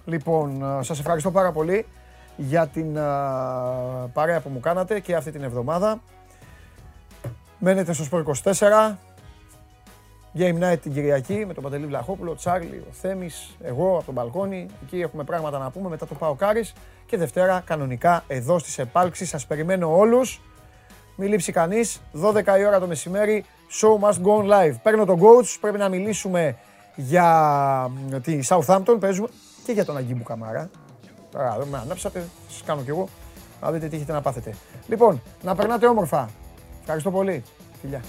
[0.05, 1.85] Λοιπόν, ε, σας ευχαριστώ πάρα πολύ
[2.35, 3.01] για την ε,
[4.13, 6.01] παρέα που μου κάνατε και αυτή την εβδομάδα.
[7.59, 8.97] Μένετε στο Σπορ 24.
[10.37, 14.13] Game Night την Κυριακή με τον Παντελή Βλαχόπουλο, ο Τσάρλι, ο Θέμης, εγώ από τον
[14.13, 14.65] μπαλκόνι.
[14.83, 16.73] Εκεί έχουμε πράγματα να πούμε μετά το Πάο Κάρις.
[17.05, 19.29] Και Δευτέρα κανονικά εδώ στις επάλξεις.
[19.29, 20.41] Σας περιμένω όλους.
[21.15, 22.01] Μην λείψει κανείς.
[22.13, 23.45] 12 η ώρα το μεσημέρι.
[23.81, 24.75] Show must go on live.
[24.83, 25.57] Παίρνω τον coach.
[25.61, 26.57] Πρέπει να μιλήσουμε
[26.95, 27.27] για
[28.09, 28.97] μ, τη Southampton.
[28.99, 29.27] Παίζουμε
[29.65, 30.69] και για τον Αγκίμπου Καμάρα.
[31.31, 32.27] Τώρα με ανάψατε.
[32.49, 33.07] Σας κάνω κι εγώ.
[33.61, 34.55] Να δείτε τι έχετε να πάθετε.
[34.87, 36.29] Λοιπόν, να περνάτε όμορφα.
[36.81, 37.43] Ευχαριστώ πολύ.
[37.81, 38.01] Φιλιά.